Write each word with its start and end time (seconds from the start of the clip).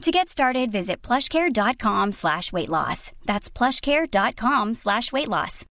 To 0.00 0.10
get 0.10 0.30
started, 0.30 0.72
visit 0.72 1.02
plushcare.com 1.02 2.12
slash 2.12 2.54
weight 2.54 2.70
loss. 2.70 3.12
That's 3.26 3.50
plushcare.com 3.50 4.72
slash 4.72 5.12
weight 5.12 5.28
loss. 5.28 5.66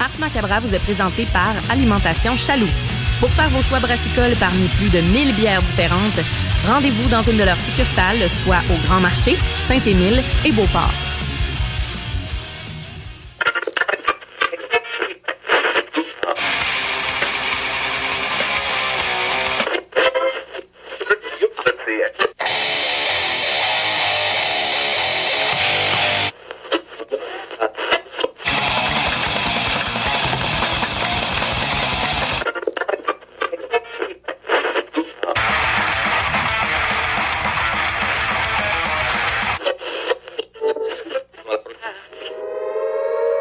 Ars 0.00 0.60
vous 0.60 0.74
est 0.74 0.78
présenté 0.80 1.24
par 1.32 1.54
Alimentation 1.70 2.36
Chaloux. 2.36 2.66
Pour 3.20 3.30
faire 3.30 3.50
vos 3.50 3.62
choix 3.62 3.78
brassicoles 3.78 4.34
parmi 4.40 4.66
plus 4.78 4.90
de 4.90 5.00
1000 5.00 5.36
bières 5.36 5.62
différentes, 5.62 6.20
rendez-vous 6.66 7.08
dans 7.10 7.22
une 7.22 7.36
de 7.36 7.44
leurs 7.44 7.56
succursales, 7.56 8.28
soit 8.44 8.62
au 8.70 8.86
Grand 8.86 9.00
Marché, 9.00 9.36
Saint-Émile 9.68 10.22
et 10.44 10.50
Beauport. 10.50 11.07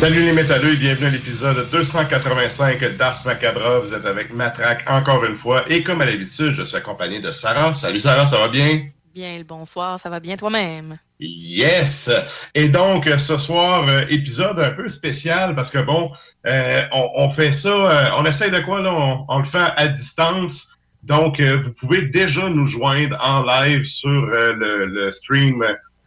Salut 0.00 0.22
les 0.22 0.32
métalleux 0.32 0.72
et 0.72 0.76
bienvenue 0.76 1.08
à 1.08 1.10
l'épisode 1.10 1.68
285 1.70 2.96
d'Ars 2.96 3.18
Macabra. 3.26 3.80
Vous 3.80 3.92
êtes 3.92 4.06
avec 4.06 4.32
Matraque 4.32 4.82
encore 4.88 5.26
une 5.26 5.36
fois 5.36 5.70
et 5.70 5.82
comme 5.82 6.00
à 6.00 6.06
l'habitude, 6.06 6.52
je 6.52 6.62
suis 6.62 6.78
accompagné 6.78 7.20
de 7.20 7.30
Sarah. 7.32 7.74
Salut 7.74 8.00
Sarah, 8.00 8.26
ça 8.26 8.38
va 8.38 8.48
bien? 8.48 8.86
Bien, 9.14 9.36
le 9.36 9.44
bonsoir, 9.44 10.00
ça 10.00 10.08
va 10.08 10.18
bien 10.18 10.38
toi-même? 10.38 10.96
Yes! 11.20 12.10
Et 12.54 12.70
donc, 12.70 13.10
ce 13.18 13.36
soir, 13.36 13.86
euh, 13.90 14.06
épisode 14.08 14.58
un 14.58 14.70
peu 14.70 14.88
spécial 14.88 15.54
parce 15.54 15.70
que 15.70 15.80
bon, 15.80 16.10
euh, 16.46 16.82
on, 16.94 17.10
on, 17.16 17.28
fait 17.28 17.52
ça, 17.52 17.68
euh, 17.68 18.08
on 18.16 18.24
essaye 18.24 18.50
de 18.50 18.60
quoi 18.60 18.80
là? 18.80 18.94
On, 18.94 19.26
on 19.28 19.38
le 19.40 19.44
fait 19.44 19.68
à 19.76 19.86
distance. 19.86 20.78
Donc, 21.02 21.40
euh, 21.40 21.60
vous 21.62 21.72
pouvez 21.72 22.00
déjà 22.06 22.48
nous 22.48 22.64
joindre 22.64 23.18
en 23.22 23.42
live 23.42 23.84
sur 23.84 24.08
le, 24.08 24.86
le, 24.86 25.12
stream 25.12 25.62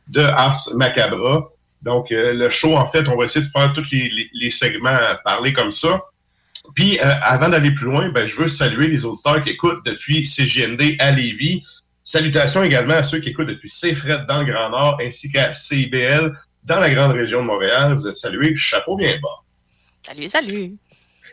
de 0.08 0.22
Ars 0.22 0.58
Macabra. 0.74 1.53
Donc, 1.84 2.12
euh, 2.12 2.34
le 2.34 2.50
show, 2.50 2.76
en 2.76 2.88
fait, 2.88 3.08
on 3.08 3.18
va 3.18 3.26
essayer 3.26 3.46
de 3.46 3.52
faire 3.52 3.72
tous 3.74 3.86
les, 3.92 4.10
les, 4.10 4.30
les 4.34 4.52
segments 4.52 4.98
parler 5.24 5.54
comme 5.54 5.72
ça. 5.72 6.02
Puis, 6.76 6.98
euh, 7.00 7.14
avant 7.22 7.50
d'aller 7.50 7.72
plus 7.72 7.86
loin, 7.86 8.10
ben, 8.10 8.26
je 8.26 8.36
veux 8.38 8.48
saluer 8.48 8.88
les 8.88 9.06
auditeurs 9.06 9.44
qui 9.44 9.52
écoutent 9.52 9.86
depuis 9.86 10.26
CGND 10.26 10.96
à 11.00 11.12
Lévis. 11.12 11.64
Salutations 12.04 12.64
également 12.64 12.96
à 12.96 13.04
ceux 13.04 13.20
qui 13.20 13.30
écoutent 13.30 13.48
depuis 13.48 13.70
CFRED 13.70 14.26
dans 14.28 14.42
le 14.42 14.52
Grand 14.52 14.70
Nord, 14.70 14.98
ainsi 15.02 15.32
qu'à 15.32 15.54
CIBL 15.54 16.34
dans 16.64 16.80
la 16.80 16.90
grande 16.90 17.12
région 17.12 17.42
de 17.42 17.48
Montréal. 17.48 17.94
Vous 17.94 18.08
êtes 18.08 18.16
salués, 18.16 18.56
chapeau 18.56 18.96
bien 18.96 19.14
bas. 19.22 19.44
Salut, 20.02 20.30
salut. 20.30 20.74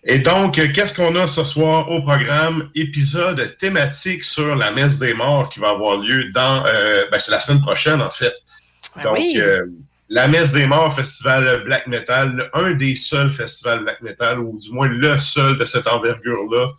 Et 0.04 0.18
donc, 0.18 0.54
qu'est-ce 0.54 0.94
qu'on 0.94 1.14
a 1.16 1.28
ce 1.28 1.44
soir 1.44 1.88
au 1.90 2.02
programme? 2.02 2.70
Épisode 2.74 3.56
thématique 3.58 4.24
sur 4.24 4.56
la 4.56 4.70
messe 4.70 4.98
des 4.98 5.14
morts 5.14 5.48
qui 5.50 5.60
va 5.60 5.70
avoir 5.70 5.98
lieu 5.98 6.30
dans... 6.32 6.64
Euh, 6.66 7.04
ben, 7.12 7.18
c'est 7.18 7.30
la 7.30 7.40
semaine 7.40 7.60
prochaine, 7.60 8.00
en 8.00 8.10
fait. 8.10 8.32
Ah 8.96 9.04
donc, 9.04 9.18
oui. 9.18 9.40
La 10.10 10.26
Messe 10.26 10.52
des 10.52 10.66
Morts, 10.66 10.94
festival 10.96 11.62
black 11.64 11.86
metal, 11.86 12.50
un 12.52 12.72
des 12.72 12.96
seuls 12.96 13.32
festivals 13.32 13.84
black 13.84 14.02
metal, 14.02 14.40
ou 14.40 14.58
du 14.58 14.70
moins 14.72 14.88
le 14.88 15.16
seul 15.18 15.56
de 15.56 15.64
cette 15.64 15.86
envergure-là, 15.86 16.72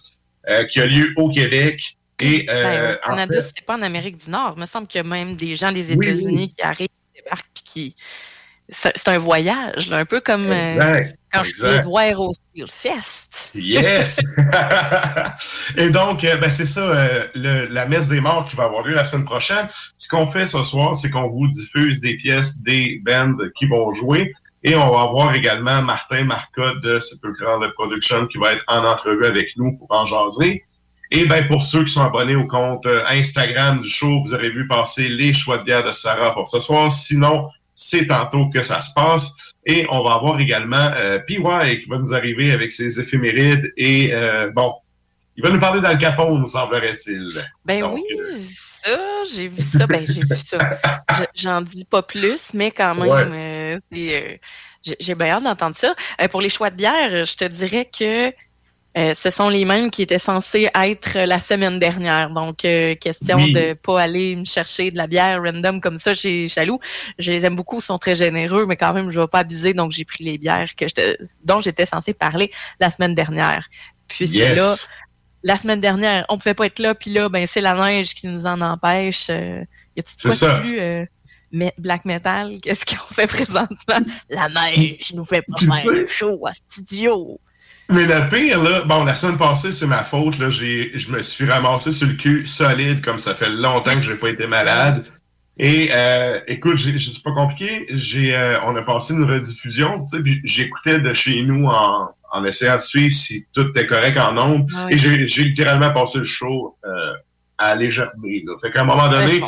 euh, 0.49 0.63
qui 0.65 0.81
a 0.81 0.85
lieu 0.85 1.13
au 1.15 1.29
Québec. 1.29 1.97
Et, 2.19 2.45
euh, 2.49 2.63
ben, 2.63 2.95
au 2.95 3.09
Canada, 3.09 3.41
fait... 3.41 3.41
c'est 3.55 3.65
pas 3.65 3.77
en 3.77 3.81
Amérique 3.81 4.17
du 4.17 4.29
Nord. 4.29 4.53
Il 4.57 4.61
me 4.61 4.65
semble 4.65 4.85
qu'il 4.85 5.01
y 5.01 5.05
a 5.05 5.07
même 5.07 5.37
des 5.37 5.55
gens 5.55 5.71
des 5.71 5.93
États-Unis 5.93 6.49
oui, 6.49 6.53
qui 6.55 6.61
arrivent, 6.61 6.87
qui 6.87 7.23
débarquent, 7.23 7.49
puis 7.53 7.63
qui. 7.63 7.95
C'est 8.69 9.07
un 9.07 9.17
voyage, 9.17 9.89
là, 9.89 9.97
un 9.97 10.05
peu 10.05 10.21
comme 10.21 10.51
exact, 10.51 11.11
euh, 11.11 11.13
quand 11.31 11.41
exact. 11.41 11.67
je 11.67 11.73
suis 11.73 11.81
voir 11.83 12.19
au 12.19 12.31
Steelfest. 12.33 13.51
Yes! 13.55 14.19
Et 15.77 15.89
donc, 15.89 16.23
euh, 16.23 16.37
ben, 16.37 16.49
c'est 16.49 16.65
ça, 16.65 16.81
euh, 16.81 17.27
le, 17.35 17.67
la 17.67 17.85
messe 17.85 18.07
des 18.07 18.21
morts 18.21 18.45
qui 18.45 18.55
va 18.55 18.65
avoir 18.65 18.83
lieu 18.83 18.93
la 18.93 19.05
semaine 19.05 19.25
prochaine. 19.25 19.67
Ce 19.97 20.07
qu'on 20.07 20.27
fait 20.27 20.47
ce 20.47 20.61
soir, 20.63 20.95
c'est 20.95 21.09
qu'on 21.09 21.29
vous 21.29 21.47
diffuse 21.47 22.01
des 22.01 22.17
pièces 22.17 22.61
des 22.61 23.01
bands 23.05 23.37
qui 23.57 23.67
vont 23.67 23.93
jouer. 23.93 24.33
Et 24.63 24.75
on 24.75 24.91
va 24.91 25.01
avoir 25.01 25.33
également 25.33 25.81
Martin 25.81 26.25
Marcotte 26.25 26.81
de 26.81 26.99
Sepulchral 26.99 27.59
Production 27.73 28.27
qui 28.27 28.37
va 28.37 28.53
être 28.53 28.63
en 28.67 28.85
entrevue 28.85 29.25
avec 29.25 29.49
nous 29.57 29.75
pour 29.77 29.87
en 29.89 30.05
jaser. 30.05 30.63
Et 31.09 31.25
ben 31.25 31.45
pour 31.47 31.61
ceux 31.61 31.83
qui 31.83 31.91
sont 31.91 32.03
abonnés 32.03 32.35
au 32.35 32.47
compte 32.47 32.85
euh, 32.85 33.03
Instagram 33.09 33.81
du 33.81 33.89
show, 33.89 34.21
vous 34.21 34.33
aurez 34.33 34.49
vu 34.49 34.67
passer 34.67 35.09
les 35.09 35.33
choix 35.33 35.57
de 35.57 35.63
bière 35.63 35.83
de 35.83 35.91
Sarah 35.91 36.33
pour 36.33 36.47
ce 36.47 36.59
soir. 36.59 36.91
Sinon, 36.91 37.49
c'est 37.75 38.07
tantôt 38.07 38.49
que 38.49 38.63
ça 38.63 38.79
se 38.79 38.93
passe. 38.93 39.35
Et 39.65 39.85
on 39.89 40.03
va 40.03 40.15
avoir 40.15 40.39
également 40.39 40.91
euh, 40.95 41.19
PY 41.19 41.35
qui 41.35 41.89
va 41.89 41.97
nous 41.97 42.13
arriver 42.13 42.51
avec 42.51 42.71
ses 42.71 42.99
éphémérides. 42.99 43.71
Et 43.77 44.13
euh, 44.13 44.49
bon, 44.51 44.73
il 45.37 45.43
va 45.43 45.51
nous 45.51 45.59
parler 45.59 45.81
d'Al 45.81 45.97
Capone, 45.97 46.45
semblerait-il. 46.47 47.27
Ben 47.63 47.81
Donc, 47.81 47.93
oui, 47.95 48.03
euh, 48.19 48.37
ça, 48.49 48.99
j'ai 49.33 49.47
vu 49.47 49.61
ça. 49.61 49.85
Ben, 49.87 50.05
j'ai 50.05 50.21
vu 50.21 50.35
ça. 50.35 50.57
Je- 51.15 51.41
J'en 51.43 51.61
dis 51.61 51.85
pas 51.85 52.01
plus, 52.01 52.53
mais 52.53 52.71
quand 52.71 52.95
même, 52.95 53.07
Ouais. 53.09 53.77
euh, 53.77 53.79
euh, 53.95 54.37
j'ai 54.99 55.15
bien 55.15 55.27
hâte 55.35 55.43
d'entendre 55.43 55.75
ça. 55.75 55.93
Pour 56.31 56.41
les 56.41 56.49
choix 56.49 56.69
de 56.71 56.75
bière, 56.75 57.23
je 57.25 57.35
te 57.35 57.45
dirais 57.45 57.85
que 57.85 58.33
euh, 58.97 59.13
ce 59.13 59.29
sont 59.29 59.49
les 59.49 59.65
mêmes 59.65 59.89
qui 59.89 60.01
étaient 60.01 60.19
censés 60.19 60.69
être 60.73 61.17
la 61.17 61.39
semaine 61.39 61.79
dernière. 61.79 62.29
Donc, 62.29 62.65
euh, 62.65 62.95
question 62.95 63.37
Oui. 63.37 63.51
de 63.51 63.73
pas 63.73 64.01
aller 64.01 64.35
me 64.35 64.45
chercher 64.45 64.91
de 64.91 64.97
la 64.97 65.07
bière 65.07 65.41
random 65.41 65.79
comme 65.79 65.97
ça 65.97 66.13
chez 66.13 66.47
Chaloux. 66.47 66.79
Je 67.17 67.31
les 67.31 67.45
aime 67.45 67.55
beaucoup, 67.55 67.77
ils 67.77 67.83
sont 67.83 67.97
très 67.97 68.15
généreux, 68.15 68.65
mais 68.65 68.75
quand 68.75 68.93
même, 68.93 69.09
je 69.09 69.19
vais 69.19 69.27
pas 69.27 69.39
abuser. 69.39 69.73
Donc, 69.73 69.91
j'ai 69.91 70.05
pris 70.05 70.23
les 70.23 70.37
bières 70.37 70.75
que 70.75 70.85
dont 71.43 71.61
j'étais 71.61 71.85
censée 71.85 72.13
parler 72.13 72.51
la 72.79 72.89
semaine 72.89 73.15
dernière. 73.15 73.67
Puis 74.07 74.25
yes. 74.25 74.57
là 74.57 74.75
la 75.43 75.57
semaine 75.57 75.81
dernière, 75.81 76.25
on 76.29 76.37
pouvait 76.37 76.53
pas 76.53 76.67
être 76.67 76.79
là, 76.79 76.95
puis 76.95 77.11
là, 77.11 77.29
ben 77.29 77.47
c'est 77.47 77.61
la 77.61 77.73
neige 77.75 78.13
qui 78.13 78.27
nous 78.27 78.45
en 78.45 78.61
empêche. 78.61 79.27
Euh, 79.29 79.63
y 79.95 79.99
a-tu 79.99 80.15
de 80.15 80.61
plus 80.61 80.79
euh, 80.79 81.05
mais 81.51 81.73
black 81.77 82.05
metal? 82.05 82.59
Qu'est-ce 82.61 82.85
qu'on 82.85 83.13
fait 83.13 83.27
présentement? 83.45 84.05
La 84.29 84.49
neige 84.49 85.13
nous 85.13 85.25
fait 85.25 85.41
pas 85.41 85.57
faire 85.57 86.07
chaud 86.07 86.45
à 86.45 86.53
studio. 86.53 87.39
Mais 87.91 88.05
le 88.05 88.29
pire, 88.29 88.63
là, 88.63 88.81
bon, 88.83 89.03
la 89.03 89.15
semaine 89.15 89.37
passée, 89.37 89.71
c'est 89.71 89.87
ma 89.87 90.03
faute. 90.03 90.39
Là, 90.39 90.49
j'ai, 90.49 90.91
je 90.97 91.11
me 91.11 91.21
suis 91.21 91.45
ramassé 91.45 91.91
sur 91.91 92.07
le 92.07 92.13
cul 92.13 92.45
solide, 92.45 93.03
comme 93.03 93.19
ça 93.19 93.35
fait 93.35 93.49
longtemps 93.49 93.95
que 93.95 94.01
j'ai 94.01 94.15
pas 94.15 94.29
été 94.29 94.47
malade. 94.47 95.05
Et 95.57 95.89
euh, 95.91 96.39
écoute, 96.47 96.79
c'est 96.79 97.23
pas 97.23 97.33
compliqué. 97.33 97.85
J'ai, 97.89 98.35
euh, 98.35 98.59
on 98.65 98.75
a 98.75 98.81
passé 98.81 99.13
une 99.13 99.25
rediffusion, 99.25 99.99
tu 99.99 100.17
sais, 100.17 100.23
puis 100.23 100.41
j'écoutais 100.43 100.99
de 100.99 101.13
chez 101.13 101.43
nous 101.43 101.65
en, 101.65 102.09
en 102.31 102.45
essayant 102.45 102.77
de 102.77 102.81
suivre 102.81 103.13
si 103.13 103.45
tout 103.53 103.67
était 103.69 103.85
correct 103.85 104.17
en 104.17 104.33
nombre. 104.33 104.65
Ah 104.75 104.87
Et 104.89 104.97
j'ai, 104.97 105.27
j'ai 105.27 105.43
littéralement 105.43 105.91
passé 105.91 106.19
le 106.19 106.23
show 106.23 106.77
euh, 106.85 107.13
à 107.57 107.75
légèreté. 107.75 108.43
Là. 108.47 108.53
Fait 108.61 108.71
qu'à 108.71 108.81
un 108.81 108.85
moment 108.85 109.09
donné, 109.09 109.43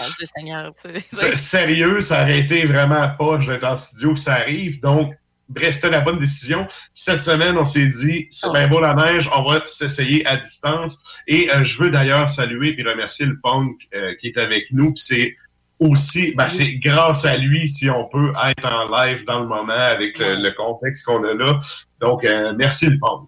sérieux, 1.36 2.02
ça 2.02 2.24
aurait 2.24 2.40
été 2.40 2.66
vraiment 2.66 3.10
poche 3.18 3.48
d'être 3.48 3.66
en 3.66 3.76
studio 3.76 4.14
que 4.14 4.20
ça 4.20 4.34
arrive. 4.34 4.82
Donc, 4.82 5.14
bref, 5.54 5.76
c'était 5.76 5.90
la 5.90 6.02
bonne 6.02 6.20
décision. 6.20 6.68
Cette 6.94 7.22
semaine, 7.22 7.58
on 7.58 7.66
s'est 7.66 7.88
dit, 7.88 8.28
c'est 8.32 8.52
bien 8.52 8.68
beau 8.68 8.80
la 8.80 8.94
neige, 8.94 9.30
on 9.36 9.44
va 9.44 9.66
s'essayer 9.66 10.26
à 10.26 10.36
distance. 10.38 10.98
Et 11.28 11.50
euh, 11.54 11.64
je 11.64 11.82
veux 11.82 11.92
d'ailleurs 11.92 12.30
saluer 12.30 12.76
et 12.78 12.84
remercier 12.84 13.26
le 13.26 13.40
punk 13.40 13.88
euh, 13.94 14.14
qui 14.20 14.28
est 14.28 14.38
avec 14.38 14.66
nous. 14.72 14.94
c'est 14.96 15.36
aussi, 15.80 16.34
ben, 16.36 16.48
c'est 16.48 16.76
grâce 16.76 17.26
à 17.26 17.36
lui 17.36 17.68
si 17.68 17.90
on 17.90 18.08
peut 18.08 18.32
être 18.46 18.66
en 18.66 18.86
live 18.96 19.26
dans 19.26 19.42
le 19.42 19.48
moment 19.48 19.74
avec 19.74 20.18
le, 20.18 20.50
contexte 20.52 21.06
qu'on 21.06 21.24
a 21.26 21.34
là. 21.34 21.60
Donc, 22.00 22.24
euh, 22.24 22.54
merci 22.58 22.86
le 22.86 22.98
punk. 23.00 23.28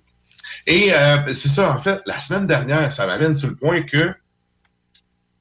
Et 0.67 0.91
c'est 1.33 1.49
ça, 1.49 1.75
en 1.75 1.79
fait, 1.79 2.01
la 2.05 2.17
semaine 2.17 2.47
dernière, 2.47 2.91
ça 2.91 3.05
m'amène 3.05 3.35
sur 3.35 3.49
le 3.49 3.55
point 3.55 3.83
que... 3.83 4.13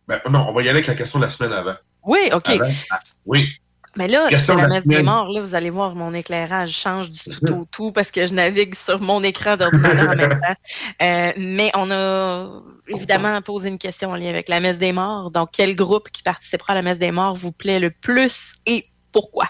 Ben, 0.07 0.21
non, 0.29 0.47
on 0.49 0.53
va 0.53 0.63
y 0.63 0.65
aller 0.65 0.79
avec 0.79 0.87
la 0.87 0.95
question 0.95 1.19
de 1.19 1.25
la 1.25 1.31
semaine 1.31 1.53
avant. 1.53 1.77
Oui, 2.03 2.29
OK. 2.33 2.51
Ah, 2.91 3.01
oui. 3.25 3.57
Mais 3.97 4.09
là, 4.09 4.29
c'est 4.39 4.55
la 4.55 4.69
messe 4.69 4.87
des 4.87 5.03
morts, 5.03 5.29
là, 5.29 5.41
vous 5.41 5.55
allez 5.55 5.71
voir, 5.71 5.95
mon 5.95 6.15
éclairage 6.15 6.71
change 6.71 7.11
du 7.11 7.21
tout 7.47 7.55
au 7.55 7.65
tout 7.65 7.93
parce 7.93 8.11
que 8.11 8.27
je 8.27 8.35
navigue 8.35 8.75
sur 8.75 9.01
mon 9.01 9.23
écran 9.23 9.57
d'ordinateur 9.57 10.11
en 10.11 10.17
même 10.17 10.41
temps. 10.41 10.55
Euh, 11.03 11.33
mais 11.37 11.71
on 11.75 11.91
a 11.91 12.63
évidemment 12.89 13.41
posé 13.43 13.69
une 13.69 13.79
question 13.79 14.11
en 14.11 14.17
lien 14.17 14.29
avec 14.29 14.49
la 14.49 14.61
messe 14.61 14.79
des 14.79 14.93
morts. 14.93 15.31
Donc, 15.31 15.51
quel 15.53 15.77
groupe 15.77 16.11
qui 16.11 16.23
participera 16.23 16.73
à 16.73 16.77
la 16.77 16.83
messe 16.83 16.99
des 16.99 17.13
morts 17.13 17.35
vous 17.35 17.53
plaît 17.53 17.79
le 17.79 17.91
plus 17.91 18.55
et 18.67 18.87
pourquoi? 19.13 19.49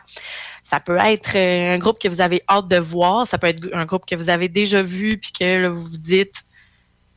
Ça 0.62 0.80
peut 0.80 0.98
être 0.98 1.36
euh, 1.36 1.74
un 1.74 1.78
groupe 1.78 1.98
que 1.98 2.08
vous 2.08 2.20
avez 2.20 2.42
hâte 2.48 2.68
de 2.68 2.76
voir, 2.76 3.26
ça 3.26 3.38
peut 3.38 3.46
être 3.48 3.68
un 3.72 3.86
groupe 3.86 4.04
que 4.06 4.14
vous 4.14 4.28
avez 4.28 4.48
déjà 4.48 4.82
vu 4.82 5.18
puis 5.18 5.32
que 5.32 5.66
vous 5.68 5.82
vous 5.82 5.98
dites, 5.98 6.34
tu 6.34 6.42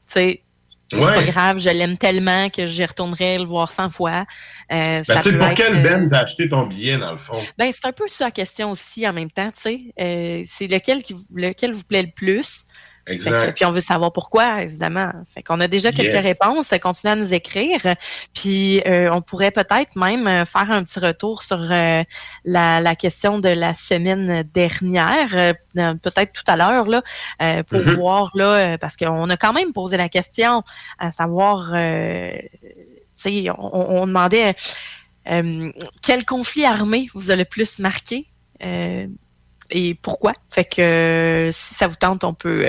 sais, 0.08 0.44
c'est 0.90 1.00
pas 1.00 1.24
grave, 1.24 1.60
je 1.60 1.70
l'aime 1.70 1.98
tellement 1.98 2.50
que 2.50 2.66
j'y 2.66 2.86
retournerai 2.86 3.38
le 3.38 3.46
voir 3.46 3.72
100 3.72 3.90
fois. 3.90 4.26
Euh, 4.72 5.02
ben, 5.08 5.20
c'est 5.20 5.38
pour 5.38 5.54
quel 5.54 5.82
ben 5.82 6.06
euh, 6.06 6.10
t'as 6.10 6.20
acheté 6.24 6.50
ton 6.50 6.66
billet, 6.66 6.98
dans 6.98 7.12
le 7.12 7.18
fond? 7.18 7.38
Ben, 7.58 7.72
c'est 7.74 7.88
un 7.88 7.92
peu 7.92 8.08
ça 8.08 8.26
la 8.26 8.32
question 8.32 8.72
aussi 8.72 9.08
en 9.08 9.14
même 9.14 9.32
temps, 9.32 9.50
tu 9.52 9.62
sais. 9.62 9.80
Euh, 10.00 10.44
c'est 10.48 10.68
lequel, 10.68 11.04
qui, 11.04 11.16
lequel 11.34 11.72
vous 11.72 11.84
plaît 11.84 12.04
le 12.04 12.12
plus? 12.12 12.66
Exact. 13.08 13.54
puis 13.56 13.66
on 13.66 13.72
veut 13.72 13.80
savoir 13.80 14.12
pourquoi, 14.12 14.64
évidemment. 14.64 15.12
Fait 15.34 15.42
qu'on 15.42 15.60
a 15.62 15.68
déjà 15.68 15.92
quelques 15.92 16.22
réponses. 16.22 16.74
Continuez 16.82 17.14
à 17.14 17.16
nous 17.16 17.34
écrire. 17.34 17.80
Puis 18.34 18.82
euh, 18.86 19.10
on 19.12 19.22
pourrait 19.22 19.52
peut-être 19.52 19.96
même 19.96 20.28
euh, 20.28 20.46
faire 20.46 20.70
un 20.72 20.84
petit 20.84 21.00
retour 21.00 21.42
sur 21.42 21.60
euh, 21.60 22.04
la, 22.44 22.82
la, 22.82 22.96
question 22.96 23.40
de 23.40 23.50
la 23.50 23.74
semaine 23.74 24.44
dernière, 24.54 25.54
peut-être 25.74 26.34
tout 26.34 26.44
à 26.48 26.58
l'heure, 26.58 26.88
là, 26.88 27.02
pour 27.64 27.80
mm-hmm. 27.80 27.96
voir 27.96 28.32
là, 28.36 28.78
parce 28.78 28.98
qu'on 28.98 29.30
a 29.30 29.38
quand 29.38 29.54
même 29.54 29.72
posé 29.72 29.98
la 29.98 30.10
question 30.10 30.64
à 31.00 31.12
savoir, 31.12 31.72
on, 31.74 32.12
on 33.58 34.08
demandait 34.08 34.56
quel 36.02 36.26
conflit 36.26 36.66
armé 36.66 37.08
vous 37.14 37.32
a 37.32 37.36
le 37.36 37.46
plus 37.46 37.80
marqué 37.80 38.26
et 39.72 39.96
pourquoi? 39.96 40.34
Fait 40.50 40.64
que 40.64 41.50
si 41.52 41.76
ça 41.76 41.88
vous 41.88 41.96
tente, 41.96 42.24
on 42.24 42.34
peut 42.34 42.66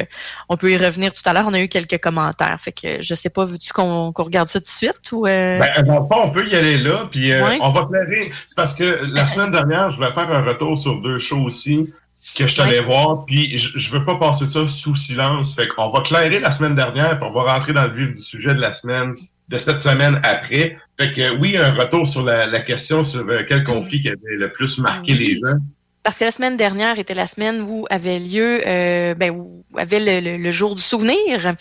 on 0.49 0.57
peut 0.57 0.73
y 0.73 0.77
revenir 0.77 1.13
tout 1.13 1.23
à 1.25 1.33
l'heure. 1.33 1.45
On 1.47 1.55
a 1.55 1.61
eu 1.61 1.69
quelques 1.69 1.99
commentaires. 1.99 2.59
Fait 2.61 2.73
que 2.73 3.01
je 3.01 3.15
sais 3.15 3.31
pas, 3.31 3.45
veux-tu 3.45 3.73
qu'on 3.73 4.13
regarde 4.17 4.49
ça 4.49 4.61
tout 4.61 4.65
de 4.65 4.69
suite 4.69 5.13
ou 5.13 5.27
euh? 5.27 5.59
Ben, 5.59 6.07
on 6.11 6.31
peut 6.31 6.49
y 6.49 6.57
aller 6.57 6.79
là, 6.79 7.09
puis 7.11 7.33
euh, 7.33 7.59
on 7.61 7.71
va 7.71 7.87
clairer. 7.87 8.31
C'est 8.47 8.57
parce 8.57 8.75
que 8.75 9.01
la 9.13 9.27
semaine 9.27 9.51
dernière, 9.51 9.93
je 9.93 10.01
vais 10.01 10.13
faire 10.13 10.31
un 10.31 10.43
retour 10.43 10.77
sur 10.79 11.01
deux 11.01 11.19
shows 11.19 11.43
aussi 11.43 11.93
que 12.37 12.47
je 12.47 12.57
t'allais 12.57 12.81
voir, 12.81 13.25
puis 13.25 13.57
je, 13.57 13.79
je 13.79 13.93
veux 13.93 14.05
pas 14.05 14.17
passer 14.17 14.47
ça 14.47 14.69
sous 14.69 14.97
silence. 14.97 15.55
Fait 15.55 15.69
qu'on 15.69 15.91
va 15.91 16.01
clairer 16.01 16.41
la 16.41 16.51
semaine 16.51 16.75
dernière, 16.75 17.19
puis 17.19 17.29
on 17.29 17.33
va 17.33 17.53
rentrer 17.53 17.73
dans 17.73 17.87
le 17.87 17.95
vif 17.95 18.15
du 18.15 18.23
sujet 18.23 18.55
de 18.55 18.61
la 18.61 18.73
semaine 18.73 19.15
de 19.49 19.59
cette 19.59 19.79
semaine 19.79 20.21
après. 20.25 20.79
Fait 20.99 21.13
que 21.13 21.37
oui, 21.39 21.57
un 21.57 21.73
retour 21.73 22.07
sur 22.07 22.23
la, 22.23 22.61
question 22.61 23.03
sur 23.03 23.27
euh, 23.29 23.45
quel 23.49 23.65
conflit 23.65 24.03
qui 24.03 24.09
avait 24.09 24.37
le 24.37 24.53
plus 24.53 24.79
marqué 24.79 25.15
les 25.15 25.35
gens. 25.37 25.59
Parce 26.03 26.19
que 26.19 26.25
la 26.25 26.31
semaine 26.31 26.57
dernière 26.57 26.99
était 26.99 27.15
la 27.15 27.27
semaine 27.27 27.61
où 27.63 27.87
avait 27.91 28.19
lieu, 28.19 28.63
euh, 28.67 29.15
ben, 29.15 29.31
où 29.31 29.65
avait 29.77 30.21
le, 30.21 30.51
jour 30.51 30.75
du 30.75 30.83
souvenir. 30.83 31.17
Euh, 31.47 31.53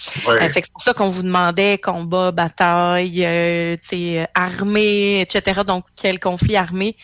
c'est 0.54 0.72
pour 0.72 0.82
ça 0.82 0.94
qu'on 0.94 1.08
vous 1.08 1.24
demandait 1.24 1.78
combat, 1.78 2.32
bataille, 2.32 3.26
euh, 3.26 3.76
armée, 4.36 5.22
etc. 5.22 5.62
Donc, 5.66 5.86
quel 6.00 6.20
conflit 6.20 6.56
armé 6.56 6.96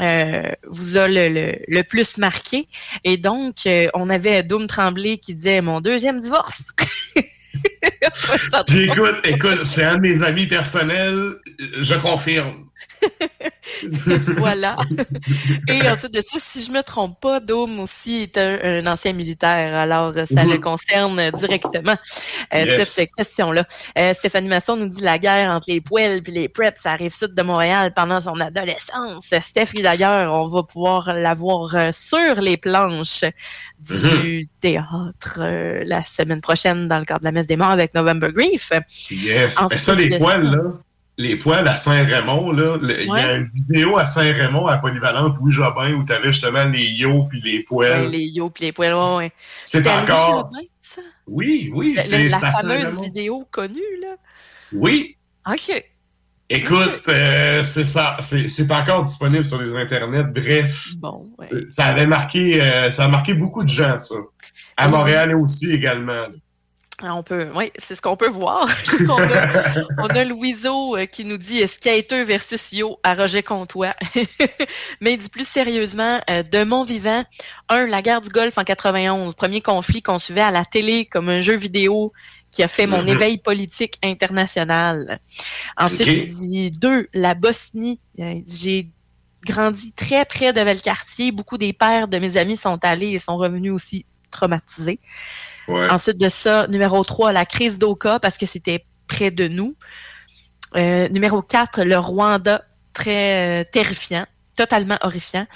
euh, 0.00 0.50
vous 0.66 0.96
a 0.96 1.06
le, 1.06 1.58
le, 1.68 1.82
plus 1.82 2.18
marqué. 2.18 2.68
Et 3.04 3.18
donc, 3.18 3.68
on 3.94 4.08
avait 4.08 4.42
Doom 4.42 4.66
Tremblay 4.66 5.18
qui 5.18 5.34
disait 5.34 5.60
mon 5.60 5.80
deuxième 5.80 6.18
divorce. 6.18 6.62
écoute, 8.74 9.16
écoute, 9.24 9.64
c'est 9.64 9.84
un 9.84 9.96
de 9.96 10.00
mes 10.00 10.22
amis 10.22 10.46
personnels, 10.46 11.34
je 11.80 11.94
confirme. 11.96 12.66
voilà. 14.36 14.76
Et 15.68 15.88
ensuite 15.88 16.14
de 16.14 16.20
ça, 16.20 16.38
si 16.38 16.64
je 16.64 16.72
me 16.72 16.82
trompe 16.82 17.20
pas, 17.20 17.40
Dome 17.40 17.80
aussi 17.80 18.22
est 18.22 18.38
un, 18.38 18.86
ancien 18.86 19.12
militaire, 19.12 19.74
alors 19.74 20.14
ça 20.30 20.44
le 20.44 20.58
concerne 20.58 21.30
directement, 21.32 21.96
euh, 22.54 22.84
cette 22.84 23.10
question-là. 23.16 23.66
Euh, 23.98 24.14
Stéphanie 24.14 24.48
Masson 24.48 24.76
nous 24.76 24.88
dit 24.88 25.00
la 25.00 25.18
guerre 25.18 25.50
entre 25.50 25.70
les 25.70 25.80
poêles 25.80 26.22
et 26.26 26.30
les 26.30 26.48
preps, 26.48 26.80
ça 26.80 26.92
arrive 26.92 27.14
sud 27.14 27.34
de 27.34 27.42
Montréal 27.42 27.92
pendant 27.94 28.20
son 28.20 28.38
adolescence. 28.40 29.32
Stéphanie, 29.40 29.82
d'ailleurs, 29.82 30.32
on 30.32 30.46
va 30.46 30.62
pouvoir 30.62 31.12
la 31.14 31.34
voir 31.34 31.74
euh, 31.74 31.90
sur 31.92 32.40
les 32.40 32.56
planches 32.56 33.24
du 33.80 33.92
mm-hmm. 33.92 34.48
théâtre 34.60 35.40
la 35.84 36.04
semaine 36.04 36.40
prochaine 36.40 36.88
dans 36.88 36.98
le 36.98 37.04
cadre 37.04 37.20
de 37.20 37.24
la 37.24 37.32
messe 37.32 37.46
des 37.46 37.56
morts 37.56 37.70
avec 37.70 37.94
November 37.94 38.30
Grief. 38.32 38.72
Yes. 39.10 39.54
ça, 39.54 39.94
les 39.94 40.18
poêles, 40.18 40.42
là 40.42 40.62
les 41.18 41.36
poils 41.36 41.68
à 41.68 41.76
Saint-Raymond, 41.76 42.52
là, 42.52 42.78
il 42.82 43.06
y 43.06 43.10
a 43.10 43.36
une 43.36 43.50
vidéo 43.54 43.98
à 43.98 44.04
Saint-Raymond 44.04 44.66
à 44.66 44.78
Polyvalente 44.78 45.36
Louis 45.38 45.52
Jobin 45.52 45.92
où 45.92 46.04
tu 46.04 46.12
avais 46.12 46.32
justement 46.32 46.64
les 46.64 46.84
yo 46.84 47.24
puis 47.24 47.40
les 47.42 47.62
poils. 47.62 48.08
les 48.10 48.26
yo 48.28 48.48
puis 48.50 48.64
les 48.64 48.72
poils, 48.72 48.94
ouais, 48.94 49.16
ouais. 49.16 49.32
C'est 49.62 49.86
encore. 49.88 50.46
Oui, 51.26 51.70
oui. 51.74 51.96
c'est 52.00 52.28
la, 52.28 52.38
fameuse 52.38 53.00
vidéo 53.00 53.46
connue, 53.50 53.80
là. 54.02 54.16
Oui. 54.72 55.16
OK. 55.46 55.84
Écoute, 56.48 57.02
euh, 57.08 57.64
c'est 57.64 57.86
ça, 57.86 58.18
c'est 58.20 58.70
encore 58.70 59.04
disponible 59.04 59.46
sur 59.46 59.60
les 59.60 59.74
internets. 59.74 60.24
Bref, 60.24 60.74
bon, 60.96 61.30
ouais. 61.38 61.48
ça 61.68 61.86
avait 61.86 62.06
marqué, 62.06 62.60
euh, 62.60 62.92
ça 62.92 63.04
a 63.04 63.08
marqué 63.08 63.32
beaucoup 63.32 63.64
de 63.64 63.70
gens, 63.70 63.98
ça. 63.98 64.16
À 64.76 64.88
Montréal 64.88 65.34
aussi 65.34 65.70
également. 65.70 66.26
On 67.04 67.22
peut, 67.22 67.48
oui, 67.54 67.72
c'est 67.78 67.94
ce 67.94 68.02
qu'on 68.02 68.16
peut 68.16 68.28
voir. 68.28 68.68
on, 69.08 70.06
a, 70.08 70.24
Louiseau 70.24 70.96
euh, 70.96 71.06
qui 71.06 71.24
nous 71.24 71.36
dit 71.36 71.66
Skater 71.66 72.24
versus 72.24 72.72
Yo 72.72 72.98
à 73.02 73.14
Roger 73.14 73.42
Comtois? 73.42 73.94
Mais 75.00 75.14
il 75.14 75.18
dit 75.18 75.28
plus 75.28 75.46
sérieusement, 75.46 76.20
euh, 76.30 76.42
de 76.42 76.64
mon 76.64 76.84
vivant, 76.84 77.24
un, 77.68 77.86
la 77.86 78.02
guerre 78.02 78.20
du 78.20 78.28
Golfe 78.28 78.58
en 78.58 78.64
91, 78.64 79.34
premier 79.34 79.60
conflit 79.60 80.02
qu'on 80.02 80.18
suivait 80.18 80.42
à 80.42 80.50
la 80.50 80.64
télé 80.64 81.06
comme 81.06 81.28
un 81.28 81.40
jeu 81.40 81.56
vidéo 81.56 82.12
qui 82.50 82.62
a 82.62 82.68
fait 82.68 82.86
mon 82.86 83.02
mm-hmm. 83.02 83.08
éveil 83.08 83.38
politique 83.38 83.94
international. 84.02 85.18
Ensuite, 85.76 86.08
il 86.08 86.26
dit 86.26 86.70
deux, 86.70 87.08
la 87.14 87.34
Bosnie. 87.34 87.98
Euh, 88.18 88.40
j'ai 88.46 88.88
grandi 89.44 89.92
très 89.92 90.24
près 90.24 90.52
de 90.52 90.60
Valcartier. 90.60 91.32
Beaucoup 91.32 91.58
des 91.58 91.72
pères 91.72 92.08
de 92.08 92.18
mes 92.18 92.36
amis 92.36 92.56
sont 92.56 92.78
allés 92.84 93.08
et 93.08 93.18
sont 93.18 93.36
revenus 93.36 93.72
aussi 93.72 94.06
traumatisés. 94.30 95.00
Ensuite 95.68 96.18
de 96.18 96.28
ça, 96.28 96.66
numéro 96.68 97.02
3, 97.04 97.32
la 97.32 97.46
crise 97.46 97.78
d'Oka, 97.78 98.18
parce 98.20 98.36
que 98.38 98.46
c'était 98.46 98.84
près 99.06 99.30
de 99.30 99.48
nous. 99.48 99.76
Euh, 100.76 101.08
numéro 101.08 101.42
4, 101.42 101.82
le 101.84 101.98
Rwanda, 101.98 102.64
très 102.92 103.62
euh, 103.62 103.64
terrifiant, 103.70 104.26
totalement 104.56 104.98
horrifiant. 105.02 105.46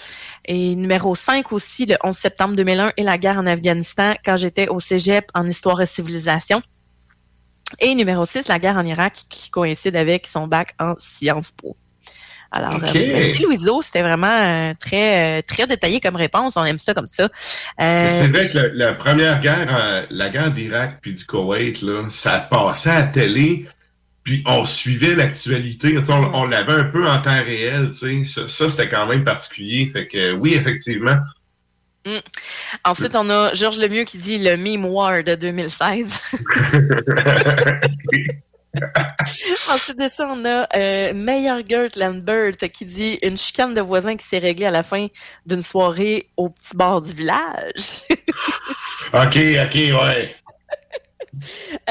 Et 0.45 0.75
numéro 0.75 1.15
5 1.15 1.53
aussi, 1.53 1.87
le 1.87 1.97
11 2.03 2.15
septembre 2.15 2.57
2001 2.57 2.93
et 2.97 3.03
la 3.03 3.19
guerre 3.19 3.39
en 3.39 3.47
Afghanistan, 3.47 4.15
quand 4.25 4.37
j'étais 4.37 4.69
au 4.69 4.81
cégep 4.81 5.27
en 5.35 5.47
histoire 5.47 5.81
et 5.81 5.87
civilisation. 5.87 6.63
Et 7.81 7.95
numéro 7.95 8.25
6, 8.25 8.49
la 8.49 8.59
guerre 8.59 8.77
en 8.77 8.85
Irak, 8.85 9.25
qui 9.29 9.51
coïncide 9.51 9.97
avec 9.97 10.27
son 10.27 10.47
bac 10.47 10.75
en 10.79 10.95
Sciences 10.99 11.51
Po. 11.51 11.77
Alors, 12.53 12.75
euh, 12.75 12.91
merci 12.95 13.43
Louiseau, 13.43 13.83
c'était 13.83 14.03
vraiment 14.03 14.75
très, 14.79 15.43
très 15.43 15.67
détaillé 15.67 16.00
comme 16.00 16.17
réponse. 16.17 16.57
On 16.57 16.65
aime 16.65 16.79
ça 16.79 16.95
comme 16.95 17.07
ça. 17.07 17.29
c'est 17.79 18.29
vrai 18.29 18.47
que 18.49 18.71
la, 18.75 18.95
première 18.95 19.41
guerre, 19.41 20.07
la 20.11 20.29
guerre 20.29 20.53
d'Irak 20.53 20.99
puis 21.03 21.12
du 21.12 21.25
Koweït, 21.25 21.83
là, 21.83 22.05
ça 22.09 22.41
passait 22.50 22.91
à 22.91 23.00
la 23.00 23.07
télé 23.07 23.67
puis 24.23 24.43
on 24.45 24.65
suivait 24.65 25.15
l'actualité, 25.15 25.99
on, 26.09 26.47
l'avait 26.47 26.73
un 26.73 26.85
peu 26.85 27.07
en 27.07 27.21
temps 27.21 27.45
réel, 27.45 27.91
ça, 27.95 28.09
ça 28.49 28.69
c'était 28.69 28.88
quand 28.88 29.07
même 29.07 29.23
particulier. 29.23 29.88
Fait 29.93 30.09
que 30.09 30.33
oui, 30.33 30.55
effectivement, 30.55 31.19
Mm. 32.07 32.21
Ensuite, 32.85 33.17
on 33.17 33.29
a 33.29 33.53
Georges 33.53 33.79
Lemieux 33.79 34.05
qui 34.05 34.19
dit 34.19 34.38
le 34.38 34.57
mémoire 34.57 35.25
de 35.25 35.35
2016. 35.35 36.23
Ensuite 39.71 39.99
de 39.99 40.09
ça, 40.09 40.26
on 40.29 40.45
a 40.45 40.67
euh, 40.76 41.12
Meyer 41.15 41.62
Gert 41.69 41.91
Lambert 41.97 42.57
qui 42.57 42.85
dit 42.85 43.19
une 43.23 43.37
chicane 43.37 43.75
de 43.75 43.81
voisins 43.81 44.17
qui 44.17 44.26
s'est 44.26 44.38
réglée 44.38 44.67
à 44.67 44.71
la 44.71 44.83
fin 44.83 45.07
d'une 45.45 45.62
soirée 45.62 46.31
au 46.37 46.49
petit 46.49 46.76
bord 46.76 47.00
du 47.00 47.12
village. 47.12 48.03
ok, 49.12 49.37
ok, 49.65 49.75
ouais. 49.75 50.35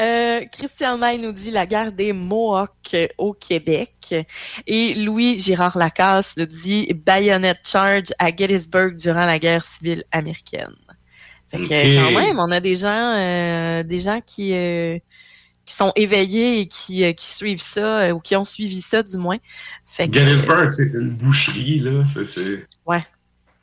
Euh, 0.00 0.40
Christian 0.52 0.98
May 0.98 1.18
nous 1.18 1.32
dit 1.32 1.52
la 1.52 1.66
guerre 1.66 1.92
des 1.92 2.12
Mohawks 2.12 2.96
au 3.16 3.32
Québec. 3.32 4.14
Et 4.66 4.94
Louis 4.94 5.38
Girard 5.38 5.78
Lacasse 5.78 6.36
nous 6.36 6.46
dit 6.46 6.92
Bayonet 6.92 7.54
Charge 7.64 8.12
à 8.18 8.34
Gettysburg 8.34 8.96
durant 8.96 9.24
la 9.24 9.38
guerre 9.38 9.62
civile 9.62 10.02
américaine. 10.10 10.74
Fait 11.48 11.58
que 11.58 12.04
quand 12.04 12.20
même, 12.20 12.38
on 12.40 12.50
a 12.50 12.60
des 12.60 12.74
gens, 12.74 13.14
euh, 13.16 13.82
des 13.84 14.00
gens 14.00 14.20
qui, 14.20 14.52
euh, 14.52 14.98
qui 15.66 15.74
sont 15.74 15.92
éveillés 15.96 16.60
et 16.60 16.66
qui, 16.66 17.14
qui 17.14 17.26
suivent 17.26 17.60
ça, 17.60 18.14
ou 18.14 18.20
qui 18.20 18.36
ont 18.36 18.44
suivi 18.44 18.80
ça 18.80 19.02
du 19.02 19.16
moins. 19.18 19.38
Gettysburg, 19.98 20.70
c'est 20.70 20.84
une 20.84 21.10
boucherie, 21.10 21.80
là. 21.80 22.04
C'est, 22.06 22.66
ouais. 22.86 23.04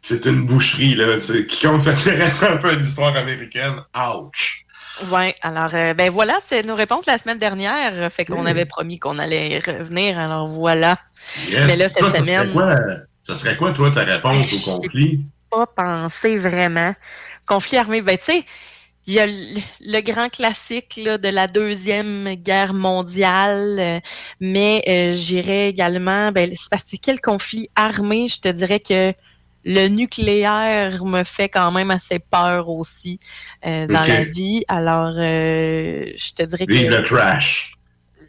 C'est 0.02 0.26
une 0.26 0.46
boucherie, 0.46 0.96
là. 0.96 1.18
Quiconque 1.18 1.82
s'intéresse 1.82 2.44
un 2.44 2.58
peu 2.58 2.70
à 2.70 2.76
l'histoire 2.76 3.16
américaine, 3.16 3.76
ouch! 3.96 4.66
Oui, 5.12 5.34
alors 5.42 5.72
euh, 5.74 5.96
ben 5.96 6.12
voilà, 6.12 6.38
c'est 6.46 6.62
nos 6.62 6.76
réponses 6.76 7.08
la 7.08 7.18
semaine 7.18 7.40
dernière. 7.40 8.12
Fait 8.12 8.26
qu'on 8.26 8.46
avait 8.46 8.66
promis 8.66 9.00
qu'on 9.00 9.18
allait 9.18 9.58
revenir, 9.58 10.20
alors 10.20 10.48
voilà. 10.48 11.00
Mais 11.52 11.76
là, 11.76 11.90
cette 11.90 12.08
semaine. 12.10 12.54
Ça 13.24 13.34
serait, 13.36 13.56
quoi, 13.56 13.72
toi, 13.72 13.90
ta 13.90 14.04
réponse 14.04 14.68
au 14.68 14.80
conflit? 14.82 15.22
pas 15.54 15.68
pensé 15.68 16.38
vraiment. 16.38 16.96
Conflit 17.46 17.78
armé, 17.78 18.02
ben 18.02 18.18
tu 18.18 18.26
sais, 18.26 18.46
il 19.06 19.14
y 19.14 19.20
a 19.20 19.26
le, 19.26 20.02
grand 20.02 20.30
classique 20.30 21.00
là, 21.04 21.18
de 21.18 21.30
la 21.30 21.48
deuxième 21.48 22.36
guerre 22.36 22.74
mondiale, 22.74 23.78
euh, 23.80 24.00
mais 24.40 24.82
euh, 24.88 25.12
j'irais 25.12 25.70
également, 25.70 26.32
ben 26.32 26.52
c'est 26.56 26.98
quel 26.98 27.20
conflit 27.20 27.68
armé, 27.76 28.28
je 28.28 28.40
te 28.40 28.50
dirais 28.50 28.80
que 28.80 29.14
le 29.66 29.88
nucléaire 29.88 31.06
me 31.06 31.24
fait 31.24 31.50
quand 31.50 31.72
même 31.72 31.92
assez 31.92 32.20
peur 32.20 32.70
aussi 32.70 33.20
euh, 33.66 33.88
dans 33.88 34.06
la 34.06 34.24
vie. 34.24 34.64
Alors, 34.68 35.14
euh, 35.18 36.12
je 36.16 36.34
te 36.34 36.44
dirais 36.44 36.66
Vive 36.68 36.90
que... 36.90 36.96
le 36.96 37.04
trash! 37.04 37.74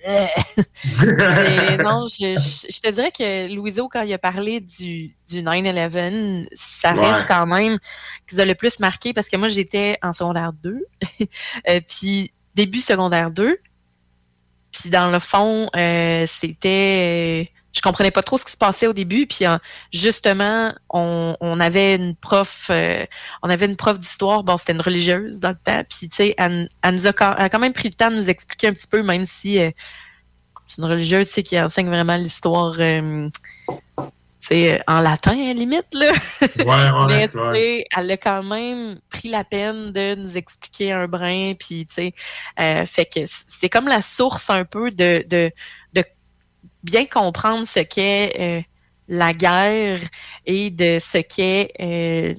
non, 1.83 2.05
je, 2.07 2.81
te 2.81 2.91
dirais 2.91 3.11
que 3.11 3.55
Louiseau, 3.55 3.89
quand 3.89 4.03
il 4.03 4.13
a 4.13 4.19
parlé 4.19 4.61
du, 4.61 5.13
du 5.29 5.43
9-11, 5.43 6.47
ça 6.53 6.93
reste 6.93 7.27
quand 7.27 7.47
même 7.47 7.79
qu'ils 8.29 8.41
ont 8.43 8.45
le 8.45 8.55
plus 8.55 8.81
marqué 8.81 9.13
parce 9.13 9.29
que 9.29 9.37
moi, 9.37 9.49
j'étais 9.49 9.99
en 10.03 10.13
secondaire 10.13 10.53
2, 10.53 10.79
euh, 11.69 11.81
puis 11.89 12.33
début 12.55 12.81
secondaire 12.81 13.31
2, 13.31 13.59
puis 14.73 14.91
dans 14.91 15.11
le 15.11 15.19
fond, 15.19 15.71
c'était 16.27 17.51
je 17.75 17.81
comprenais 17.81 18.13
pas 18.13 18.23
trop 18.23 18.39
ce 18.39 18.45
qui 18.45 18.53
se 18.53 18.57
passait 18.57 18.87
au 18.87 18.93
début. 18.93 19.27
Puis 19.27 19.45
euh, 19.45 19.59
justement, 19.93 20.73
on, 20.91 21.37
on, 21.41 21.61
avait 21.61 21.97
une 21.97 22.15
prof, 22.15 22.69
euh, 22.71 23.05
on 23.43 23.51
avait 23.51 23.67
une 23.67 23.77
prof 23.77 23.99
d'histoire. 23.99 24.45
Bon, 24.45 24.57
c'était 24.57 24.73
une 24.73 24.81
religieuse 24.81 25.41
dans 25.41 25.51
le 25.51 25.59
temps. 25.63 25.83
Puis 25.89 26.09
tu 26.09 26.17
sais, 26.17 26.35
elle, 26.39 26.69
nous 26.91 27.07
a 27.07 27.13
quand, 27.13 27.59
même 27.59 27.73
pris 27.73 27.89
le 27.89 27.95
temps 27.95 28.11
de 28.11 28.17
nous 28.17 28.31
expliquer 28.31 28.69
un 28.69 28.73
petit 28.73 28.87
peu, 28.87 29.03
même 29.03 29.27
si 29.27 29.59
euh, 29.59 29.71
c'est 30.67 30.81
une 30.81 30.89
religieuse, 30.89 31.31
tu 31.31 31.43
qui 31.43 31.61
enseigne 31.61 31.89
vraiment 31.89 32.17
l'histoire. 32.17 32.75
c'est 34.41 34.81
en 34.87 35.01
latin 35.01 35.33
à 35.33 35.47
la 35.49 35.53
limite 35.53 35.89
là. 35.93 36.13
Ouais, 36.65 37.29
Mais 37.53 37.85
elle 37.97 38.11
a 38.11 38.17
quand 38.17 38.43
même 38.45 38.99
pris 39.11 39.29
la 39.29 39.43
peine 39.43 39.93
de 39.93 40.15
nous 40.15 40.37
expliquer 40.37 40.93
un 40.93 41.09
brin, 41.09 41.55
puis 41.59 41.87
tu 41.87 41.95
sais, 41.95 42.87
fait 42.87 43.07
que 43.07 43.21
c'est 43.27 43.69
comme 43.69 43.89
la 43.89 44.01
source 44.01 44.49
un 44.49 44.65
peu 44.65 44.91
de, 44.91 45.25
de 45.29 45.51
bien 46.85 47.07
comprendre 47.07 47.67
ce 47.67 47.81
qu'est 47.81 48.37
euh, 48.39 48.63
la 49.09 49.33
guerre 49.33 49.99
et 50.47 50.71
de 50.71 50.99
ce 51.01 51.19
qu'est 51.19 51.73
euh, 51.81 52.35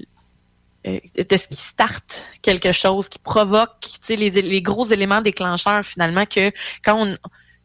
euh, 0.87 0.99
de 1.17 1.37
ce 1.37 1.47
qui 1.47 1.55
starte 1.55 2.25
quelque 2.41 2.71
chose, 2.71 3.09
qui 3.09 3.19
provoque 3.19 3.71
les, 4.07 4.29
les 4.29 4.61
gros 4.61 4.87
éléments 4.87 5.21
déclencheurs 5.21 5.83
finalement 5.83 6.25
que 6.25 6.51
quand 6.83 7.05
on 7.05 7.15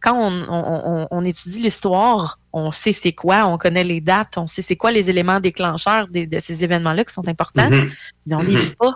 quand 0.03 0.15
on, 0.15 0.47
on, 0.49 1.09
on 1.11 1.25
étudie 1.27 1.61
l'histoire, 1.61 2.41
on 2.55 2.73
sait 2.73 2.95
c'est 2.95 3.13
quoi, 3.13 3.45
on 3.45 3.59
connaît 3.59 3.85
les 3.85 4.01
dates, 4.01 4.39
on 4.39 4.47
sait 4.47 4.63
c'est 4.63 4.77
quoi 4.77 4.91
les 4.91 5.11
éléments 5.11 5.41
déclencheurs 5.41 6.09
de, 6.09 6.25
de 6.25 6.39
ces 6.41 6.65
événements-là 6.65 7.05
qui 7.05 7.13
sont 7.13 7.29
importants, 7.29 7.69
mm-hmm. 7.69 7.91
mais 8.27 8.35
on 8.35 8.41
les 8.41 8.55
mm-hmm. 8.55 8.61
vit 8.61 8.77
pas 8.77 8.95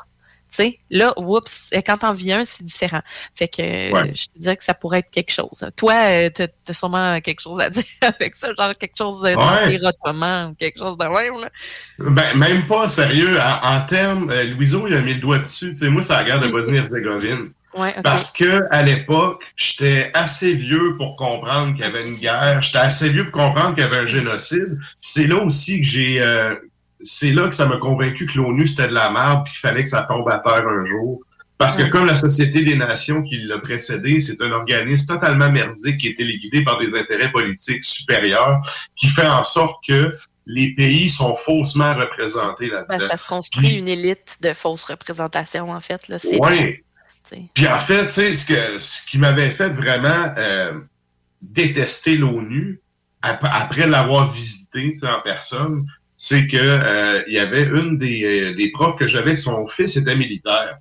sais, 0.55 0.79
là, 0.91 1.13
oups, 1.17 1.71
quand 1.87 1.99
t'en 1.99 2.13
vis 2.13 2.33
un, 2.33 2.45
c'est 2.45 2.65
différent. 2.65 3.01
Fait 3.35 3.49
que 3.49 3.63
je 3.63 4.27
te 4.27 4.39
dirais 4.39 4.57
que 4.57 4.65
ça 4.65 4.75
pourrait 4.75 5.01
être 5.01 5.11
quelque 5.11 5.33
chose. 5.33 5.65
Toi, 5.77 5.95
euh, 5.95 6.31
tu 6.35 6.43
as 6.43 6.73
sûrement 6.73 7.21
quelque 7.21 7.41
chose 7.41 7.61
à 7.61 7.71
dire 7.71 7.85
avec 8.03 8.35
ça, 8.35 8.49
genre 8.57 8.77
quelque 8.77 8.97
chose 8.97 9.23
ouais. 9.23 9.35
ou 9.35 10.55
quelque 10.55 10.79
chose 10.79 10.97
de 10.97 11.05
même. 11.05 11.41
Là. 11.41 11.49
Ben, 11.99 12.37
même 12.37 12.67
pas 12.67 12.89
sérieux. 12.89 13.39
En, 13.41 13.81
termes, 13.83 14.31
euh, 14.31 14.45
Louiseau, 14.45 14.87
il 14.87 14.95
a 14.95 15.01
mis 15.01 15.15
le 15.15 15.21
doigt 15.21 15.39
dessus. 15.39 15.71
Tu 15.71 15.77
sais, 15.77 15.89
moi, 15.89 16.03
c'est 16.03 16.13
la 16.13 16.25
guerre 16.25 16.41
de 16.41 16.49
Bosnie-Herzégovine. 16.49 17.51
Ouais, 17.77 17.93
Parce 18.05 18.31
que 18.33 18.69
à 18.71 18.85
l'époque, 18.85 19.43
j'étais 19.57 20.13
assez 20.15 20.55
vieux 20.55 20.97
pour 20.97 21.17
comprendre 21.17 21.73
qu'il 21.73 21.85
y 21.85 21.85
avait 21.85 22.07
une 22.07 22.15
guerre. 22.15 22.63
J'étais 22.63 22.79
assez 22.79 23.09
vieux 23.09 23.31
pour 23.31 23.43
comprendre 23.43 23.75
qu'il 23.75 23.83
y 23.83 23.87
avait 23.87 23.99
un 23.99 24.07
génocide. 24.07 24.79
C'est 25.01 25.27
là 25.27 25.43
aussi 25.43 25.81
que 25.81 25.87
j'ai 25.87 26.23
euh, 26.23 26.55
c'est 27.05 27.31
là 27.31 27.49
que 27.49 27.55
ça 27.55 27.67
m'a 27.67 27.77
convaincu 27.77 28.27
que 28.27 28.37
l'ONU, 28.39 28.67
c'était 28.67 28.89
de 28.89 28.95
la 28.95 29.11
merde, 29.11 29.45
puis 29.45 29.53
qu'il 29.53 29.61
fallait 29.61 29.83
que 29.83 29.89
ça 29.89 30.03
tombe 30.03 30.29
à 30.29 30.39
terre 30.39 30.67
un 30.67 30.85
jour. 30.87 31.21
Parce 31.57 31.77
que 31.77 31.85
comme 31.85 32.07
la 32.07 32.17
Société 32.17 32.63
des 32.63 32.75
Nations 32.75 33.23
qui 33.23 33.39
l'a 33.39 33.59
précédé, 33.59 34.21
c'est 34.21 34.41
un 34.43 34.51
organisme 34.51 35.15
totalement 35.15 35.51
merdique 35.51 35.99
qui 35.99 36.09
est 36.09 36.17
téléguidé 36.17 36.65
par 36.65 36.79
des 36.79 36.99
intérêts 36.99 37.31
politiques 37.31 37.85
supérieurs, 37.85 38.61
qui 38.97 39.09
fait 39.09 39.27
en 39.27 39.45
sorte 39.45 39.77
que 39.89 40.15
les 40.47 40.75
pays 40.75 41.09
sont 41.09 41.37
faussement 41.37 41.95
représentés 41.95 42.67
là-dedans. 42.67 42.99
Ben, 42.99 43.01
ça 43.01 43.17
se 43.17 43.27
construit 43.27 43.75
une 43.75 43.89
élite 43.89 44.39
de 44.43 44.53
fausses 44.53 44.85
représentations, 44.85 45.71
en 45.71 45.81
fait. 45.81 46.11
Oui. 46.41 46.83
Puis 47.55 47.69
en 47.69 47.79
fait, 47.79 48.07
tu 48.07 48.35
ce, 48.35 48.45
que, 48.45 48.79
ce 48.79 49.07
qui 49.07 49.19
m'avait 49.19 49.51
fait 49.51 49.71
vraiment 49.71 50.35
euh, 50.37 50.73
détester 51.41 52.17
l'ONU, 52.17 52.81
après 53.23 53.87
l'avoir 53.87 54.31
visité 54.31 54.97
en 55.03 55.21
personne, 55.23 55.87
c'est 56.17 56.47
que 56.47 56.57
euh, 56.57 57.23
il 57.27 57.35
y 57.35 57.39
avait 57.39 57.65
une 57.65 57.99
des, 57.99 58.23
euh, 58.25 58.55
des 58.55 58.71
profs 58.71 58.99
que 58.99 59.09
j'avais, 59.09 59.37
son 59.37 59.67
fils 59.69 59.97
était 59.97 60.17
militaire. 60.17 60.79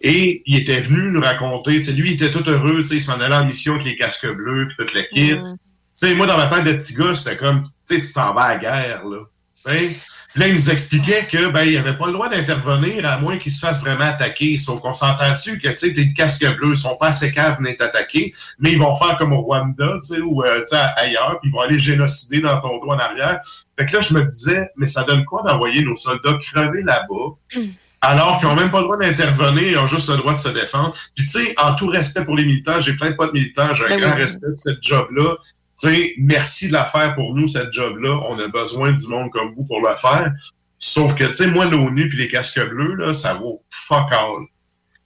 Et 0.00 0.42
il 0.46 0.58
était 0.58 0.80
venu 0.80 1.10
nous 1.12 1.20
raconter, 1.20 1.78
lui, 1.92 2.12
il 2.12 2.14
était 2.14 2.30
tout 2.30 2.48
heureux, 2.48 2.82
il 2.90 3.00
s'en 3.00 3.20
allait 3.20 3.34
en 3.34 3.44
mission 3.44 3.74
avec 3.74 3.86
les 3.86 3.96
casques 3.96 4.26
bleus, 4.26 4.68
puis 4.68 4.76
toute 4.78 4.94
l'équipe. 4.94 5.38
Mm. 5.40 6.14
Moi, 6.16 6.26
dans 6.26 6.36
ma 6.36 6.46
tête 6.46 6.64
de 6.64 6.72
petit 6.72 6.94
gars, 6.94 7.14
c'était 7.14 7.36
comme, 7.36 7.68
tu 7.88 8.02
t'en 8.12 8.34
vas 8.34 8.42
à 8.42 8.54
la 8.54 8.60
guerre, 8.60 9.04
là. 9.04 9.18
Là, 10.34 10.48
il 10.48 10.54
nous 10.54 10.70
expliquait 10.70 11.26
que 11.30 11.48
ben, 11.48 11.64
il 11.64 11.76
avait 11.76 11.96
pas 11.96 12.06
le 12.06 12.14
droit 12.14 12.30
d'intervenir 12.30 13.04
à 13.04 13.18
moins 13.18 13.36
qu'il 13.36 13.52
se 13.52 13.60
fasse 13.60 13.82
vraiment 13.82 14.04
attaquer. 14.04 14.56
Sauf 14.56 14.80
qu'on 14.80 14.94
s'entend 14.94 15.30
dessus 15.30 15.58
que 15.58 15.68
tu 15.68 15.76
sais, 15.76 15.92
tes 15.92 16.14
casques 16.14 16.46
bleus, 16.56 16.70
ils 16.70 16.76
sont 16.76 16.96
pas 16.96 17.08
assez 17.08 17.30
capables 17.30 17.62
venir 17.62 17.76
t'attaquer, 17.76 18.32
mais 18.58 18.72
ils 18.72 18.78
vont 18.78 18.96
faire 18.96 19.18
comme 19.18 19.34
au 19.34 19.42
Rwanda, 19.42 19.98
tu 20.00 20.14
sais, 20.14 20.20
ou 20.20 20.42
euh, 20.42 20.62
ailleurs, 20.96 21.38
puis 21.40 21.50
ils 21.50 21.52
vont 21.52 21.60
aller 21.60 21.78
génocider 21.78 22.40
dans 22.40 22.60
ton 22.60 22.78
dos 22.78 22.90
en 22.90 22.98
arrière. 22.98 23.40
Fait 23.78 23.84
que 23.84 23.92
là, 23.92 24.00
je 24.00 24.14
me 24.14 24.22
disais, 24.22 24.70
mais 24.76 24.88
ça 24.88 25.04
donne 25.04 25.24
quoi 25.26 25.42
d'envoyer 25.46 25.84
nos 25.84 25.96
soldats 25.96 26.38
crever 26.42 26.82
là-bas? 26.82 27.60
alors 28.00 28.38
qu'ils 28.38 28.48
n'ont 28.48 28.56
même 28.56 28.70
pas 28.70 28.78
le 28.78 28.84
droit 28.84 28.96
d'intervenir, 28.96 29.62
ils 29.62 29.78
ont 29.78 29.86
juste 29.86 30.08
le 30.08 30.16
droit 30.16 30.32
de 30.32 30.38
se 30.38 30.48
défendre? 30.48 30.94
Puis 31.14 31.26
tu 31.26 31.44
sais, 31.44 31.54
en 31.62 31.74
tout 31.74 31.88
respect 31.88 32.24
pour 32.24 32.36
les 32.36 32.44
militaires, 32.44 32.80
j'ai 32.80 32.94
plein 32.94 33.10
de 33.10 33.16
potes 33.16 33.34
militaires, 33.34 33.74
j'ai 33.74 33.84
un 33.84 33.88
ben 33.88 34.00
grand 34.00 34.14
respect 34.14 34.48
pour 34.48 34.60
cette 34.60 34.82
job-là 34.82 35.36
sais, 35.88 36.14
merci 36.18 36.68
de 36.68 36.72
la 36.72 36.84
faire 36.84 37.14
pour 37.14 37.34
nous, 37.34 37.48
cette 37.48 37.72
job-là. 37.72 38.20
On 38.28 38.38
a 38.38 38.48
besoin 38.48 38.92
du 38.92 39.06
monde 39.06 39.30
comme 39.30 39.54
vous 39.54 39.64
pour 39.64 39.80
le 39.86 39.96
faire. 39.96 40.32
Sauf 40.78 41.14
que, 41.14 41.24
tu 41.24 41.32
sais, 41.32 41.46
moi, 41.46 41.66
l'ONU 41.66 42.08
puis 42.08 42.18
les 42.18 42.28
casques 42.28 42.60
bleus, 42.60 42.94
là, 42.94 43.14
ça 43.14 43.34
vaut 43.34 43.62
fuck 43.70 44.12
all. 44.12 44.46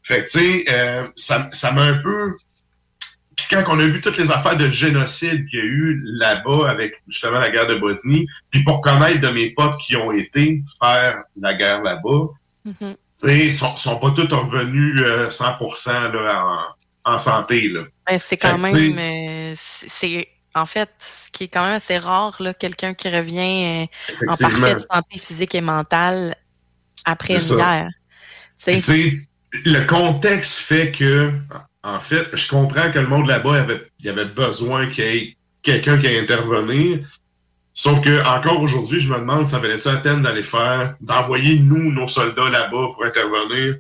Fait 0.03 0.25
que, 0.25 0.31
tu 0.31 0.39
sais, 0.39 0.65
euh, 0.71 1.09
ça, 1.17 1.49
ça 1.53 1.73
m'a 1.73 1.83
un 1.83 1.99
peu... 1.99 2.37
Puis 3.37 3.47
quand 3.51 3.63
on 3.69 3.79
a 3.79 3.87
vu 3.87 4.01
toutes 4.01 4.17
les 4.17 4.31
affaires 4.31 4.57
de 4.57 4.71
génocide 4.71 5.47
qu'il 5.49 5.59
y 5.59 5.63
a 5.63 5.65
eu 5.65 6.03
là-bas 6.05 6.71
avec 6.71 6.95
justement 7.07 7.39
la 7.39 7.51
guerre 7.51 7.67
de 7.67 7.75
Bosnie, 7.75 8.27
puis 8.51 8.65
pour 8.65 8.81
connaître 8.81 9.21
de 9.21 9.29
mes 9.29 9.51
potes 9.51 9.77
qui 9.87 9.95
ont 9.97 10.11
été 10.13 10.63
faire 10.83 11.23
la 11.39 11.53
guerre 11.53 11.83
là-bas, 11.83 12.29
mm-hmm. 12.67 12.93
tu 12.93 12.97
sais, 13.17 13.45
ils 13.45 13.53
sont, 13.53 13.77
sont 13.77 13.99
pas 13.99 14.13
tous 14.13 14.33
revenus 14.33 15.03
100% 15.03 15.91
euh, 15.91 16.13
là, 16.13 16.75
en, 17.05 17.13
en 17.13 17.19
santé. 17.19 17.69
Là. 17.69 17.83
Ben, 18.07 18.19
c'est 18.19 18.39
quand 18.39 18.57
même... 18.57 18.99
Euh, 18.99 19.53
c'est 19.57 20.27
en 20.57 20.65
fait, 20.65 20.91
ce 20.99 21.31
qui 21.31 21.45
est 21.45 21.49
quand 21.49 21.65
même 21.65 21.77
assez 21.77 21.99
rare, 21.99 22.41
quelqu'un 22.59 22.95
qui 22.95 23.11
revient 23.11 23.87
euh, 24.23 24.31
en 24.31 24.37
parfaite 24.37 24.87
santé 24.91 25.19
physique 25.19 25.55
et 25.55 25.61
mentale 25.61 26.35
après 27.05 27.35
une 27.35 27.57
guerre. 27.57 27.91
le 29.65 29.87
contexte 29.87 30.59
fait 30.61 30.93
que, 30.93 31.31
en 31.83 32.01
fait, 32.01 32.35
je 32.35 32.49
comprends 32.49 32.91
que 32.91 32.99
le 32.99 33.07
monde 33.07 33.27
là-bas, 33.27 33.61
avait, 33.61 33.87
il 34.01 34.07
y 34.07 34.09
avait 34.09 34.25
besoin 34.25 34.89
qu'il 34.89 35.05
y 35.05 35.09
ait 35.09 35.37
quelqu'un 35.63 35.99
qui 35.99 36.07
ait 36.07 36.21
intervenir. 36.21 37.07
Sauf 37.75 38.01
que 38.01 38.27
encore 38.27 38.63
aujourd'hui, 38.63 39.01
je 39.01 39.11
me 39.11 39.19
demande, 39.19 39.47
ça 39.47 39.59
valait-tu 39.59 39.89
la 39.89 39.99
peine 39.99 40.23
d'aller 40.23 40.43
faire, 40.43 40.97
d'envoyer 41.03 41.59
nous, 41.59 41.93
nos 41.93 42.09
soldats 42.09 42.49
là-bas 42.49 42.89
pour 42.95 43.05
intervenir? 43.05 43.77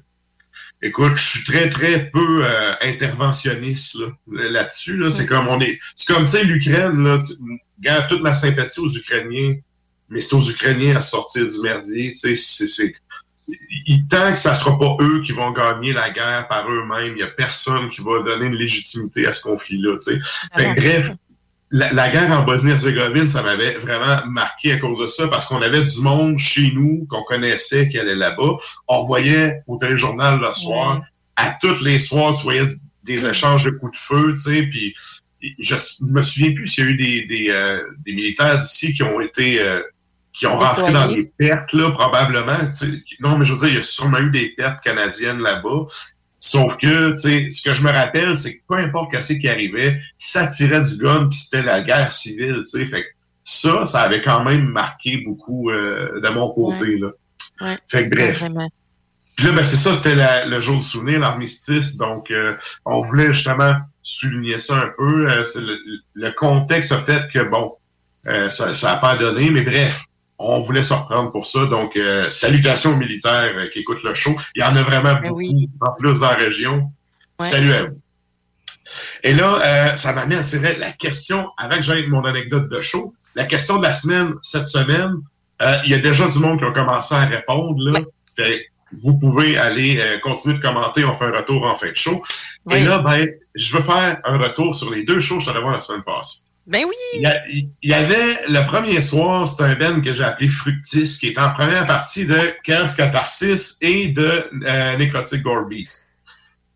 Écoute, 0.82 1.16
je 1.16 1.28
suis 1.28 1.44
très, 1.44 1.70
très 1.70 2.10
peu 2.10 2.44
euh, 2.44 2.72
interventionniste 2.82 3.98
là-dessus. 4.30 4.96
Là, 4.96 5.10
C'est 5.10 5.26
comme 5.26 5.48
on 5.48 5.58
est. 5.60 5.78
C'est 5.94 6.12
comme 6.12 6.24
tu 6.24 6.32
sais, 6.32 6.44
l'Ukraine, 6.44 7.02
là, 7.02 7.18
garde 7.80 8.08
toute 8.08 8.22
ma 8.22 8.34
sympathie 8.34 8.80
aux 8.80 8.90
Ukrainiens, 8.90 9.56
mais 10.08 10.20
c'est 10.20 10.34
aux 10.34 10.42
Ukrainiens 10.42 10.96
à 10.96 11.00
sortir 11.00 11.46
du 11.46 11.58
merdier. 11.60 12.12
C'est, 12.12 12.36
c'est, 12.36 12.94
tant 14.10 14.32
que 14.32 14.38
ça 14.38 14.50
ne 14.50 14.56
sera 14.56 14.78
pas 14.78 14.96
eux 15.00 15.22
qui 15.22 15.32
vont 15.32 15.50
gagner 15.52 15.92
la 15.92 16.10
guerre 16.10 16.46
par 16.48 16.68
eux-mêmes, 16.68 17.12
il 17.12 17.14
n'y 17.14 17.22
a 17.22 17.28
personne 17.28 17.90
qui 17.90 18.02
va 18.02 18.22
donner 18.22 18.46
une 18.46 18.56
légitimité 18.56 19.26
à 19.26 19.32
ce 19.32 19.40
conflit-là. 19.42 19.96
Ah 20.52 20.74
bref, 20.74 21.10
la, 21.70 22.08
guerre 22.08 22.30
en 22.30 22.44
Bosnie-Herzégovine, 22.44 23.28
ça 23.28 23.42
m'avait 23.42 23.74
vraiment 23.74 24.24
marqué 24.26 24.72
à 24.72 24.76
cause 24.78 24.98
de 24.98 25.06
ça, 25.06 25.28
parce 25.28 25.46
qu'on 25.46 25.62
avait 25.62 25.82
du 25.82 26.00
monde 26.00 26.38
chez 26.38 26.70
nous 26.72 27.06
qu'on 27.10 27.22
connaissait 27.22 27.88
qui 27.88 27.98
allait 27.98 28.14
là-bas. 28.14 28.56
On 28.88 29.02
voyait 29.04 29.62
au 29.66 29.76
téléjournal 29.76 30.40
le 30.40 30.52
soir, 30.52 31.02
à 31.36 31.56
tous 31.60 31.82
les 31.82 31.98
soirs, 31.98 32.34
tu 32.34 32.44
voyais 32.44 32.66
des 33.02 33.26
échanges 33.26 33.64
de 33.64 33.70
coups 33.70 33.92
de 33.92 34.02
feu, 34.02 34.34
tu 34.34 34.42
sais, 34.42 34.62
puis 34.64 34.94
je 35.58 35.76
me 36.02 36.22
souviens 36.22 36.52
plus 36.52 36.66
s'il 36.66 36.84
y 36.84 36.86
a 36.86 36.90
eu 36.90 36.96
des, 36.96 37.22
des, 37.26 37.50
euh, 37.50 37.82
des 38.04 38.14
militaires 38.14 38.58
d'ici 38.58 38.94
qui 38.94 39.02
ont 39.02 39.20
été 39.20 39.62
euh, 39.62 39.82
qui 40.36 40.46
ont 40.46 40.58
rentré 40.58 40.92
dans 40.92 41.08
des 41.08 41.24
pertes, 41.38 41.72
là, 41.72 41.90
probablement. 41.92 42.58
Non, 43.20 43.38
mais 43.38 43.46
je 43.46 43.54
veux 43.54 43.58
dire, 43.58 43.68
il 43.68 43.74
y 43.76 43.78
a 43.78 43.82
sûrement 43.82 44.18
eu 44.18 44.30
des 44.30 44.50
pertes 44.50 44.84
canadiennes 44.84 45.40
là-bas. 45.40 45.86
Sauf 46.40 46.76
que, 46.76 47.10
tu 47.10 47.16
sais, 47.16 47.50
ce 47.50 47.62
que 47.62 47.74
je 47.74 47.82
me 47.82 47.90
rappelle, 47.90 48.36
c'est 48.36 48.56
que 48.56 48.62
peu 48.68 48.76
importe 48.76 49.20
ce 49.20 49.32
qui 49.32 49.48
arrivait, 49.48 50.00
ça 50.18 50.46
tirait 50.46 50.82
du 50.82 50.98
gun, 50.98 51.28
puis 51.28 51.38
c'était 51.38 51.62
la 51.62 51.82
guerre 51.82 52.12
civile, 52.12 52.62
tu 52.64 52.78
sais. 52.78 52.86
Fait 52.86 53.02
que 53.02 53.08
ça, 53.44 53.84
ça 53.84 54.02
avait 54.02 54.22
quand 54.22 54.44
même 54.44 54.66
marqué 54.66 55.18
beaucoup 55.18 55.70
euh, 55.70 56.20
de 56.20 56.28
mon 56.30 56.50
côté, 56.50 56.98
là. 56.98 57.08
Ouais. 57.60 57.78
Fait 57.88 58.08
que 58.08 58.14
bref. 58.14 58.44
Puis 59.36 59.46
là, 59.46 59.52
ben, 59.52 59.64
c'est 59.64 59.76
ça, 59.76 59.94
c'était 59.94 60.46
le 60.46 60.60
jour 60.60 60.78
de 60.78 60.82
souvenir, 60.82 61.20
l'armistice. 61.20 61.94
Donc, 61.96 62.30
euh, 62.30 62.54
on 62.86 63.02
voulait 63.02 63.34
justement 63.34 63.74
souligner 64.02 64.58
ça 64.58 64.76
un 64.76 64.90
peu. 64.96 65.30
Euh, 65.30 65.44
le, 65.56 65.78
le, 66.14 66.30
contexte 66.32 66.92
a 66.92 67.02
fait 67.04 67.28
que, 67.32 67.42
bon, 67.44 67.74
ça 68.48 68.72
n'a 68.82 68.96
pas 68.96 69.16
donné, 69.16 69.50
mais 69.50 69.62
bref, 69.62 70.06
on 70.38 70.60
voulait 70.60 70.82
se 70.82 70.92
reprendre 70.92 71.32
pour 71.32 71.46
ça. 71.46 71.66
Donc, 71.66 71.96
euh, 71.96 72.30
salutations 72.30 72.92
aux 72.92 72.96
militaires 72.96 73.52
euh, 73.56 73.68
qui 73.68 73.80
écoutent 73.80 74.02
le 74.02 74.14
show. 74.14 74.36
Il 74.54 74.60
y 74.60 74.64
en 74.64 74.76
a 74.76 74.82
vraiment 74.82 75.14
ben 75.14 75.28
beaucoup, 75.28 75.42
en 75.80 75.92
plus 75.92 76.20
dans 76.20 76.30
la 76.30 76.36
région. 76.36 76.90
Salut 77.40 77.72
à 77.72 77.84
vous. 77.84 78.00
Et 79.22 79.32
là, 79.32 79.58
euh, 79.64 79.96
ça 79.96 80.12
m'amène, 80.12 80.44
c'est 80.44 80.58
vrai, 80.58 80.76
la 80.78 80.92
question, 80.92 81.48
avant 81.58 81.76
que 81.76 81.82
j'aille 81.82 82.06
mon 82.06 82.24
anecdote 82.24 82.68
de 82.68 82.80
show, 82.80 83.14
la 83.34 83.44
question 83.44 83.78
de 83.78 83.82
la 83.82 83.92
semaine, 83.92 84.34
cette 84.42 84.68
semaine, 84.68 85.14
il 85.84 85.90
y 85.90 85.94
a 85.94 85.98
déjà 85.98 86.28
du 86.28 86.38
monde 86.38 86.58
qui 86.58 86.64
a 86.64 86.70
commencé 86.70 87.14
à 87.14 87.24
répondre. 87.24 87.76
Là. 87.78 88.00
Vous 88.92 89.18
pouvez 89.18 89.58
aller 89.58 90.00
continuer 90.22 90.58
de 90.58 90.62
commenter, 90.62 91.04
on 91.04 91.16
fait 91.16 91.24
un 91.24 91.36
retour 91.36 91.64
en 91.64 91.76
fin 91.76 91.90
de 91.90 91.96
show. 91.96 92.22
Et 92.70 92.84
là, 92.84 92.98
ben, 92.98 93.26
je 93.54 93.76
veux 93.76 93.82
faire 93.82 94.20
un 94.24 94.38
retour 94.38 94.74
sur 94.74 94.90
les 94.90 95.04
deux 95.04 95.18
shows 95.18 95.36
que 95.36 95.40
je 95.40 95.46
suis 95.46 95.50
allé 95.50 95.62
voir 95.62 95.74
la 95.74 95.80
semaine 95.80 96.04
passée. 96.04 96.45
Ben 96.66 96.84
oui! 96.84 97.22
Il 97.52 97.68
y, 97.82 97.94
avait 97.94 98.38
le 98.48 98.66
premier 98.66 99.00
soir, 99.00 99.48
c'est 99.48 99.62
un 99.62 99.74
Ben 99.76 100.02
que 100.02 100.12
j'ai 100.12 100.24
appelé 100.24 100.48
Fructis, 100.48 101.16
qui 101.20 101.28
est 101.28 101.38
en 101.38 101.50
première 101.50 101.86
partie 101.86 102.26
de 102.26 102.38
Chaos 102.64 102.86
Catharsis 102.96 103.76
et 103.80 104.08
de 104.08 104.50
euh, 104.66 104.96
Necrotic 104.96 105.42
Gore 105.42 105.66
Beast. 105.66 106.08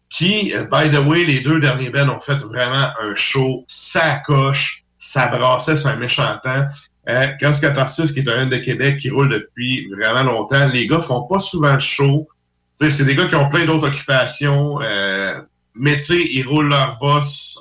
Qui, 0.09 0.55
by 0.71 0.91
the 0.91 0.99
way, 1.05 1.25
les 1.25 1.41
deux 1.41 1.59
derniers 1.59 1.91
Ben 1.91 2.09
ont 2.09 2.21
fait 2.21 2.41
vraiment 2.43 2.91
un 3.01 3.15
show, 3.17 3.65
ça 3.67 4.23
coche, 4.27 4.85
ça 4.99 5.27
brassait 5.27 5.77
sur 5.77 5.89
un 5.89 5.97
méchant 5.97 6.39
temps. 6.45 6.67
Euh, 7.09 7.27
Chaos 7.41 7.61
Catharsis, 7.61 8.13
qui 8.13 8.21
est 8.21 8.29
un 8.29 8.47
Ben 8.47 8.49
de 8.49 8.59
Québec, 8.59 9.01
qui 9.01 9.11
roule 9.11 9.29
depuis 9.29 9.89
vraiment 9.89 10.23
longtemps. 10.23 10.69
Les 10.69 10.87
gars 10.87 11.01
font 11.01 11.23
pas 11.23 11.41
souvent 11.41 11.75
de 11.75 11.81
show. 11.81 12.29
C'est 12.77 13.05
des 13.05 13.17
gars 13.17 13.27
qui 13.27 13.35
ont 13.35 13.49
plein 13.49 13.67
d'autres 13.67 13.89
occupations. 13.89 14.81
Euh, 14.83 15.41
mais 15.75 15.97
tu 15.97 16.03
sais, 16.03 16.21
ils 16.31 16.47
roulent 16.47 16.69
leur 16.69 16.99
boss 16.99 17.61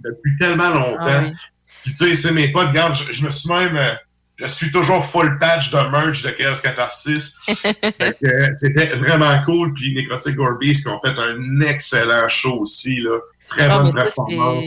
depuis 0.00 0.36
tellement 0.38 0.70
longtemps. 0.70 0.98
Ah 1.00 1.30
Puis 1.82 1.92
tu 1.92 1.94
sais, 1.94 2.14
c'est 2.14 2.32
mes 2.32 2.48
potes, 2.52 2.68
regarde, 2.68 2.94
je, 2.94 3.24
me 3.24 3.30
suis 3.30 3.48
même... 3.48 3.76
Euh, 3.76 3.92
je 4.36 4.46
suis 4.46 4.72
toujours 4.72 5.04
full 5.04 5.38
patch 5.38 5.70
de 5.70 5.78
merch 5.90 6.22
de 6.22 6.30
Chaos 6.30 6.60
Catharsis. 6.62 7.34
C'était 8.56 8.96
vraiment 8.96 9.40
cool. 9.44 9.72
Puis 9.74 9.94
Necrotic 9.94 10.34
Gorbies 10.34 10.82
qui 10.82 10.88
ont 10.88 11.00
fait 11.04 11.16
un 11.16 11.60
excellent 11.60 12.26
show 12.28 12.60
aussi. 12.60 12.96
Là. 12.96 13.18
Très 13.50 13.66
ah, 13.66 13.78
bonne 13.78 13.92
performance 13.92 14.64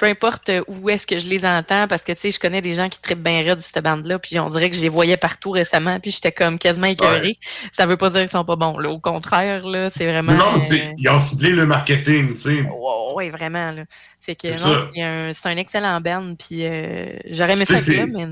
peu 0.00 0.06
importe 0.06 0.50
où 0.66 0.88
est-ce 0.88 1.06
que 1.06 1.18
je 1.18 1.28
les 1.28 1.44
entends, 1.44 1.86
parce 1.86 2.02
que, 2.02 2.12
tu 2.12 2.20
sais, 2.20 2.30
je 2.30 2.40
connais 2.40 2.62
des 2.62 2.72
gens 2.72 2.88
qui 2.88 3.02
trippent 3.02 3.22
bien 3.22 3.42
raide 3.42 3.58
de 3.58 3.62
cette 3.62 3.84
bande-là, 3.84 4.18
puis 4.18 4.38
on 4.40 4.48
dirait 4.48 4.70
que 4.70 4.76
je 4.76 4.80
les 4.80 4.88
voyais 4.88 5.18
partout 5.18 5.50
récemment, 5.50 6.00
puis 6.00 6.10
j'étais 6.10 6.32
comme 6.32 6.58
quasiment 6.58 6.86
écœurée. 6.86 7.38
Ça 7.70 7.84
veut 7.84 7.98
pas 7.98 8.08
dire 8.08 8.22
qu'ils 8.22 8.30
sont 8.30 8.46
pas 8.46 8.56
bons, 8.56 8.78
là. 8.78 8.88
Au 8.88 8.98
contraire, 8.98 9.66
là, 9.66 9.90
c'est 9.90 10.06
vraiment... 10.06 10.32
Non, 10.32 10.56
euh, 10.56 10.76
ils 10.96 11.08
ont 11.10 11.18
ciblé 11.18 11.50
le 11.50 11.66
marketing, 11.66 12.28
tu 12.32 12.38
sais. 12.38 12.66
oui, 13.14 13.28
vraiment, 13.28 13.72
là. 13.72 13.84
Fait 14.20 14.34
que, 14.34 14.48
c'est 14.54 15.48
un, 15.48 15.56
excellent 15.58 16.00
band, 16.00 16.34
puis 16.34 16.66
euh, 16.66 17.12
j'aurais 17.26 17.52
aimé 17.52 17.66
ça 17.66 17.74
là, 17.74 18.06
mais... 18.06 18.24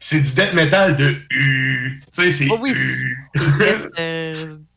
C'est 0.00 0.20
du 0.20 0.34
death 0.34 0.54
metal 0.54 0.96
de 0.96 1.14
U. 1.30 2.00
Tu 2.12 2.22
sais, 2.22 2.32
c'est 2.32 2.48
oh, 2.50 2.58
oui, 2.60 2.74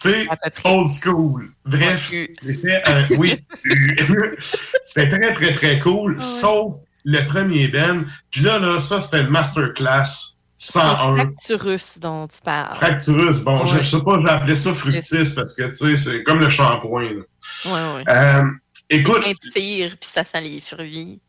Tu 0.00 0.10
sais, 0.10 0.26
old 0.64 0.88
school. 0.88 1.50
Bref, 1.64 2.12
c'était 2.34 2.82
un. 2.86 3.04
Oui. 3.16 3.36
c'était 4.82 5.08
très, 5.08 5.32
très, 5.32 5.52
très 5.52 5.78
cool, 5.80 6.20
sauf 6.22 6.76
le 7.04 7.20
premier 7.26 7.68
Ben. 7.68 8.06
Puis 8.30 8.42
là, 8.42 8.58
là, 8.58 8.78
ça, 8.80 9.00
c'était 9.00 9.22
le 9.24 9.30
masterclass 9.30 10.36
101. 10.58 11.14
Fracturus 11.14 11.98
dont 12.00 12.26
tu 12.26 12.40
parles. 12.42 12.76
Fracturus. 12.76 13.38
Bon, 13.40 13.64
je, 13.64 13.78
je, 13.78 13.96
sais 13.96 14.04
pas, 14.04 14.20
j'ai 14.20 14.28
appelé 14.28 14.56
ça 14.56 14.74
fructis 14.74 15.34
parce 15.34 15.54
que, 15.54 15.68
tu 15.68 15.74
sais, 15.74 15.96
c'est 15.96 16.22
comme 16.24 16.40
le 16.40 16.50
shampoing. 16.50 17.12
Là. 17.12 17.22
Ouais, 17.64 17.96
ouais. 17.96 18.04
Euh, 18.08 18.44
écoute. 18.90 19.24
Ça 19.24 19.60
puis 19.60 19.96
ça 20.02 20.24
sent 20.24 20.40
les 20.40 20.60
fruits. 20.60 21.20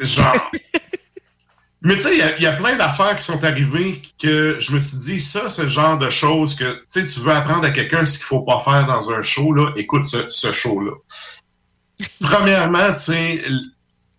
Genre. 0.00 0.50
Mais 1.80 1.94
tu 1.94 2.02
sais, 2.02 2.34
il 2.38 2.42
y, 2.42 2.46
a 2.46 2.52
plein 2.52 2.76
d'affaires 2.76 3.14
qui 3.14 3.22
sont 3.22 3.44
arrivées 3.44 4.02
que 4.20 4.56
je 4.58 4.72
me 4.72 4.80
suis 4.80 4.98
dit, 4.98 5.20
ça, 5.20 5.48
c'est 5.48 5.62
le 5.62 5.68
genre 5.68 5.96
de 5.96 6.10
choses 6.10 6.56
que, 6.56 6.72
tu 6.72 6.84
sais, 6.88 7.06
tu 7.06 7.20
veux 7.20 7.30
apprendre 7.30 7.64
à 7.64 7.70
quelqu'un 7.70 8.04
ce 8.04 8.18
qu'il 8.18 8.26
faut 8.26 8.40
pas 8.40 8.60
faire 8.60 8.86
dans 8.86 9.10
un 9.10 9.22
show, 9.22 9.52
là, 9.52 9.72
écoute 9.76 10.04
ce, 10.04 10.52
show-là. 10.52 10.92
Premièrement, 12.20 12.92
tu 12.94 12.98
sais, 12.98 13.44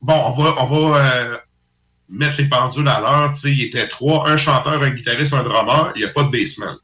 bon, 0.02 0.14
on 0.14 0.32
va, 0.42 0.64
on 0.64 0.66
va 0.66 1.06
euh, 1.06 1.38
mettre 2.08 2.38
les 2.38 2.48
pendules 2.48 2.88
à 2.88 3.02
l'heure, 3.02 3.32
tu 3.32 3.40
sais, 3.40 3.52
il 3.52 3.64
était 3.64 3.90
trois, 3.90 4.30
un 4.30 4.38
chanteur, 4.38 4.82
un 4.82 4.92
guitariste, 4.92 5.34
un 5.34 5.44
drummer, 5.44 5.92
il 5.96 6.00
n'y 6.00 6.08
a 6.08 6.14
pas 6.14 6.24
de 6.24 6.30
basement. 6.30 6.78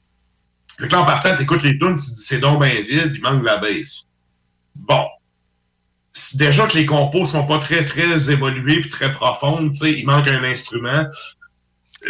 Fait 0.78 0.90
que 0.90 0.92
là, 0.92 1.02
en 1.02 1.06
partant, 1.06 1.38
tu 1.38 1.44
écoutes 1.44 1.64
les 1.64 1.80
tunes, 1.80 1.96
tu 1.96 2.10
dis, 2.10 2.22
c'est 2.22 2.40
donc 2.40 2.62
bien 2.62 2.74
vide, 2.82 3.14
il 3.16 3.22
manque 3.22 3.46
la 3.46 3.58
bass. 3.58 4.08
Bon, 4.76 5.06
déjà 6.34 6.68
que 6.68 6.78
les 6.78 6.86
compos 6.86 7.26
sont 7.26 7.46
pas 7.46 7.60
très, 7.60 7.84
très 7.86 8.32
évolués 8.32 8.82
puis 8.82 8.90
très 8.90 9.14
profondes, 9.14 9.72
tu 9.72 9.78
sais, 9.78 9.92
il 9.92 10.06
manque 10.06 10.28
un 10.28 10.44
instrument. 10.44 11.06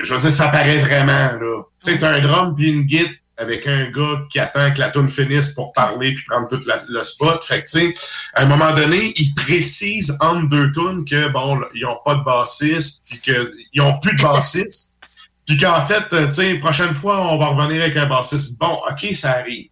Je 0.01 0.13
veux 0.13 0.19
dire, 0.19 0.31
ça 0.31 0.49
paraît 0.49 0.79
vraiment, 0.79 1.31
là. 1.39 1.63
Tu 1.83 1.91
sais, 1.91 1.97
t'as 1.97 2.13
un 2.13 2.19
drum 2.19 2.55
puis 2.55 2.71
une 2.71 2.83
guitare 2.83 3.13
avec 3.37 3.67
un 3.67 3.89
gars 3.91 4.21
qui 4.29 4.39
attend 4.39 4.71
que 4.71 4.79
la 4.79 4.91
tune 4.91 5.09
finisse 5.09 5.53
pour 5.53 5.73
parler 5.73 6.13
puis 6.13 6.23
prendre 6.29 6.47
tout 6.47 6.61
le 6.87 7.03
spot. 7.03 7.43
Fait 7.43 7.61
que, 7.61 7.67
tu 7.67 7.79
sais, 7.79 7.93
à 8.33 8.43
un 8.43 8.45
moment 8.45 8.71
donné, 8.73 9.13
ils 9.17 9.33
précisent 9.35 10.17
entre 10.21 10.47
deux 10.49 10.71
tunes 10.71 11.05
que, 11.05 11.27
bon, 11.29 11.59
ils 11.73 11.83
n'ont 11.83 11.99
pas 12.05 12.15
de 12.15 12.23
bassiste 12.23 13.03
puis 13.09 13.19
qu'ils 13.19 13.51
n'ont 13.75 13.99
plus 13.99 14.15
de 14.15 14.21
bassiste. 14.21 14.93
puis 15.45 15.57
qu'en 15.57 15.85
fait, 15.85 16.07
tu 16.09 16.31
sais, 16.31 16.55
prochaine 16.59 16.95
fois, 16.95 17.29
on 17.31 17.37
va 17.37 17.47
revenir 17.47 17.83
avec 17.83 17.97
un 17.97 18.05
bassiste. 18.05 18.57
Bon, 18.57 18.79
OK, 18.89 19.15
ça 19.15 19.31
arrive. 19.31 19.69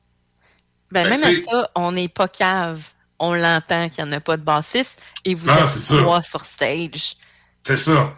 Ben, 0.92 1.10
même 1.10 1.24
à 1.24 1.34
ça, 1.34 1.70
on 1.76 1.94
n'est 1.94 2.10
pas 2.10 2.28
cave 2.28 2.90
on 3.24 3.34
l'entend 3.34 3.88
qu'il 3.88 4.04
n'y 4.04 4.10
en 4.10 4.14
a 4.14 4.20
pas 4.20 4.36
de 4.36 4.44
bassiste 4.44 5.02
et 5.24 5.34
vous 5.34 5.50
ah, 5.50 5.64
êtes 5.64 5.98
trois 5.98 6.22
sur 6.22 6.46
stage. 6.46 7.16
C'est 7.64 7.78
ça. 7.78 8.14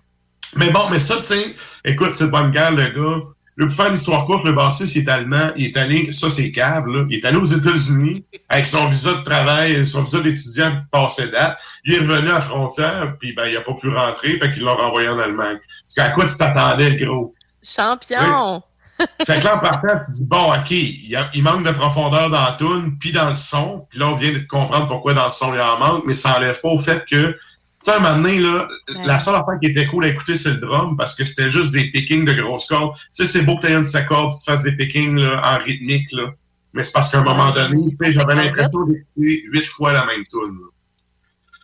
Mais 0.56 0.72
bon, 0.72 0.90
mais 0.90 1.00
ça, 1.00 1.18
tu 1.18 1.24
sais, 1.24 1.56
écoute, 1.84 2.12
c'est 2.12 2.28
bonne 2.28 2.52
guerre, 2.52 2.72
le 2.72 2.86
gars. 2.86 3.26
pour 3.60 3.76
faire 3.76 3.92
l'histoire 3.92 4.26
courte, 4.26 4.46
le 4.46 4.54
bassiste, 4.54 4.96
il 4.96 5.04
est 5.04 5.10
allemand, 5.10 5.52
il 5.56 5.66
est 5.66 5.78
allé, 5.78 6.12
ça 6.12 6.30
c'est 6.32 6.52
câble, 6.52 6.98
là, 6.98 7.06
il 7.10 7.18
est 7.18 7.26
allé 7.26 7.38
aux 7.38 7.46
États-Unis 7.46 8.26
avec 8.50 8.66
son 8.66 8.88
visa 8.88 9.14
de 9.14 9.24
travail, 9.24 9.86
son 9.86 10.04
visa 10.04 10.22
d'étudiant 10.22 10.82
passé 10.92 11.28
date. 11.28 11.58
Il 11.84 11.94
est 11.94 12.00
revenu 12.00 12.30
à 12.30 12.36
la 12.36 12.42
frontière, 12.42 13.16
puis 13.20 13.34
ben, 13.34 13.46
il 13.46 13.54
n'a 13.54 13.62
pas 13.62 13.74
pu 13.76 13.90
rentrer, 13.90 14.40
fait 14.40 14.54
qu'il 14.54 14.64
l'a 14.64 14.74
renvoyé 14.74 15.08
en 15.08 15.20
Allemagne. 15.20 15.60
Parce 15.84 15.96
qu'à 15.96 16.10
quoi 16.16 16.26
tu 16.26 16.36
t'attendais, 16.36 16.90
le 16.90 17.06
gros? 17.06 17.36
Champion! 17.62 18.64
Fait 19.26 19.40
que 19.40 19.46
là, 19.46 19.58
en 19.58 19.60
partant, 19.60 20.00
tu 20.04 20.12
dis, 20.12 20.26
bon, 20.26 20.54
OK, 20.54 20.72
il, 20.72 21.44
manque 21.44 21.66
de 21.66 21.72
profondeur 21.72 22.30
dans 22.30 22.44
la 22.44 22.56
tune, 22.58 22.98
puis 23.00 23.12
dans 23.12 23.30
le 23.30 23.36
son. 23.36 23.86
Puis 23.90 24.00
là, 24.00 24.08
on 24.08 24.16
vient 24.16 24.34
de 24.34 24.40
comprendre 24.40 24.88
pourquoi 24.88 25.14
dans 25.14 25.26
le 25.26 25.30
son, 25.30 25.54
il 25.54 25.62
en 25.62 25.80
manque, 25.80 26.04
mais 26.06 26.14
ça 26.14 26.34
n'enlève 26.34 26.60
pas 26.60 26.70
au 26.70 26.80
fait 26.80 27.04
que, 27.10 27.32
tu 27.32 27.38
sais, 27.82 27.94
un 27.94 28.00
moment 28.00 28.16
donné, 28.18 28.40
là, 28.40 28.68
la 29.06 29.20
seule 29.20 29.36
affaire 29.36 29.60
qui 29.62 29.70
était 29.70 29.88
cool 29.88 30.06
à 30.06 30.08
écouter, 30.10 30.36
c'est 30.36 30.52
le 30.52 30.58
drum, 30.58 30.98
parce 30.98 31.16
que 31.16 31.26
c'était 31.26 31.50
juste 31.50 31.72
des 31.72 31.92
pickings 31.92 32.26
de 32.26 32.34
grosses 32.34 32.68
cordes. 32.68 32.96
Tu 32.96 33.26
sais, 33.26 33.26
c'est 33.26 33.44
beau 33.44 33.58
que 33.58 33.68
tu 33.68 33.74
aies 33.74 33.76
une 33.76 34.06
corde, 34.08 34.34
tu 34.34 34.52
fasses 34.52 34.64
des 34.64 34.74
pickings 34.74 35.20
là, 35.20 35.42
en 35.44 35.64
rythmique, 35.64 36.12
là. 36.12 36.30
Mais 36.74 36.84
c'est 36.84 36.92
parce 36.92 37.10
qu'à 37.10 37.20
un 37.20 37.24
moment 37.24 37.52
donné, 37.52 37.90
tu 37.90 37.96
sais, 37.96 38.12
j'avais 38.12 38.36
l'impression 38.36 38.86
d'écouter 38.86 39.44
huit 39.50 39.66
fois 39.68 39.94
la 39.94 40.06
même 40.06 40.24
tune. 40.30 40.60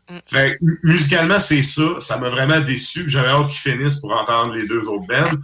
Mm. 0.09 0.77
musicalement, 0.83 1.39
c'est 1.39 1.63
ça. 1.63 1.99
Ça 1.99 2.17
m'a 2.17 2.29
vraiment 2.29 2.59
déçu. 2.59 3.05
J'avais 3.07 3.29
hâte 3.29 3.49
qu'ils 3.49 3.71
finissent 3.71 3.99
pour 3.99 4.11
entendre 4.13 4.53
les 4.53 4.67
deux 4.67 4.81
autres 4.87 5.07
bands. 5.07 5.37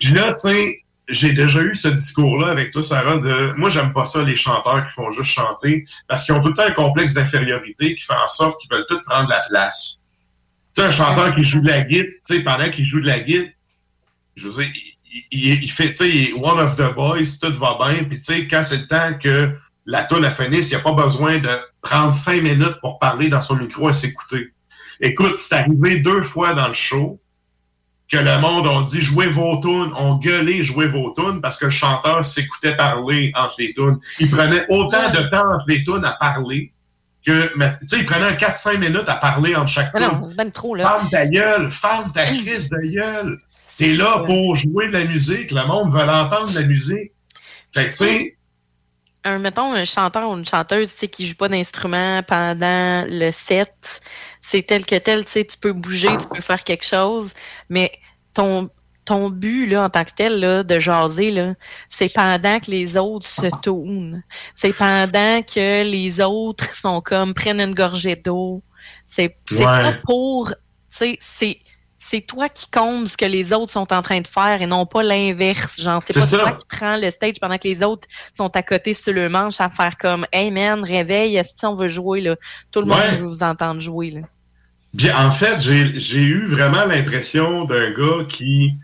Puis 0.00 0.12
là, 0.12 0.32
tu 0.32 0.48
sais, 0.48 0.82
j'ai 1.08 1.32
déjà 1.32 1.60
eu 1.60 1.74
ce 1.74 1.88
discours-là 1.88 2.48
avec 2.48 2.70
toi, 2.70 2.82
Sarah, 2.82 3.18
de 3.18 3.52
moi, 3.56 3.70
j'aime 3.70 3.92
pas 3.92 4.04
ça, 4.04 4.22
les 4.22 4.36
chanteurs 4.36 4.86
qui 4.86 4.94
font 4.94 5.10
juste 5.10 5.30
chanter, 5.30 5.84
parce 6.08 6.24
qu'ils 6.24 6.34
ont 6.34 6.42
tout 6.42 6.48
le 6.50 6.54
temps 6.54 6.66
un 6.66 6.72
complexe 6.72 7.14
d'infériorité 7.14 7.94
qui 7.96 8.02
fait 8.02 8.14
en 8.14 8.26
sorte 8.26 8.60
qu'ils 8.60 8.70
veulent 8.70 8.86
tous 8.88 9.02
prendre 9.04 9.28
la 9.28 9.40
place. 9.48 9.98
Tu 10.74 10.80
sais, 10.80 10.88
un 10.88 10.92
chanteur 10.92 11.34
qui 11.34 11.42
joue 11.42 11.60
de 11.60 11.68
la 11.68 11.82
guitare, 11.82 12.06
tu 12.26 12.36
sais, 12.36 12.40
pendant 12.40 12.70
qu'il 12.70 12.84
joue 12.84 13.00
de 13.00 13.06
la 13.06 13.20
guitare, 13.20 13.50
je 14.36 14.48
veux 14.48 14.62
dire, 14.62 14.72
il, 15.30 15.62
il, 15.62 15.70
fait, 15.70 15.92
tu 15.92 16.10
sais, 16.10 16.32
one 16.34 16.58
of 16.58 16.76
the 16.76 16.94
boys, 16.94 17.38
tout 17.40 17.54
va 17.58 17.78
bien, 17.78 18.04
puis 18.04 18.18
tu 18.18 18.24
sais, 18.24 18.46
quand 18.46 18.62
c'est 18.62 18.78
le 18.78 18.86
temps 18.86 19.18
que 19.18 19.54
la 19.84 20.04
tune 20.04 20.24
a 20.24 20.30
finisse, 20.30 20.70
il 20.70 20.76
n'y 20.76 20.80
a 20.80 20.84
pas 20.84 20.92
besoin 20.92 21.38
de 21.38 21.50
prendre 21.80 22.12
cinq 22.12 22.42
minutes 22.42 22.78
pour 22.80 22.98
parler 22.98 23.28
dans 23.28 23.40
son 23.40 23.56
micro 23.56 23.90
et 23.90 23.92
s'écouter. 23.92 24.52
Écoute, 25.00 25.36
c'est 25.36 25.56
arrivé 25.56 25.98
deux 25.98 26.22
fois 26.22 26.54
dans 26.54 26.68
le 26.68 26.74
show 26.74 27.20
que 28.12 28.18
le 28.18 28.38
monde 28.38 28.66
a 28.66 28.84
dit 28.84 29.00
jouez 29.00 29.28
vos 29.28 29.58
tunes, 29.62 29.90
on 29.96 30.16
gueulait 30.16 30.62
jouez 30.62 30.86
vos 30.86 31.14
tunes 31.16 31.40
parce 31.40 31.56
que 31.56 31.64
le 31.64 31.70
chanteur 31.70 32.22
s'écoutait 32.26 32.76
parler 32.76 33.32
entre 33.34 33.54
les 33.58 33.72
tunes. 33.72 33.98
Il 34.20 34.30
prenait 34.30 34.66
autant 34.68 35.10
de 35.10 35.30
temps 35.30 35.50
entre 35.50 35.64
les 35.66 35.82
tunes 35.82 36.04
à 36.04 36.12
parler 36.12 36.74
que, 37.24 37.48
tu 37.80 37.86
sais, 37.86 38.00
il 38.00 38.04
prenait 38.04 38.32
4-5 38.32 38.78
minutes 38.78 39.08
à 39.08 39.14
parler 39.14 39.56
entre 39.56 39.68
chaque 39.68 39.94
tune. 39.94 40.04
Non, 40.04 40.28
c'est 40.28 40.50
trop, 40.50 40.74
là. 40.74 40.88
Ferme 40.88 41.08
ta 41.08 41.26
gueule, 41.26 41.70
ferme 41.70 42.12
ta 42.12 42.24
crise 42.26 42.68
de 42.68 42.92
gueule. 42.92 43.40
T'es 43.78 43.94
là 43.94 44.22
pour 44.26 44.56
jouer 44.56 44.88
de 44.88 44.92
la 44.92 45.04
musique, 45.04 45.50
le 45.50 45.64
monde 45.64 45.90
veut 45.90 46.02
entendre 46.02 46.52
la 46.54 46.66
musique. 46.66 47.12
Fait 47.72 47.86
tu 47.86 47.92
sais, 47.92 48.36
un, 49.24 49.38
mettons, 49.38 49.72
un 49.72 49.84
chanteur 49.84 50.28
ou 50.28 50.36
une 50.36 50.44
chanteuse, 50.44 50.90
tu 50.90 50.98
sais, 50.98 51.08
qui 51.08 51.26
joue 51.26 51.36
pas 51.36 51.48
d'instrument 51.48 52.22
pendant 52.24 53.06
le 53.08 53.30
set, 53.30 54.02
c'est 54.40 54.62
tel 54.62 54.84
que 54.84 54.96
tel, 54.96 55.24
tu 55.24 55.30
sais, 55.30 55.44
tu 55.44 55.56
peux 55.56 55.72
bouger, 55.72 56.08
tu 56.20 56.28
peux 56.28 56.40
faire 56.40 56.62
quelque 56.64 56.84
chose, 56.84 57.32
mais 57.68 57.92
ton, 58.34 58.70
ton 59.04 59.30
but, 59.30 59.66
là, 59.66 59.84
en 59.84 59.90
tant 59.90 60.04
que 60.04 60.12
tel, 60.14 60.40
là, 60.40 60.62
de 60.62 60.78
jaser, 60.78 61.30
là, 61.30 61.54
c'est 61.88 62.12
pendant 62.12 62.60
que 62.60 62.70
les 62.70 62.96
autres 62.96 63.26
se 63.26 63.46
tournent. 63.62 64.22
C'est 64.54 64.72
pendant 64.72 65.42
que 65.42 65.82
les 65.82 66.20
autres 66.20 66.74
sont 66.74 67.00
comme, 67.00 67.34
prennent 67.34 67.60
une 67.60 67.74
gorgée 67.74 68.16
d'eau. 68.16 68.62
C'est, 69.06 69.36
c'est 69.48 69.64
pas 69.64 69.94
pour, 70.04 70.52
c'est, 70.88 71.18
c'est 72.04 72.20
toi 72.20 72.48
qui 72.48 72.68
comptes 72.68 73.08
ce 73.08 73.16
que 73.16 73.24
les 73.24 73.52
autres 73.52 73.70
sont 73.70 73.92
en 73.92 74.02
train 74.02 74.20
de 74.20 74.26
faire 74.26 74.60
et 74.60 74.66
non 74.66 74.86
pas 74.86 75.02
l'inverse. 75.02 75.80
Genre, 75.80 76.02
c'est 76.02 76.18
pas 76.18 76.26
toi 76.26 76.52
qui 76.52 76.64
prends 76.68 76.96
le 76.96 77.10
stage 77.10 77.34
pendant 77.40 77.58
que 77.58 77.68
les 77.68 77.82
autres 77.82 78.08
sont 78.32 78.54
à 78.56 78.62
côté 78.62 78.92
sur 78.92 79.12
le 79.12 79.28
manche 79.28 79.60
à 79.60 79.70
faire 79.70 79.96
comme 79.96 80.26
Hey 80.32 80.50
man, 80.50 80.82
réveille, 80.82 81.40
si 81.44 81.64
on 81.64 81.74
veut 81.74 81.88
jouer 81.88 82.20
là? 82.20 82.36
Tout 82.72 82.80
le 82.80 82.86
monde 82.86 83.02
veut 83.18 83.26
vous 83.26 83.42
entendre 83.44 83.80
jouer 83.80 84.10
là. 84.10 84.20
Bien, 84.94 85.26
en 85.26 85.30
fait, 85.30 85.58
j'ai 85.58 86.20
eu 86.20 86.46
vraiment 86.46 86.84
l'impression 86.86 87.64
d'un 87.64 87.90
gars 87.90 88.24
qui. 88.28 88.74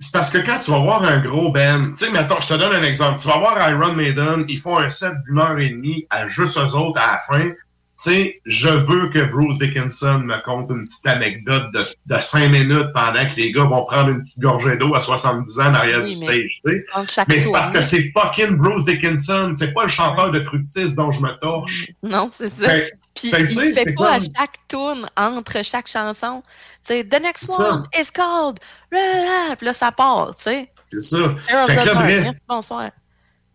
C'est 0.00 0.12
parce 0.12 0.28
que 0.28 0.38
quand 0.38 0.58
tu 0.58 0.70
vas 0.70 0.80
voir 0.80 1.02
un 1.04 1.20
gros 1.20 1.50
band, 1.52 1.92
tu 1.96 2.04
sais, 2.04 2.10
mettons, 2.10 2.40
je 2.40 2.48
te 2.48 2.54
donne 2.54 2.74
un 2.74 2.82
exemple. 2.82 3.20
Tu 3.20 3.28
vas 3.28 3.38
voir 3.38 3.70
Iron 3.70 3.94
Maiden, 3.94 4.44
ils 4.48 4.60
font 4.60 4.76
un 4.76 4.90
set 4.90 5.12
d'une 5.26 5.38
heure 5.38 5.58
et 5.58 5.70
demie 5.70 6.06
à 6.10 6.28
juste 6.28 6.58
eux 6.58 6.76
autres 6.76 7.00
à 7.00 7.12
la 7.12 7.20
fin 7.26 7.50
tu 7.96 8.10
sais, 8.10 8.40
je 8.44 8.68
veux 8.68 9.08
que 9.10 9.24
Bruce 9.24 9.58
Dickinson 9.58 10.18
me 10.24 10.42
conte 10.44 10.68
une 10.70 10.84
petite 10.84 11.06
anecdote 11.06 11.70
de, 11.72 11.80
de 12.06 12.20
cinq 12.20 12.48
minutes 12.48 12.92
pendant 12.92 13.24
que 13.24 13.36
les 13.36 13.52
gars 13.52 13.64
vont 13.64 13.84
prendre 13.84 14.08
une 14.08 14.22
petite 14.22 14.40
gorgée 14.40 14.76
d'eau 14.76 14.96
à 14.96 15.00
70 15.00 15.60
ans 15.60 15.70
derrière 15.70 16.02
du 16.02 16.12
stage. 16.12 16.60
Mais, 16.64 16.84
mais 17.28 17.40
c'est 17.40 17.52
parce 17.52 17.70
que 17.70 17.80
c'est 17.82 18.10
fucking 18.12 18.56
Bruce 18.56 18.84
Dickinson. 18.84 19.52
C'est 19.54 19.72
pas 19.72 19.84
le 19.84 19.90
chanteur 19.90 20.32
de 20.32 20.42
Fructis 20.42 20.92
dont 20.96 21.12
je 21.12 21.20
me 21.20 21.38
torche. 21.40 21.92
Non, 22.02 22.30
c'est 22.32 22.48
ça. 22.48 22.72
Puis 23.14 23.30
il 23.32 23.72
fait 23.72 23.94
pas 23.94 24.14
à 24.14 24.18
chaque 24.18 24.58
tune 24.68 25.06
entre 25.16 25.62
chaque 25.64 25.88
chanson. 25.88 26.42
C'est 26.82 27.08
The 27.08 27.20
next 27.22 27.48
one 27.48 27.86
is 27.98 28.10
called. 28.12 28.58
Puis 28.90 29.66
là, 29.66 29.72
ça 29.72 29.92
part, 29.92 30.34
tu 30.34 30.42
sais. 30.42 30.70
C'est 30.90 31.02
ça. 31.02 31.34
Fait 31.66 31.76
que 31.76 32.24
là, 32.24 32.32
Bonsoir. 32.48 32.90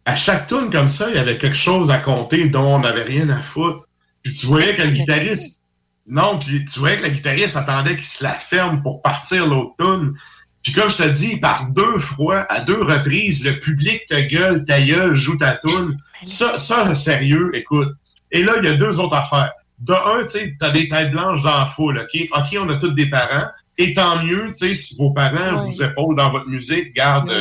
À 0.06 0.16
chaque 0.16 0.48
tune 0.48 0.72
comme 0.72 0.88
ça, 0.88 1.10
il 1.10 1.16
y 1.16 1.20
avait 1.20 1.38
quelque 1.38 1.56
chose 1.56 1.92
à 1.92 1.98
compter 1.98 2.48
dont 2.48 2.76
on 2.76 2.80
n'avait 2.80 3.04
rien 3.04 3.30
à 3.30 3.42
foutre. 3.42 3.86
Puis 4.24 4.34
tu 4.34 4.48
voyais 4.48 4.76
que 4.76 4.84
le 4.84 4.92
guitariste. 4.92 5.58
Non, 6.12 6.40
puis 6.40 6.66
tu 6.66 6.80
voyais 6.80 6.98
que 6.98 7.04
le 7.04 7.10
guitariste 7.10 7.56
attendait 7.56 7.96
qu'il 7.96 8.04
se 8.04 8.24
la 8.24 8.34
ferme 8.34 8.82
pour 8.82 9.00
partir 9.04 9.46
l'autre 9.46 9.76
tune. 9.78 10.16
Puis 10.64 10.74
comme 10.74 10.90
je 10.90 10.98
te 10.98 11.08
dis, 11.08 11.38
par 11.38 11.68
deux 11.68 12.00
fois, 12.00 12.48
à 12.50 12.62
deux 12.62 12.82
reprises, 12.82 13.44
le 13.44 13.60
public 13.60 14.02
te 14.08 14.20
gueule, 14.20 14.66
ta 14.66 14.82
gueule, 14.82 15.14
joue 15.14 15.38
ta 15.38 15.58
tune. 15.58 15.96
Ça, 16.26 16.58
ça, 16.58 16.96
sérieux, 16.96 17.50
écoute. 17.54 17.94
Et 18.32 18.44
là, 18.44 18.54
il 18.62 18.66
y 18.66 18.70
a 18.70 18.74
deux 18.74 19.00
autres 19.00 19.16
affaires. 19.16 19.52
De 19.80 19.94
un, 19.94 20.24
tu 20.24 20.30
sais, 20.30 20.56
t'as 20.60 20.72
des 20.72 20.90
têtes 20.90 21.12
blanches 21.12 21.42
dans 21.42 21.58
la 21.60 21.66
foule, 21.68 22.00
OK? 22.00 22.28
OK, 22.36 22.58
on 22.60 22.70
a 22.70 22.76
tous 22.76 22.92
des 22.92 23.10
parents. 23.10 23.48
Et 23.78 23.94
tant 23.94 24.24
mieux, 24.24 24.48
tu 24.48 24.54
sais, 24.54 24.76
si 24.76 24.98
vos 24.98 25.12
parents 25.12 25.64
vous 25.64 25.82
épaulent 25.82 26.18
dans 26.18 26.32
votre 26.32 26.48
musique, 26.48 26.94
garde, 26.94 27.32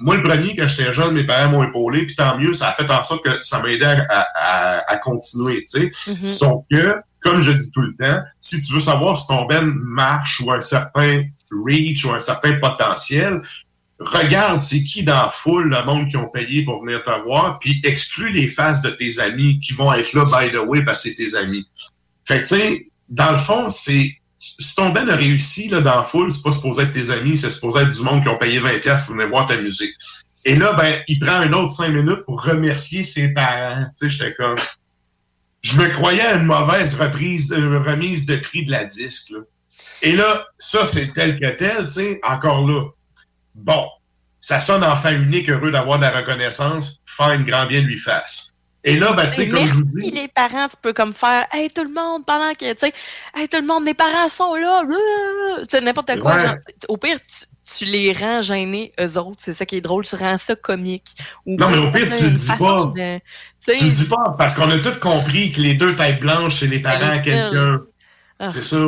moi, 0.00 0.16
le 0.16 0.22
premier, 0.22 0.56
quand 0.56 0.66
j'étais 0.66 0.92
jeune, 0.92 1.14
mes 1.14 1.24
parents 1.24 1.50
m'ont 1.50 1.64
épaulé, 1.64 2.06
puis 2.06 2.16
tant 2.16 2.38
mieux, 2.38 2.54
ça 2.54 2.68
a 2.68 2.72
fait 2.72 2.90
en 2.90 3.02
sorte 3.02 3.24
que 3.24 3.42
ça 3.42 3.60
m'aidait 3.62 3.84
à, 4.08 4.26
à, 4.34 4.92
à, 4.92 4.96
continuer, 4.98 5.62
tu 5.62 5.66
sais. 5.66 5.92
Mm-hmm. 6.06 6.28
Sauf 6.28 6.64
que, 6.70 6.96
comme 7.20 7.40
je 7.40 7.52
dis 7.52 7.70
tout 7.72 7.82
le 7.82 7.94
temps, 7.96 8.20
si 8.40 8.60
tu 8.60 8.72
veux 8.72 8.80
savoir 8.80 9.18
si 9.18 9.26
ton 9.26 9.44
ben 9.46 9.64
marche 9.64 10.40
ou 10.40 10.50
un 10.50 10.60
certain 10.60 11.24
reach 11.50 12.04
ou 12.04 12.12
un 12.12 12.20
certain 12.20 12.54
potentiel, 12.54 13.42
regarde 14.00 14.60
c'est 14.60 14.82
qui 14.82 15.02
dans 15.02 15.22
la 15.24 15.30
foule, 15.30 15.70
le 15.70 15.84
monde 15.84 16.08
qui 16.08 16.16
ont 16.16 16.28
payé 16.28 16.64
pour 16.64 16.82
venir 16.82 17.04
te 17.04 17.22
voir, 17.22 17.58
puis 17.58 17.80
exclue 17.84 18.32
les 18.32 18.48
faces 18.48 18.82
de 18.82 18.90
tes 18.90 19.20
amis 19.20 19.60
qui 19.60 19.74
vont 19.74 19.92
être 19.92 20.12
là, 20.14 20.24
by 20.24 20.50
the 20.50 20.60
way, 20.66 20.82
parce 20.82 21.02
que 21.02 21.10
c'est 21.10 21.14
tes 21.16 21.34
amis. 21.36 21.66
Fait 22.26 22.40
que, 22.40 22.46
tu 22.46 22.56
sais, 22.56 22.86
dans 23.08 23.32
le 23.32 23.38
fond, 23.38 23.68
c'est 23.68 24.16
si 24.40 24.74
ton 24.74 24.88
ben 24.88 25.08
a 25.10 25.16
réussi 25.16 25.68
là, 25.68 25.82
dans 25.82 25.96
la 25.96 26.02
foule, 26.02 26.32
c'est 26.32 26.42
pas 26.42 26.52
supposé 26.52 26.82
être 26.82 26.92
tes 26.92 27.10
amis, 27.10 27.36
c'est 27.36 27.50
supposé 27.50 27.80
être 27.80 27.92
du 27.92 28.02
monde 28.02 28.22
qui 28.22 28.28
ont 28.28 28.38
payé 28.38 28.58
20$ 28.58 29.04
pour 29.04 29.14
venir 29.14 29.28
voir 29.28 29.46
ta 29.46 29.60
musique. 29.60 29.94
Et 30.46 30.56
là, 30.56 30.72
ben, 30.72 31.02
il 31.06 31.18
prend 31.18 31.34
un 31.34 31.52
autre 31.52 31.70
5 31.70 31.88
minutes 31.88 32.24
pour 32.24 32.42
remercier 32.42 33.04
ses 33.04 33.28
parents. 33.34 33.84
Tu 33.84 33.90
sais, 33.92 34.10
j'étais 34.10 34.34
comme. 34.34 34.56
Je 35.60 35.78
me 35.78 35.88
croyais 35.88 36.22
à 36.22 36.36
une 36.36 36.46
mauvaise 36.46 36.98
reprise, 36.98 37.52
une 37.54 37.76
remise 37.76 38.24
de 38.24 38.36
prix 38.36 38.64
de 38.64 38.70
la 38.70 38.84
disque. 38.84 39.28
Là. 39.28 39.40
Et 40.00 40.12
là, 40.12 40.46
ça, 40.58 40.86
c'est 40.86 41.12
tel 41.12 41.38
que 41.38 41.48
tel, 41.56 41.84
tu 41.84 41.90
sais, 41.90 42.20
encore 42.22 42.66
là. 42.66 42.86
Bon, 43.54 43.88
ça 44.40 44.60
sonne 44.60 44.84
enfin 44.84 45.12
unique, 45.12 45.50
heureux 45.50 45.70
d'avoir 45.70 45.98
de 45.98 46.04
la 46.04 46.10
reconnaissance, 46.10 47.00
faire 47.06 47.32
une 47.32 47.44
grand 47.44 47.66
bien 47.66 47.80
lui 47.80 47.98
fasse. 47.98 48.52
Et 48.82 48.98
là, 48.98 49.12
ben, 49.12 49.26
tu 49.26 49.34
sais, 49.34 49.48
comme 49.48 49.66
je 49.66 49.74
vous 49.74 49.84
dis. 49.84 50.10
les 50.10 50.28
parents, 50.28 50.66
tu 50.66 50.76
peux 50.80 50.94
comme 50.94 51.12
faire, 51.12 51.44
hey, 51.52 51.68
tout 51.68 51.84
le 51.84 51.92
monde, 51.92 52.24
pendant 52.24 52.52
que, 52.54 52.72
tu 52.72 52.78
sais, 52.78 52.92
hey, 53.36 53.46
tout 53.46 53.60
le 53.60 53.66
monde, 53.66 53.84
mes 53.84 53.92
parents 53.92 54.28
sont 54.30 54.54
là, 54.54 54.82
tu 55.60 55.66
sais, 55.68 55.82
n'importe 55.82 56.18
quoi. 56.18 56.38
Genre, 56.38 56.54
au 56.88 56.96
pire, 56.96 57.18
tu, 57.76 57.84
les 57.84 58.14
rends 58.14 58.40
gênés, 58.40 58.92
eux 58.98 59.18
autres, 59.18 59.38
c'est 59.38 59.52
ça 59.52 59.66
qui 59.66 59.76
est 59.76 59.80
drôle, 59.82 60.06
tu 60.06 60.16
rends 60.16 60.38
ça 60.38 60.56
comique. 60.56 61.10
non, 61.44 61.68
mais 61.68 61.76
au 61.76 61.92
pire, 61.92 62.08
tu 62.08 62.24
le 62.24 62.30
dis 62.30 62.48
pas. 62.58 62.92
tu 62.94 63.84
le 63.84 63.90
dis 63.90 64.08
pas, 64.08 64.34
parce 64.38 64.54
qu'on 64.54 64.70
a 64.70 64.78
tous 64.78 64.98
compris 64.98 65.52
que 65.52 65.60
les 65.60 65.74
deux 65.74 65.94
têtes 65.94 66.20
blanches, 66.20 66.60
c'est 66.60 66.66
les 66.66 66.80
parents 66.80 67.10
à 67.10 67.18
quelqu'un. 67.18 67.82
Ah. 68.38 68.48
C'est 68.48 68.64
ça. 68.64 68.78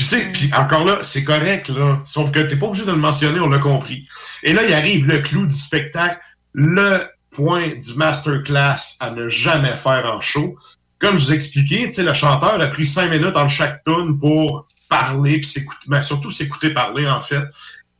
Puis, 0.00 0.32
puis 0.32 0.50
encore 0.56 0.84
là, 0.84 0.98
c'est 1.02 1.24
correct, 1.24 1.68
là. 1.68 2.00
Sauf 2.04 2.30
que 2.30 2.40
t'es 2.40 2.56
pas 2.56 2.66
obligé 2.66 2.86
de 2.86 2.90
le 2.90 2.96
mentionner, 2.96 3.38
on 3.40 3.48
l'a 3.48 3.58
compris. 3.58 4.08
Et 4.42 4.52
là, 4.52 4.62
il 4.66 4.72
arrive 4.72 5.06
le 5.06 5.18
clou 5.18 5.46
du 5.46 5.54
spectacle. 5.54 6.18
Le 6.54 7.00
point 7.30 7.68
du 7.68 7.94
masterclass 7.94 8.96
à 8.98 9.10
ne 9.10 9.28
jamais 9.28 9.76
faire 9.76 10.06
en 10.06 10.20
show. 10.20 10.56
Comme 10.98 11.16
je 11.16 11.26
vous 11.26 11.32
ai 11.32 11.34
expliqué, 11.34 11.88
le 11.96 12.12
chanteur 12.14 12.60
a 12.60 12.66
pris 12.68 12.86
cinq 12.86 13.10
minutes 13.10 13.36
en 13.36 13.48
chaque 13.48 13.84
tune 13.84 14.18
pour 14.18 14.66
parler, 14.88 15.38
puis 15.38 15.46
s'écouter, 15.46 15.84
mais 15.86 16.02
surtout 16.02 16.30
s'écouter 16.30 16.70
parler, 16.70 17.06
en 17.06 17.20
fait. 17.20 17.44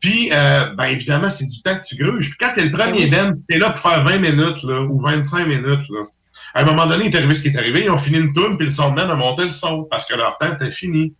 Puis, 0.00 0.30
euh, 0.32 0.74
ben 0.76 0.84
évidemment, 0.84 1.28
c'est 1.28 1.46
du 1.46 1.60
temps 1.62 1.76
que 1.76 1.86
tu 1.86 1.96
gruges. 1.96 2.30
Puis 2.30 2.38
quand 2.40 2.52
t'es 2.54 2.64
le 2.64 2.72
premier 2.72 3.06
ben, 3.08 3.38
t'es 3.48 3.58
là 3.58 3.70
pour 3.70 3.80
faire 3.80 4.02
20 4.04 4.18
minutes, 4.18 4.62
là, 4.62 4.80
ou 4.82 5.00
25 5.00 5.46
minutes, 5.46 5.88
là. 5.90 6.00
À 6.54 6.62
un 6.62 6.64
moment 6.64 6.86
donné, 6.86 7.06
il 7.06 7.14
est 7.14 7.16
arrivé 7.16 7.34
ce 7.34 7.42
qui 7.42 7.48
est 7.48 7.56
arrivé. 7.56 7.84
Ils 7.84 7.90
ont 7.90 7.98
fini 7.98 8.18
une 8.18 8.32
tune, 8.32 8.56
puis 8.56 8.66
le 8.66 8.70
soundman 8.70 9.10
a 9.10 9.14
monté 9.14 9.44
le 9.44 9.50
son, 9.50 9.84
parce 9.84 10.06
que 10.06 10.14
leur 10.14 10.36
temps 10.38 10.52
était 10.54 10.72
fini. 10.72 11.14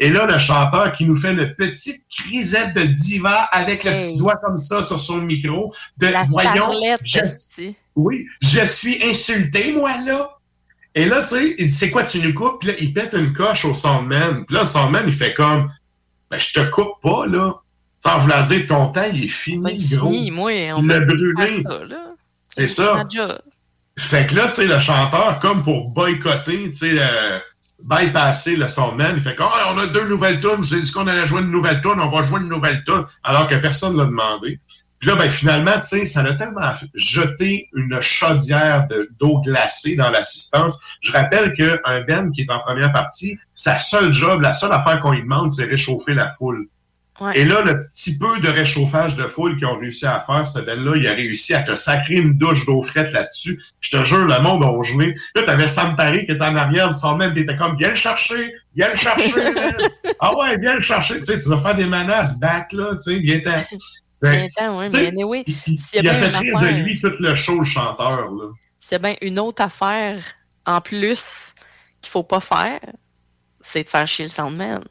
Et 0.00 0.10
là, 0.10 0.26
le 0.26 0.38
chanteur 0.38 0.92
qui 0.92 1.04
nous 1.04 1.18
fait 1.18 1.32
le 1.32 1.54
petit 1.54 2.02
crisette 2.08 2.72
de 2.74 2.82
diva 2.82 3.48
avec 3.50 3.82
le 3.82 4.02
petit 4.02 4.16
doigt 4.16 4.36
comme 4.36 4.60
ça 4.60 4.82
sur 4.82 5.00
son 5.00 5.18
micro, 5.18 5.74
de 5.96 6.06
La 6.06 6.24
voyons, 6.24 6.70
je, 7.04 7.72
oui, 7.96 8.26
je 8.40 8.64
suis 8.64 9.02
insulté, 9.04 9.72
moi, 9.72 9.90
là. 10.04 10.38
Et 10.94 11.04
là, 11.04 11.22
tu 11.22 11.28
sais, 11.28 11.54
il 11.58 11.66
dit, 11.66 11.72
c'est 11.72 11.90
quoi, 11.90 12.04
tu 12.04 12.20
nous 12.20 12.32
coupes? 12.32 12.60
Puis 12.60 12.68
là, 12.68 12.74
il 12.80 12.92
pète 12.92 13.12
une 13.12 13.32
coche 13.32 13.64
au 13.64 13.74
soundman. 13.74 14.44
Puis 14.46 14.54
là, 14.54 14.60
le 14.60 14.66
soundman, 14.66 15.04
il 15.06 15.12
fait 15.12 15.34
comme, 15.34 15.70
ben, 16.30 16.38
je 16.38 16.52
te 16.52 16.70
coupe 16.70 17.00
pas, 17.02 17.26
là. 17.26 17.54
Sans 18.00 18.20
vouloir 18.20 18.44
dire 18.44 18.66
ton 18.68 18.92
temps, 18.92 19.08
il 19.12 19.24
est 19.24 19.28
fini, 19.28 19.78
gros. 19.96 20.10
Fini, 20.10 20.30
moi, 20.30 20.52
on 20.74 20.80
tu 20.80 20.86
l'as 20.86 21.00
brûlé. 21.00 21.64
C'est 22.48 22.68
ça. 22.68 23.04
Fait 23.98 24.28
que 24.28 24.36
là, 24.36 24.46
tu 24.46 24.54
sais, 24.54 24.66
le 24.66 24.78
chanteur, 24.78 25.40
comme 25.40 25.64
pour 25.64 25.88
boycotter, 25.90 26.70
tu 26.70 26.72
sais, 26.72 26.92
euh, 26.98 27.40
bypasser 27.82 28.56
le 28.56 28.68
soundman. 28.68 29.14
Il 29.16 29.22
fait 29.22 29.34
comme, 29.34 29.48
ah, 29.50 29.72
on 29.74 29.78
a 29.78 29.86
deux 29.86 30.08
nouvelles 30.08 30.38
tunes, 30.38 30.62
je 30.62 30.68
vous 30.68 30.74
ai 30.74 30.80
dit 30.80 30.92
qu'on 30.92 31.06
allait 31.06 31.26
jouer 31.26 31.40
une 31.40 31.50
nouvelle 31.50 31.80
tune, 31.80 32.00
on 32.00 32.08
va 32.08 32.22
jouer 32.22 32.40
une 32.40 32.48
nouvelle 32.48 32.82
tune, 32.84 33.04
alors 33.24 33.46
que 33.46 33.54
personne 33.56 33.94
ne 33.94 33.98
l'a 33.98 34.06
demandé. 34.06 34.60
Puis 34.98 35.08
là, 35.08 35.14
ben, 35.14 35.30
finalement, 35.30 35.74
tu 35.74 35.82
sais, 35.82 36.06
ça 36.06 36.22
a 36.22 36.34
tellement 36.34 36.72
jeté 36.94 37.68
une 37.72 38.00
chaudière 38.00 38.88
d'eau 39.20 39.40
glacée 39.42 39.94
dans 39.94 40.10
l'assistance. 40.10 40.76
Je 41.02 41.12
rappelle 41.12 41.52
qu'un 41.54 42.00
Ben 42.00 42.32
qui 42.32 42.42
est 42.42 42.50
en 42.50 42.58
première 42.58 42.92
partie, 42.92 43.38
sa 43.54 43.78
seule 43.78 44.12
job, 44.12 44.40
la 44.40 44.54
seule 44.54 44.72
affaire 44.72 45.00
qu'on 45.00 45.12
lui 45.12 45.22
demande, 45.22 45.50
c'est 45.50 45.64
réchauffer 45.64 46.14
la 46.14 46.32
foule. 46.32 46.66
Et 47.34 47.44
là, 47.44 47.62
le 47.62 47.86
petit 47.86 48.16
peu 48.16 48.38
de 48.40 48.48
réchauffage 48.48 49.16
de 49.16 49.26
foule 49.26 49.56
qu'ils 49.56 49.66
ont 49.66 49.78
réussi 49.78 50.06
à 50.06 50.24
faire, 50.26 50.46
ce 50.46 50.60
Ben-là, 50.60 50.96
il 50.96 51.06
a 51.08 51.12
réussi 51.12 51.54
à 51.54 51.62
te 51.62 51.74
sacrer 51.74 52.14
une 52.14 52.34
douche 52.34 52.64
d'eau 52.66 52.84
frette 52.84 53.12
là-dessus. 53.12 53.60
Je 53.80 53.90
te 53.90 54.04
jure, 54.04 54.24
le 54.24 54.40
monde 54.40 54.62
a 54.62 54.82
joué. 54.84 55.16
Là, 55.34 55.42
t'avais 55.42 55.68
Sam 55.68 55.96
Paris 55.96 56.26
qui 56.26 56.32
était 56.32 56.44
en 56.44 56.54
arrière 56.54 56.88
du 56.88 56.94
son 56.94 57.18
qui 57.18 57.40
était 57.40 57.56
comme, 57.56 57.76
viens 57.76 57.90
le 57.90 57.94
chercher, 57.96 58.52
viens 58.76 58.90
le 58.90 58.96
chercher. 58.96 59.32
ah 60.20 60.36
ouais, 60.36 60.58
viens 60.58 60.76
le 60.76 60.80
chercher. 60.80 61.18
Tu 61.18 61.24
sais, 61.24 61.38
tu 61.38 61.48
vas 61.48 61.58
faire 61.58 61.74
des 61.74 61.86
menaces, 61.86 62.38
back, 62.38 62.72
là, 62.72 62.94
tu 62.94 63.12
sais, 63.12 63.18
viens 63.18 63.40
t'en... 63.40 63.58
Ben, 64.20 64.48
mais 64.92 65.06
anyway, 65.06 65.44
il, 65.46 65.78
il 65.94 66.08
a 66.08 66.14
fait 66.14 66.36
rire 66.38 66.58
de 66.58 66.66
lui 66.66 67.00
tout 67.00 67.12
le 67.20 67.36
show, 67.36 67.60
le 67.60 67.64
chanteur. 67.64 68.28
A 68.90 68.98
bien 68.98 69.14
une 69.22 69.38
autre 69.38 69.62
affaire 69.62 70.18
en 70.66 70.80
plus 70.80 71.54
qu'il 72.02 72.10
faut 72.10 72.24
pas 72.24 72.40
faire, 72.40 72.80
c'est 73.60 73.84
de 73.84 73.88
faire 73.88 74.08
chier 74.08 74.24
le 74.24 74.30
soundman. 74.30 74.82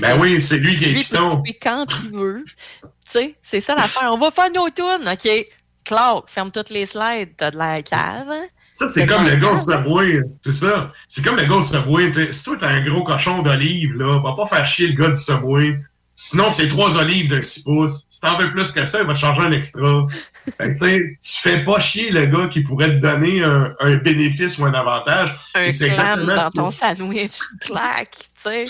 Ben 0.00 0.18
oui, 0.20 0.40
c'est 0.40 0.58
lui 0.58 0.76
qui 0.76 0.86
est 0.86 0.94
piton. 0.94 1.42
Lui, 1.44 1.54
quand 1.54 1.86
il 2.04 2.10
veut. 2.10 2.44
tu 2.44 2.88
sais, 3.06 3.34
c'est 3.42 3.60
ça 3.60 3.74
l'affaire. 3.74 4.10
On 4.12 4.18
va 4.18 4.30
faire 4.30 4.50
nos 4.50 4.68
tunes. 4.70 5.08
OK, 5.08 5.46
Claude, 5.84 6.24
ferme 6.26 6.50
toutes 6.50 6.70
les 6.70 6.86
slides. 6.86 7.30
T'as 7.36 7.50
de 7.50 7.56
la 7.56 7.82
cave. 7.82 8.28
Hein? 8.30 8.46
Ça, 8.72 8.88
c'est 8.88 9.06
comme 9.06 9.24
le 9.24 9.36
gars 9.36 9.52
au 9.52 9.58
Subway. 9.58 10.20
C'est 10.44 10.52
ça. 10.52 10.92
C'est 11.08 11.24
comme 11.24 11.36
le 11.36 11.44
gars 11.44 11.56
au 11.56 11.62
Subway. 11.62 12.12
Si 12.32 12.44
toi, 12.44 12.56
t'as 12.60 12.68
un 12.68 12.80
gros 12.80 13.04
cochon 13.04 13.42
d'olive, 13.42 13.94
là, 13.94 14.20
va 14.20 14.34
pas 14.34 14.54
faire 14.54 14.66
chier 14.66 14.88
le 14.88 14.94
gars 14.94 15.08
du 15.08 15.20
Subway. 15.20 15.80
Sinon, 16.18 16.50
c'est 16.50 16.68
trois 16.68 16.96
olives 16.96 17.28
de 17.28 17.42
6 17.42 17.62
pouces. 17.62 18.06
Si 18.10 18.22
t'en 18.22 18.38
veux 18.38 18.50
plus 18.50 18.72
que 18.72 18.86
ça, 18.86 19.00
il 19.00 19.06
va 19.06 19.12
te 19.12 19.18
changer 19.18 19.42
un 19.42 19.52
extra. 19.52 20.06
Fait 20.58 20.74
que, 20.74 20.98
tu 20.98 21.40
fais 21.42 21.64
pas 21.64 21.78
chier 21.78 22.10
le 22.10 22.26
gars 22.26 22.48
qui 22.48 22.62
pourrait 22.62 22.88
te 22.88 23.00
donner 23.00 23.42
un, 23.44 23.68
un 23.80 23.96
bénéfice 23.96 24.56
ou 24.58 24.64
un 24.64 24.72
avantage. 24.72 25.38
Un 25.54 25.70
clan 25.70 26.16
dans 26.24 26.50
ton 26.50 26.70
sandwich, 26.70 27.38
clac, 27.60 28.10
tu 28.10 28.28
sais. 28.34 28.64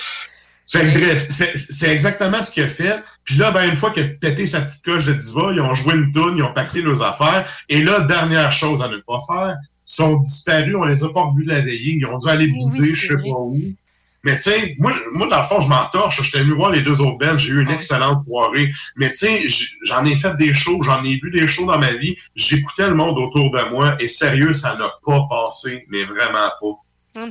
Bref, 0.74 1.26
c'est 1.30 1.88
exactement 1.88 2.42
ce 2.42 2.50
qu'il 2.50 2.64
a 2.64 2.68
fait. 2.68 3.02
Puis 3.24 3.36
là, 3.36 3.50
ben, 3.50 3.68
une 3.68 3.76
fois 3.76 3.92
qu'il 3.92 4.02
a 4.04 4.08
pété 4.08 4.46
sa 4.46 4.60
petite 4.62 4.84
coche 4.84 5.06
de 5.06 5.14
diva, 5.14 5.50
ils 5.52 5.60
ont 5.60 5.74
joué 5.74 5.94
une 5.94 6.12
toune, 6.12 6.34
ils 6.38 6.42
ont 6.42 6.52
pacté 6.52 6.82
leurs 6.82 7.02
affaires. 7.02 7.48
Et 7.68 7.82
là, 7.82 8.00
dernière 8.00 8.50
chose 8.50 8.82
à 8.82 8.88
ne 8.88 8.98
pas 8.98 9.18
faire, 9.26 9.56
ils 9.60 9.94
sont 9.94 10.16
disparus, 10.16 10.74
on 10.76 10.84
les 10.84 11.04
a 11.04 11.08
pas 11.10 11.22
revus 11.22 11.44
la 11.44 11.60
veille. 11.60 11.98
Ils 11.98 12.06
ont 12.06 12.18
dû 12.18 12.28
aller 12.28 12.48
bouder, 12.48 12.94
je 12.94 13.06
sais 13.08 13.14
pas 13.14 13.38
où. 13.38 13.60
Mais 14.24 14.34
tu 14.34 14.42
sais, 14.42 14.74
moi, 14.80 14.92
moi, 15.12 15.28
dans 15.28 15.40
le 15.40 15.46
fond, 15.46 15.60
je 15.60 15.68
m'entorche. 15.68 16.20
J'étais 16.20 16.40
venu 16.40 16.54
voir 16.54 16.72
les 16.72 16.80
deux 16.80 17.00
autres 17.00 17.16
bands. 17.16 17.38
J'ai 17.38 17.52
eu 17.52 17.62
une 17.62 17.70
excellente 17.70 18.18
soirée. 18.24 18.72
Mais 18.96 19.10
tu 19.10 19.18
sais, 19.18 19.46
j'en 19.84 20.04
ai 20.04 20.16
fait 20.16 20.36
des 20.36 20.52
shows, 20.52 20.82
j'en 20.82 21.04
ai 21.04 21.20
vu 21.22 21.30
des 21.30 21.46
shows 21.46 21.66
dans 21.66 21.78
ma 21.78 21.92
vie. 21.92 22.16
J'écoutais 22.34 22.88
le 22.88 22.96
monde 22.96 23.18
autour 23.18 23.52
de 23.52 23.70
moi 23.70 23.94
et 24.00 24.08
sérieux, 24.08 24.52
ça 24.52 24.74
n'a 24.74 24.90
pas 25.06 25.20
passé, 25.30 25.86
mais 25.90 26.04
vraiment 26.04 26.50
pas. 26.60 27.20
Non, 27.20 27.30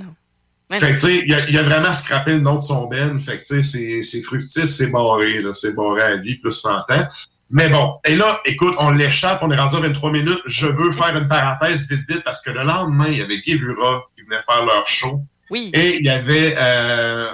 Fait 0.72 0.80
que 0.80 0.86
tu 0.94 0.98
sais, 0.98 1.24
il 1.26 1.34
a, 1.34 1.60
a, 1.60 1.64
vraiment 1.64 1.94
scrappé 1.94 2.32
le 2.32 2.40
nom 2.40 2.56
de 2.56 2.62
son 2.62 2.88
Ben. 2.88 3.20
Fait 3.20 3.40
que 3.40 3.46
tu 3.46 3.64
sais, 3.64 4.04
c'est 4.04 4.22
fructis, 4.24 4.68
c'est 4.68 4.88
barré, 4.88 5.42
là. 5.42 5.52
C'est 5.54 5.72
barré 5.74 6.02
à 6.02 6.16
vie, 6.16 6.36
plus 6.36 6.52
100 6.52 6.70
ans. 6.72 7.08
Mais 7.52 7.70
bon, 7.70 8.00
et 8.06 8.16
là, 8.16 8.42
écoute, 8.46 8.74
on 8.80 8.90
l'échappe, 8.90 9.40
on 9.44 9.52
est 9.52 9.56
rendu 9.56 9.76
à 9.76 9.80
23 9.82 10.12
minutes. 10.12 10.42
Je 10.48 10.68
veux 10.68 10.92
faire 10.94 11.16
une 11.16 11.28
parenthèse 11.28 11.88
vite, 11.88 12.02
vite, 12.10 12.24
parce 12.24 12.42
que 12.42 12.50
le 12.50 12.64
lendemain, 12.64 13.08
il 13.08 13.20
y 13.20 13.22
avait 13.22 13.42
Gevura 13.46 14.04
qui 14.16 14.24
venait 14.24 14.42
faire 14.50 14.66
leur 14.66 14.88
show. 14.88 15.22
Oui. 15.52 15.70
Et 15.76 15.98
il 15.98 16.06
y 16.06 16.10
avait 16.10 16.56
euh, 16.58 17.32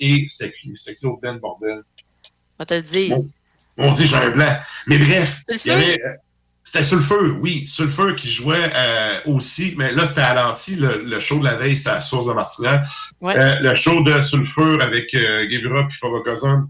et 0.00 0.26
c'est 0.28 0.52
qui? 0.60 0.72
C'est 0.74 0.98
Ben 1.22 1.38
Bordel? 1.38 1.82
On 1.82 2.58
va 2.58 2.66
te 2.66 2.74
le 2.74 2.80
dire. 2.80 3.16
on 3.76 3.92
dit 3.92 4.06
j'ai 4.06 4.16
un 4.16 4.30
blanc. 4.30 4.56
Mais 4.88 4.98
bref, 4.98 5.42
il 5.48 5.66
y 5.66 5.70
avait. 5.70 6.02
Euh, 6.04 6.14
c'était 6.68 6.84
Sulfur, 6.84 7.38
oui. 7.40 7.66
Sulfur 7.66 8.14
qui 8.14 8.28
jouait 8.28 8.70
euh, 8.76 9.20
aussi, 9.24 9.74
mais 9.78 9.90
là, 9.90 10.04
c'était 10.04 10.20
à 10.20 10.34
l'anti. 10.34 10.76
Le, 10.76 11.18
show 11.18 11.38
de 11.38 11.44
la 11.44 11.56
veille, 11.56 11.78
c'était 11.78 11.88
à 11.88 12.02
Source 12.02 12.26
de 12.26 12.34
Martinac. 12.34 12.82
Euh, 13.22 13.54
le 13.60 13.74
show 13.74 14.02
de 14.02 14.20
Sulfur 14.20 14.82
avec 14.82 15.14
euh, 15.14 15.48
et 15.48 15.62
Fabocazum, 15.98 16.68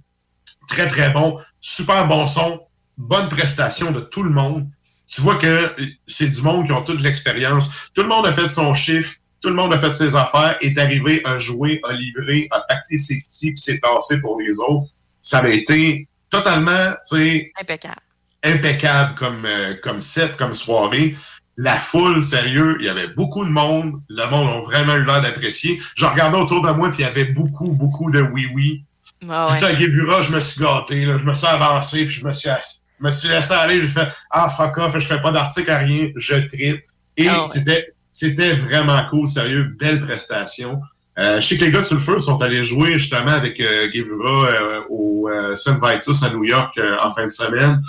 très, 0.69 0.87
très 0.87 1.11
bon. 1.11 1.41
Super 1.61 2.07
bon 2.07 2.29
son. 2.29 2.61
Bonne 2.97 3.29
prestation 3.29 3.91
de 3.91 3.99
tout 3.99 4.23
le 4.23 4.31
monde. 4.31 4.69
Tu 5.09 5.21
vois 5.21 5.35
que 5.35 5.75
c'est 6.07 6.29
du 6.29 6.43
monde 6.43 6.67
qui 6.67 6.73
ont 6.73 6.83
toute 6.83 7.01
l'expérience. 7.01 7.69
Tout 7.93 8.03
le 8.03 8.09
monde 8.09 8.25
a 8.25 8.33
fait 8.33 8.47
son 8.47 8.75
chiffre. 8.75 9.17
Tout 9.41 9.49
le 9.49 9.57
monde 9.57 9.75
a 9.75 9.79
fait 9.81 9.93
ses 9.93 10.15
affaires, 10.15 10.59
est 10.61 10.79
arrivé 10.79 11.23
à 11.25 11.39
jouer, 11.39 11.81
à 11.83 11.93
livrer, 11.93 12.47
à 12.53 12.61
pacter 12.61 12.99
ses 12.99 13.21
petits, 13.23 13.51
puis 13.51 13.59
s'est 13.61 13.81
tassé 13.81 14.21
pour 14.21 14.41
les 14.41 14.61
autres. 14.61 14.93
Ça 15.21 15.39
avait 15.39 15.57
été 15.57 16.07
totalement, 16.31 16.93
tu 17.11 17.17
sais... 17.17 17.53
Impeccable. 17.61 18.03
Impeccable 18.49 19.15
comme, 19.15 19.45
euh, 19.45 19.75
comme 19.83 20.01
set, 20.01 20.37
comme 20.37 20.55
soirée. 20.55 21.17
La 21.57 21.79
foule, 21.79 22.23
sérieux, 22.23 22.77
il 22.81 22.87
y 22.87 22.89
avait 22.89 23.09
beaucoup 23.09 23.45
de 23.45 23.51
monde. 23.51 24.01
Le 24.09 24.27
monde 24.31 24.49
a 24.49 24.61
vraiment 24.61 24.95
eu 24.95 25.05
l'air 25.05 25.23
d'apprécier. 25.23 25.81
Je 25.97 26.07
regardais 26.07 26.39
autour 26.39 26.63
de 26.63 26.71
moi, 26.71 26.91
puis 26.91 27.01
il 27.01 27.03
y 27.03 27.09
avait 27.09 27.25
beaucoup, 27.25 27.73
beaucoup 27.73 28.11
de 28.11 28.21
oui-oui. 28.21 28.85
Ah 29.29 29.49
ouais. 29.49 29.57
Puis 29.57 29.65
à 29.65 29.75
Guébura, 29.75 30.23
je 30.23 30.33
me 30.33 30.41
suis 30.41 30.61
gâté. 30.61 31.05
Là. 31.05 31.19
Je 31.19 31.25
me 31.25 31.35
suis 31.35 31.47
avancé, 31.47 32.07
puis 32.07 32.15
je 32.15 32.25
me 32.25 32.33
suis, 32.33 32.49
je 32.49 33.07
me 33.07 33.11
suis 33.11 33.29
laissé 33.29 33.53
aller. 33.53 33.83
J'ai 33.83 33.89
fait 33.89 34.09
«Ah, 34.31 34.49
fuck 34.49 34.77
off, 34.79 34.95
je 34.95 35.07
fais 35.07 35.21
pas 35.21 35.33
d'article 35.33 35.71
à 35.71 35.79
rien. 35.79 36.11
Je 36.17 36.37
tripe.» 36.37 36.85
Et 37.17 37.29
ah 37.29 37.43
c'était 37.45 37.93
c'était 38.11 38.55
vraiment 38.55 39.01
cool, 39.11 39.29
sérieux, 39.29 39.75
belle 39.79 40.01
prestation. 40.01 40.81
Euh, 41.19 41.41
je 41.41 41.47
sais 41.47 41.59
que 41.59 41.65
les 41.65 41.73
gars 41.73 41.83
sur 41.83 41.97
le 41.97 42.03
feu 42.03 42.21
sont 42.21 42.41
allés 42.43 42.65
jouer 42.65 42.93
justement 42.99 43.33
avec 43.33 43.61
euh, 43.61 43.89
euh 43.95 44.83
au 44.89 45.29
euh, 45.29 45.57
St. 45.57 45.79
Vitus 45.83 46.23
à 46.23 46.31
New 46.31 46.45
York 46.45 46.79
en 47.03 47.13
fin 47.13 47.25
de 47.25 47.31
semaine. 47.31 47.83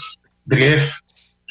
Bref, 0.49 1.01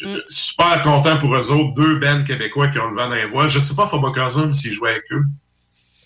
mm. 0.03 0.17
super 0.29 0.83
content 0.83 1.19
pour 1.19 1.35
eux 1.35 1.51
autres. 1.51 1.75
Deux 1.75 1.97
bands 1.97 2.25
québécois 2.25 2.69
qui 2.69 2.79
ont 2.79 2.91
le 2.91 2.97
vent 2.97 3.09
dans 3.09 3.15
les. 3.15 3.49
Je 3.49 3.61
sais 3.61 3.75
pas 3.75 3.87
Fabocasum 3.87 4.53
s'ils 4.53 4.73
jouaient 4.73 4.91
avec 4.91 5.05
eux 5.13 5.25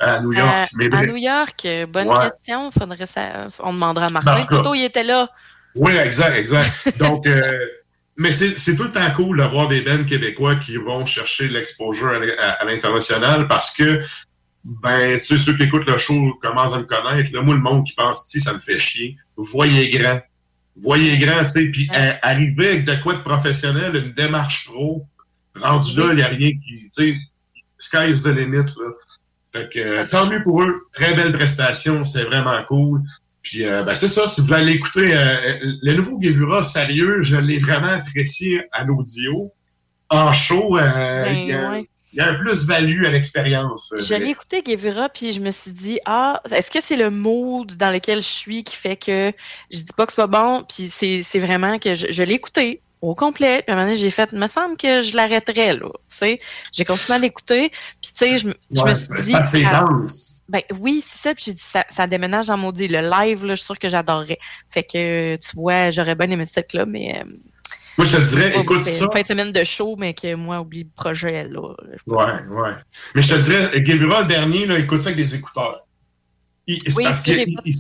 à 0.01 0.21
New 0.21 0.33
York. 0.33 0.71
Mais 0.75 0.95
à 0.95 1.07
New 1.07 1.17
York, 1.17 1.67
bonne 1.89 2.09
question. 2.09 2.71
Faudrait 2.71 3.07
ça... 3.07 3.49
On 3.61 3.73
demandera 3.73 4.07
à 4.07 4.11
Martin. 4.11 4.45
Plutôt, 4.47 4.75
il 4.75 4.85
était 4.85 5.05
là. 5.05 5.29
Oui, 5.75 5.97
exact, 5.97 6.37
exact. 6.37 6.99
Donc, 6.99 7.27
mais 8.17 8.31
c'est 8.31 8.77
tout 8.77 8.85
le 8.85 8.93
temps 8.93 9.11
cool 9.17 9.39
d'avoir 9.39 9.69
des 9.69 9.81
bands 9.81 10.05
québécois 10.05 10.57
qui 10.57 10.77
vont 10.77 11.07
chercher 11.07 11.49
l'exposure 11.49 12.13
à, 12.39 12.65
l'international 12.65 13.49
parce 13.49 13.71
que, 13.71 14.03
ben, 14.65 15.19
tu 15.19 15.25
sais, 15.25 15.39
ceux 15.39 15.57
qui 15.57 15.65
écoutent 15.65 15.87
le 15.87 15.99
show 15.99 16.15
commencent 16.43 16.75
à 16.75 16.79
me 16.79 16.85
connaître. 16.85 17.33
Là, 17.33 17.41
moi, 17.41 17.55
le 17.55 17.61
monde 17.61 17.87
qui 17.87 17.95
pense, 17.95 18.27
si 18.27 18.41
ça 18.41 18.53
me 18.53 18.59
fait 18.59 18.79
chier. 18.79 19.17
Voyez 19.37 19.91
grand. 19.91 20.21
Voyez 20.77 21.19
grand, 21.19 21.41
tu 21.43 21.49
sais. 21.49 21.65
Puis 21.67 21.89
arriver 22.23 22.69
avec 22.69 22.85
de 22.85 22.95
quoi 23.03 23.15
de 23.15 23.23
professionnel, 23.23 23.95
une 23.97 24.13
démarche 24.13 24.67
pro, 24.67 25.07
rendu 25.55 25.99
là, 25.99 26.07
il 26.11 26.17
n'y 26.17 26.23
a 26.23 26.29
rien 26.29 26.51
qui, 26.51 26.89
tu 26.97 27.13
sais, 27.13 27.17
sky's 27.79 28.23
the 28.23 28.29
limit, 28.29 28.57
là. 28.57 28.91
Fait 29.53 29.69
que, 29.69 30.11
tant 30.11 30.27
mieux 30.27 30.43
pour 30.43 30.63
eux. 30.63 30.81
Très 30.93 31.15
belle 31.15 31.33
prestation. 31.33 32.05
C'est 32.05 32.25
vraiment 32.25 32.63
cool. 32.65 33.03
Puis 33.43 33.67
euh, 33.67 33.83
ben, 33.83 33.95
c'est 33.95 34.09
ça, 34.09 34.27
si 34.27 34.41
vous 34.41 34.47
voulez 34.47 34.61
aller 34.61 34.73
écouter 34.73 35.15
euh, 35.15 35.59
le 35.83 35.95
nouveau 35.95 36.19
Gevura, 36.23 36.63
sérieux, 36.63 37.23
je 37.23 37.37
l'ai 37.37 37.59
vraiment 37.59 37.89
apprécié 37.89 38.63
à 38.73 38.85
l'audio. 38.85 39.53
En 40.09 40.33
show, 40.33 40.79
euh, 40.79 41.25
ben, 41.25 41.85
il, 42.13 42.19
y 42.19 42.21
a, 42.21 42.29
un 42.29 42.35
plus-value 42.35 43.05
à 43.05 43.11
l'expérience. 43.11 43.93
Je 43.99 44.15
l'ai 44.15 44.31
écouté 44.31 44.63
Gevura, 44.67 45.09
puis 45.09 45.33
je 45.33 45.41
me 45.41 45.51
suis 45.51 45.73
dit, 45.73 45.99
ah, 46.05 46.41
est-ce 46.51 46.71
que 46.71 46.81
c'est 46.81 46.97
le 46.97 47.11
mood 47.11 47.77
dans 47.77 47.91
lequel 47.91 48.19
je 48.19 48.27
suis 48.27 48.65
qui 48.65 48.77
fait 48.77 48.97
que 48.97 49.33
je 49.71 49.79
dis 49.79 49.93
pas 49.97 50.07
que 50.07 50.13
c'est 50.13 50.23
pas 50.23 50.27
bon, 50.27 50.65
puis 50.69 50.91
c'est 50.91 51.39
vraiment 51.39 51.79
que 51.79 51.95
je, 51.95 52.07
je 52.11 52.23
l'ai 52.23 52.35
écouté 52.35 52.83
au 53.03 53.15
complet. 53.15 53.63
Puis 53.63 53.71
à 53.71 53.73
un 53.73 53.77
moment 53.77 53.89
donné, 53.89 53.99
j'ai 53.99 54.11
fait, 54.11 54.31
il 54.33 54.39
me 54.39 54.47
semble 54.47 54.77
que 54.77 55.01
je 55.01 55.17
l'arrêterais, 55.17 55.75
là. 55.75 55.89
Tu 55.89 56.17
sais, 56.17 56.41
j'ai 56.73 56.85
continué 56.85 57.17
à 57.17 57.19
l'écouter. 57.19 57.71
Puis 58.01 58.13
tu 58.13 58.15
sais, 58.15 58.39
je, 58.39 58.49
je 58.71 58.83
me 58.83 58.95
suis 58.95 59.33
dit. 59.33 59.37
C'est 59.45 59.63
ben 60.49 60.63
oui, 60.79 61.03
c'est 61.07 61.29
ça. 61.29 61.35
Puis 61.35 61.45
j'ai 61.47 61.53
dit, 61.55 61.63
ça, 61.63 61.85
ça, 61.89 62.07
déménage 62.07 62.47
dans 62.47 62.57
maudit. 62.57 62.89
Le 62.89 63.01
live, 63.01 63.45
là, 63.45 63.55
je 63.55 63.61
suis 63.61 63.67
sûre 63.67 63.79
que 63.79 63.89
j'adorerais. 63.89 64.39
Fait 64.69 64.85
que, 64.85 65.37
tu 65.37 65.57
vois, 65.57 65.91
j'aurais 65.91 66.15
bien 66.15 66.31
aimé 66.31 66.47
cette 66.47 66.69
club, 66.69 66.89
mais. 66.89 67.21
Euh, 67.21 67.31
moi, 67.99 68.07
je 68.07 68.17
te 68.17 68.23
dirais, 68.23 68.59
écoute 68.59 68.83
ça. 68.83 69.05
Une 69.05 69.13
fin 69.13 69.23
de 69.23 69.27
semaine 69.27 69.53
de 69.53 69.65
show, 69.65 69.97
mais 69.99 70.15
que 70.15 70.35
moi, 70.35 70.61
oublie 70.61 70.85
le 70.85 70.91
projet, 70.95 71.49
là. 71.49 71.61
Ouais, 72.07 72.25
ouais. 72.49 72.75
Mais 73.15 73.23
je 73.23 73.35
te 73.35 73.41
dirais, 73.41 73.81
Gabriel, 73.81 74.23
le 74.23 74.27
dernier, 74.27 74.67
là, 74.67 74.79
écoute 74.79 74.99
ça 74.99 75.11
avec 75.11 75.25
des 75.25 75.35
écouteurs. 75.35 75.87
Il, 76.67 76.79
oui, 76.97 77.05
parce 77.05 77.23
que, 77.23 77.33
tu 77.33 77.73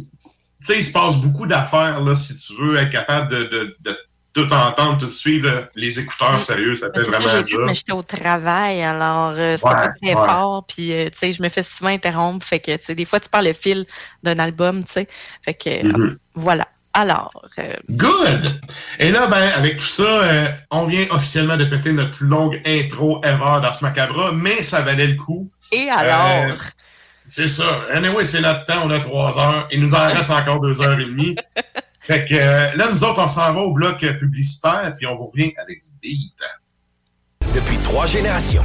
sais, 0.61 0.79
il 0.79 0.85
se 0.85 0.93
passe 0.93 1.17
beaucoup 1.17 1.47
d'affaires, 1.47 2.01
là, 2.01 2.15
si 2.17 2.37
tu 2.37 2.55
veux 2.61 2.77
être 2.77 2.91
capable 2.91 3.31
de, 3.31 3.45
de, 3.45 3.77
de 3.81 3.97
tout 4.35 4.53
entendre, 4.53 4.99
tout 4.99 5.11
suivre, 5.11 5.69
les 5.75 6.01
écouteurs 6.01 6.41
sérieux, 6.41 6.75
ça 6.75 6.89
fait 6.93 7.03
vraiment 7.03 7.29
ça. 7.29 7.43
Mais 7.67 7.75
j'étais 7.75 7.93
au 7.93 8.03
travail, 8.03 8.83
alors 8.83 9.35
euh, 9.37 9.57
c'était 9.57 9.71
pas 9.71 9.93
très 10.03 10.15
fort, 10.15 10.67
puis 10.67 10.93
euh, 10.93 11.11
tu 11.11 11.19
sais, 11.19 11.33
je 11.33 11.43
me 11.43 11.49
fais 11.49 11.63
souvent 11.63 11.91
interrompre, 11.91 12.45
fait 12.45 12.61
que 12.61 12.75
tu 12.77 12.85
sais, 12.85 12.95
des 12.95 13.05
fois 13.05 13.21
tu 13.21 13.29
parles 13.29 13.47
le 13.47 13.53
fil 13.53 13.87
d'un 14.23 14.39
album, 14.39 14.85
tu 14.85 14.93
sais, 14.93 15.09
fait 15.45 15.55
que 15.55 15.71
mm-hmm. 15.71 16.17
voilà. 16.35 16.67
Alors. 16.95 17.33
Euh, 17.59 17.75
Good! 17.91 18.61
Et 18.99 19.11
là, 19.11 19.27
ben, 19.27 19.51
avec 19.55 19.79
tout 19.79 19.87
ça, 19.87 20.55
on 20.71 20.87
vient 20.87 21.07
officiellement 21.11 21.57
de 21.57 21.65
péter 21.65 21.93
notre 21.93 22.11
plus 22.11 22.27
longue 22.27 22.61
intro 22.67 23.21
ever 23.25 23.61
dans 23.63 23.73
ce 23.73 23.85
macabre, 23.85 24.33
mais 24.35 24.63
ça 24.63 24.83
valait 24.83 25.07
le 25.07 25.17
coup. 25.17 25.51
Et 25.73 25.89
alors? 25.89 26.55
c'est 27.27 27.49
ça. 27.49 27.87
Anyway, 27.93 28.25
c'est 28.25 28.41
notre 28.41 28.67
temps, 28.67 28.83
on 28.85 28.91
a 28.91 28.99
trois 28.99 29.39
heures. 29.39 29.69
Il 29.73 29.81
nous 29.81 29.95
en 29.95 30.09
reste 30.09 30.31
encore 30.31 30.61
deux 30.61 30.83
heures 30.83 30.99
et 30.99 31.05
demie. 31.05 31.35
Fait 32.03 32.27
que 32.27 32.35
euh, 32.35 32.73
là, 32.75 32.89
nous 32.91 33.05
autres, 33.05 33.23
on 33.23 33.29
s'en 33.29 33.55
va 33.55 33.61
au 33.61 33.73
bloc 33.73 34.01
publicitaire, 34.19 34.93
puis 34.99 35.07
on 35.07 35.17
vous 35.17 35.29
revient 35.29 35.53
avec 35.57 35.83
du 35.83 35.89
beat. 36.03 36.35
Depuis 37.55 37.77
trois 37.85 38.07
générations. 38.07 38.65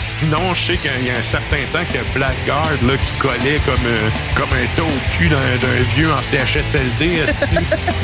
Sinon, 0.00 0.54
je 0.54 0.60
sais 0.60 0.76
qu'il 0.78 1.04
y 1.04 1.10
a 1.10 1.18
un 1.18 1.22
certain 1.22 1.60
temps 1.72 1.84
que 1.92 1.98
Blackguard 2.16 2.80
là, 2.86 2.96
qui 2.96 3.18
collait 3.18 3.60
comme, 3.66 3.86
euh, 3.86 4.08
comme 4.34 4.48
un 4.52 4.66
taux 4.76 4.88
au 4.88 5.16
cul 5.16 5.28
d'un 5.28 5.82
vieux 5.94 6.10
en 6.10 6.22
CHSLD. 6.22 7.20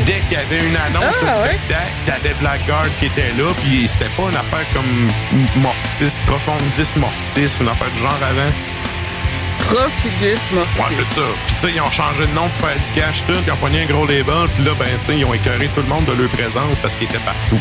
Dès 0.06 0.20
qu'il 0.20 0.32
y 0.32 0.36
avait 0.36 0.66
une 0.66 0.76
annonce 0.76 1.16
ah, 1.22 1.24
de 1.24 1.48
spectacle, 1.48 1.92
t'avais 2.04 2.34
Blackguard 2.40 2.88
qui 2.98 3.06
était 3.06 3.32
là, 3.38 3.50
puis 3.62 3.88
c'était 3.88 4.10
pas 4.12 4.28
une 4.28 4.36
affaire 4.36 4.66
comme 4.74 5.62
Mortis, 5.62 6.14
Profondis 6.26 6.92
Mortis, 6.96 7.56
une 7.60 7.68
affaire 7.68 7.90
du 7.90 8.00
genre 8.00 8.20
avant. 8.20 8.52
Profundis 9.64 10.40
Mortis. 10.52 10.78
Ouais, 10.78 10.96
c'est 10.96 11.14
ça. 11.14 11.26
Puis 11.46 11.54
tu 11.54 11.60
sais, 11.60 11.72
ils 11.74 11.80
ont 11.80 11.90
changé 11.90 12.26
de 12.26 12.32
nom 12.32 12.48
pour 12.48 12.68
faire 12.68 12.76
du 12.76 13.00
cash 13.00 13.22
tout, 13.26 13.40
ils 13.46 13.52
ont 13.52 13.56
pogné 13.56 13.82
un 13.82 13.86
gros 13.86 14.06
label, 14.06 14.48
puis 14.54 14.64
là, 14.64 14.72
ben, 14.78 14.88
tu 15.00 15.06
sais, 15.06 15.18
ils 15.18 15.24
ont 15.24 15.32
écœuré 15.32 15.68
tout 15.74 15.80
le 15.80 15.88
monde 15.88 16.04
de 16.04 16.12
leur 16.12 16.28
présence 16.28 16.78
parce 16.82 16.94
qu'ils 16.94 17.08
étaient 17.08 17.24
partout. 17.24 17.60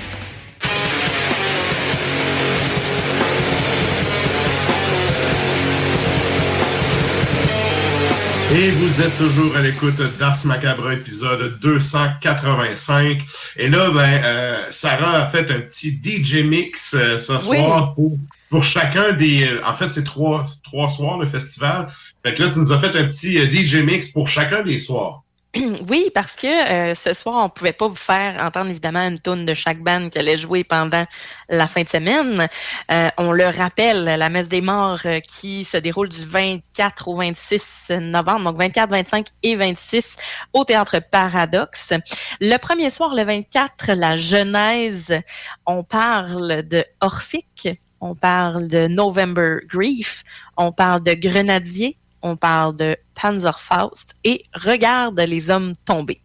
Et 8.53 8.69
vous 8.71 9.01
êtes 9.01 9.17
toujours 9.17 9.55
à 9.55 9.61
l'écoute 9.61 10.01
d'Ars 10.19 10.45
Macabre, 10.45 10.91
épisode 10.91 11.57
285. 11.61 13.19
Et 13.55 13.69
là, 13.69 13.89
ben, 13.91 14.21
euh, 14.25 14.65
Sarah 14.71 15.23
a 15.23 15.25
fait 15.27 15.49
un 15.49 15.61
petit 15.61 15.97
DJ 16.03 16.43
mix 16.43 16.93
euh, 16.93 17.17
ce 17.17 17.39
soir 17.39 17.93
pour, 17.95 18.17
pour, 18.49 18.63
chacun 18.65 19.13
des... 19.13 19.47
Euh, 19.47 19.65
en 19.65 19.73
fait, 19.75 19.87
c'est 19.87 20.03
trois, 20.03 20.43
trois 20.65 20.89
soirs, 20.89 21.17
le 21.17 21.29
festival. 21.29 21.87
Fait 22.25 22.33
que 22.33 22.43
là, 22.43 22.49
tu 22.49 22.59
nous 22.59 22.73
as 22.73 22.79
fait 22.81 22.93
un 22.97 23.05
petit 23.05 23.37
DJ 23.37 23.75
mix 23.85 24.09
pour 24.09 24.27
chacun 24.27 24.63
des 24.63 24.79
soirs. 24.79 25.23
Oui, 25.89 26.09
parce 26.13 26.35
que 26.35 26.47
euh, 26.47 26.95
ce 26.95 27.11
soir, 27.13 27.35
on 27.35 27.43
ne 27.45 27.49
pouvait 27.49 27.73
pas 27.73 27.87
vous 27.87 27.95
faire 27.95 28.41
entendre 28.41 28.69
évidemment 28.69 29.05
une 29.05 29.19
tonne 29.19 29.45
de 29.45 29.53
chaque 29.53 29.79
bande 29.79 30.09
qui 30.09 30.17
allait 30.17 30.37
jouer 30.37 30.63
pendant 30.63 31.03
la 31.49 31.67
fin 31.67 31.83
de 31.83 31.89
semaine. 31.89 32.47
Euh, 32.89 33.09
on 33.17 33.33
le 33.33 33.47
rappelle, 33.47 34.05
la 34.05 34.29
messe 34.29 34.47
des 34.47 34.61
morts 34.61 35.01
euh, 35.05 35.19
qui 35.19 35.65
se 35.65 35.77
déroule 35.77 36.07
du 36.07 36.25
24 36.25 37.07
au 37.09 37.15
26 37.15 37.91
novembre, 37.99 38.45
donc 38.45 38.57
24, 38.57 38.91
25 38.91 39.27
et 39.43 39.55
26 39.55 40.15
au 40.53 40.63
Théâtre 40.63 41.01
Paradoxe. 41.11 41.93
Le 42.39 42.57
premier 42.57 42.89
soir, 42.89 43.13
le 43.13 43.23
24, 43.23 43.91
la 43.93 44.15
Genèse, 44.15 45.19
on 45.65 45.83
parle 45.83 46.63
de 46.63 46.85
Orphique, 47.01 47.67
on 47.99 48.15
parle 48.15 48.69
de 48.69 48.87
November 48.87 49.57
Grief, 49.67 50.23
on 50.55 50.71
parle 50.71 51.03
de 51.03 51.13
Grenadier, 51.13 51.97
on 52.21 52.35
parle 52.35 52.75
de 52.75 52.97
Panzerfaust 53.19 54.15
et 54.23 54.43
Regarde 54.53 55.19
les 55.19 55.49
hommes 55.49 55.73
tombés. 55.85 56.21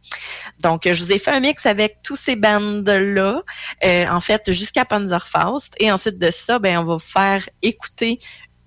Donc, 0.61 0.83
je 0.85 1.03
vous 1.03 1.13
ai 1.13 1.19
fait 1.19 1.33
un 1.33 1.41
mix 1.41 1.67
avec 1.67 1.99
tous 2.03 2.17
ces 2.17 2.37
bandes-là, 2.37 3.43
euh, 3.85 4.07
en 4.09 4.21
fait, 4.21 4.53
jusqu'à 4.53 4.85
Panzerfaust. 4.85 5.75
Et 5.79 5.91
ensuite 5.91 6.19
de 6.19 6.31
ça, 6.31 6.59
ben, 6.59 6.79
on 6.79 6.85
va 6.85 6.95
vous 6.95 6.99
faire 6.99 7.49
écouter 7.63 8.19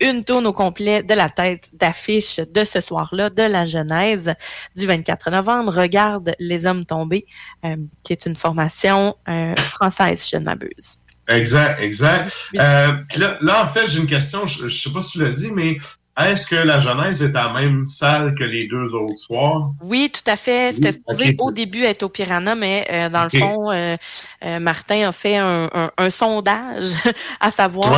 une 0.02 0.24
tourne 0.24 0.48
au 0.48 0.54
complet 0.54 1.04
de 1.04 1.14
la 1.14 1.30
tête 1.30 1.70
d'affiche 1.74 2.38
de 2.38 2.64
ce 2.64 2.80
soir-là, 2.80 3.30
de 3.30 3.44
la 3.44 3.66
Genèse 3.66 4.34
du 4.76 4.86
24 4.86 5.30
novembre. 5.30 5.74
Regarde 5.74 6.34
les 6.40 6.66
hommes 6.66 6.86
tombés, 6.86 7.26
euh, 7.66 7.76
qui 8.04 8.14
est 8.14 8.26
une 8.26 8.36
formation 8.36 9.18
euh, 9.28 9.56
française, 9.58 10.26
je 10.32 10.38
ne 10.38 10.46
m'abuse. 10.46 11.00
Exact, 11.28 11.80
exact. 11.80 12.34
là, 12.54 13.38
là, 13.42 13.66
en 13.66 13.72
fait, 13.72 13.88
j'ai 13.88 14.00
une 14.00 14.08
question, 14.08 14.48
je 14.48 14.66
ne 14.66 14.70
sais 14.70 14.92
pas 14.92 15.02
si 15.02 15.12
tu 15.12 15.24
l'as 15.24 15.30
dit, 15.30 15.52
mais 15.52 15.78
est-ce 16.28 16.46
que 16.46 16.56
la 16.56 16.80
Genèse 16.80 17.22
est 17.22 17.36
en 17.38 17.54
même 17.54 17.86
salle 17.86 18.36
que 18.36 18.44
les 18.44 18.68
deux 18.68 18.94
autres 18.94 19.18
soirs? 19.18 19.72
Oui, 19.82 20.12
tout 20.12 20.30
à 20.30 20.36
fait. 20.36 20.74
C'était 20.74 20.92
supposé 20.92 21.36
au 21.40 21.52
début 21.52 21.84
être 21.84 22.04
au 22.04 22.10
Piranha, 22.10 22.56
mais 22.56 22.86
euh, 22.92 23.10
dans 23.10 23.24
le 23.24 23.30
fond, 23.30 23.72
euh, 23.72 23.96
euh, 24.44 24.60
Martin 24.60 25.08
a 25.08 25.12
fait 25.12 25.38
un, 25.38 26.10
sondage 26.10 26.92
à 27.40 27.52
savoir 27.52 27.90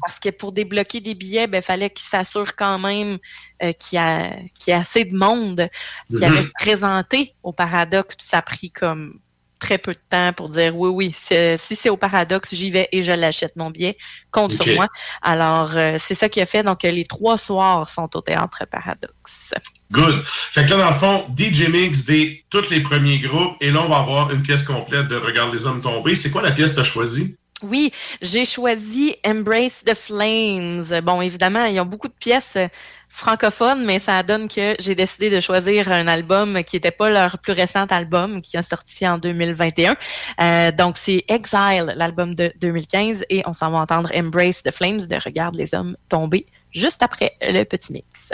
parce 0.00 0.18
que 0.20 0.30
pour 0.30 0.52
débloquer 0.52 1.00
des 1.00 1.14
billets, 1.14 1.44
il 1.44 1.50
ben, 1.50 1.62
fallait 1.62 1.90
qu'il 1.90 2.06
s'assure 2.06 2.56
quand 2.56 2.78
même 2.78 3.18
qu'il 3.60 3.96
y, 3.96 4.72
a, 4.72 4.78
assez 4.78 5.04
de 5.04 5.16
monde 5.16 5.68
qui 6.08 6.24
allait 6.24 6.36
mhm. 6.36 6.42
se 6.42 6.50
présenter 6.60 7.34
au 7.42 7.52
paradoxe. 7.52 8.16
Puis 8.16 8.26
ça 8.26 8.38
a 8.38 8.42
pris 8.42 8.70
comme 8.70 9.14
très 9.60 9.78
peu 9.78 9.92
de 9.92 10.00
temps 10.08 10.32
pour 10.32 10.48
dire 10.48 10.76
oui, 10.76 10.90
oui, 10.90 11.14
si 11.14 11.76
c'est 11.76 11.90
au 11.90 11.96
paradoxe, 11.96 12.54
j'y 12.54 12.70
vais 12.70 12.88
et 12.90 13.02
je 13.02 13.12
l'achète 13.12 13.54
mon 13.56 13.70
billet, 13.70 13.96
compte 14.32 14.52
sur 14.52 14.66
moi. 14.74 14.88
Alors, 15.22 15.76
euh, 15.76 15.96
c'est 15.98 16.14
ça 16.14 16.28
qui 16.28 16.40
a 16.40 16.46
fait. 16.46 16.62
Donc, 16.64 16.82
les 16.82 17.04
trois 17.04 17.36
soirs 17.36 17.88
sont 17.88 18.16
au 18.16 18.20
théâtre 18.20 18.64
paradoxe. 18.70 19.54
Good. 19.92 20.22
Fait 20.24 20.64
que 20.64 20.70
là, 20.70 20.76
dans 20.78 20.90
le 20.90 20.94
fond, 20.94 21.26
DJ 21.36 21.68
Mix 21.68 22.04
des 22.04 22.44
tous 22.50 22.70
les 22.70 22.80
premiers 22.80 23.18
groupes. 23.18 23.56
Et 23.60 23.70
là, 23.70 23.82
on 23.82 23.88
va 23.88 23.98
avoir 23.98 24.30
une 24.32 24.42
pièce 24.42 24.64
complète 24.64 25.08
de 25.08 25.16
Regarde 25.16 25.54
les 25.54 25.66
hommes 25.66 25.82
tomber. 25.82 26.16
C'est 26.16 26.30
quoi 26.30 26.42
la 26.42 26.52
pièce 26.52 26.70
que 26.70 26.76
tu 26.76 26.80
as 26.80 26.84
choisie? 26.84 27.36
Oui, 27.62 27.92
j'ai 28.22 28.44
choisi 28.46 29.16
Embrace 29.26 29.84
the 29.84 29.94
Flames. 29.94 30.84
Bon, 31.02 31.20
évidemment, 31.20 31.66
ils 31.66 31.78
ont 31.78 31.84
beaucoup 31.84 32.08
de 32.08 32.14
pièces 32.18 32.56
francophone, 33.10 33.84
mais 33.84 33.98
ça 33.98 34.22
donne 34.22 34.48
que 34.48 34.74
j'ai 34.78 34.94
décidé 34.94 35.28
de 35.28 35.40
choisir 35.40 35.90
un 35.92 36.06
album 36.06 36.62
qui 36.64 36.76
n'était 36.76 36.90
pas 36.90 37.10
leur 37.10 37.38
plus 37.38 37.52
récent 37.52 37.84
album, 37.90 38.40
qui 38.40 38.56
est 38.56 38.62
sorti 38.62 39.06
en 39.06 39.18
2021. 39.18 39.96
Euh, 40.40 40.72
donc, 40.72 40.96
c'est 40.96 41.24
Exile, 41.28 41.92
l'album 41.96 42.34
de 42.34 42.52
2015, 42.60 43.24
et 43.28 43.42
on 43.46 43.52
s'en 43.52 43.70
va 43.70 43.78
entendre 43.78 44.10
Embrace 44.14 44.62
the 44.62 44.70
Flames 44.70 45.00
de 45.00 45.16
Regarde 45.22 45.56
les 45.56 45.74
hommes 45.74 45.96
tomber 46.08 46.46
juste 46.70 47.02
après 47.02 47.32
le 47.42 47.64
petit 47.64 47.92
mix. 47.92 48.32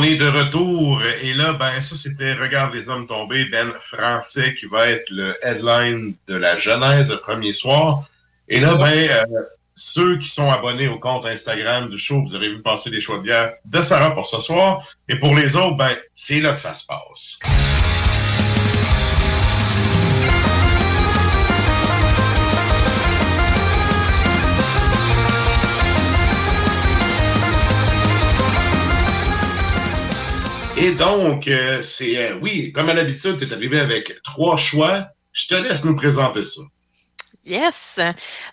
On 0.00 0.02
est 0.02 0.16
de 0.16 0.28
retour. 0.28 1.02
Et 1.22 1.34
là, 1.34 1.52
ben, 1.52 1.80
ça, 1.80 1.94
c'était 1.94 2.32
Regarde 2.32 2.74
les 2.74 2.88
hommes 2.88 3.06
tombés, 3.06 3.44
Ben 3.44 3.72
Français, 3.92 4.54
qui 4.54 4.64
va 4.66 4.88
être 4.88 5.10
le 5.10 5.36
headline 5.42 6.14
de 6.26 6.36
la 6.36 6.58
Genèse 6.58 7.08
le 7.08 7.18
premier 7.18 7.52
soir. 7.52 8.04
Et 8.48 8.60
là, 8.60 8.76
ben, 8.76 8.86
euh, 9.10 9.24
ceux 9.74 10.16
qui 10.16 10.28
sont 10.28 10.50
abonnés 10.50 10.88
au 10.88 10.98
compte 10.98 11.26
Instagram 11.26 11.90
du 11.90 11.98
show, 11.98 12.22
vous 12.22 12.34
avez 12.34 12.48
vu 12.48 12.62
passer 12.62 12.88
des 12.88 13.02
choix 13.02 13.18
de 13.18 13.24
bière 13.24 13.52
de 13.66 13.82
Sarah 13.82 14.14
pour 14.14 14.26
ce 14.26 14.40
soir. 14.40 14.86
Et 15.08 15.16
pour 15.16 15.34
les 15.34 15.54
autres, 15.54 15.76
ben, 15.76 15.94
c'est 16.14 16.40
là 16.40 16.52
que 16.52 16.60
ça 16.60 16.72
se 16.72 16.86
passe. 16.86 17.38
Et 30.82 30.92
donc, 30.92 31.46
euh, 31.46 31.82
c'est 31.82 32.16
euh, 32.16 32.38
oui, 32.40 32.72
comme 32.72 32.88
à 32.88 32.94
l'habitude, 32.94 33.36
tu 33.36 33.44
es 33.44 33.52
arrivé 33.52 33.78
avec 33.78 34.14
trois 34.22 34.56
choix. 34.56 35.08
Je 35.30 35.46
te 35.46 35.54
laisse 35.54 35.84
nous 35.84 35.94
présenter 35.94 36.42
ça. 36.46 36.62
Yes. 37.46 37.98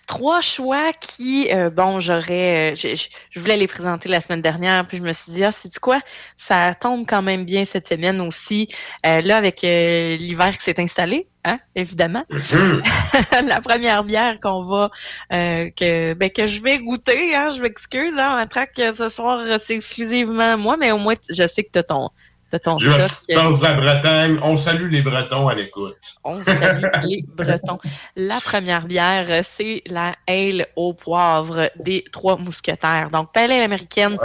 Trois 0.06 0.40
choix 0.40 0.92
qui, 0.94 1.52
euh, 1.52 1.68
bon, 1.68 2.00
j'aurais, 2.00 2.74
je, 2.74 2.94
je, 2.94 3.40
voulais 3.40 3.58
les 3.58 3.66
présenter 3.66 4.08
la 4.08 4.20
semaine 4.20 4.40
dernière, 4.40 4.86
puis 4.86 4.96
je 4.96 5.02
me 5.02 5.12
suis 5.12 5.32
dit, 5.32 5.44
ah, 5.44 5.52
c'est 5.52 5.78
quoi? 5.78 6.00
Ça 6.38 6.74
tombe 6.74 7.04
quand 7.06 7.20
même 7.20 7.44
bien 7.44 7.66
cette 7.66 7.86
semaine 7.86 8.20
aussi. 8.20 8.66
là, 9.04 9.36
avec 9.36 9.60
l'hiver 9.62 10.56
qui 10.56 10.64
s'est 10.64 10.80
installé, 10.80 11.28
hein, 11.44 11.58
évidemment. 11.74 12.24
Mm-hmm. 12.30 13.46
la 13.48 13.60
première 13.60 14.04
bière 14.04 14.40
qu'on 14.40 14.62
va, 14.62 14.90
que, 15.30 16.14
ben, 16.14 16.30
que 16.30 16.46
je 16.46 16.62
vais 16.62 16.78
goûter, 16.78 17.36
hein, 17.36 17.50
je 17.54 17.60
m'excuse, 17.60 18.16
hein, 18.16 18.42
en 18.42 18.46
traque 18.46 18.76
ce 18.76 19.08
soir, 19.10 19.40
c'est 19.60 19.74
exclusivement 19.74 20.56
moi, 20.56 20.76
mais 20.78 20.92
au 20.92 20.98
moins, 20.98 21.14
je 21.28 21.46
sais 21.46 21.62
que 21.62 21.70
tu 21.72 21.78
as 21.78 21.82
ton, 21.82 22.08
de 22.52 22.58
ton 22.58 22.78
Je 22.78 22.90
la 22.90 23.72
Bretagne. 23.74 24.38
On 24.42 24.56
salue 24.56 24.90
les 24.90 25.02
Bretons 25.02 25.48
à 25.48 25.54
l'écoute. 25.54 26.16
On 26.24 26.42
salue 26.44 26.84
les 27.02 27.24
Bretons. 27.26 27.78
La 28.16 28.40
première 28.40 28.86
bière, 28.86 29.44
c'est 29.44 29.82
la 29.86 30.14
ale 30.26 30.66
au 30.76 30.94
poivre 30.94 31.70
des 31.78 32.04
Trois 32.12 32.36
Mousquetaires. 32.36 33.10
Donc, 33.10 33.32
pale 33.32 33.52
ale 33.52 33.62
américaine 33.62 34.16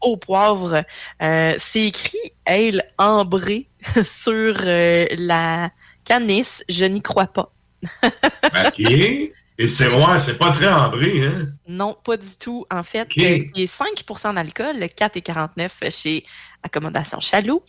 au 0.00 0.16
poivre. 0.16 0.82
Euh, 1.22 1.54
c'est 1.58 1.86
écrit 1.86 2.18
ale 2.46 2.82
ambrée 2.98 3.68
sur 4.04 4.54
euh, 4.66 5.06
la 5.16 5.70
canisse. 6.04 6.64
Je 6.68 6.84
n'y 6.84 7.02
crois 7.02 7.26
pas. 7.26 7.50
OK. 8.04 9.32
Et 9.60 9.68
c'est 9.68 9.88
ouais, 9.88 10.18
c'est 10.18 10.38
pas 10.38 10.52
très 10.52 10.68
ambré, 10.72 11.26
hein? 11.26 11.48
Non, 11.68 11.94
pas 12.02 12.16
du 12.16 12.34
tout. 12.40 12.64
En 12.70 12.82
fait, 12.82 13.06
euh, 13.18 13.38
il 13.54 13.60
y 13.60 13.64
a 13.64 13.66
5% 13.66 14.34
d'alcool, 14.34 14.76
4,49 14.76 15.90
chez 15.90 16.24
Accommodation 16.62 17.20
Chaloux. 17.20 17.62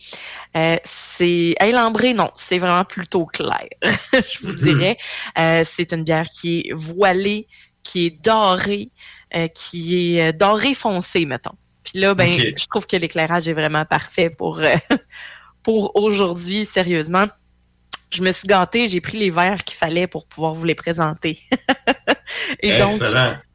Euh, 0.56 0.76
c'est 0.84 1.54
ambré, 1.74 2.14
non, 2.14 2.30
c'est 2.34 2.58
vraiment 2.58 2.84
plutôt 2.84 3.26
clair, 3.26 3.68
je 3.82 4.46
vous 4.46 4.52
mm-hmm. 4.52 4.62
dirais. 4.62 4.96
Euh, 5.38 5.62
c'est 5.64 5.92
une 5.92 6.04
bière 6.04 6.26
qui 6.26 6.60
est 6.60 6.72
voilée, 6.72 7.46
qui 7.82 8.06
est 8.06 8.22
dorée, 8.22 8.90
euh, 9.34 9.48
qui 9.48 10.18
est 10.18 10.32
dorée 10.32 10.74
foncée, 10.74 11.24
mettons. 11.24 11.56
Puis 11.84 11.98
là, 12.00 12.14
ben, 12.14 12.32
je 12.56 12.66
trouve 12.66 12.86
que 12.86 12.96
l'éclairage 12.96 13.48
est 13.48 13.52
vraiment 13.52 13.84
parfait 13.84 14.30
pour, 14.30 14.60
pour 15.62 15.96
aujourd'hui, 15.96 16.64
sérieusement 16.64 17.26
je 18.12 18.22
me 18.22 18.30
suis 18.30 18.46
gâtée, 18.46 18.88
j'ai 18.88 19.00
pris 19.00 19.18
les 19.18 19.30
verres 19.30 19.64
qu'il 19.64 19.76
fallait 19.76 20.06
pour 20.06 20.26
pouvoir 20.26 20.52
vous 20.52 20.64
les 20.64 20.74
présenter. 20.74 21.40
Et 22.60 22.78
donc, 22.78 23.00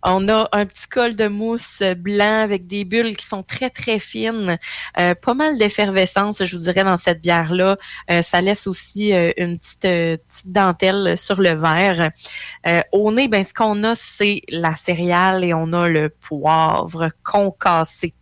on 0.03 0.27
a 0.29 0.47
un 0.51 0.65
petit 0.65 0.87
col 0.87 1.15
de 1.15 1.27
mousse 1.27 1.81
blanc 1.97 2.41
avec 2.43 2.67
des 2.67 2.85
bulles 2.85 3.15
qui 3.15 3.25
sont 3.25 3.43
très, 3.43 3.69
très 3.69 3.99
fines. 3.99 4.57
Euh, 4.99 5.15
pas 5.15 5.33
mal 5.33 5.57
d'effervescence, 5.57 6.43
je 6.43 6.55
vous 6.55 6.63
dirais, 6.63 6.83
dans 6.83 6.97
cette 6.97 7.21
bière-là. 7.21 7.77
Euh, 8.11 8.21
ça 8.21 8.41
laisse 8.41 8.67
aussi 8.67 9.13
euh, 9.13 9.31
une 9.37 9.57
petite, 9.57 9.81
petite, 9.81 10.51
dentelle 10.51 11.17
sur 11.17 11.41
le 11.41 11.51
verre. 11.51 12.11
au 12.91 13.11
nez, 13.11 13.27
ben, 13.27 13.43
ce 13.43 13.53
qu'on 13.53 13.83
a, 13.83 13.95
c'est 13.95 14.41
la 14.49 14.75
céréale 14.75 15.43
et 15.43 15.53
on 15.53 15.73
a 15.73 15.87
le 15.87 16.09
poivre 16.09 17.09
concassé. 17.23 18.13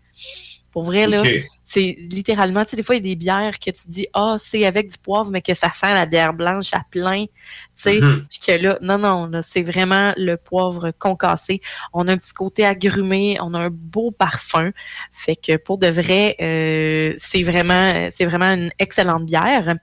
Pour 0.76 0.84
vrai, 0.84 1.08
là, 1.08 1.24
c'est 1.64 1.96
littéralement, 2.12 2.66
tu 2.66 2.72
sais, 2.72 2.76
des 2.76 2.84
fois, 2.84 2.96
il 2.96 3.06
y 3.06 3.10
a 3.10 3.14
des 3.14 3.16
bières 3.16 3.60
que 3.60 3.72
tu 3.72 3.88
dis, 3.88 4.08
ah, 4.14 4.36
c'est 4.38 4.66
avec 4.66 4.92
du 4.92 4.98
poivre, 4.98 5.32
mais 5.32 5.42
que 5.42 5.54
ça 5.54 5.72
sent 5.72 5.94
la 5.94 6.06
bière 6.06 6.34
blanche 6.34 6.74
à 6.74 6.82
plein, 6.92 7.24
tu 7.28 7.32
sais, 7.74 8.02
Mhm. 8.02 8.26
puis 8.30 8.40
que 8.46 8.52
là, 8.62 8.78
non, 8.82 8.98
non, 8.98 9.28
là, 9.28 9.42
c'est 9.42 9.62
vraiment 9.62 10.12
le 10.18 10.36
poivre 10.36 10.92
concassé. 11.00 11.62
On 11.94 12.10
a 12.10 12.12
un 12.12 12.18
petit 12.18 12.34
côté 12.34 12.66
agrumé, 12.66 13.38
on 13.40 13.54
a 13.54 13.60
un 13.60 13.70
beau 13.72 14.12
parfum. 14.12 14.72
Fait 15.14 15.38
que 15.38 15.56
pour 15.56 15.78
de 15.78 15.88
vrai, 15.88 16.36
euh, 16.42 17.14
c'est 17.18 17.44
vraiment, 17.44 18.10
c'est 18.12 18.26
vraiment 18.26 18.52
une 18.52 18.72
excellente 18.78 19.26
bière. 19.26 19.76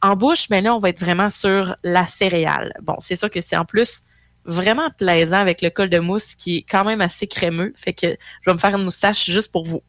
En 0.00 0.16
bouche, 0.16 0.48
mais 0.48 0.62
là, 0.62 0.74
on 0.74 0.78
va 0.78 0.88
être 0.88 1.00
vraiment 1.00 1.28
sur 1.28 1.76
la 1.84 2.06
céréale. 2.06 2.72
Bon, 2.80 2.96
c'est 3.00 3.16
sûr 3.16 3.30
que 3.30 3.42
c'est 3.42 3.56
en 3.58 3.66
plus 3.66 4.00
vraiment 4.46 4.88
plaisant 4.96 5.36
avec 5.36 5.60
le 5.60 5.68
col 5.68 5.90
de 5.90 5.98
mousse 5.98 6.34
qui 6.34 6.56
est 6.56 6.62
quand 6.62 6.84
même 6.84 7.02
assez 7.02 7.26
crémeux. 7.26 7.74
Fait 7.76 7.92
que 7.92 8.06
je 8.40 8.48
vais 8.50 8.54
me 8.54 8.58
faire 8.58 8.74
une 8.74 8.84
moustache 8.84 9.26
juste 9.26 9.52
pour 9.52 9.66
vous. 9.66 9.82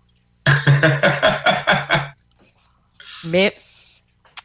Mais 3.26 3.54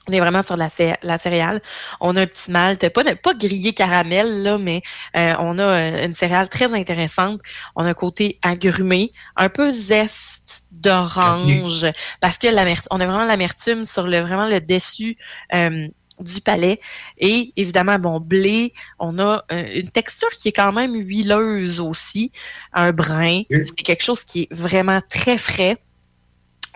on 0.09 0.13
est 0.13 0.21
vraiment 0.21 0.43
sur 0.43 0.57
la, 0.57 0.69
la, 1.03 1.19
céréale. 1.19 1.61
On 2.01 2.17
a 2.17 2.23
un 2.23 2.27
petit 2.27 2.51
malt, 2.51 2.89
pas, 2.91 3.03
pas 3.15 3.35
grillé 3.35 3.73
caramel, 3.73 4.43
là, 4.43 4.59
mais 4.59 4.83
euh, 5.17 5.33
on 5.39 5.59
a 5.59 5.63
euh, 5.63 6.05
une 6.05 6.13
céréale 6.13 6.49
très 6.49 6.75
intéressante. 6.75 7.41
On 7.75 7.85
a 7.85 7.89
un 7.89 7.95
côté 7.95 8.39
agrumé, 8.43 9.13
un 9.37 9.49
peu 9.49 9.71
zeste 9.71 10.65
d'orange, 10.73 11.87
parce 12.21 12.39
que 12.39 12.49
on 12.91 13.01
a 13.01 13.07
vraiment 13.07 13.25
l'amertume 13.25 13.87
sur 13.87 14.07
le 14.07 14.21
vraiment 14.21 14.47
le 14.47 14.61
dessus 14.61 15.17
euh, 15.55 15.89
du 16.21 16.41
palais. 16.43 16.81
Et 17.17 17.53
évidemment, 17.57 17.99
bon, 17.99 18.21
blé, 18.21 18.75
on 18.99 19.19
a 19.19 19.43
une 19.51 19.89
texture 19.89 20.31
qui 20.31 20.49
est 20.49 20.53
quand 20.53 20.73
même 20.73 20.95
huileuse 20.95 21.81
aussi, 21.81 22.31
un 22.75 22.93
brin. 22.93 23.43
C'est 23.49 23.83
quelque 23.83 24.05
chose 24.05 24.23
qui 24.23 24.43
est 24.43 24.53
vraiment 24.53 24.99
très 25.09 25.39
frais. 25.39 25.79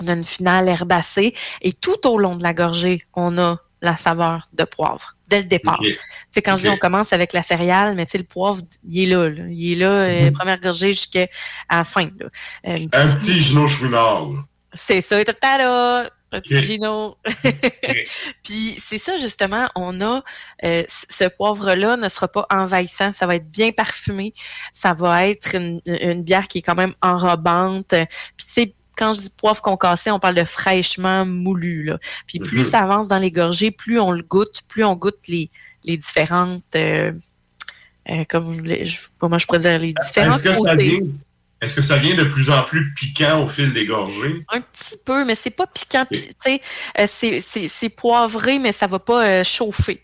On 0.00 0.08
a 0.08 0.12
une 0.12 0.24
finale 0.24 0.68
herbacée 0.68 1.34
et 1.62 1.72
tout 1.72 2.06
au 2.06 2.18
long 2.18 2.36
de 2.36 2.42
la 2.42 2.54
gorgée, 2.54 3.02
on 3.14 3.38
a 3.38 3.58
la 3.80 3.96
saveur 3.96 4.48
de 4.52 4.64
poivre 4.64 5.16
dès 5.28 5.38
le 5.38 5.44
départ. 5.44 5.80
C'est 6.30 6.42
quand 6.42 6.56
je 6.56 6.62
dis 6.62 6.68
on 6.68 6.76
commence 6.76 7.12
avec 7.12 7.32
la 7.32 7.42
céréale, 7.42 7.94
mais 7.94 8.06
tu 8.06 8.12
sais 8.12 8.18
le 8.18 8.24
poivre, 8.24 8.60
il 8.84 9.02
est 9.02 9.14
là, 9.14 9.28
il 9.50 9.72
est 9.72 9.76
là, 9.76 9.90
euh, 9.90 10.30
première 10.30 10.60
gorgée 10.60 10.92
jusqu'à 10.92 11.26
la 11.70 11.84
fin. 11.84 12.08
Euh, 12.66 12.76
un 12.92 13.08
petit 13.14 13.38
Gino 13.38 13.68
Chouinard. 13.68 14.28
C'est 14.74 15.00
ça, 15.00 15.22
tout 15.24 15.32
à 15.42 15.58
l'heure. 15.58 16.10
Un 16.30 16.40
petit 16.42 16.62
Gino. 16.62 17.16
Puis 18.44 18.76
c'est 18.78 18.98
ça 18.98 19.16
justement, 19.16 19.68
on 19.74 19.98
a 20.02 20.22
euh, 20.64 20.82
ce 20.88 21.24
poivre-là 21.24 21.96
ne 21.96 22.08
sera 22.08 22.28
pas 22.28 22.46
envahissant, 22.50 23.12
ça 23.12 23.26
va 23.26 23.36
être 23.36 23.50
bien 23.50 23.72
parfumé, 23.72 24.34
ça 24.72 24.92
va 24.92 25.26
être 25.26 25.54
une, 25.54 25.80
une 25.86 26.22
bière 26.22 26.46
qui 26.46 26.58
est 26.58 26.62
quand 26.62 26.74
même 26.74 26.94
enrobante. 27.00 27.94
Puis 28.36 28.46
c'est 28.46 28.74
quand 28.98 29.14
je 29.14 29.20
dis 29.20 29.30
poivre 29.30 29.62
concassé, 29.62 30.10
on 30.10 30.18
parle 30.18 30.34
de 30.34 30.44
fraîchement 30.44 31.24
moulu. 31.24 31.84
Là. 31.84 31.98
Puis 32.26 32.40
plus 32.40 32.64
ça 32.64 32.80
avance 32.80 33.08
dans 33.08 33.18
les 33.18 33.30
gorgées, 33.30 33.70
plus 33.70 34.00
on 34.00 34.10
le 34.10 34.22
goûte, 34.22 34.62
plus 34.68 34.84
on 34.84 34.96
goûte 34.96 35.20
les, 35.28 35.48
les 35.84 35.96
différentes, 35.96 36.64
euh, 36.74 37.12
euh, 38.10 38.24
comme 38.28 38.66
je, 38.66 38.98
comment 39.18 39.38
je 39.38 39.46
pourrais 39.46 39.60
dire, 39.60 39.78
les 39.78 39.94
différentes 40.02 40.44
Est-ce 40.44 40.58
que, 40.58 40.64
ça 40.64 40.74
vient, 40.74 41.00
est-ce 41.62 41.76
que 41.76 41.82
ça 41.82 41.96
vient 41.98 42.16
de 42.16 42.24
plus 42.24 42.50
en 42.50 42.64
plus 42.64 42.92
piquant 42.94 43.44
au 43.44 43.48
fil 43.48 43.72
des 43.72 43.86
gorgées? 43.86 44.44
Un 44.52 44.60
petit 44.60 44.96
peu, 45.06 45.24
mais 45.24 45.36
c'est 45.36 45.50
pas 45.50 45.68
piquant. 45.68 46.04
Euh, 46.48 47.06
c'est 47.06 47.88
poivré, 47.90 48.58
mais 48.58 48.72
ça 48.72 48.88
va 48.88 48.98
pas 48.98 49.44
chauffer. 49.44 50.02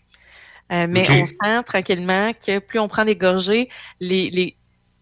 mais 0.69 1.05
on 1.09 1.25
sent 1.25 1.63
tranquillement 1.65 2.31
que 2.33 2.59
plus 2.59 2.79
on 2.79 2.87
prend 2.87 3.03
des 3.03 3.17
gorgées, 3.17 3.69
les, 3.99 4.29
les, 4.29 4.55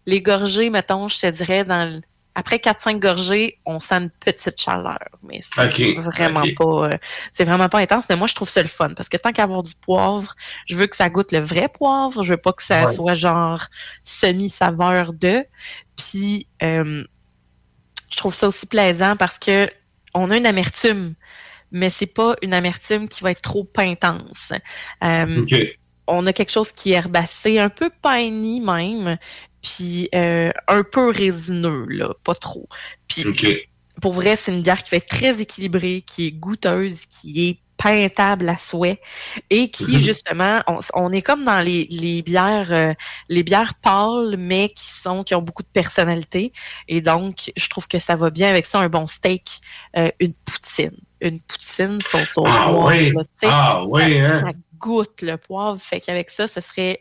les 0.06 0.20
gorgées, 0.20 0.70
mettons, 0.70 1.06
je 1.06 1.20
te 1.20 1.30
dirais, 1.30 1.64
dans 1.64 2.00
après 2.34 2.56
4-5 2.56 2.98
gorgées, 2.98 3.60
on 3.64 3.78
sent 3.78 3.94
une 3.94 4.10
petite 4.10 4.60
chaleur, 4.60 4.98
mais 5.22 5.40
c'est 5.42 5.94
vraiment 5.94 6.42
pas 6.56 6.88
euh, 6.88 6.98
c'est 7.32 7.44
vraiment 7.44 7.68
pas 7.68 7.78
intense. 7.78 8.08
Mais 8.08 8.16
moi, 8.16 8.26
je 8.26 8.34
trouve 8.34 8.48
ça 8.48 8.62
le 8.62 8.68
fun 8.68 8.90
parce 8.94 9.08
que 9.08 9.16
tant 9.16 9.32
qu'à 9.32 9.44
avoir 9.44 9.62
du 9.62 9.74
poivre, 9.74 10.34
je 10.66 10.76
veux 10.76 10.86
que 10.86 10.96
ça 10.96 11.08
goûte 11.10 11.32
le 11.32 11.38
vrai 11.38 11.68
poivre. 11.68 12.22
Je 12.22 12.30
veux 12.30 12.40
pas 12.40 12.52
que 12.52 12.62
ça 12.62 12.86
soit 12.90 13.14
genre 13.14 13.62
semi-saveur 14.02 15.12
de. 15.12 15.44
Puis 15.96 16.48
euh, 16.62 17.04
je 18.10 18.16
trouve 18.16 18.34
ça 18.34 18.48
aussi 18.48 18.66
plaisant 18.66 19.16
parce 19.16 19.38
que 19.38 19.68
on 20.14 20.30
a 20.30 20.36
une 20.36 20.46
amertume, 20.46 21.14
mais 21.70 21.90
c'est 21.90 22.06
pas 22.06 22.36
une 22.42 22.52
amertume 22.52 23.08
qui 23.08 23.22
va 23.22 23.30
être 23.30 23.42
trop 23.42 23.68
intense. 23.76 24.52
Euh, 25.02 25.46
on 26.06 26.26
a 26.26 26.32
quelque 26.32 26.52
chose 26.52 26.72
qui 26.72 26.92
est 26.92 26.96
herbacé, 26.96 27.58
un 27.58 27.68
peu 27.68 27.90
piney 28.02 28.60
même, 28.60 29.16
puis 29.64 30.10
euh, 30.14 30.50
un 30.68 30.82
peu 30.82 31.08
résineux, 31.08 31.86
là, 31.88 32.14
pas 32.22 32.34
trop. 32.34 32.68
Puis 33.08 33.24
pour 34.02 34.12
vrai, 34.12 34.36
c'est 34.36 34.52
une 34.52 34.62
bière 34.62 34.82
qui 34.82 34.90
va 34.90 34.98
être 34.98 35.08
très 35.08 35.40
équilibrée, 35.40 36.04
qui 36.06 36.26
est 36.26 36.32
goûteuse, 36.32 37.06
qui 37.06 37.48
est 37.48 37.58
peintable 37.76 38.48
à 38.48 38.56
souhait 38.56 39.00
et 39.50 39.68
qui 39.68 39.98
justement 39.98 40.60
on, 40.94 41.10
est 41.10 41.22
comme 41.22 41.44
dans 41.44 41.60
les, 41.60 41.88
les 41.90 42.22
bières 42.22 42.72
euh, 42.72 42.94
les 43.28 43.42
bières 43.42 43.74
pâles 43.74 44.36
mais 44.38 44.68
qui 44.68 44.86
sont 44.86 45.24
qui 45.24 45.34
ont 45.34 45.42
beaucoup 45.42 45.64
de 45.64 45.68
personnalité 45.72 46.52
et 46.86 47.00
donc 47.00 47.52
je 47.56 47.68
trouve 47.68 47.88
que 47.88 47.98
ça 47.98 48.14
va 48.14 48.30
bien 48.30 48.48
avec 48.48 48.64
ça 48.64 48.78
un 48.78 48.88
bon 48.88 49.06
steak 49.06 49.58
euh, 49.96 50.08
une 50.20 50.34
poutine 50.34 50.96
une 51.20 51.40
poutine 51.40 52.00
sans 52.00 52.24
son 52.24 52.44
ah, 52.46 52.70
oui. 52.72 53.12
ah 53.42 53.84
oui 53.86 54.20
hein? 54.20 54.42
ça, 54.44 54.52
goûte 54.78 55.22
le 55.22 55.36
poivre 55.36 55.80
fait 55.80 55.98
qu'avec 55.98 56.30
ça 56.30 56.46
ce 56.46 56.60
serait 56.60 57.00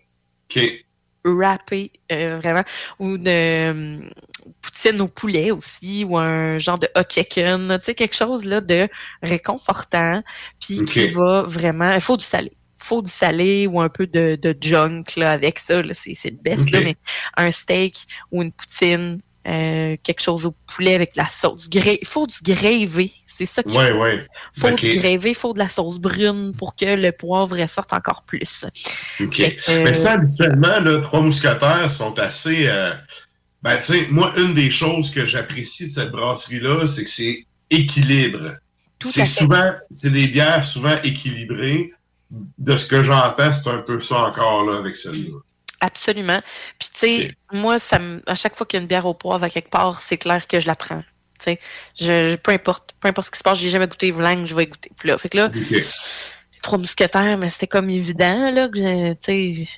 okay. 0.49 0.83
Râpé 1.25 1.91
euh, 2.11 2.39
vraiment. 2.39 2.63
Ou 2.99 3.15
une 3.15 4.09
poutine 4.61 5.01
au 5.01 5.07
poulet 5.07 5.51
aussi 5.51 6.03
ou 6.03 6.17
un 6.17 6.57
genre 6.57 6.79
de 6.79 6.87
hot 6.95 7.03
chicken, 7.09 7.77
tu 7.79 7.85
sais 7.85 7.95
quelque 7.95 8.15
chose 8.15 8.45
là 8.45 8.61
de 8.61 8.87
réconfortant 9.21 10.21
puis 10.59 10.83
qui 10.85 11.07
va 11.07 11.43
vraiment 11.43 11.93
il 11.93 12.01
faut 12.01 12.17
du 12.17 12.25
salé. 12.25 12.51
Il 12.51 12.85
faut 12.85 13.01
du 13.01 13.11
salé 13.11 13.65
ou 13.67 13.79
un 13.79 13.87
peu 13.87 14.07
de, 14.07 14.35
de 14.35 14.55
junk 14.59 15.03
là, 15.15 15.31
avec 15.31 15.59
ça, 15.59 15.81
c'est 15.93 16.29
le 16.29 16.35
best, 16.35 16.69
là, 16.69 16.81
mais 16.81 16.95
un 17.37 17.49
steak 17.49 17.95
ou 18.29 18.41
une 18.41 18.51
poutine, 18.51 19.19
euh, 19.45 19.97
quelque 20.01 20.21
chose 20.21 20.45
au 20.45 20.53
poulet 20.73 20.95
avec 20.95 21.13
de 21.15 21.19
la 21.19 21.27
sauce. 21.27 21.67
Il 21.73 22.07
faut 22.07 22.27
du 22.27 22.53
gravy. 22.53 23.23
C'est 23.27 23.45
ça 23.45 23.61
qu'il 23.61 23.75
ouais, 23.75 23.91
faut. 23.91 24.01
Ouais. 24.01 24.27
faut 24.55 24.71
du 24.71 24.97
gravy, 24.97 25.29
il 25.29 25.35
faut 25.35 25.53
de 25.53 25.59
la 25.59 25.69
sauce 25.69 25.99
brune 25.99 26.53
pour 26.57 26.75
que 26.75 26.85
le 26.85 27.11
poivre 27.11 27.59
ressorte 27.59 27.91
encore 27.91 28.23
plus. 28.23 28.65
OK. 29.19 29.57
Mais 29.67 29.93
ça, 29.93 30.13
habituellement, 30.13 30.79
là, 30.79 31.01
trois 31.01 31.21
mousquetaires 31.21 31.89
sont 31.91 32.17
assez... 32.19 32.67
Euh, 32.67 32.93
ben, 33.63 33.77
tu 33.77 33.83
sais, 33.83 34.07
moi, 34.09 34.33
une 34.37 34.53
des 34.53 34.69
choses 34.69 35.09
que 35.09 35.25
j'apprécie 35.25 35.85
de 35.85 35.91
cette 35.91 36.11
brasserie-là, 36.11 36.85
c'est 36.87 37.03
que 37.03 37.09
c'est 37.09 37.45
équilibre. 37.69 38.57
C'est 39.03 39.25
souvent, 39.25 39.73
c'est 39.93 40.11
des 40.11 40.27
bières 40.27 40.63
souvent 40.63 40.95
équilibrées. 41.03 41.91
De 42.57 42.77
ce 42.77 42.87
que 42.87 43.03
j'entends, 43.03 43.51
c'est 43.51 43.69
un 43.69 43.77
peu 43.79 43.99
ça 43.99 44.23
encore 44.23 44.65
là 44.65 44.77
avec 44.79 44.95
celle-là. 44.95 45.37
Absolument. 45.83 46.39
Puis 46.79 46.89
tu 46.93 46.99
sais, 46.99 47.35
moi, 47.51 47.77
ça 47.77 47.99
à 48.25 48.35
chaque 48.35 48.55
fois 48.55 48.65
qu'il 48.65 48.77
y 48.77 48.79
a 48.79 48.83
une 48.83 48.87
bière 48.87 49.05
au 49.05 49.13
poivre 49.13 49.43
à 49.43 49.49
quelque 49.49 49.69
part, 49.69 50.01
c'est 50.01 50.17
clair 50.17 50.47
que 50.47 50.61
je 50.61 50.67
la 50.67 50.77
prends. 50.77 51.01
Tu 51.39 51.43
sais, 51.43 51.59
je, 51.99 52.37
peu 52.37 52.51
importe, 52.51 52.95
peu 53.01 53.09
importe 53.09 53.27
ce 53.27 53.31
qui 53.31 53.39
se 53.39 53.43
passe, 53.43 53.59
j'ai 53.59 53.69
jamais 53.69 53.87
goûté 53.87 54.09
Vlang, 54.11 54.45
je 54.45 54.55
vais 54.55 54.65
goûter. 54.65 54.89
Puis 54.97 55.09
là, 55.09 55.17
fait 55.17 55.27
que 55.27 55.37
là, 55.37 55.49
trois 56.61 56.77
mousquetaires, 56.77 57.37
mais 57.37 57.49
c'était 57.49 57.67
comme 57.67 57.89
évident 57.89 58.49
là 58.49 58.69
que 58.69 58.79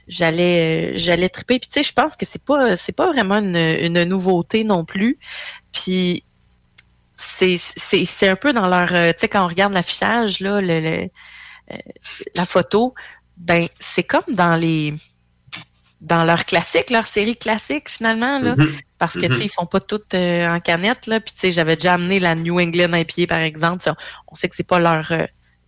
j'allais 0.07 0.95
j'allais 0.95 1.29
triper. 1.29 1.57
Puis 1.57 1.69
tu 1.69 1.73
sais, 1.73 1.83
je 1.83 1.91
pense 1.91 2.15
que 2.15 2.27
c'est 2.27 2.45
pas 2.45 2.75
c'est 2.75 2.95
pas 2.95 3.07
vraiment 3.07 3.39
une, 3.39 4.03
nouveauté 4.03 4.63
non 4.63 4.85
plus. 4.85 5.17
Puis 5.73 6.23
c'est 7.17 7.57
c'est 7.57 8.27
un 8.27 8.35
peu 8.35 8.53
dans 8.53 8.67
leur 8.67 8.93
euh, 8.93 9.11
tu 9.11 9.21
sais 9.21 9.27
quand 9.27 9.43
on 9.43 9.47
regarde 9.47 9.73
l'affichage 9.73 10.39
là 10.39 10.61
le, 10.61 11.09
euh, 11.71 11.77
la 12.35 12.45
photo, 12.45 12.93
ben 13.37 13.67
c'est 13.79 14.03
comme 14.03 14.35
dans 14.35 14.55
les 14.55 14.93
dans 16.05 16.23
leur 16.23 16.45
classique, 16.45 16.89
leur 16.89 17.05
série 17.05 17.35
classique 17.35 17.89
finalement 17.89 18.39
là, 18.39 18.55
mm-hmm. 18.55 18.79
parce 18.97 19.13
que 19.13 19.21
sais 19.21 19.27
mm-hmm. 19.29 19.43
ils 19.43 19.49
font 19.49 19.65
pas 19.65 19.79
toutes 19.79 20.13
euh, 20.13 20.47
en 20.47 20.59
canette 20.59 21.07
là, 21.07 21.19
puis 21.19 21.33
tu 21.33 21.39
sais 21.39 21.51
j'avais 21.51 21.75
déjà 21.75 21.95
amené 21.95 22.19
la 22.19 22.35
New 22.35 22.59
England 22.59 22.93
IPA 22.93 23.27
par 23.27 23.39
exemple, 23.39 23.83
on 24.27 24.35
sait 24.35 24.47
que 24.47 24.55
c'est 24.55 24.67
pas 24.67 24.79
leur 24.79 25.11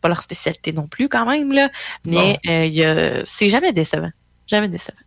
pas 0.02 0.08
leur 0.08 0.22
spécialité 0.22 0.74
non 0.74 0.88
plus 0.88 1.10
quand 1.10 1.26
même, 1.26 1.52
là. 1.52 1.70
Mais 2.06 2.40
euh, 2.48 3.22
c'est 3.26 3.50
jamais 3.50 3.74
décevant. 3.74 4.12
Jamais 4.48 4.68
décevant. 4.68 4.98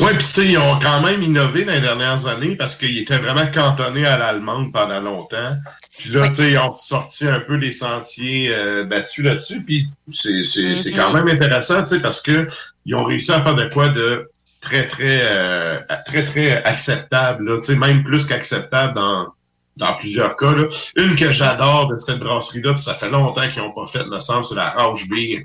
Oui, 0.00 0.10
puis 0.10 0.18
tu 0.18 0.24
sais, 0.26 0.46
ils 0.46 0.58
ont 0.58 0.78
quand 0.78 1.00
même 1.02 1.20
innové 1.22 1.64
dans 1.64 1.72
les 1.72 1.80
dernières 1.80 2.28
années 2.28 2.54
parce 2.54 2.76
qu'ils 2.76 2.98
étaient 2.98 3.18
vraiment 3.18 3.50
cantonnés 3.52 4.06
à 4.06 4.16
l'allemande 4.16 4.72
pendant 4.72 5.00
longtemps. 5.00 5.56
Puis 5.98 6.10
là, 6.10 6.28
tu 6.28 6.34
sais, 6.34 6.52
ils 6.52 6.58
ont 6.58 6.76
sorti 6.76 7.26
un 7.26 7.40
peu 7.40 7.58
des 7.58 7.72
sentiers 7.72 8.54
euh, 8.54 8.84
battus 8.84 9.24
là-dessus. 9.24 9.60
Puis 9.62 9.88
c'est 10.12 10.44
quand 10.92 11.12
mm-hmm. 11.12 11.14
même 11.14 11.28
intéressant, 11.28 11.82
tu 11.82 11.88
sais, 11.88 12.00
parce 12.00 12.22
que 12.22 12.48
ils 12.84 12.94
ont 12.94 13.04
réussi 13.04 13.32
à 13.32 13.42
faire 13.42 13.56
de 13.56 13.64
quoi 13.64 13.88
de 13.88 14.30
très, 14.66 14.86
très, 14.86 15.20
euh, 15.22 15.80
très, 16.06 16.24
très 16.24 16.62
acceptable, 16.64 17.60
sais, 17.62 17.76
même 17.76 18.02
plus 18.02 18.26
qu'acceptable 18.26 18.94
dans, 18.94 19.28
dans 19.76 19.94
plusieurs 19.94 20.36
cas. 20.36 20.52
Là. 20.52 20.64
Une 20.96 21.16
que 21.16 21.30
j'adore 21.30 21.88
de 21.88 21.96
cette 21.96 22.18
brasserie-là, 22.18 22.74
puis 22.74 22.82
ça 22.82 22.94
fait 22.94 23.08
longtemps 23.08 23.48
qu'ils 23.48 23.62
n'ont 23.62 23.72
pas 23.72 23.86
fait, 23.86 24.04
me 24.04 24.20
semble, 24.20 24.44
c'est 24.44 24.54
la 24.54 24.70
Rauch 24.70 25.08
Beer. 25.08 25.42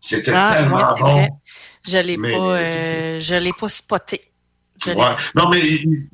C'était 0.00 0.32
ah, 0.34 0.54
tellement 0.56 0.94
bon. 0.98 1.28
Je 1.86 1.98
l'ai 1.98 2.16
pas, 2.16 2.36
euh, 2.36 3.18
je 3.18 3.34
l'ai 3.34 3.52
pas 3.52 3.68
spoté. 3.68 4.20
ouais. 4.86 4.94
Non, 5.34 5.48
mais 5.50 5.60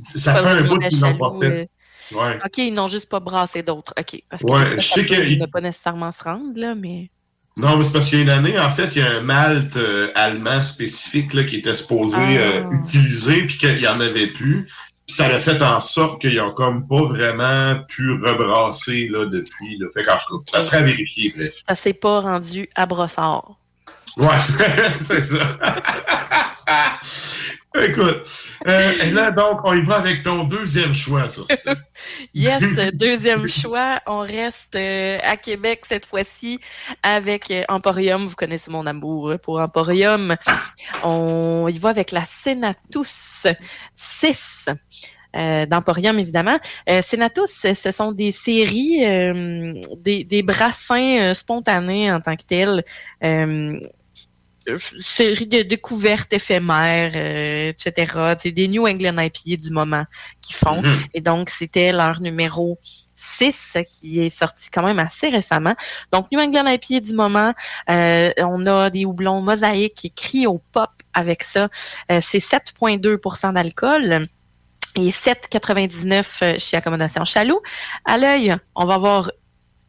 ça 0.02 0.34
fait 0.34 0.48
un 0.48 0.62
bout 0.62 0.78
qu'ils 0.78 1.00
n'ont 1.00 1.18
pas 1.18 1.32
fait. 1.40 1.68
Euh, 2.12 2.18
ouais. 2.18 2.38
OK, 2.44 2.58
ils 2.58 2.74
n'ont 2.74 2.88
juste 2.88 3.08
pas 3.08 3.20
brassé 3.20 3.62
d'autres. 3.62 3.94
OK. 3.98 4.22
Parce 4.28 4.42
que 4.42 4.50
ouais, 4.50 4.80
je 4.80 4.86
sais 4.86 5.04
qu'ils 5.04 5.38
ne 5.38 5.46
pas 5.46 5.60
nécessairement 5.60 6.12
se 6.12 6.22
rendre, 6.22 6.58
là, 6.58 6.74
mais. 6.74 7.10
Non, 7.56 7.78
mais 7.78 7.84
c'est 7.84 7.92
parce 7.92 8.10
qu'il 8.10 8.18
y 8.18 8.20
a 8.20 8.24
une 8.24 8.30
année, 8.30 8.58
en 8.58 8.68
fait, 8.68 8.90
il 8.94 9.02
y 9.02 9.04
a 9.04 9.12
un 9.12 9.22
malt 9.22 9.76
euh, 9.76 10.10
allemand 10.14 10.60
spécifique 10.62 11.32
là, 11.32 11.44
qui 11.44 11.56
était 11.56 11.74
supposé 11.74 12.16
ah. 12.18 12.68
utiliser, 12.70 13.46
puis 13.46 13.56
qu'il 13.56 13.78
n'y 13.78 13.88
en 13.88 14.00
avait 14.00 14.26
plus 14.26 14.68
ça 15.08 15.26
a 15.26 15.40
fait 15.40 15.62
en 15.62 15.80
sorte 15.80 16.20
qu'ils 16.20 16.36
n'ont 16.36 16.52
comme 16.52 16.86
pas 16.86 17.02
vraiment 17.02 17.76
pu 17.88 18.12
rebrasser 18.12 19.08
là, 19.08 19.26
depuis. 19.26 19.78
Là. 19.78 19.86
Fait 19.94 20.04
ça 20.46 20.60
serait 20.60 20.78
à 20.78 20.82
vérifier, 20.82 21.32
bref. 21.36 21.54
Ça 21.68 21.74
s'est 21.74 21.94
pas 21.94 22.20
rendu 22.20 22.68
à 22.74 22.86
brossard. 22.86 23.56
Ouais, 24.16 24.26
c'est 25.00 25.20
ça. 25.20 25.58
Écoute, 27.88 28.48
euh, 28.66 28.92
et 29.04 29.10
là, 29.10 29.30
donc, 29.30 29.60
on 29.64 29.74
y 29.74 29.82
va 29.82 29.96
avec 29.96 30.22
ton 30.22 30.44
deuxième 30.44 30.94
choix 30.94 31.28
ça. 31.28 31.42
yes, 32.34 32.62
deuxième 32.94 33.46
choix. 33.48 34.00
On 34.06 34.20
reste 34.20 34.76
euh, 34.76 35.18
à 35.22 35.36
Québec 35.36 35.82
cette 35.86 36.06
fois-ci 36.06 36.60
avec 37.02 37.50
euh, 37.50 37.64
Emporium. 37.68 38.24
Vous 38.24 38.34
connaissez 38.34 38.70
mon 38.70 38.86
amour 38.86 39.34
pour 39.42 39.60
Emporium. 39.60 40.36
On 41.04 41.68
y 41.68 41.78
va 41.78 41.90
avec 41.90 42.12
la 42.12 42.24
Senatus 42.24 43.46
6. 43.94 44.68
d'Emporium, 45.68 46.18
évidemment. 46.18 46.58
Senatus, 47.02 47.66
ce 47.74 47.90
sont 47.90 48.12
des 48.12 48.32
séries, 48.32 49.00
des, 49.98 50.24
des, 50.24 50.42
brassins 50.42 51.34
spontanés 51.34 52.10
en 52.10 52.20
tant 52.22 52.36
que 52.36 52.44
tels 52.44 52.84
série 55.00 55.46
de 55.46 55.62
découvertes 55.62 56.32
éphémères, 56.32 57.12
euh, 57.14 57.70
etc. 57.70 58.34
C'est 58.38 58.52
des 58.52 58.68
New 58.68 58.86
England 58.86 59.18
IPA 59.18 59.56
du 59.56 59.70
moment 59.70 60.04
qui 60.40 60.52
font. 60.52 60.82
Mm-hmm. 60.82 61.08
Et 61.14 61.20
donc, 61.20 61.50
c'était 61.50 61.92
leur 61.92 62.20
numéro 62.20 62.78
6 63.16 63.78
qui 63.86 64.20
est 64.20 64.30
sorti 64.30 64.70
quand 64.70 64.82
même 64.82 64.98
assez 64.98 65.28
récemment. 65.28 65.74
Donc, 66.12 66.30
New 66.32 66.40
England 66.40 66.66
IPA 66.66 67.00
du 67.00 67.12
moment, 67.14 67.52
euh, 67.90 68.30
on 68.38 68.66
a 68.66 68.90
des 68.90 69.04
houblons 69.04 69.40
mosaïques 69.40 70.04
écrits 70.04 70.46
au 70.46 70.60
pop 70.72 70.90
avec 71.14 71.42
ça. 71.42 71.68
Euh, 72.10 72.20
c'est 72.20 72.38
7,2% 72.38 73.54
d'alcool 73.54 74.26
et 74.96 75.10
7,99 75.10 76.58
chez 76.58 76.76
Accommodation 76.76 77.24
Chaloux. 77.24 77.60
À 78.04 78.18
l'œil, 78.18 78.56
on 78.74 78.84
va 78.84 78.98
voir 78.98 79.30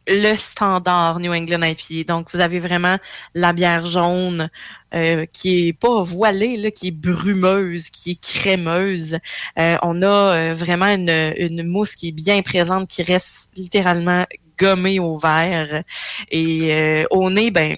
le 0.08 0.34
standard 0.34 1.20
New 1.20 1.32
England 1.32 1.62
IPA. 1.62 2.04
Donc, 2.12 2.30
vous 2.32 2.40
avez 2.40 2.58
vraiment 2.58 2.96
la 3.34 3.52
bière 3.52 3.84
jaune 3.84 4.48
euh, 4.94 5.26
qui 5.26 5.68
est 5.68 5.72
pas 5.74 6.00
voilée, 6.00 6.56
là, 6.56 6.70
qui 6.70 6.88
est 6.88 6.92
brumeuse, 6.92 7.90
qui 7.90 8.12
est 8.12 8.20
crémeuse. 8.20 9.18
Euh, 9.58 9.76
on 9.82 10.02
a 10.02 10.06
euh, 10.06 10.52
vraiment 10.54 10.86
une, 10.86 11.34
une 11.36 11.62
mousse 11.64 11.94
qui 11.94 12.08
est 12.08 12.12
bien 12.12 12.40
présente, 12.42 12.88
qui 12.88 13.02
reste 13.02 13.50
littéralement 13.54 14.24
gommée 14.58 14.98
au 14.98 15.16
verre. 15.16 15.84
Et 16.30 17.04
au 17.10 17.30
nez, 17.30 17.50
ben, 17.50 17.76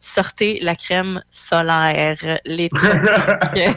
sortez 0.00 0.60
la 0.60 0.76
crème 0.76 1.22
solaire, 1.28 2.38
les 2.44 2.68
tropiques. 2.68 3.76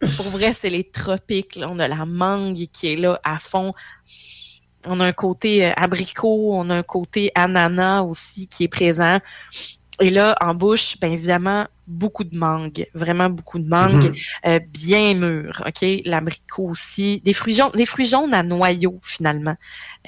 Pour 0.16 0.30
vrai, 0.30 0.52
c'est 0.52 0.70
les 0.70 0.84
tropiques. 0.84 1.60
On 1.62 1.78
a 1.78 1.86
la 1.86 2.06
mangue 2.06 2.66
qui 2.72 2.92
est 2.92 2.96
là 2.96 3.20
à 3.22 3.38
fond 3.38 3.72
on 4.86 5.00
a 5.00 5.06
un 5.06 5.12
côté 5.12 5.66
euh, 5.66 5.72
abricot, 5.76 6.50
on 6.52 6.70
a 6.70 6.76
un 6.76 6.82
côté 6.82 7.30
ananas 7.34 8.02
aussi 8.02 8.48
qui 8.48 8.64
est 8.64 8.68
présent. 8.68 9.18
Et 10.00 10.10
là, 10.10 10.34
en 10.40 10.54
bouche, 10.54 10.98
bien 11.00 11.10
évidemment, 11.10 11.66
beaucoup 11.86 12.24
de 12.24 12.36
mangue, 12.36 12.86
vraiment 12.94 13.28
beaucoup 13.28 13.58
de 13.58 13.68
mangue, 13.68 14.04
mhm. 14.04 14.14
euh, 14.46 14.60
bien 14.72 15.14
mûr, 15.14 15.62
ok? 15.66 15.86
L'abricot 16.06 16.68
aussi, 16.68 17.20
des 17.20 17.34
fruits 17.34 17.54
jaunes, 17.54 17.72
des 17.74 17.86
fruits 17.86 18.06
jaunes 18.06 18.32
à 18.32 18.42
noyau 18.42 18.98
finalement. 19.02 19.54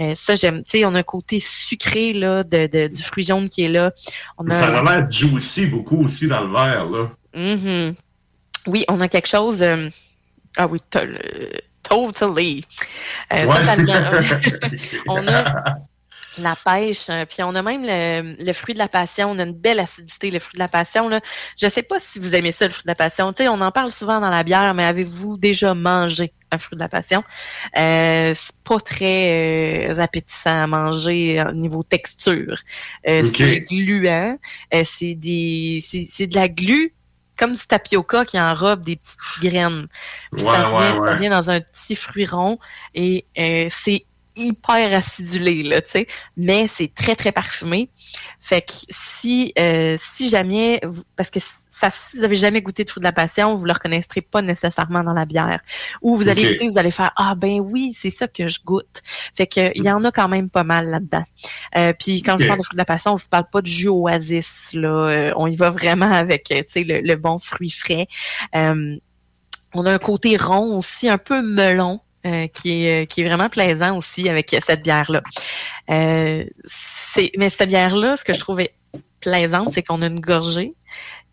Euh, 0.01 0.15
ça 0.17 0.35
j'aime. 0.35 0.63
Tu 0.63 0.79
sais, 0.79 0.85
on 0.85 0.95
a 0.95 1.01
un 1.01 1.03
côté 1.03 1.39
sucré 1.39 2.13
là 2.13 2.43
de, 2.43 2.89
du 2.89 3.03
fruit 3.03 3.25
jaune 3.25 3.49
qui 3.49 3.65
est 3.65 3.69
là. 3.69 3.93
On 4.39 4.49
a, 4.49 4.53
ça 4.53 4.77
a 4.77 4.83
l'air 4.83 5.11
juicy 5.11 5.67
beaucoup 5.67 6.03
aussi 6.03 6.27
dans 6.27 6.41
le 6.41 6.53
verre 6.53 6.87
là. 6.87 7.11
Mm 7.35 7.95
Oui, 8.67 8.85
on 8.89 9.01
a 9.01 9.09
quelque 9.09 9.29
chose. 9.29 9.65
ah 10.57 10.67
oui, 10.67 10.81
Totally. 11.85 12.65
Euh, 13.33 13.47
totalement. 13.47 14.21
on 15.09 15.29
a 15.29 15.65
la 16.39 16.57
pêche. 16.57 17.07
Euh, 17.11 17.25
puis 17.27 17.43
on 17.43 17.55
a 17.55 17.63
même 17.63 17.85
le, 17.85 18.53
fruit 18.53 18.75
de 18.75 18.79
la 18.79 18.89
passion. 18.89 19.31
On 19.31 19.39
a 19.39 19.43
une 19.43 19.53
belle 19.53 19.81
acidité, 19.81 20.31
le 20.31 20.39
fruit 20.39 20.55
de 20.55 20.59
la 20.59 20.69
passion. 20.69 21.09
Là. 21.09 21.21
Je 21.57 21.69
sais 21.69 21.83
pas 21.83 21.99
si 21.99 22.19
vous 22.19 22.35
aimez 22.35 22.53
ça, 22.53 22.67
le 22.67 22.71
fruit 22.71 22.85
de 22.85 22.91
la 22.91 22.95
passion. 22.95 23.33
Tu 23.33 23.43
sais, 23.43 23.49
on 23.49 23.61
en 23.61 23.71
parle 23.71 23.91
souvent 23.91 24.21
dans 24.21 24.31
la 24.31 24.43
bière, 24.43 24.75
mais 24.75 24.85
avez-vous 24.85 25.37
déjà 25.37 25.75
mangé 25.75 26.33
un 26.51 26.59
fruit 26.59 26.77
de 26.77 26.83
la 26.83 26.89
passion? 26.89 27.23
Euh, 27.77 28.33
c'est 28.35 28.63
pas 28.63 28.79
très 28.79 29.91
euh, 29.91 29.99
appétissant 29.99 30.63
à 30.63 30.67
manger 30.67 31.43
au 31.49 31.53
niveau 31.53 31.83
texture. 31.83 32.59
Euh, 33.09 33.23
C'est 33.23 33.61
gluant. 33.61 34.39
c'est 34.85 35.15
des 35.15 35.81
c'est 35.83 36.27
de 36.27 36.35
la 36.35 36.49
glu 36.49 36.95
comme 37.37 37.55
du 37.55 37.67
tapioca 37.67 38.25
qui 38.25 38.41
enrobe 38.41 38.81
des 38.83 38.97
petites 38.97 39.43
graines. 39.43 39.89
ça, 40.37 40.63
vient, 40.63 41.05
ça, 41.05 41.15
vient, 41.15 41.31
dans 41.31 41.51
un 41.51 41.61
petit 41.61 41.97
fruit 41.97 42.27
rond 42.27 42.59
et 42.95 43.25
c'est 43.71 44.05
hyper 44.37 44.95
acidulé, 44.95 45.63
là, 45.63 45.81
tu 45.81 45.91
sais, 45.91 46.07
mais 46.37 46.67
c'est 46.67 46.93
très, 46.93 47.15
très 47.15 47.33
parfumé. 47.33 47.89
Fait 48.41 48.63
que 48.63 48.73
si, 48.91 49.53
euh, 49.59 49.97
si 49.99 50.29
jamais, 50.29 50.81
parce 51.17 51.31
que 51.31 51.41
ça, 51.41 51.91
si 51.91 52.19
vous 52.19 52.25
avez 52.25 52.37
jamais 52.37 52.63
goûté 52.63 52.85
de 52.85 52.91
fruit 52.91 53.01
de 53.01 53.05
la 53.05 53.13
passion, 53.13 53.55
vous 53.55 53.65
le 53.65 53.73
reconnaîtrez 53.73 54.21
pas 54.21 54.43
nécessairement 54.43 55.05
dans 55.05 55.13
la 55.13 55.25
bière. 55.25 55.61
Ou 56.03 56.17
vous 56.17 56.29
allez 56.29 56.53
goûter, 56.53 56.69
vous 56.69 56.79
allez 56.79 56.91
faire, 56.91 57.13
ah 57.17 57.35
ben 57.35 57.61
oui, 57.61 57.93
c'est 57.93 58.11
ça 58.11 58.29
que 58.29 58.47
je 58.47 58.61
goûte. 58.65 59.03
Fait 59.35 59.47
que 59.47 59.71
il 59.75 59.85
y 59.85 59.91
en 59.91 60.05
a 60.05 60.11
quand 60.11 60.29
même 60.29 60.51
pas 60.51 60.65
mal 60.65 60.89
là-dedans. 60.89 61.25
Euh, 61.77 61.93
puis 61.99 62.23
quand 62.23 62.39
je 62.39 62.47
parle 62.47 62.59
de 62.59 62.65
fruit 62.65 62.77
de 62.77 62.79
la 62.79 62.85
passion, 62.85 63.17
je 63.17 63.29
parle 63.29 63.49
pas 63.51 63.63
de 63.63 63.67
jus 63.67 63.89
oasis, 63.89 64.73
là. 64.75 64.89
Euh, 64.89 65.33
on 65.37 65.47
y 65.47 65.57
va 65.57 65.71
vraiment 65.71 66.11
avec, 66.11 66.45
tu 66.45 66.65
sais, 66.69 66.85
le, 66.85 67.01
le, 67.01 67.17
bon 67.17 67.39
fruit 67.39 67.71
frais. 67.71 68.07
on 68.53 69.87
a 69.87 69.93
un 69.93 69.99
côté 69.99 70.37
rond 70.37 70.77
aussi, 70.77 71.09
un 71.09 71.19
peu 71.19 71.43
melon. 71.43 72.01
Euh, 72.27 72.47
qui, 72.47 72.87
est, 72.87 73.07
qui 73.07 73.21
est 73.21 73.29
vraiment 73.29 73.51
plaisant 73.51 73.99
aussi 73.99 74.31
avec 74.31 74.57
cette 74.61 74.83
bière-là. 74.83 75.23
Euh, 75.91 76.45
mais 77.37 77.51
cette 77.51 77.69
bière-là, 77.69 78.17
ce 78.17 78.25
que 78.25 78.33
je 78.33 78.41
trouvais 78.41 78.75
plaisante, 79.21 79.73
c'est 79.73 79.83
qu'on 79.83 80.01
a 80.01 80.07
une 80.07 80.21
gorgée. 80.21 80.73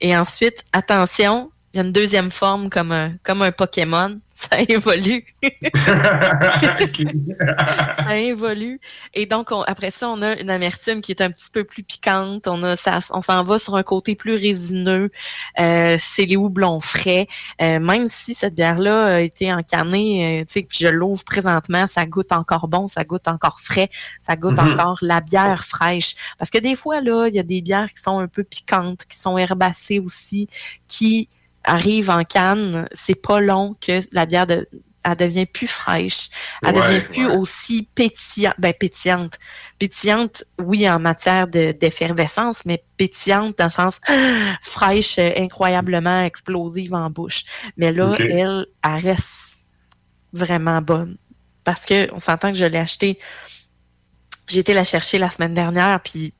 Et 0.02 0.18
ensuite, 0.18 0.66
attention, 0.74 1.51
il 1.74 1.78
y 1.78 1.80
a 1.80 1.86
une 1.86 1.94
deuxième 1.94 2.32
forme 2.32 2.70
comme 2.70 2.92
un, 2.92 3.14
comme 3.24 3.42
un 3.42 3.52
Pokémon. 3.52 4.20
Ça 4.42 4.60
évolue. 4.60 5.24
ça 7.94 8.18
évolue. 8.18 8.82
Et 9.14 9.28
donc, 9.28 9.50
après 9.68 9.92
ça, 9.92 10.10
on 10.10 10.20
a 10.24 10.40
une 10.40 10.50
amertume 10.50 11.02
qui 11.02 11.12
est 11.12 11.22
un 11.22 11.30
petit 11.30 11.52
peu 11.52 11.64
plus 11.64 11.84
piquante. 11.84 12.48
On 12.48 12.64
a 12.64 12.76
ça, 12.76 12.98
on 13.12 13.22
s'en 13.22 13.44
va 13.44 13.60
sur 13.60 13.76
un 13.76 13.84
côté 13.84 14.16
plus 14.16 14.34
résineux. 14.34 15.12
Euh, 15.60 15.96
c'est 16.00 16.26
les 16.26 16.38
houblons 16.38 16.80
frais. 16.80 17.28
Euh, 17.62 17.80
même 17.80 18.08
si 18.08 18.34
cette 18.34 18.56
bière-là 18.56 19.18
a 19.18 19.20
été 19.20 19.54
encanée, 19.54 20.42
euh, 20.42 20.46
tu 20.46 20.54
sais, 20.54 20.64
puis 20.64 20.80
je 20.82 20.88
l'ouvre 20.88 21.24
présentement, 21.24 21.86
ça 21.86 22.08
goûte 22.08 22.32
encore 22.32 22.68
bon, 22.68 22.88
ça 22.88 23.04
goûte 23.04 23.28
encore 23.28 23.60
frais, 23.62 23.92
ça 24.24 24.36
goûte 24.36 24.56
mm-hmm. 24.56 24.72
encore 24.72 24.98
la 25.04 25.22
bière 25.22 25.64
fraîche. 25.64 26.16
Parce 26.40 26.50
que 26.50 26.58
des 26.58 26.76
fois, 26.76 27.02
là, 27.02 27.28
il 27.28 27.36
y 27.36 27.40
a 27.40 27.44
des 27.44 27.62
bières 27.62 27.92
qui 27.94 28.02
sont 28.02 28.18
un 28.18 28.28
peu 28.28 28.44
piquantes, 28.44 29.06
qui 29.06 29.20
sont 29.20 29.38
herbacées 29.38 30.00
aussi, 30.00 30.48
qui 30.88 31.30
arrive 31.64 32.10
en 32.10 32.24
canne, 32.24 32.88
c'est 32.94 33.22
pas 33.22 33.40
long 33.40 33.76
que 33.80 34.02
la 34.12 34.26
bière 34.26 34.48
de, 34.48 34.68
elle 35.04 35.16
devient 35.16 35.46
plus 35.46 35.68
fraîche, 35.68 36.30
elle 36.64 36.76
devient 36.76 37.02
plus 37.02 37.26
aussi 37.28 37.90
pétillante, 37.96 38.56
ben 38.60 38.74
pétillante. 38.74 39.40
Pétillante, 39.80 40.44
oui, 40.60 40.90
en 40.90 41.00
matière 41.00 41.48
d'effervescence, 41.48 42.66
mais 42.66 42.84
pétillante 42.98 43.58
dans 43.58 43.66
le 43.66 43.72
sens 43.72 44.00
fraîche, 44.62 45.18
incroyablement 45.18 46.22
explosive 46.22 46.94
en 46.94 47.10
bouche. 47.10 47.44
Mais 47.78 47.92
là, 47.92 48.16
elle, 48.20 48.68
elle 48.84 49.00
reste 49.02 49.68
vraiment 50.34 50.82
bonne. 50.82 51.18
Parce 51.64 51.86
que 51.86 52.14
on 52.14 52.20
s'entend 52.20 52.52
que 52.52 52.58
je 52.58 52.66
l'ai 52.66 52.80
acheté. 52.80 53.20
J'ai 54.48 54.60
été 54.60 54.74
la 54.74 54.84
chercher 54.84 55.18
la 55.18 55.30
semaine 55.30 55.54
dernière, 55.54 56.02
puis 56.02 56.34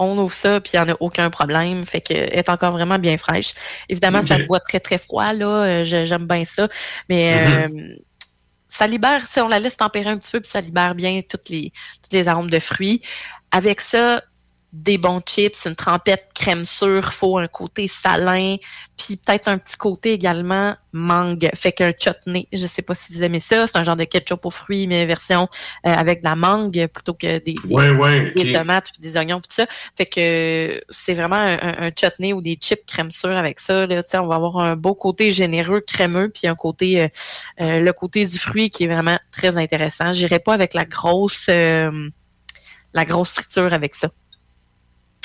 on 0.00 0.18
ouvre 0.18 0.32
ça, 0.32 0.60
puis 0.60 0.72
il 0.74 0.80
n'y 0.80 0.90
en 0.90 0.94
a 0.94 0.96
aucun 1.00 1.30
problème. 1.30 1.84
Fait 1.84 2.00
que 2.00 2.14
est 2.14 2.48
encore 2.48 2.72
vraiment 2.72 2.98
bien 2.98 3.18
fraîche. 3.18 3.54
Évidemment, 3.88 4.22
ça 4.22 4.38
se 4.38 4.44
boit 4.44 4.60
très, 4.60 4.80
très 4.80 4.98
froid, 4.98 5.32
là. 5.32 5.46
Euh, 5.46 5.84
j'aime 5.84 6.26
bien 6.26 6.44
ça. 6.44 6.68
Mais 7.08 7.34
mm-hmm. 7.34 7.92
euh, 7.92 7.96
ça 8.68 8.86
libère, 8.86 9.22
on 9.36 9.48
la 9.48 9.60
laisse 9.60 9.76
tempérer 9.76 10.10
un 10.10 10.18
petit 10.18 10.32
peu, 10.32 10.40
puis 10.40 10.50
ça 10.50 10.60
libère 10.60 10.94
bien 10.94 11.20
toutes 11.28 11.48
les, 11.48 11.72
toutes 12.02 12.12
les 12.12 12.28
arômes 12.28 12.50
de 12.50 12.58
fruits. 12.58 13.02
Avec 13.52 13.80
ça, 13.80 14.22
des 14.72 14.98
bons 14.98 15.20
chips, 15.20 15.66
une 15.66 15.74
trempette 15.74 16.28
crème 16.32 16.64
sûre, 16.64 17.12
faut 17.12 17.38
un 17.38 17.48
côté 17.48 17.88
salin, 17.88 18.56
puis 18.96 19.16
peut-être 19.16 19.48
un 19.48 19.58
petit 19.58 19.76
côté 19.76 20.12
également 20.12 20.76
mangue, 20.92 21.50
fait 21.54 21.72
qu'un 21.72 21.92
chutney, 21.92 22.46
je 22.52 22.66
sais 22.66 22.82
pas 22.82 22.94
si 22.94 23.12
vous 23.12 23.22
aimez 23.24 23.40
ça, 23.40 23.66
c'est 23.66 23.76
un 23.76 23.82
genre 23.82 23.96
de 23.96 24.04
ketchup 24.04 24.46
aux 24.46 24.50
fruits, 24.50 24.86
mais 24.86 25.06
version 25.06 25.48
euh, 25.86 25.92
avec 25.92 26.20
de 26.20 26.28
la 26.28 26.36
mangue 26.36 26.86
plutôt 26.86 27.14
que 27.14 27.38
des, 27.38 27.54
tomates 28.52 28.92
puis 28.92 29.00
des 29.00 29.16
oignons 29.16 29.40
puis 29.40 29.52
ça, 29.52 29.66
fait 29.96 30.06
que 30.06 30.80
c'est 30.88 31.14
vraiment 31.14 31.36
un, 31.36 31.90
chutney 31.90 32.32
ou 32.32 32.40
des 32.40 32.54
chips 32.54 32.86
crème 32.86 33.10
sûre 33.10 33.36
avec 33.36 33.58
ça, 33.58 33.86
là, 33.86 34.02
on 34.14 34.26
va 34.26 34.34
avoir 34.36 34.58
un 34.58 34.76
beau 34.76 34.94
côté 34.94 35.30
généreux, 35.30 35.80
crémeux, 35.80 36.28
puis 36.28 36.46
un 36.46 36.54
côté, 36.54 37.02
euh, 37.02 37.08
euh, 37.60 37.80
le 37.80 37.92
côté 37.92 38.24
du 38.24 38.38
fruit 38.38 38.70
qui 38.70 38.84
est 38.84 38.88
vraiment 38.88 39.18
très 39.32 39.56
intéressant. 39.56 40.12
J'irai 40.12 40.38
pas 40.38 40.54
avec 40.54 40.74
la 40.74 40.84
grosse, 40.84 41.48
la 41.48 43.04
grosse 43.04 43.30
structure 43.30 43.72
avec 43.72 43.94
ça. 43.94 44.08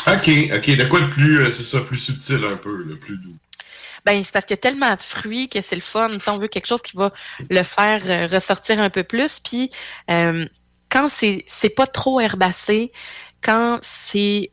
OK, 0.08 0.30
OK. 0.54 0.78
De 0.78 0.84
quoi 0.86 1.02
de 1.02 1.08
plus, 1.08 1.40
euh, 1.40 1.52
c'est 1.52 1.64
ça, 1.64 1.82
plus 1.82 1.98
subtil 1.98 2.44
un 2.46 2.58
peu, 2.58 2.84
le 2.84 2.98
plus 2.98 3.18
doux? 3.18 3.36
Ben, 4.06 4.22
c'est 4.24 4.32
parce 4.32 4.46
qu'il 4.46 4.54
y 4.54 4.60
a 4.60 4.62
tellement 4.62 4.94
de 4.94 5.02
fruits 5.02 5.50
que 5.50 5.62
c'est 5.62 5.76
le 5.76 5.82
fun. 5.82 6.10
Si 6.20 6.30
on 6.30 6.38
veut 6.38 6.48
quelque 6.48 6.68
chose 6.68 6.82
qui 6.82 6.96
va 6.96 7.12
le 7.50 7.64
faire 7.64 8.02
euh, 8.06 8.28
ressortir 8.28 8.80
un 8.80 8.92
peu 8.92 9.04
plus. 9.04 9.40
Puis 9.40 9.72
euh, 10.12 10.46
quand 10.90 11.10
c'est 11.10 11.44
c'est 11.48 11.70
pas 11.70 11.88
trop 11.88 12.20
herbacé, 12.20 12.92
quand 13.42 13.80
c'est 13.82 14.52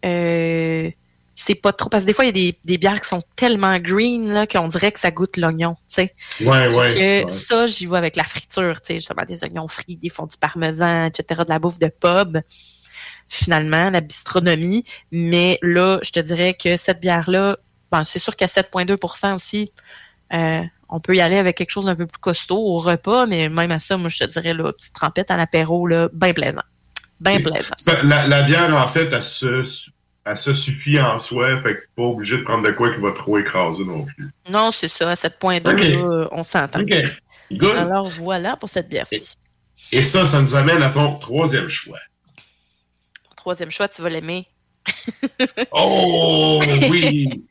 c'est 1.34 1.55
pas 1.55 1.72
trop 1.72 1.90
parce 1.90 2.05
que 2.05 2.07
des 2.07 2.14
fois 2.14 2.24
il 2.24 2.28
y 2.28 2.30
a 2.30 2.50
des, 2.53 2.59
des 2.64 2.78
bières 2.78 3.00
qui 3.00 3.09
sont 3.09 3.22
tellement 3.36 3.78
green 3.78 4.32
là 4.32 4.46
qu'on 4.46 4.68
dirait 4.68 4.92
que 4.92 5.00
ça 5.00 5.11
goûte 5.11 5.36
l'oignon, 5.36 5.74
tu 5.74 5.80
sais. 5.94 6.14
Ouais, 6.40 6.72
ouais, 6.72 7.26
Ça, 7.28 7.66
j'y 7.66 7.86
vais 7.86 7.98
avec 7.98 8.16
la 8.16 8.24
friture, 8.24 8.80
tu 8.80 8.86
sais, 8.86 8.94
justement 8.94 9.24
des 9.24 9.42
oignons 9.44 9.68
frits, 9.68 9.96
des 9.96 10.09
fonds 10.09 10.26
du 10.26 10.36
parmesan, 10.36 11.07
etc., 11.07 11.42
de 11.44 11.48
la 11.50 11.59
bouffe 11.59 11.78
de 11.78 11.88
pub 11.88 12.38
finalement, 13.29 13.91
la 13.91 14.01
bistronomie. 14.01 14.85
Mais 15.11 15.59
là, 15.62 15.99
je 16.03 16.11
te 16.11 16.20
dirais 16.20 16.55
que 16.55 16.77
cette 16.77 17.01
bière-là, 17.01 17.57
bon, 17.91 18.05
c'est 18.05 18.18
sûr 18.18 18.37
qu'à 18.37 18.47
7,2% 18.47 19.35
aussi, 19.35 19.70
euh, 20.33 20.62
on 20.89 21.01
peut 21.01 21.16
y 21.16 21.20
aller 21.20 21.37
avec 21.37 21.57
quelque 21.57 21.70
chose 21.70 21.87
d'un 21.87 21.97
peu 21.97 22.07
plus 22.07 22.20
costaud 22.20 22.59
au 22.59 22.79
repas, 22.79 23.27
mais 23.27 23.49
même 23.49 23.70
à 23.70 23.79
ça, 23.79 23.97
moi, 23.97 24.09
je 24.09 24.18
te 24.18 24.25
dirais, 24.25 24.55
là, 24.55 24.73
petite 24.73 24.95
trempette 24.95 25.31
à 25.31 25.37
l'apéro, 25.37 25.87
là, 25.87 26.09
bien 26.12 26.33
plaisant. 26.33 26.62
Bien 27.20 27.41
plaisant. 27.41 27.75
La, 28.05 28.43
bière, 28.43 28.77
en 28.77 28.89
fait, 28.89 29.12
elle 29.12 29.23
se, 30.37 30.55
suffit 30.55 31.01
en 31.01 31.18
soi, 31.18 31.62
fait 31.62 31.75
que 31.77 31.81
pas 31.97 32.03
obligé 32.03 32.39
de 32.39 32.43
prendre 32.43 32.64
de 32.64 32.73
quoi 32.73 32.93
qui 32.93 33.01
va 33.01 33.12
trop 33.12 33.39
écraser 33.39 33.85
non 33.85 34.05
plus. 34.05 34.31
Non, 34.51 34.70
c'est 34.70 34.89
ça. 34.89 35.11
À 35.11 35.14
7.2, 35.14 36.29
on 36.31 36.43
s'entend. 36.43 36.81
Alors, 37.77 38.09
voilà 38.09 38.57
pour 38.57 38.68
cette 38.68 38.89
bière-ci. 38.89 39.37
Et 39.93 40.03
ça, 40.03 40.27
ça 40.27 40.41
nous 40.41 40.55
amène 40.55 40.83
à 40.83 40.91
ton 40.91 41.18
troisième 41.18 41.68
choix 41.68 41.99
troisième 43.43 43.72
choix, 43.72 43.88
tu 43.88 44.01
vas 44.03 44.09
l'aimer. 44.09 44.47
oh 45.72 46.61
oui! 46.88 47.45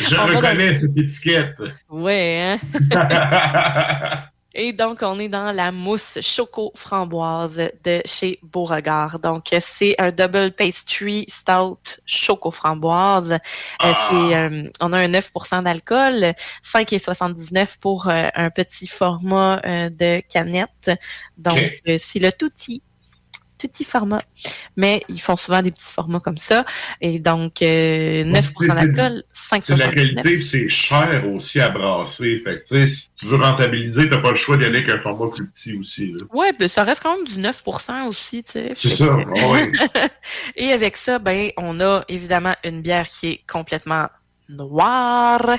Je 0.00 0.16
reconnais 0.16 0.74
cette 0.74 0.96
étiquette. 0.96 1.54
Oui, 1.88 2.12
hein? 2.12 2.58
Et 4.58 4.72
donc, 4.72 5.02
on 5.02 5.20
est 5.20 5.28
dans 5.28 5.52
la 5.52 5.70
mousse 5.70 6.18
choco-framboise 6.20 7.68
de 7.84 8.00
chez 8.06 8.40
Beauregard. 8.42 9.20
Donc, 9.20 9.54
c'est 9.60 9.94
un 9.98 10.10
double 10.10 10.50
pastry 10.50 11.26
stout 11.28 11.78
choco-framboise. 12.06 13.32
Euh, 13.32 13.38
ah! 13.78 14.10
Euh, 14.12 14.68
on 14.80 14.92
a 14.92 14.98
un 14.98 15.08
9% 15.08 15.62
d'alcool, 15.62 16.32
5,79 16.64 17.78
pour 17.78 18.08
euh, 18.08 18.26
un 18.34 18.50
petit 18.50 18.88
format 18.88 19.60
de 19.90 20.20
canette. 20.28 20.90
Donc, 21.36 21.60
c'est 21.98 22.18
le 22.18 22.32
touti 22.32 22.82
petit 23.58 23.84
format. 23.84 24.20
Mais 24.76 25.02
ils 25.08 25.20
font 25.20 25.36
souvent 25.36 25.62
des 25.62 25.70
petits 25.70 25.92
formats 25.92 26.20
comme 26.20 26.36
ça. 26.36 26.64
Et 27.00 27.18
donc, 27.18 27.62
euh, 27.62 28.24
9% 28.24 28.74
d'alcool, 28.74 29.22
5% 29.32 29.60
C'est 29.60 29.76
la 29.76 29.88
qualité, 29.88 30.42
c'est 30.42 30.68
cher 30.68 31.24
aussi 31.32 31.60
à 31.60 31.70
brasser. 31.70 32.40
Fait 32.44 32.62
que, 32.62 32.86
si 32.88 33.08
tu 33.16 33.26
veux 33.26 33.36
rentabiliser, 33.36 34.02
tu 34.02 34.10
n'as 34.10 34.20
pas 34.20 34.30
le 34.30 34.36
choix 34.36 34.56
d'y 34.56 34.64
aller 34.64 34.78
avec 34.78 34.90
un 34.90 34.98
format 34.98 35.30
plus 35.30 35.46
petit 35.46 35.74
aussi. 35.74 36.14
Oui, 36.32 36.46
ben, 36.58 36.68
ça 36.68 36.84
reste 36.84 37.02
quand 37.02 37.16
même 37.16 37.26
du 37.26 37.40
9% 37.40 38.06
aussi. 38.08 38.42
C'est 38.46 38.74
ça, 38.74 39.16
oui. 39.16 39.60
Et 40.56 40.72
avec 40.72 40.96
ça, 40.96 41.18
ben, 41.18 41.50
on 41.56 41.80
a 41.80 42.04
évidemment 42.08 42.54
une 42.64 42.82
bière 42.82 43.06
qui 43.06 43.28
est 43.28 43.40
complètement 43.50 44.08
noire 44.48 45.56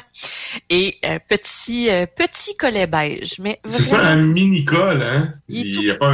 et 0.70 0.98
un 1.04 1.20
petit 1.20 1.90
euh, 1.90 2.06
petit 2.06 2.56
collet 2.56 2.88
beige 2.88 3.40
mais 3.40 3.60
c'est 3.66 3.84
ça 3.84 4.00
un 4.00 4.16
mini 4.16 4.64
col 4.64 5.02
hein? 5.02 5.34
il, 5.50 5.84
y 5.84 5.92
a 5.92 5.96
pas 5.96 6.14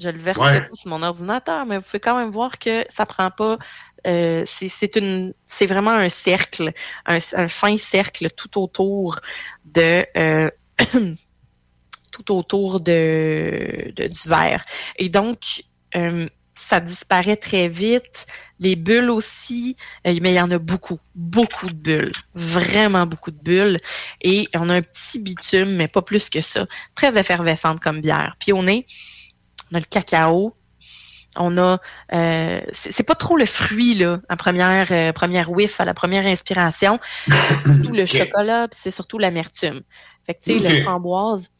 je 0.00 0.08
le 0.08 0.18
verse 0.18 0.40
sur 0.72 0.90
mon 0.90 1.02
ordinateur, 1.02 1.66
mais 1.66 1.76
vous 1.76 1.82
pouvez 1.84 2.00
quand 2.00 2.16
même 2.16 2.30
voir 2.30 2.58
que 2.58 2.84
ça 2.88 3.06
prend 3.06 3.30
pas. 3.30 3.58
Euh, 4.06 4.44
c'est 4.46 4.96
une, 4.96 5.34
c'est 5.46 5.66
vraiment 5.66 5.90
un 5.90 6.08
cercle, 6.08 6.72
un, 7.06 7.20
fin 7.48 7.76
cercle 7.76 8.30
tout 8.30 8.60
autour 8.60 9.20
de. 9.64 10.04
Euh, 10.16 10.50
tout 12.10 12.34
autour 12.34 12.80
de, 12.80 13.92
du 13.94 14.28
verre. 14.28 14.64
Et 14.96 15.08
donc, 15.08 15.62
euh, 15.94 16.26
ça 16.54 16.80
disparaît 16.80 17.36
très 17.36 17.68
vite. 17.68 18.26
Les 18.58 18.76
bulles 18.76 19.10
aussi, 19.10 19.76
mais 20.04 20.18
il 20.18 20.32
y 20.32 20.40
en 20.40 20.50
a 20.50 20.58
beaucoup, 20.58 20.98
beaucoup 21.14 21.68
de 21.68 21.72
bulles, 21.72 22.12
vraiment 22.34 23.06
beaucoup 23.06 23.30
de 23.30 23.40
bulles. 23.40 23.78
Et 24.20 24.48
on 24.54 24.68
a 24.68 24.74
un 24.74 24.82
petit 24.82 25.20
bitume, 25.20 25.76
mais 25.76 25.88
pas 25.88 26.02
plus 26.02 26.28
que 26.28 26.40
ça. 26.40 26.66
Très 26.94 27.18
effervescente 27.18 27.80
comme 27.80 28.00
bière. 28.00 28.36
Puis 28.38 28.52
on 28.52 28.66
est, 28.66 28.86
on 29.70 29.76
a 29.76 29.78
le 29.78 29.84
cacao, 29.84 30.54
on 31.36 31.56
a, 31.58 31.78
euh, 32.12 32.60
c'est 32.72 33.06
pas 33.06 33.14
trop 33.14 33.36
le 33.36 33.46
fruit 33.46 33.94
là, 33.94 34.20
en 34.28 34.36
première 34.36 34.88
euh, 34.90 35.12
première 35.12 35.50
whiff, 35.50 35.80
à 35.80 35.84
la 35.84 35.94
première 35.94 36.26
inspiration. 36.26 36.98
C'est 37.26 37.60
surtout 37.60 37.92
le 37.92 38.06
chocolat, 38.06 38.68
puis 38.68 38.80
c'est 38.82 38.90
surtout 38.90 39.18
l'amertume. 39.18 39.80
Fait 40.26 40.34
que 40.34 40.42
tu 40.42 40.58
sais, 40.58 40.68
le 40.68 40.82
framboise, 40.82 41.50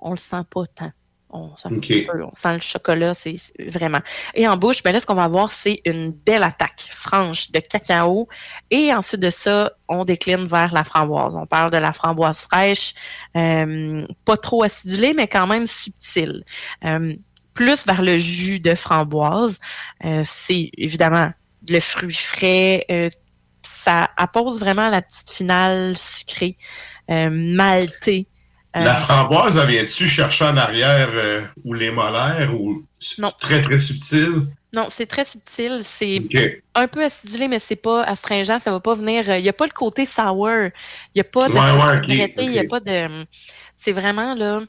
on 0.00 0.10
le 0.10 0.16
sent 0.16 0.42
pas 0.50 0.66
tant. 0.66 0.90
On 1.30 1.56
sent 1.56 1.68
un 1.70 1.80
petit 1.80 2.02
peu, 2.02 2.22
on 2.22 2.32
sent 2.32 2.54
le 2.54 2.60
chocolat, 2.60 3.12
c'est 3.12 3.36
vraiment. 3.58 4.00
Et 4.34 4.46
en 4.48 4.56
bouche, 4.56 4.82
ben 4.82 4.92
là, 4.92 5.00
ce 5.00 5.06
qu'on 5.06 5.14
va 5.14 5.24
avoir, 5.24 5.52
c'est 5.52 5.82
une 5.84 6.12
belle 6.12 6.44
attaque 6.44 6.88
franche 6.88 7.50
de 7.50 7.58
cacao. 7.58 8.28
Et 8.70 8.94
ensuite 8.94 9.20
de 9.20 9.30
ça, 9.30 9.72
on 9.88 10.04
décline 10.04 10.46
vers 10.46 10.72
la 10.72 10.84
framboise. 10.84 11.34
On 11.36 11.46
parle 11.46 11.70
de 11.72 11.78
la 11.78 11.92
framboise 11.92 12.40
fraîche, 12.40 12.94
euh, 13.36 14.06
pas 14.24 14.36
trop 14.36 14.62
acidulée, 14.62 15.14
mais 15.14 15.26
quand 15.28 15.46
même 15.46 15.66
subtile. 15.66 16.44
Euh, 17.56 17.64
plus 17.64 17.86
vers 17.86 18.02
le 18.02 18.16
jus 18.16 18.60
de 18.60 18.74
framboise. 18.74 19.58
Euh, 20.04 20.22
c'est 20.24 20.70
évidemment 20.76 21.30
le 21.68 21.80
fruit 21.80 22.14
frais. 22.14 23.10
ça 23.62 24.10
appose 24.16 24.60
vraiment 24.60 24.88
la 24.88 25.02
petite 25.02 25.30
finale 25.30 25.96
sucrée, 25.96 26.56
maltée. 27.08 28.26
La 28.74 28.94
framboise, 28.94 29.56
elle 29.56 29.68
vient-tu 29.68 30.06
chercher 30.06 30.44
en 30.44 30.56
arrière 30.56 31.10
ou 31.64 31.72
les 31.72 31.90
molaires 31.90 32.54
ou 32.54 32.84
non. 33.18 33.32
très 33.40 33.62
très 33.62 33.80
subtil? 33.80 34.46
Non, 34.74 34.86
c'est 34.90 35.06
très 35.06 35.24
subtil. 35.24 35.80
C'est 35.82 36.22
un 36.74 36.86
peu 36.86 37.02
acidulé, 37.02 37.48
mais 37.48 37.58
c'est 37.58 37.76
pas 37.76 38.04
astringent. 38.04 38.58
Ça 38.60 38.70
va 38.70 38.80
pas 38.80 38.94
venir. 38.94 39.24
Il 39.36 39.42
n'y 39.42 39.48
a 39.48 39.54
pas 39.54 39.64
le 39.64 39.70
côté 39.70 40.04
sour. 40.04 40.48
Il 40.48 40.72
n'y 41.14 41.20
a 41.22 41.24
pas 41.24 41.48
de. 41.48 42.12
Il 42.42 42.52
y 42.52 42.58
a 42.58 42.64
pas 42.64 42.80
de. 42.80 43.26
C'est 43.74 43.92
vraiment 43.92 44.34
là. 44.34 44.60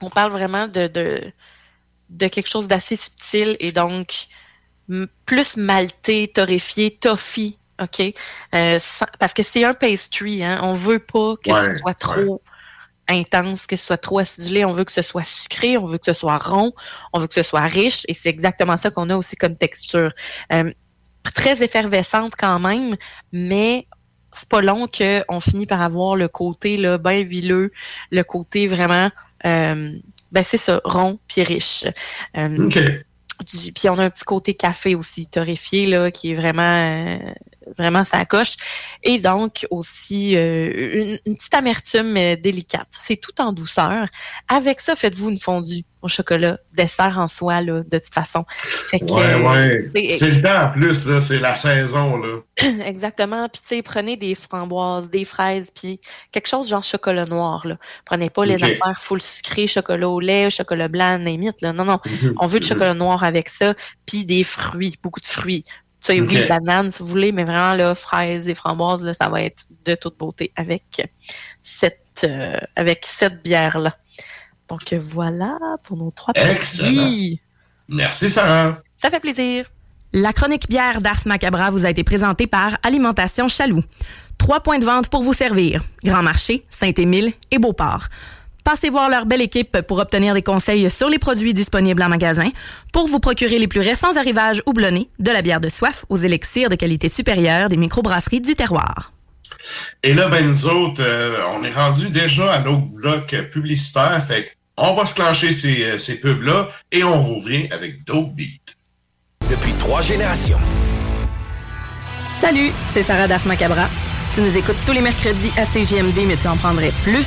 On 0.00 0.10
parle 0.10 0.30
vraiment 0.30 0.68
de, 0.68 0.86
de, 0.86 1.32
de 2.10 2.28
quelque 2.28 2.48
chose 2.48 2.68
d'assez 2.68 2.96
subtil 2.96 3.56
et 3.60 3.72
donc 3.72 4.26
plus 5.24 5.56
malté, 5.56 6.28
torréfié, 6.28 6.96
toffee. 6.96 7.56
OK? 7.80 8.00
Euh, 8.54 8.78
parce 9.18 9.32
que 9.32 9.42
c'est 9.42 9.64
un 9.64 9.72
pastry, 9.72 10.44
hein? 10.44 10.60
On 10.62 10.74
veut 10.74 10.98
pas 10.98 11.34
que 11.42 11.50
ce 11.54 11.78
soit 11.78 11.94
trop 11.94 12.42
intense, 13.08 13.66
que 13.66 13.76
ce 13.76 13.86
soit 13.86 13.96
trop 13.96 14.18
acidulé. 14.18 14.64
On 14.64 14.72
veut 14.72 14.84
que 14.84 14.92
ce 14.92 15.02
soit 15.02 15.24
sucré, 15.24 15.78
on 15.78 15.84
veut 15.84 15.98
que 15.98 16.12
ce 16.12 16.12
soit 16.12 16.36
rond, 16.36 16.72
on 17.12 17.18
veut 17.18 17.26
que 17.26 17.34
ce 17.34 17.42
soit 17.42 17.60
riche. 17.60 18.04
Et 18.08 18.14
c'est 18.14 18.28
exactement 18.28 18.76
ça 18.76 18.90
qu'on 18.90 19.08
a 19.08 19.16
aussi 19.16 19.36
comme 19.36 19.56
texture. 19.56 20.12
Euh, 20.52 20.70
très 21.22 21.62
effervescente 21.62 22.34
quand 22.38 22.58
même, 22.58 22.96
mais 23.32 23.86
c'est 24.32 24.48
pas 24.48 24.60
long 24.60 24.86
qu'on 24.86 25.40
finit 25.40 25.66
par 25.66 25.82
avoir 25.82 26.16
le 26.16 26.28
côté 26.28 26.76
là, 26.76 26.98
bien 26.98 27.18
huileux, 27.18 27.72
le 28.10 28.22
côté 28.22 28.68
vraiment, 28.68 29.10
euh, 29.44 29.92
ben 30.32 30.42
c'est 30.42 30.56
ça, 30.56 30.80
rond 30.84 31.18
puis 31.26 31.42
riche. 31.42 31.84
Euh, 32.36 32.68
puis 33.74 33.88
on 33.88 33.98
a 33.98 34.04
un 34.04 34.10
petit 34.10 34.24
côté 34.24 34.54
café 34.54 34.94
aussi 34.94 35.28
torréfié 35.28 35.86
là, 35.86 36.10
qui 36.10 36.32
est 36.32 36.34
vraiment 36.34 37.18
vraiment 37.76 38.04
ça 38.04 38.24
coche. 38.24 38.56
Et 39.02 39.18
donc 39.18 39.66
aussi 39.70 40.36
euh, 40.36 41.18
une, 41.24 41.36
petite 41.36 41.54
amertume 41.54 42.10
mais 42.12 42.36
délicate. 42.36 42.88
C'est 42.90 43.16
tout 43.16 43.40
en 43.40 43.52
douceur. 43.52 44.06
Avec 44.48 44.80
ça, 44.80 44.94
faites-vous 44.94 45.30
une 45.30 45.40
fondue 45.40 45.84
au 46.02 46.08
chocolat, 46.08 46.58
dessert 46.72 47.18
en 47.18 47.26
soi, 47.26 47.60
là, 47.60 47.82
de 47.82 47.98
toute 47.98 48.12
façon. 48.12 48.44
Fait 48.48 49.02
ouais, 49.10 49.34
ouais. 49.94 50.16
C'est 50.18 50.30
le 50.30 50.42
temps 50.42 50.64
en 50.64 50.70
plus, 50.70 51.06
là, 51.06 51.20
c'est 51.20 51.38
la 51.38 51.56
saison. 51.56 52.16
Là. 52.16 52.38
Exactement. 52.86 53.48
Puis, 53.48 53.60
tu 53.60 53.76
sais, 53.76 53.82
prenez 53.82 54.16
des 54.16 54.34
framboises, 54.34 55.10
des 55.10 55.24
fraises, 55.24 55.70
puis 55.70 56.00
quelque 56.32 56.48
chose 56.48 56.68
genre 56.68 56.82
chocolat 56.82 57.26
noir. 57.26 57.66
Là. 57.66 57.76
Prenez 58.04 58.30
pas 58.30 58.44
les 58.44 58.62
affaires 58.62 58.98
full 58.98 59.20
sucré, 59.20 59.66
chocolat 59.66 60.08
au 60.08 60.20
lait, 60.20 60.48
chocolat 60.48 60.88
blanc, 60.88 61.18
n'imite. 61.18 61.60
Là. 61.60 61.72
Non, 61.72 61.84
non. 61.84 62.00
On 62.38 62.46
veut 62.46 62.60
du 62.60 62.66
chocolat 62.66 62.94
noir 62.94 63.22
avec 63.22 63.48
ça, 63.48 63.74
puis 64.06 64.24
des 64.24 64.44
fruits, 64.44 64.96
beaucoup 65.02 65.20
de 65.20 65.26
fruits. 65.26 65.64
Tu 66.02 66.14
sais, 66.14 66.20
oui, 66.20 66.46
banane 66.48 66.90
si 66.90 67.02
vous 67.02 67.08
voulez, 67.08 67.30
mais 67.30 67.44
vraiment, 67.44 67.74
là, 67.74 67.94
fraises 67.94 68.48
et 68.48 68.54
framboises, 68.54 69.02
là, 69.02 69.12
ça 69.12 69.28
va 69.28 69.42
être 69.42 69.64
de 69.84 69.94
toute 69.94 70.16
beauté 70.18 70.50
avec 70.56 71.06
cette, 71.62 72.24
euh, 72.24 72.58
avec 72.74 73.04
cette 73.04 73.42
bière-là. 73.42 73.94
Donc, 74.68 74.92
voilà 74.94 75.58
pour 75.82 75.96
nos 75.96 76.10
trois 76.10 76.32
Excellent. 76.34 77.36
Merci, 77.88 78.30
Sarah. 78.30 78.78
Ça 78.96 79.10
fait 79.10 79.20
plaisir. 79.20 79.66
La 80.12 80.32
chronique 80.32 80.68
bière 80.68 81.00
d'Ars 81.00 81.26
Macabra 81.26 81.70
vous 81.70 81.84
a 81.84 81.90
été 81.90 82.02
présentée 82.02 82.46
par 82.46 82.78
Alimentation 82.82 83.48
Chaloux. 83.48 83.84
Trois 84.38 84.60
points 84.60 84.78
de 84.78 84.84
vente 84.84 85.08
pour 85.08 85.22
vous 85.22 85.34
servir. 85.34 85.84
Grand 86.02 86.22
Marché, 86.22 86.64
Saint-Émile 86.70 87.32
et 87.50 87.58
Beauport. 87.58 88.06
Passez 88.64 88.90
voir 88.90 89.08
leur 89.08 89.26
belle 89.26 89.40
équipe 89.40 89.80
pour 89.82 89.98
obtenir 89.98 90.34
des 90.34 90.42
conseils 90.42 90.90
sur 90.90 91.08
les 91.08 91.18
produits 91.18 91.54
disponibles 91.54 92.02
en 92.02 92.08
magasin, 92.08 92.50
pour 92.92 93.06
vous 93.06 93.20
procurer 93.20 93.58
les 93.58 93.68
plus 93.68 93.80
récents 93.80 94.16
arrivages 94.16 94.62
houblonnés, 94.66 95.08
de 95.18 95.30
la 95.30 95.42
bière 95.42 95.60
de 95.60 95.68
soif 95.68 96.04
aux 96.08 96.16
élixirs 96.16 96.68
de 96.68 96.74
qualité 96.74 97.08
supérieure 97.08 97.68
des 97.68 97.76
microbrasseries 97.76 98.40
du 98.40 98.54
terroir. 98.54 99.12
Et 100.02 100.14
là, 100.14 100.28
ben 100.28 100.46
nous 100.46 100.66
autres, 100.66 101.02
euh, 101.02 101.38
on 101.54 101.64
est 101.64 101.72
rendu 101.72 102.08
déjà 102.10 102.52
à 102.52 102.60
nos 102.60 102.78
blocs 102.78 103.34
publicitaires, 103.50 104.24
fait 104.26 104.52
on 104.76 104.94
va 104.94 105.04
se 105.04 105.14
clencher 105.14 105.52
ces, 105.52 105.84
euh, 105.84 105.98
ces 105.98 106.20
pubs-là 106.20 106.70
et 106.90 107.04
on 107.04 107.34
revient 107.34 107.68
avec 107.70 108.04
d'autres 108.04 108.30
beats. 108.30 108.74
Depuis 109.50 109.72
trois 109.72 110.00
générations. 110.00 110.58
Salut, 112.40 112.70
c'est 112.94 113.02
Sarah 113.02 113.28
Das 113.28 113.44
Macabra. 113.44 113.88
Tu 114.34 114.40
nous 114.40 114.56
écoutes 114.56 114.76
tous 114.86 114.92
les 114.92 115.02
mercredis 115.02 115.50
à 115.58 115.66
CGMD, 115.66 116.24
mais 116.26 116.36
tu 116.36 116.46
en 116.46 116.56
prendrais 116.56 116.92
plus. 117.02 117.26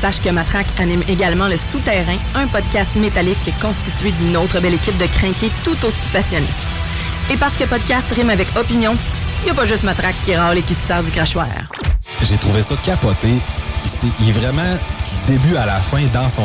Sache 0.00 0.22
que 0.22 0.30
Matraque 0.30 0.68
anime 0.78 1.02
également 1.08 1.46
Le 1.46 1.58
Souterrain, 1.58 2.16
un 2.34 2.46
podcast 2.46 2.96
métallique 2.96 3.52
constitué 3.60 4.12
d'une 4.12 4.34
autre 4.34 4.58
belle 4.58 4.72
équipe 4.72 4.96
de 4.96 5.04
crinqués 5.04 5.50
tout 5.62 5.76
aussi 5.84 6.08
passionnés. 6.10 6.46
Et 7.30 7.36
parce 7.36 7.58
que 7.58 7.64
podcast 7.64 8.10
rime 8.12 8.30
avec 8.30 8.48
opinion, 8.56 8.96
n'y 9.44 9.50
a 9.50 9.54
pas 9.54 9.66
juste 9.66 9.82
Matraque 9.82 10.16
qui 10.24 10.34
râle 10.34 10.58
et 10.58 10.62
qui 10.62 10.74
se 10.74 10.86
sert 10.86 11.02
du 11.02 11.10
crachoir. 11.10 11.46
J'ai 12.22 12.36
trouvé 12.36 12.62
ça 12.62 12.74
capoté. 12.82 13.34
Il 14.20 14.28
est 14.28 14.32
vraiment 14.32 14.74
du 14.74 15.32
début 15.32 15.56
à 15.56 15.64
la 15.64 15.80
fin 15.80 16.02
dans 16.12 16.28
son 16.28 16.42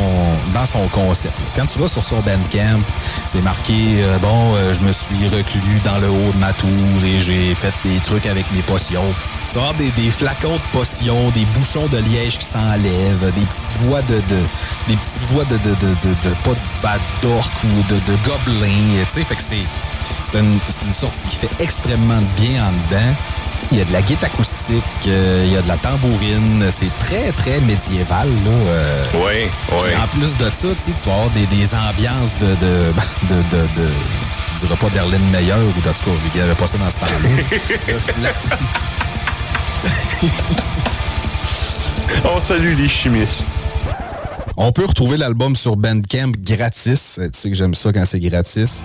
dans 0.54 0.64
son 0.64 0.88
concept. 0.88 1.34
Quand 1.54 1.66
tu 1.66 1.78
vas 1.78 1.88
sur 1.88 2.02
son 2.02 2.20
Bandcamp, 2.20 2.80
c'est 3.26 3.42
marqué 3.42 3.74
euh, 3.98 4.18
bon, 4.18 4.54
euh, 4.54 4.72
je 4.72 4.80
me 4.80 4.90
suis 4.90 5.28
reclus 5.28 5.80
dans 5.84 5.98
le 5.98 6.08
haut 6.08 6.32
de 6.32 6.38
ma 6.38 6.52
tour 6.54 6.70
et 7.04 7.20
j'ai 7.20 7.54
fait 7.54 7.74
des 7.84 8.00
trucs 8.00 8.26
avec 8.26 8.50
mes 8.52 8.62
potions. 8.62 9.14
Tu 9.52 9.58
vas 9.58 9.72
des, 9.74 10.10
flacons 10.10 10.54
de 10.54 10.72
potions, 10.72 11.30
des 11.30 11.44
bouchons 11.54 11.86
de 11.88 11.98
liège 11.98 12.38
qui 12.38 12.46
s'enlèvent, 12.46 13.32
des 13.34 13.46
petites 13.46 13.84
voix 13.84 14.02
de, 14.02 14.16
de 14.16 14.40
des 14.88 14.96
petites 14.96 15.22
voix 15.28 15.44
de 15.44 15.56
de, 15.58 15.74
de, 15.74 15.94
de, 16.02 16.28
de 16.28 16.34
pas 16.42 16.54
de 16.54 16.82
bad 16.82 17.00
ou 17.24 17.82
de, 17.82 17.94
de 17.94 18.16
gobelins, 18.24 19.04
tu 19.06 19.12
sais, 19.12 19.24
fait 19.24 19.36
que 19.36 19.42
c'est 19.42 19.64
c'est 20.22 20.38
une, 20.38 20.58
une 20.86 20.92
sortie 20.92 21.28
qui 21.28 21.36
fait 21.36 21.50
extrêmement 21.60 22.22
bien 22.36 22.64
en 22.64 22.72
dedans. 22.72 23.14
Il 23.72 23.78
y 23.78 23.80
a 23.80 23.84
de 23.84 23.92
la 23.92 24.02
guitare 24.02 24.30
acoustique, 24.32 24.84
euh, 25.08 25.42
il 25.46 25.52
y 25.52 25.56
a 25.56 25.62
de 25.62 25.68
la 25.68 25.76
tambourine. 25.76 26.64
C'est 26.70 26.96
très, 27.00 27.32
très 27.32 27.60
médiéval. 27.60 28.28
Là, 28.28 28.50
euh. 28.50 29.04
oui, 29.14 29.48
oui. 29.72 29.88
En 30.00 30.06
plus 30.16 30.36
de 30.36 30.44
ça, 30.50 30.68
tu 30.84 31.08
vas 31.08 31.14
avoir 31.14 31.30
des, 31.30 31.46
des 31.46 31.74
ambiances 31.74 32.36
de, 32.38 32.46
de, 32.46 32.92
de, 33.28 33.42
de, 33.56 33.82
de 33.82 33.88
je 34.54 34.66
dirais 34.66 34.76
pas 34.78 34.88
d'Erlyn 34.90 35.18
Meyer 35.32 35.52
ou 35.52 35.68
en 35.68 35.72
tout 35.72 35.82
cas, 35.82 35.90
vu 35.92 36.30
qu'il 36.30 36.40
n'y 36.40 36.46
avait 36.46 36.54
pas 36.54 36.66
ça 36.66 36.78
dans 36.78 36.90
ce 36.90 36.98
temps-là. 37.00 38.30
On 42.24 42.40
salue 42.40 42.74
les 42.74 42.88
chimistes. 42.88 43.46
On 44.56 44.72
peut 44.72 44.86
retrouver 44.86 45.18
l'album 45.18 45.54
sur 45.54 45.76
Bandcamp 45.76 46.32
gratis. 46.38 47.20
Tu 47.22 47.28
sais 47.32 47.50
que 47.50 47.56
j'aime 47.56 47.74
ça 47.74 47.92
quand 47.92 48.06
c'est 48.06 48.20
gratis. 48.20 48.84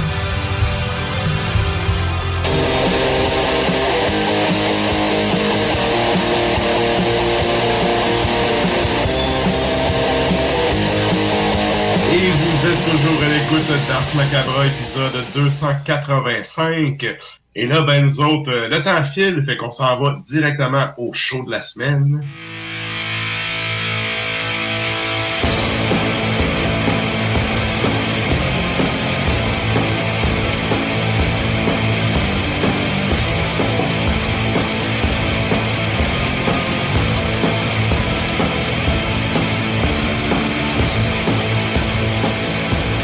Vous 12.61 12.67
êtes 12.67 12.91
toujours 12.91 13.23
à 13.23 13.27
l'écoute 13.27 13.87
d'Ars 13.87 14.15
Macabra, 14.15 14.67
épisode 14.67 15.25
285. 15.33 17.17
Et 17.55 17.65
là, 17.65 17.81
ben 17.81 18.05
nous 18.05 18.21
autres, 18.21 18.51
euh, 18.51 18.67
le 18.67 18.83
temps 18.83 19.03
file, 19.03 19.43
fait 19.43 19.57
qu'on 19.57 19.71
s'en 19.71 19.99
va 19.99 20.19
directement 20.29 20.89
au 20.97 21.11
show 21.11 21.43
de 21.43 21.49
la 21.49 21.63
semaine. 21.63 22.23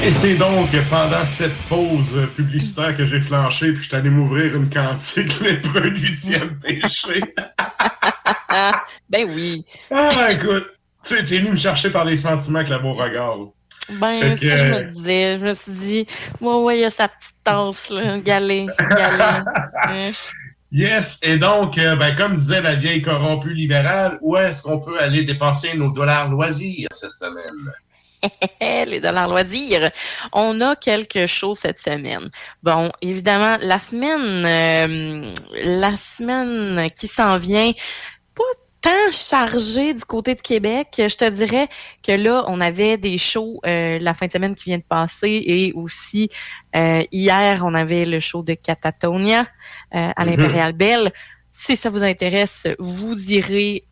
Et 0.07 0.13
c'est 0.13 0.35
donc 0.35 0.69
pendant 0.89 1.25
cette 1.25 1.53
pause 1.67 2.17
publicitaire 2.33 2.95
que 2.95 3.03
j'ai 3.03 3.19
flanché 3.19 3.73
puis 3.73 3.83
je 3.83 3.89
suis 3.89 3.95
allé 3.97 4.09
m'ouvrir 4.09 4.55
une 4.55 4.69
cantique 4.69 5.37
les 5.41 5.57
produits 5.57 6.11
dixième 6.11 6.57
péché. 6.61 7.21
ben 9.09 9.29
oui. 9.35 9.65
Ah, 9.91 10.31
écoute, 10.31 10.63
tu 11.03 11.13
sais, 11.13 11.25
t'es 11.25 11.39
venu 11.39 11.51
me 11.51 11.57
chercher 11.57 11.89
par 11.89 12.05
les 12.05 12.17
sentiments 12.17 12.59
avec 12.59 12.69
la 12.69 12.79
beau 12.79 12.93
regard. 12.93 13.37
Ben, 13.99 14.37
ça, 14.37 14.55
je 14.55 14.63
me 14.75 14.83
disais. 14.85 15.39
Je 15.39 15.45
me 15.45 15.51
suis 15.51 15.71
dit, 15.73 16.07
ouais, 16.39 16.55
ouais, 16.55 16.77
il 16.77 16.81
y 16.83 16.85
a 16.85 16.89
sa 16.89 17.09
petite 17.09 17.43
tasse, 17.43 17.89
là, 17.89 18.17
galet, 18.19 18.67
galet. 18.79 19.43
Hein. 19.83 20.09
Yes, 20.69 21.19
et 21.21 21.37
donc, 21.37 21.77
euh, 21.77 21.95
ben, 21.95 22.13
comme 22.15 22.35
disait 22.35 22.61
la 22.61 22.75
vieille 22.75 23.01
corrompue 23.01 23.53
libérale, 23.53 24.19
où 24.21 24.35
est-ce 24.35 24.61
qu'on 24.61 24.79
peut 24.79 24.99
aller 24.99 25.23
dépenser 25.23 25.73
nos 25.75 25.93
dollars 25.93 26.29
loisirs 26.29 26.89
cette 26.91 27.15
semaine? 27.15 27.71
les 28.61 28.99
dollars 28.99 29.29
loisirs. 29.29 29.91
On 30.33 30.61
a 30.61 30.75
quelque 30.75 31.27
chose 31.27 31.59
cette 31.59 31.79
semaine. 31.79 32.27
Bon, 32.63 32.91
évidemment, 33.01 33.57
la 33.61 33.79
semaine, 33.79 34.45
euh, 34.45 35.33
la 35.63 35.97
semaine 35.97 36.89
qui 36.91 37.07
s'en 37.07 37.37
vient, 37.37 37.71
pas 38.35 38.43
tant 38.81 39.11
chargée 39.11 39.93
du 39.93 40.03
côté 40.03 40.35
de 40.35 40.41
Québec. 40.41 40.89
Je 40.97 41.15
te 41.15 41.29
dirais 41.29 41.67
que 42.03 42.11
là, 42.11 42.45
on 42.47 42.61
avait 42.61 42.97
des 42.97 43.17
shows 43.17 43.59
euh, 43.65 43.97
la 43.99 44.13
fin 44.13 44.27
de 44.27 44.31
semaine 44.31 44.55
qui 44.55 44.65
vient 44.65 44.77
de 44.77 44.83
passer 44.83 45.43
et 45.45 45.73
aussi 45.73 46.29
euh, 46.75 47.03
hier, 47.11 47.63
on 47.65 47.73
avait 47.73 48.05
le 48.05 48.19
show 48.19 48.43
de 48.43 48.53
Catatonia 48.53 49.45
à 49.91 50.11
mm-hmm. 50.11 50.25
l'Impérial 50.25 50.73
Bell. 50.73 51.11
Si 51.49 51.75
ça 51.75 51.89
vous 51.89 52.03
intéresse, 52.03 52.67
vous 52.77 53.31
irez, 53.31 53.83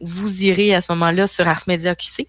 vous 0.00 0.44
irez 0.44 0.74
à 0.74 0.80
ce 0.80 0.90
moment-là 0.92 1.28
sur 1.28 1.46
Ars 1.46 1.62
Media 1.68 1.94
QC. 1.94 2.26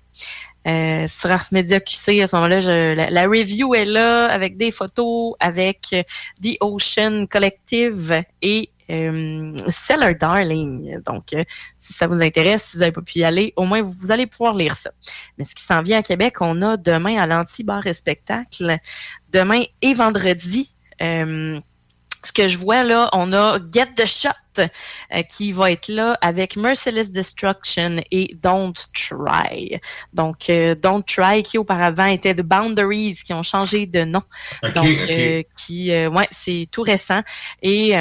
Euh, 0.68 1.07
sur 1.07 1.32
Ars 1.32 1.45
Media 1.51 1.80
QC, 1.80 2.22
à 2.22 2.28
ce 2.28 2.36
moment-là, 2.36 2.60
la, 2.93 3.10
la, 3.10 3.24
review 3.24 3.74
est 3.76 3.86
là 3.86 4.26
avec 4.26 4.57
des 4.57 4.72
photos, 4.72 5.36
avec 5.39 5.95
The 6.43 6.57
Ocean 6.60 7.26
Collective 7.28 8.24
et 8.41 8.70
euh, 8.89 9.55
Seller 9.70 10.16
Darling. 10.16 10.99
Donc, 11.05 11.34
euh, 11.34 11.43
si 11.78 11.93
ça 11.93 12.07
vous 12.07 12.22
intéresse, 12.22 12.64
si 12.64 12.78
vous 12.78 12.80
n'avez 12.82 12.91
pas 12.91 13.01
pu 13.01 13.20
y 13.20 13.24
aller, 13.24 13.53
au 13.55 13.66
moins 13.66 13.82
vous, 13.82 14.12
allez 14.12 14.26
pouvoir 14.26 14.53
lire 14.53 14.76
ça. 14.76 14.91
Mais 15.38 15.45
ce 15.45 15.53
qui 15.53 15.64
s'en 15.64 15.82
vient 15.82 15.99
à 15.99 16.01
Québec, 16.01 16.38
on 16.41 16.62
a 16.62 16.78
demain 16.78 17.22
à 17.22 17.28
l'Anti-Bar 17.28 17.86
et 17.86 17.93
Spectacle, 17.93 18.78
demain 19.32 19.62
et 19.82 19.93
vendredi. 19.93 20.76
Euh, 21.01 21.60
ce 22.24 22.32
que 22.32 22.47
je 22.47 22.57
vois 22.57 22.84
là, 22.84 23.10
on 23.14 23.32
a 23.32 23.60
Get 23.72 23.93
the 23.95 24.05
Shot 24.05 24.30
euh, 24.58 25.22
qui 25.24 25.52
va 25.52 25.72
être 25.72 25.88
là 25.89 26.18
avec 26.22 26.56
Merciless 26.56 27.12
Destruction 27.12 27.97
et 28.12 28.36
Don't 28.41 28.74
Try. 28.93 29.80
Donc, 30.14 30.50
euh, 30.50 30.76
Don't 30.76 31.04
Try 31.04 31.43
qui 31.43 31.58
auparavant 31.58 32.06
était 32.06 32.34
The 32.34 32.41
Boundaries 32.41 33.20
qui 33.26 33.34
ont 33.34 33.43
changé 33.43 33.86
de 33.86 34.04
nom. 34.04 34.22
Donc, 34.76 34.88
euh, 35.10 35.43
qui, 35.58 35.89
ouais, 35.89 36.28
c'est 36.32 36.68
tout 36.72 36.82
récent. 36.82 37.22
Et 37.62 37.93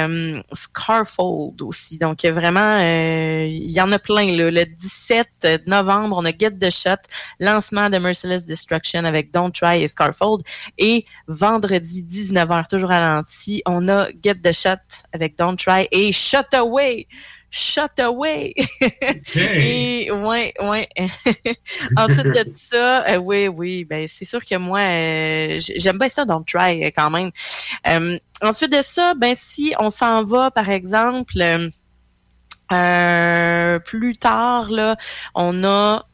Scarfold 0.53 1.61
aussi. 1.61 1.97
Donc, 1.97 2.23
vraiment, 2.25 2.79
il 2.79 3.71
y 3.71 3.81
en 3.81 3.91
a 3.91 3.99
plein. 3.99 4.25
Là. 4.25 4.51
Le 4.51 4.65
17 4.65 5.67
novembre, 5.67 6.17
on 6.19 6.25
a 6.25 6.31
Get 6.31 6.51
the 6.59 6.69
Shot, 6.69 7.01
lancement 7.39 7.89
de 7.89 7.97
Merciless 7.97 8.45
Destruction 8.45 9.05
avec 9.05 9.31
Don't 9.31 9.51
Try 9.51 9.83
et 9.83 9.87
Scarfold. 9.87 10.43
Et 10.77 11.05
vendredi 11.27 12.03
19h, 12.03 12.67
toujours 12.67 12.91
à 12.91 12.99
l'anti, 12.99 13.61
on 13.65 13.87
a 13.87 14.07
Get 14.23 14.35
the 14.43 14.51
Shot 14.51 15.05
avec 15.13 15.37
Don't 15.37 15.57
Try 15.57 15.87
et 15.91 16.11
Shut 16.39 16.53
away. 16.53 17.07
Shut 17.51 17.99
away. 17.99 18.53
Et 19.35 20.11
ouais, 20.11 20.53
ouais. 20.61 20.87
Ensuite 21.97 22.27
de 22.27 22.45
ça, 22.53 23.07
euh, 23.07 23.17
oui, 23.17 23.47
oui, 23.47 23.85
ben 23.85 24.07
c'est 24.07 24.25
sûr 24.25 24.43
que 24.45 24.55
moi, 24.55 24.79
euh, 24.79 25.59
j'aime 25.75 25.97
bien 25.97 26.09
ça 26.09 26.25
Don't 26.25 26.45
Try 26.45 26.83
euh, 26.83 26.91
quand 26.95 27.09
même. 27.09 27.31
ensuite 28.41 28.71
de 28.71 28.81
ça, 28.81 29.13
ben 29.15 29.33
si 29.35 29.73
on 29.79 29.89
s'en 29.89 30.23
va, 30.23 30.51
par 30.51 30.69
exemple, 30.69 31.33
plus 33.85 34.17
tard, 34.17 34.69
là, 34.69 34.95
on 35.33 35.63
a 35.63 36.05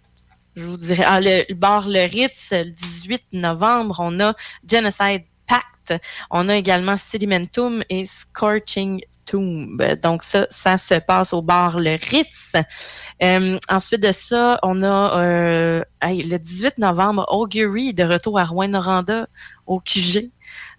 je 0.56 0.64
vous 0.64 0.78
dirais, 0.78 1.04
ah, 1.06 1.20
le, 1.20 1.54
bar 1.54 1.90
Le 1.90 2.10
Ritz, 2.10 2.54
le 2.54 2.72
18 2.72 3.34
novembre, 3.34 3.98
on 4.00 4.22
a 4.22 4.34
Genocide 4.66 5.26
Pact. 5.48 6.02
On 6.32 6.48
a 6.48 6.56
également 6.56 6.96
Sedimentum 6.96 7.84
et 7.90 8.06
Scorching 8.06 9.02
Tomb. 9.26 9.78
Donc 10.02 10.24
ça, 10.24 10.48
ça 10.50 10.78
se 10.78 10.96
passe 10.96 11.34
au 11.34 11.42
bar 11.42 11.80
Le 11.80 11.98
Ritz. 12.10 12.54
Euh, 13.24 13.58
ensuite 13.70 14.02
de 14.02 14.12
ça, 14.12 14.60
on 14.64 14.84
a 14.84 15.20
euh, 15.20 15.84
le 16.04 16.38
18 16.38 16.78
novembre, 16.78 17.26
Augury 17.30 17.94
de 17.94 18.04
retour 18.04 18.40
à 18.40 18.44
Rouen-Noranda 18.44 19.28
au 19.66 19.80
QG. 19.80 20.30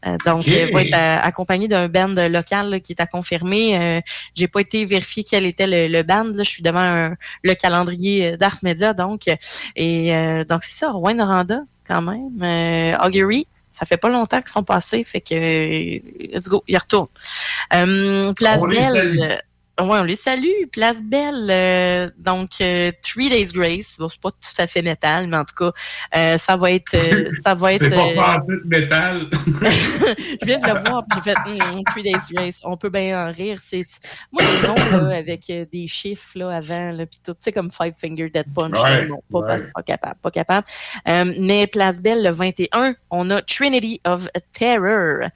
Euh, 0.06 0.16
donc, 0.24 0.46
va 0.46 0.82
être 0.82 0.94
accompagné 0.94 1.68
d'un 1.68 1.88
band 1.88 2.14
local 2.28 2.80
qui 2.80 2.92
est 2.92 3.00
à 3.00 3.06
confirmer. 3.06 3.78
Euh, 3.78 4.00
j'ai 4.34 4.46
pas 4.46 4.60
été 4.60 4.84
vérifié 4.84 5.24
quel 5.24 5.46
était 5.46 5.88
le, 5.88 6.02
band. 6.02 6.32
Je 6.36 6.42
suis 6.42 6.62
devant 6.62 7.10
le 7.42 7.54
calendrier 7.54 8.36
d'Ars 8.36 8.58
Media, 8.62 8.92
donc. 8.92 9.28
Et 9.74 10.12
donc, 10.48 10.62
c'est 10.62 10.78
ça, 10.78 10.90
Rouen-Noranda, 10.90 11.62
quand 11.86 12.02
même. 12.02 12.96
Augury, 13.02 13.48
ça 13.76 13.84
fait 13.84 13.98
pas 13.98 14.08
longtemps 14.08 14.40
qu'ils 14.40 14.48
sont 14.50 14.64
passés, 14.64 15.04
fait 15.04 15.20
que 15.20 15.34
let's 16.34 16.48
go, 16.48 16.64
ils 16.66 16.78
retournent. 16.78 17.08
Euh. 17.74 19.36
Ouais, 19.78 19.98
on 20.00 20.04
les 20.04 20.16
salue. 20.16 20.64
Place 20.72 21.02
Belle, 21.02 21.48
euh, 21.50 22.10
donc 22.16 22.48
euh, 22.62 22.90
Three 23.02 23.28
Days 23.28 23.52
Grace. 23.52 23.96
Bon, 23.98 24.08
c'est 24.08 24.20
pas 24.20 24.30
tout 24.30 24.62
à 24.62 24.66
fait 24.66 24.80
métal, 24.80 25.26
mais 25.26 25.36
en 25.36 25.44
tout 25.44 25.54
cas, 25.54 25.72
euh, 26.16 26.38
ça 26.38 26.56
va 26.56 26.72
être, 26.72 26.96
ça 27.42 27.52
va 27.52 27.74
être. 27.74 27.80
c'est 27.80 28.14
pas 28.14 28.40
tout 28.40 28.60
métal. 28.64 29.28
je 29.32 30.46
viens 30.46 30.58
de 30.58 30.66
le 30.66 30.80
voir, 30.80 31.04
puis 31.06 31.20
j'ai 31.22 31.32
fait 31.32 31.36
mm, 31.46 31.84
Three 31.92 32.02
Days 32.02 32.14
Grace. 32.32 32.60
On 32.64 32.78
peut 32.78 32.88
bien 32.88 33.26
en 33.26 33.30
rire. 33.30 33.58
C'est 33.60 33.84
moi 34.32 34.44
les 34.44 34.66
noms 34.66 35.08
là, 35.08 35.16
avec 35.18 35.44
des 35.46 35.86
chiffres 35.86 36.38
là 36.38 36.56
avant, 36.56 36.92
là, 36.92 37.04
puis 37.04 37.20
tout, 37.22 37.32
tu 37.32 37.40
sais 37.40 37.52
comme 37.52 37.70
Five 37.70 37.92
Finger 38.00 38.30
Dead 38.30 38.46
Punch. 38.54 38.78
non, 39.10 39.20
pas, 39.30 39.58
pas, 39.74 39.82
capable, 39.82 40.20
pas 40.22 40.30
capable. 40.30 40.66
mais 41.04 41.66
Place 41.66 42.00
Belle 42.00 42.24
le 42.24 42.30
21, 42.30 42.94
on 43.10 43.28
a 43.28 43.42
Trinity 43.42 44.00
of 44.06 44.26
Terror, 44.54 45.28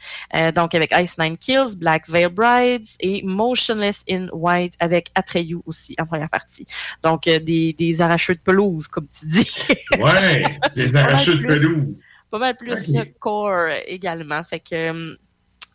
donc 0.55 0.75
avec 0.75 0.95
Ice 0.99 1.19
Nine 1.19 1.37
Kills, 1.37 1.77
Black 1.79 2.09
Veil 2.09 2.29
Brides 2.29 2.87
et 3.01 3.23
Motionless 3.23 4.03
in 4.09 4.30
White 4.33 4.75
avec 4.81 5.11
Atreyu 5.15 5.59
aussi 5.67 5.95
en 5.99 6.07
première 6.07 6.31
partie. 6.31 6.67
Donc, 7.03 7.27
euh, 7.27 7.39
des, 7.39 7.73
des 7.73 8.01
arracheux 8.01 8.35
de 8.35 8.41
pelouse, 8.41 8.89
comme 8.89 9.09
tu 9.09 9.27
dis. 9.27 9.47
ouais, 9.99 10.59
des 10.75 10.97
arracheux 10.97 11.37
de 11.37 11.47
pelouse. 11.47 11.97
Pas 12.31 12.39
mal 12.39 12.57
plus 12.57 12.93
core 13.19 13.69
également. 13.87 14.43
Fait 14.45 14.61
que 14.61 14.75
euh, 14.75 15.17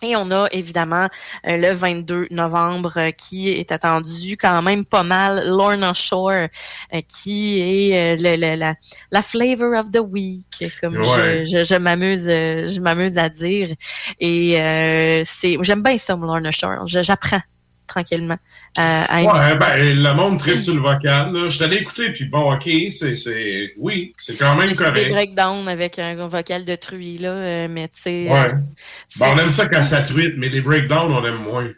et 0.02 0.16
on 0.18 0.30
a 0.30 0.48
évidemment 0.52 1.08
euh, 1.48 1.58
le 1.58 1.72
22 1.72 2.28
novembre 2.32 3.12
qui 3.18 3.50
est 3.50 3.72
attendu 3.72 4.36
quand 4.36 4.62
même 4.62 4.84
pas 4.84 5.04
mal, 5.04 5.48
Lorna 5.48 5.94
Shore, 5.94 6.48
qui 7.08 7.62
est 7.62 8.18
la, 8.18 8.76
la, 9.10 9.22
flavor 9.22 9.74
of 9.80 9.92
the 9.92 10.00
week, 10.00 10.66
comme 10.82 11.02
je, 11.02 11.46
je, 11.46 11.76
m'amuse 11.76 12.26
je 12.26 12.80
m'amuse 12.82 13.18
à 13.18 13.30
dire. 13.30 13.70
Et 14.20 14.52
c'est 15.24 15.58
j'aime 15.62 15.82
bien 15.82 15.98
ça, 15.98 16.18
Lorna 16.18 16.52
Shore. 16.52 16.86
J'apprends 16.86 17.42
tranquillement. 17.88 18.38
ouais, 18.78 19.58
ben, 19.58 20.04
le 20.04 20.14
monde 20.14 20.40
tripe 20.40 20.60
sur 20.60 20.74
le 20.74 20.82
vocal. 20.82 21.34
Là. 21.34 21.50
Je 21.50 21.60
t'allais 21.60 21.78
écouter, 21.78 22.12
puis 22.12 22.26
bon, 22.26 22.54
OK, 22.54 22.70
c'est, 22.90 23.74
oui, 23.78 24.12
c'est 24.18 24.38
quand 24.38 24.56
même 24.56 24.72
correct. 24.74 24.96
des 24.96 25.10
breakdowns 25.10 25.68
avec 25.68 26.00
un 26.00 26.28
vocal 26.28 26.66
de 26.66 26.76
truie, 26.76 27.18
là, 27.18 27.30
euh, 27.30 27.68
mais 27.70 27.88
tu 27.88 27.98
sais... 27.98 28.28
Ouais. 28.30 28.48
Euh, 28.48 28.58
ben, 29.20 29.34
on 29.34 29.38
aime 29.38 29.50
ça 29.50 29.68
quand 29.68 29.84
ça 29.84 30.02
truite, 30.02 30.34
mais 30.38 30.50
les 30.50 30.62
breakdowns, 30.62 31.12
on 31.12 31.26
aime 31.26 31.44
moins. 31.44 31.70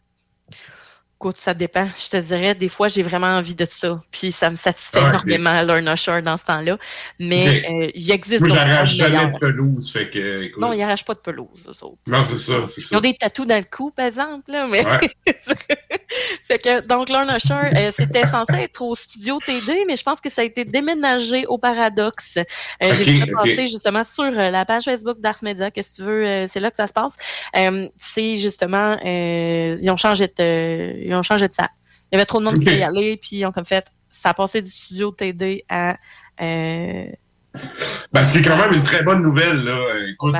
Écoute, 1.20 1.40
ça 1.40 1.56
dépend. 1.56 1.88
Je 1.98 2.10
te 2.12 2.18
dirais, 2.18 2.54
des 2.54 2.70
fois, 2.70 2.90
j'ai 2.90 3.02
vraiment 3.02 3.38
envie 3.38 3.56
de 3.56 3.66
ça. 3.66 3.98
Puis 4.12 4.32
ça 4.32 4.52
me 4.52 4.56
satisfait 4.56 5.02
énormément, 5.02 5.64
Lorna 5.64 5.96
Shore, 5.96 6.22
dans 6.22 6.38
ce 6.38 6.46
temps-là. 6.46 6.78
Mais 7.20 7.64
euh, 7.68 7.92
il 7.96 8.12
existe 8.12 8.46
d'autres 8.46 8.86
choses. 8.86 8.98
jamais 8.98 9.34
de 9.34 9.38
pelouse. 9.40 9.92
Fait 9.92 10.12
que, 10.12 10.44
écoute. 10.44 10.62
Non, 10.62 10.74
ils 10.74 10.78
n'arrachent 10.78 11.06
pas 11.06 11.16
de 11.16 11.20
pelouse, 11.20 11.68
eux 11.68 11.86
autres. 11.86 11.98
Non, 12.08 12.24
c'est 12.24 12.38
ça, 12.38 12.68
c'est 12.68 12.82
ça. 12.82 12.90
Ils 12.92 12.98
ont 12.98 13.02
des 13.02 13.16
tatous 13.16 13.48
dans 13.48 13.58
le 13.58 13.64
cou, 13.64 13.90
par 13.90 14.06
exemple. 14.06 14.52
Là, 14.52 14.68
mais... 14.68 14.84
fait 16.46 16.60
que, 16.60 16.82
donc, 16.82 17.10
Lorna 17.10 17.40
Shore, 17.40 17.66
euh, 17.76 17.90
c'était 17.92 18.28
censé 18.28 18.54
être 18.54 18.80
au 18.84 18.94
studio 18.94 19.40
TD, 19.44 19.86
mais 19.88 19.96
je 19.96 20.04
pense 20.04 20.22
que 20.22 20.30
ça 20.30 20.42
a 20.42 20.46
été 20.46 20.66
déménagé 20.66 21.48
au 21.48 21.58
Paradoxe. 21.58 22.36
Euh, 22.38 22.44
j'ai 22.94 23.04
vu 23.04 23.20
ça 23.22 23.26
passer 23.26 23.66
justement 23.66 24.04
sur 24.04 24.30
la 24.30 24.66
page 24.66 24.84
Facebook 24.84 25.20
d'Ars 25.20 25.40
Media. 25.42 25.72
Qu'est-ce 25.72 25.98
que 25.98 26.04
tu 26.04 26.10
veux? 26.10 26.48
c'est 26.48 26.60
là 26.60 26.70
que 26.70 26.78
ça 26.78 26.86
se 26.86 26.94
passe. 26.94 27.18
c'est 27.98 28.38
justement, 28.38 29.00
ils 29.04 29.90
ont 29.90 29.98
changé 29.98 30.28
de 30.28 31.07
ils 31.08 31.16
ont 31.16 31.24
changé 31.24 31.48
de 31.48 31.54
salle. 31.54 31.70
Il 32.12 32.16
y 32.16 32.18
avait 32.18 32.26
trop 32.26 32.40
de 32.40 32.46
monde 32.46 32.60
qui 32.60 32.66
voulait 32.66 32.80
y 32.80 32.84
aller, 32.84 33.18
puis 33.18 33.38
ils 33.38 33.46
ont 33.46 33.52
comme 33.52 33.66
fait, 33.66 33.86
ça 34.10 34.30
a 34.30 34.34
passé 34.34 34.62
du 34.62 34.70
studio 34.70 35.12
TD 35.12 35.64
à. 35.70 35.98
Euh, 36.42 37.06
ben, 38.14 38.24
ce 38.24 38.32
qui 38.32 38.40
est 38.40 38.42
quand 38.44 38.58
même 38.58 38.74
une 38.74 38.84
très 38.84 39.04
bonne 39.04 39.22
nouvelle, 39.22 39.64
là. 39.64 39.80
Écoute, 40.10 40.36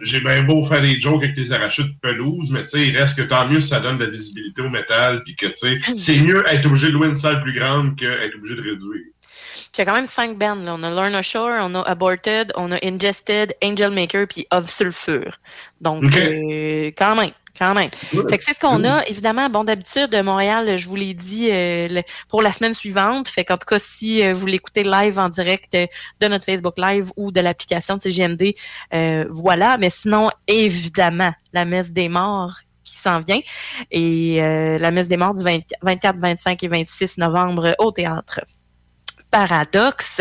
j'ai 0.00 0.20
bien 0.20 0.42
beau 0.42 0.64
faire 0.64 0.82
des 0.82 0.98
jokes 0.98 1.22
avec 1.22 1.36
tes 1.36 1.52
arrachés 1.52 1.84
de 1.84 1.94
pelouse, 2.02 2.50
mais 2.50 2.62
tu 2.64 2.70
sais, 2.70 2.88
il 2.88 2.96
reste 2.96 3.16
que 3.16 3.22
tant 3.22 3.46
mieux 3.46 3.60
si 3.60 3.68
ça 3.68 3.80
donne 3.80 3.98
de 3.98 4.04
la 4.04 4.10
visibilité 4.10 4.62
au 4.62 4.68
métal, 4.68 5.22
puis 5.24 5.36
que 5.36 5.46
tu 5.46 5.54
sais, 5.54 5.80
c'est 5.96 6.18
mieux 6.18 6.44
être 6.48 6.66
obligé 6.66 6.88
de 6.88 6.92
louer 6.92 7.08
une 7.08 7.14
salle 7.14 7.40
plus 7.42 7.58
grande 7.58 7.96
qu'être 7.96 8.34
obligé 8.34 8.56
de 8.56 8.62
réduire. 8.62 9.04
Puis 9.52 9.70
il 9.74 9.78
y 9.78 9.82
a 9.82 9.84
quand 9.84 9.94
même 9.94 10.06
cinq 10.06 10.38
bands. 10.38 10.56
Là. 10.56 10.74
On 10.74 10.82
a 10.82 10.90
Lorna 10.90 11.22
Shore, 11.22 11.58
on 11.60 11.74
a 11.74 11.82
Aborted, 11.82 12.52
on 12.56 12.72
a 12.72 12.78
Ingested, 12.84 13.54
Angel 13.62 13.90
Maker, 13.90 14.26
puis 14.26 14.46
Of 14.50 14.68
Sulfur. 14.68 15.38
Donc, 15.80 16.04
euh, 16.16 16.90
quand 16.96 17.14
même. 17.14 17.30
Quand 17.60 17.74
même. 17.74 17.90
Fait 18.30 18.38
que 18.38 18.44
c'est 18.44 18.54
ce 18.54 18.58
qu'on 18.58 18.84
a. 18.84 19.04
Évidemment, 19.06 19.50
bon, 19.50 19.64
d'habitude, 19.64 20.18
Montréal, 20.24 20.78
je 20.78 20.88
vous 20.88 20.96
l'ai 20.96 21.12
dit 21.12 21.50
euh, 21.52 22.00
pour 22.30 22.40
la 22.40 22.52
semaine 22.52 22.72
suivante. 22.72 23.28
Fait 23.28 23.44
qu'en 23.44 23.58
tout 23.58 23.66
cas, 23.66 23.78
si 23.78 24.24
euh, 24.24 24.32
vous 24.32 24.46
l'écoutez 24.46 24.82
live 24.82 25.18
en 25.18 25.28
direct 25.28 25.74
euh, 25.74 25.86
de 26.22 26.28
notre 26.28 26.46
Facebook 26.46 26.78
Live 26.78 27.12
ou 27.18 27.30
de 27.30 27.40
l'application 27.42 27.96
de 27.96 28.00
CGMD, 28.00 28.54
voilà. 29.28 29.76
Mais 29.76 29.90
sinon, 29.90 30.30
évidemment, 30.46 31.34
la 31.52 31.66
messe 31.66 31.92
des 31.92 32.08
morts 32.08 32.56
qui 32.82 32.96
s'en 32.96 33.20
vient. 33.20 33.40
Et 33.90 34.40
la 34.40 34.90
messe 34.90 35.08
des 35.08 35.18
morts 35.18 35.34
du 35.34 35.44
24, 35.82 36.16
25 36.16 36.62
et 36.62 36.68
26 36.68 37.18
novembre 37.18 37.74
au 37.78 37.90
théâtre 37.90 38.40
paradoxe. 39.30 40.20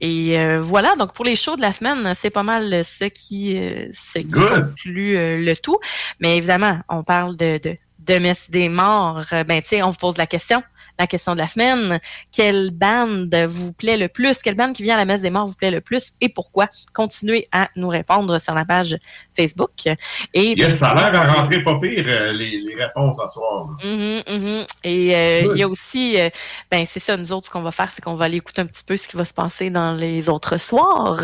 Et 0.00 0.38
euh, 0.38 0.60
voilà, 0.60 0.94
donc 0.96 1.14
pour 1.14 1.24
les 1.24 1.36
shows 1.36 1.56
de 1.56 1.62
la 1.62 1.72
semaine, 1.72 2.12
c'est 2.14 2.30
pas 2.30 2.42
mal 2.42 2.84
ce 2.84 3.04
qui, 3.04 3.58
euh, 3.58 3.88
ce 3.92 4.18
qui 4.18 4.28
conclut 4.28 5.16
euh, 5.16 5.36
le 5.38 5.56
tout. 5.56 5.78
Mais 6.20 6.36
évidemment, 6.36 6.80
on 6.88 7.02
parle 7.02 7.36
de, 7.36 7.58
de, 7.58 7.76
de 8.00 8.18
messe 8.18 8.50
des 8.50 8.68
morts. 8.68 9.24
Ben, 9.46 9.60
tu 9.62 9.68
sais, 9.68 9.82
on 9.82 9.88
vous 9.88 9.96
pose 9.96 10.16
la 10.16 10.26
question 10.26 10.62
la 10.98 11.06
question 11.06 11.34
de 11.34 11.38
la 11.38 11.48
semaine. 11.48 11.98
Quelle 12.30 12.70
bande 12.70 13.34
vous 13.48 13.72
plaît 13.72 13.96
le 13.96 14.08
plus? 14.08 14.38
Quelle 14.42 14.54
bande 14.54 14.72
qui 14.72 14.82
vient 14.82 14.94
à 14.94 14.98
la 14.98 15.04
messe 15.04 15.22
des 15.22 15.30
morts 15.30 15.46
vous 15.46 15.54
plaît 15.54 15.70
le 15.70 15.80
plus? 15.80 16.12
Et 16.20 16.28
pourquoi? 16.28 16.68
Continuez 16.94 17.48
à 17.52 17.68
nous 17.76 17.88
répondre 17.88 18.38
sur 18.40 18.54
la 18.54 18.64
page 18.64 18.96
Facebook. 19.36 19.88
Et 20.34 20.58
yes, 20.58 20.78
ça 20.78 20.90
a 20.90 21.10
l'air 21.10 21.20
à 21.20 21.32
rentrer 21.32 21.62
pas 21.62 21.78
pire, 21.80 22.04
euh, 22.06 22.32
les, 22.32 22.74
réponses 22.74 23.20
à 23.20 23.28
soir. 23.28 23.68
Mm-hmm, 23.82 24.24
mm-hmm. 24.24 24.66
Et 24.84 25.14
euh, 25.14 25.52
il 25.52 25.58
y 25.58 25.62
a 25.62 25.68
aussi, 25.68 26.20
euh, 26.20 26.30
ben 26.70 26.84
c'est 26.86 27.00
ça, 27.00 27.16
nous 27.16 27.32
autres, 27.32 27.46
ce 27.46 27.50
qu'on 27.50 27.62
va 27.62 27.70
faire, 27.70 27.90
c'est 27.90 28.02
qu'on 28.02 28.14
va 28.14 28.26
aller 28.26 28.38
écouter 28.38 28.62
un 28.62 28.66
petit 28.66 28.84
peu 28.84 28.96
ce 28.96 29.08
qui 29.08 29.16
va 29.16 29.24
se 29.24 29.34
passer 29.34 29.70
dans 29.70 29.92
les 29.92 30.28
autres 30.28 30.56
soirs 30.56 31.20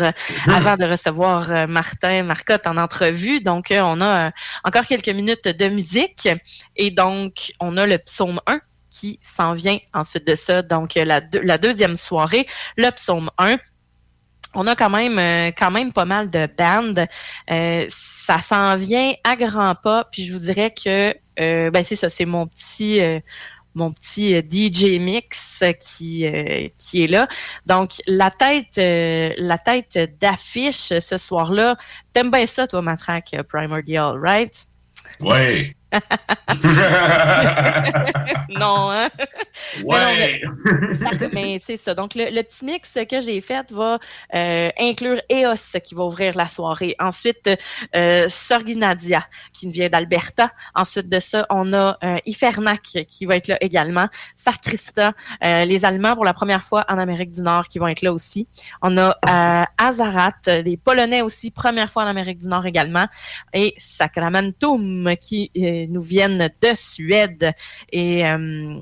avant 0.47 0.77
de 0.77 0.85
recevoir 0.85 1.67
Martin 1.67 2.23
Marcotte 2.23 2.67
en 2.67 2.77
entrevue. 2.77 3.41
Donc, 3.41 3.67
on 3.71 4.01
a 4.01 4.31
encore 4.63 4.85
quelques 4.85 5.09
minutes 5.09 5.47
de 5.47 5.67
musique 5.67 6.29
et 6.75 6.91
donc, 6.91 7.53
on 7.59 7.77
a 7.77 7.85
le 7.85 7.97
psaume 7.97 8.39
1 8.47 8.59
qui 8.89 9.19
s'en 9.21 9.53
vient 9.53 9.77
ensuite 9.93 10.27
de 10.27 10.35
ça. 10.35 10.61
Donc, 10.61 10.95
la, 10.95 11.21
la 11.43 11.57
deuxième 11.57 11.95
soirée, 11.95 12.47
le 12.77 12.89
psaume 12.91 13.29
1. 13.37 13.57
On 14.55 14.65
a 14.65 14.75
quand 14.75 14.89
même 14.89 15.19
euh, 15.19 15.51
quand 15.55 15.71
même 15.71 15.93
pas 15.93 16.05
mal 16.05 16.29
de 16.29 16.47
bandes. 16.57 17.05
Euh, 17.51 17.85
ça 17.89 18.39
s'en 18.39 18.75
vient 18.75 19.13
à 19.23 19.35
grands 19.35 19.75
pas. 19.75 20.05
Puis 20.11 20.23
je 20.23 20.33
vous 20.33 20.39
dirais 20.39 20.71
que 20.71 21.13
euh, 21.39 21.69
ben 21.71 21.83
c'est 21.83 21.95
ça, 21.95 22.09
c'est 22.09 22.25
mon 22.25 22.47
petit 22.47 22.99
mon 23.75 23.91
petit 23.91 24.35
DJ 24.39 24.99
mix 24.99 25.63
qui 25.79 26.25
qui 26.77 27.03
est 27.03 27.07
là. 27.07 27.27
Donc 27.67 27.91
la 28.07 28.31
tête 28.31 28.77
la 28.77 29.57
tête 29.59 30.17
d'affiche 30.19 30.97
ce 30.99 31.17
soir-là. 31.17 31.77
T'aimes 32.11 32.31
bien 32.31 32.47
ça 32.47 32.65
toi 32.65 32.81
Matraque 32.81 33.35
Primordial, 33.47 34.17
right? 34.19 34.65
Ouais. 35.19 35.75
non, 38.49 38.91
hein? 38.91 39.09
Ouais. 39.83 40.41
Mais, 41.33 41.59
c'est 41.59 41.77
ça. 41.77 41.93
Donc, 41.93 42.15
le, 42.15 42.41
petit 42.41 42.65
mix 42.65 42.97
que 43.09 43.19
j'ai 43.19 43.41
fait 43.41 43.71
va 43.71 43.99
euh, 44.35 44.69
inclure 44.79 45.19
EOS 45.31 45.79
qui 45.83 45.95
va 45.95 46.03
ouvrir 46.03 46.35
la 46.35 46.47
soirée. 46.47 46.95
Ensuite, 46.99 47.49
euh, 47.95 48.27
Sorginadia 48.27 49.25
qui 49.53 49.69
vient 49.69 49.89
d'Alberta. 49.89 50.51
Ensuite 50.75 51.09
de 51.09 51.19
ça, 51.19 51.45
on 51.49 51.73
a 51.73 51.97
euh, 52.03 52.17
Ifernac 52.25 52.81
qui 52.81 53.25
va 53.25 53.35
être 53.35 53.47
là 53.47 53.57
également. 53.61 54.07
Sarkrista, 54.35 55.13
euh, 55.43 55.65
les 55.65 55.85
Allemands 55.85 56.15
pour 56.15 56.25
la 56.25 56.33
première 56.33 56.63
fois 56.63 56.85
en 56.87 56.97
Amérique 56.97 57.31
du 57.31 57.41
Nord 57.41 57.67
qui 57.67 57.79
vont 57.79 57.87
être 57.87 58.01
là 58.01 58.13
aussi. 58.13 58.47
On 58.81 58.97
a 58.97 59.15
Azarat, 59.77 60.33
les 60.47 60.77
Polonais 60.77 61.21
aussi, 61.21 61.51
première 61.51 61.89
fois 61.89 62.03
en 62.03 62.07
Amérique 62.07 62.39
du 62.39 62.47
Nord 62.47 62.65
également. 62.65 63.07
Et 63.53 63.73
Sacramentum 63.77 65.15
qui 65.21 65.51
nous 65.87 66.01
viennent 66.01 66.49
de 66.61 66.69
Suède 66.73 67.53
et 67.91 68.27
euh, 68.27 68.75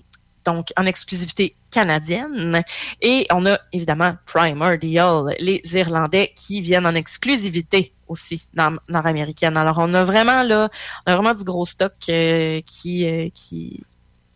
donc 0.45 0.72
en 0.78 0.86
exclusivité 0.86 1.56
canadienne. 1.72 2.64
Et 3.02 3.28
on 3.32 3.45
a 3.45 3.60
évidemment 3.74 4.16
Primordial, 4.26 5.36
les 5.39 5.62
Irlandais 5.74 6.34
qui 6.36 6.62
viennent 6.62 6.86
en 6.86 6.95
exclusivité 6.95 7.91
aussi 8.08 8.48
nord-américaine. 8.56 9.58
Alors 9.58 9.78
on 9.80 9.93
a 9.93 10.04
vraiment 10.04 10.43
là, 10.43 10.70
on 11.06 11.12
a 11.12 11.16
vraiment 11.16 11.34
du 11.34 11.43
gros 11.43 11.66
stock 11.66 11.93
euh, 12.10 12.62
qui, 12.66 13.06
euh, 13.06 13.30
qui, 13.34 13.84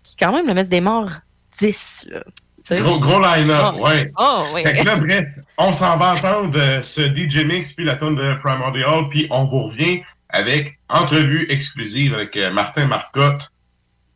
qui 0.03 0.15
quand 0.17 0.33
même 0.33 0.47
le 0.47 0.53
messe 0.53 0.69
des 0.69 0.81
morts 0.81 1.11
10. 1.59 2.09
Gros, 2.69 2.99
gros 2.99 3.19
line-up, 3.19 3.73
oh, 3.75 3.81
ouais. 3.81 4.11
Oh, 4.17 4.43
oui. 4.53 4.63
Fait 4.63 4.73
que 4.73 4.85
là, 4.85 4.95
bref, 4.95 5.25
on 5.57 5.73
s'en 5.73 5.97
va 5.97 6.13
entendre 6.13 6.81
ce 6.83 7.01
DJ 7.01 7.43
Mix 7.43 7.73
puis 7.73 7.83
la 7.83 7.95
tonne 7.95 8.15
de 8.15 8.35
Primordial, 8.35 9.09
puis 9.09 9.27
on 9.29 9.45
vous 9.45 9.63
revient 9.63 10.01
avec 10.33 10.77
entrevue 10.89 11.45
exclusive 11.49 12.13
avec 12.13 12.35
euh, 12.37 12.51
Martin 12.51 12.85
Marcotte, 12.85 13.41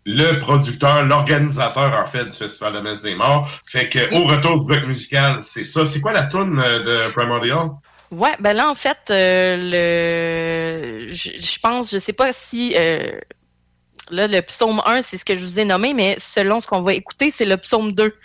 le 0.05 0.39
producteur, 0.39 1.03
l'organisateur, 1.05 1.93
en 1.99 2.09
fait, 2.09 2.25
du 2.25 2.35
Festival 2.35 2.73
de 2.73 2.79
Messe 2.79 3.01
des 3.01 3.15
Morts. 3.15 3.49
Fait 3.65 3.89
que, 3.89 4.13
au 4.15 4.25
retour 4.25 4.59
du 4.59 4.65
bloc 4.65 4.85
musical, 4.85 5.39
c'est 5.41 5.63
ça. 5.65 5.85
C'est 5.85 5.99
quoi 5.99 6.11
la 6.11 6.23
tune 6.23 6.59
euh, 6.63 6.79
de 6.79 7.11
Primordial? 7.11 7.69
Ouais, 8.11 8.35
ben 8.39 8.53
là, 8.53 8.69
en 8.69 8.75
fait, 8.75 8.99
euh, 9.09 9.57
le, 11.01 11.09
je, 11.09 11.59
pense, 11.59 11.91
je 11.91 11.97
sais 11.97 12.13
pas 12.13 12.31
si, 12.33 12.75
là, 14.11 14.27
le 14.27 14.41
psaume 14.41 14.79
1, 14.85 15.01
c'est 15.01 15.17
ce 15.17 15.25
que 15.25 15.35
je 15.35 15.43
vous 15.43 15.59
ai 15.59 15.65
nommé, 15.65 15.95
mais 15.95 16.15
selon 16.19 16.59
ce 16.59 16.67
qu'on 16.67 16.81
va 16.81 16.93
écouter, 16.93 17.31
c'est 17.31 17.45
le 17.45 17.57
psaume 17.57 17.93
2. 17.93 18.15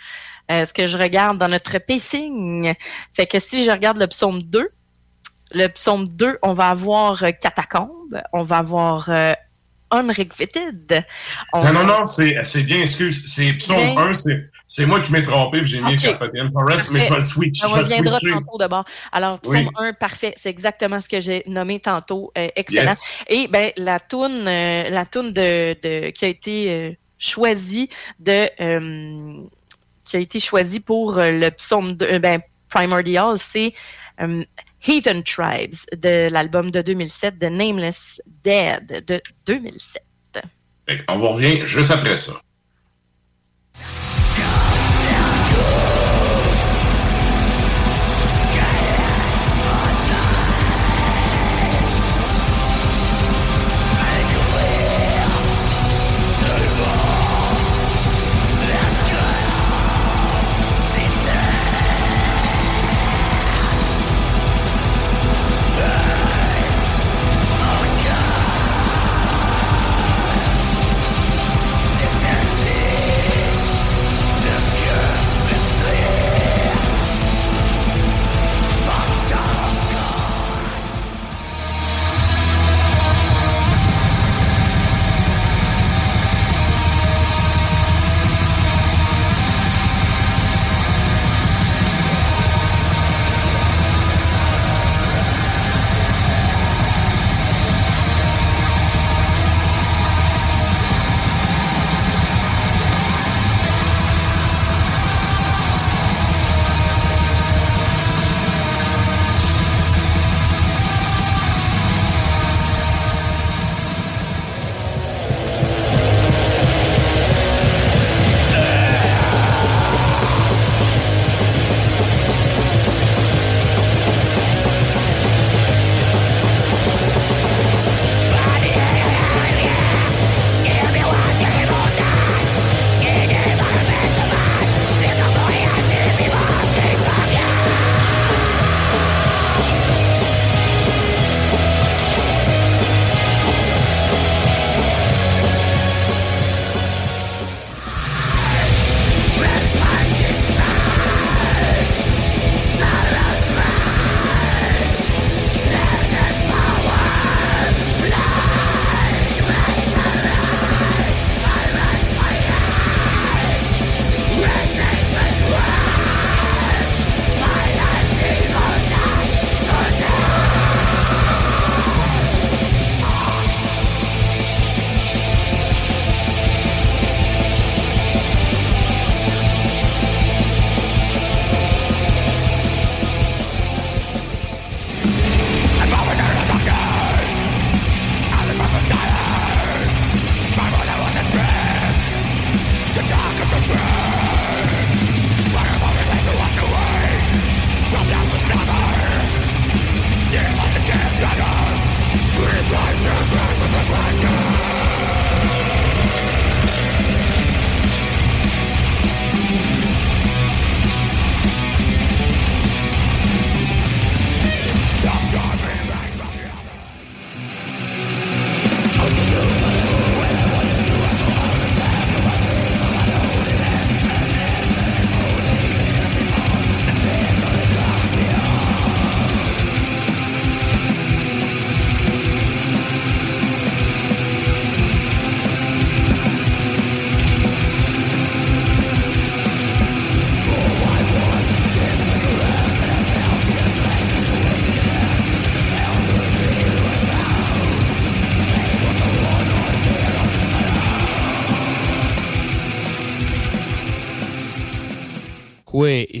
ce 0.49 0.71
que 0.71 0.85
je 0.85 0.97
regarde 0.97 1.39
dans 1.39 1.47
notre 1.47 1.79
pacing. 1.79 2.75
Fait 3.11 3.25
que 3.25 3.39
si 3.39 3.65
je 3.65 3.71
regarde 3.71 3.97
le 3.97 4.05
psaume 4.05 4.43
2, 4.43 4.69
le 5.53 5.67
psaume 5.67 6.07
2, 6.07 6.39
on 6.41 6.53
va 6.53 6.69
avoir 6.69 7.23
euh, 7.23 7.31
Catacombe, 7.31 8.21
on 8.33 8.43
va 8.43 8.57
avoir 8.57 9.09
euh, 9.09 9.33
Unrequited. 9.91 11.05
Non, 11.53 11.73
non, 11.73 11.83
non, 11.83 12.05
c'est 12.05 12.63
bien, 12.63 12.81
excuse. 12.81 13.25
C'est 13.27 13.57
psaume 13.57 13.97
1, 13.97 14.13
c'est 14.67 14.85
moi 14.85 15.01
qui 15.01 15.11
m'ai 15.11 15.21
trompé, 15.21 15.65
j'ai 15.65 15.81
mis 15.81 15.93
okay. 15.93 16.15
Forest, 16.53 16.91
mais 16.91 17.01
je 17.01 17.09
vais 17.09 17.17
le 17.17 17.23
switch. 17.23 17.59
On 17.63 17.67
reviendra 17.67 18.19
tantôt 18.19 18.57
d'abord. 18.57 18.85
Alors, 19.11 19.39
psaume 19.41 19.69
1, 19.77 19.93
parfait. 19.93 20.33
C'est 20.37 20.49
exactement 20.49 21.01
ce 21.01 21.09
que 21.09 21.19
j'ai 21.19 21.43
nommé 21.45 21.79
tantôt. 21.81 22.31
Euh, 22.37 22.47
excellent. 22.55 22.93
Et 23.27 23.47
ben 23.49 23.71
la 23.75 23.99
toune, 23.99 24.47
euh, 24.47 24.89
la 24.89 25.05
toune 25.05 25.33
de, 25.33 25.75
de, 25.83 26.09
qui 26.11 26.25
a 26.25 26.27
été 26.29 26.97
choisie 27.17 27.89
de 28.19 28.47
qui 30.05 30.17
a 30.17 30.19
été 30.19 30.39
choisie 30.39 30.79
pour 30.79 31.15
le 31.17 31.49
psaume 31.49 31.93
2, 31.93 32.19
ben, 32.19 32.41
Primordial, 32.69 33.37
c'est 33.37 33.73
Heathen 34.87 35.23
Tribes 35.23 35.85
de 35.95 36.29
l'album 36.29 36.71
de 36.71 36.81
2007, 36.81 37.39
The 37.39 37.51
Nameless 37.51 38.21
Dead 38.43 39.03
de 39.05 39.21
2007. 39.45 40.03
On 41.07 41.21
revient 41.21 41.65
juste 41.65 41.91
après 41.91 42.17
ça. 42.17 42.41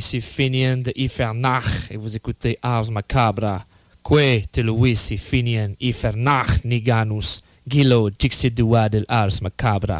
Ici 0.01 0.19
Finian 0.19 0.81
de 0.81 0.91
Ifernach 0.95 1.91
et 1.91 1.97
vous 1.97 2.15
écoutez 2.15 2.57
Ars 2.63 2.89
Macabra. 2.89 3.63
Quoi, 4.01 4.41
te 4.51 4.61
Luis 4.61 5.15
Finian 5.17 5.75
Ifernach 5.79 6.63
Niganus, 6.63 7.43
Gilo 7.67 8.09
Dixidua 8.09 8.89
del 8.89 9.05
Ars 9.07 9.41
Macabra. 9.41 9.99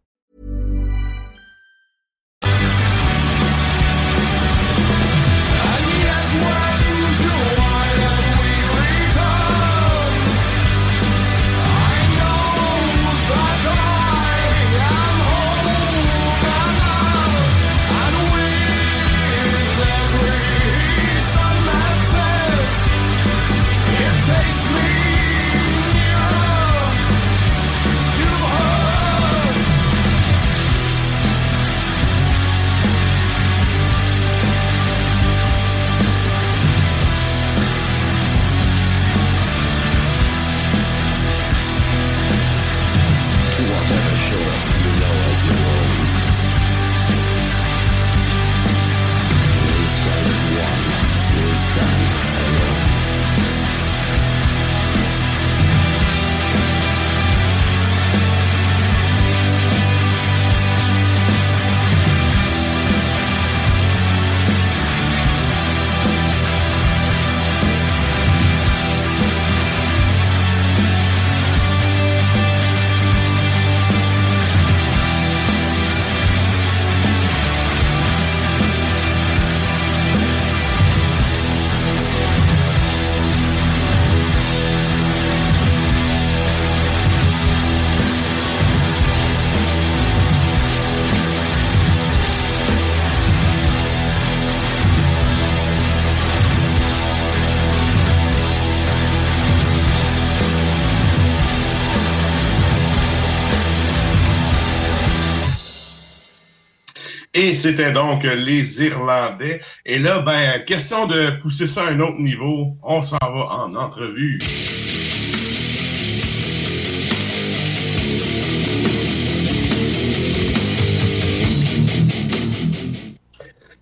Et 107.51 107.53
c'était 107.53 107.91
donc 107.91 108.23
les 108.23 108.81
Irlandais. 108.81 109.59
Et 109.85 109.99
là, 109.99 110.19
ben, 110.19 110.63
question 110.63 111.05
de 111.05 111.31
pousser 111.41 111.67
ça 111.67 111.83
à 111.83 111.89
un 111.89 111.99
autre 111.99 112.17
niveau. 112.17 112.77
On 112.81 113.01
s'en 113.01 113.17
va 113.21 113.65
en 113.65 113.75
entrevue. 113.75 114.39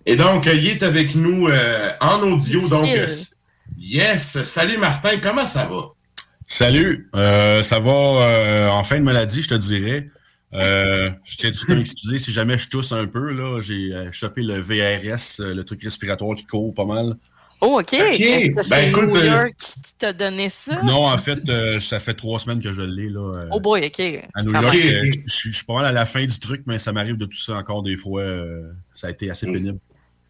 Et 0.04 0.16
donc, 0.16 0.46
il 0.46 0.66
est 0.66 0.82
avec 0.82 1.14
nous 1.14 1.46
euh, 1.46 1.90
en 2.00 2.22
audio. 2.24 2.68
Donc, 2.70 2.88
yes. 3.78 4.42
Salut 4.42 4.78
Martin, 4.78 5.20
comment 5.22 5.46
ça 5.46 5.66
va? 5.66 5.90
Salut, 6.44 7.08
euh, 7.14 7.62
ça 7.62 7.78
va 7.78 7.92
euh, 7.92 8.68
en 8.68 8.82
fin 8.82 8.98
de 8.98 9.04
maladie, 9.04 9.42
je 9.42 9.48
te 9.48 9.54
dirais. 9.54 10.08
Euh, 10.52 11.10
je 11.24 11.36
tiens 11.36 11.52
tout 11.52 11.70
à 11.70 11.74
m'excuser 11.76 12.18
si 12.18 12.32
jamais 12.32 12.58
je 12.58 12.68
tousse 12.68 12.92
un 12.92 13.06
peu. 13.06 13.32
là. 13.32 13.60
J'ai 13.60 13.92
euh, 13.92 14.10
chopé 14.12 14.42
le 14.42 14.58
VRS, 14.60 15.40
euh, 15.40 15.54
le 15.54 15.64
truc 15.64 15.82
respiratoire 15.82 16.36
qui 16.36 16.44
court 16.46 16.74
pas 16.74 16.84
mal. 16.84 17.14
Oh, 17.62 17.78
OK. 17.80 17.92
Est-ce 17.92 18.48
que 18.48 18.54
Ben, 18.54 18.62
c'est 18.62 18.88
écoute, 18.88 19.04
New 19.04 19.16
euh, 19.16 19.26
York 19.26 19.54
qui 19.58 19.94
t'a 19.98 20.12
donné 20.14 20.48
ça? 20.48 20.82
Non, 20.82 21.06
en 21.06 21.18
fait, 21.18 21.46
euh, 21.50 21.78
ça 21.78 22.00
fait 22.00 22.14
trois 22.14 22.38
semaines 22.38 22.62
que 22.62 22.72
je 22.72 22.80
l'ai. 22.82 23.10
là. 23.10 23.20
euh, 23.20 23.48
Oh 23.52 23.60
boy, 23.60 23.84
OK. 23.86 24.00
à 24.34 24.42
New 24.42 24.50
York, 24.52 24.76
je 24.76 25.50
suis 25.50 25.64
pas 25.66 25.74
mal 25.74 25.84
à 25.84 25.92
la 25.92 26.06
fin 26.06 26.24
du 26.24 26.38
truc, 26.38 26.62
mais 26.66 26.78
ça 26.78 26.90
m'arrive 26.92 27.16
de 27.18 27.26
tout 27.26 27.36
ça 27.38 27.56
encore 27.56 27.82
des 27.82 27.96
fois. 27.98 28.22
euh, 28.22 28.72
ça 28.94 29.08
a 29.08 29.10
été 29.10 29.30
assez 29.30 29.46
pénible. 29.46 29.78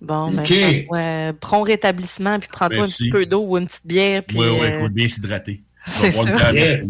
Bon, 0.02 0.32
ben, 0.32 0.42
OK. 0.42 0.50
ouais, 0.90 1.32
prompt 1.40 1.62
rétablissement, 1.62 2.38
puis 2.40 2.48
prends-toi 2.50 2.82
un 2.82 2.86
petit 2.86 3.10
peu 3.10 3.26
d'eau 3.26 3.44
ou 3.46 3.58
une 3.58 3.66
petite 3.66 3.86
bière. 3.86 4.24
Puis, 4.24 4.36
Oui, 4.38 4.48
oui, 4.48 4.66
il 4.74 4.80
faut 4.80 4.88
bien 4.88 5.08
s'hydrater. 5.08 5.62
c'est 5.86 6.10
ça. 6.10 6.52
Yes. 6.52 6.84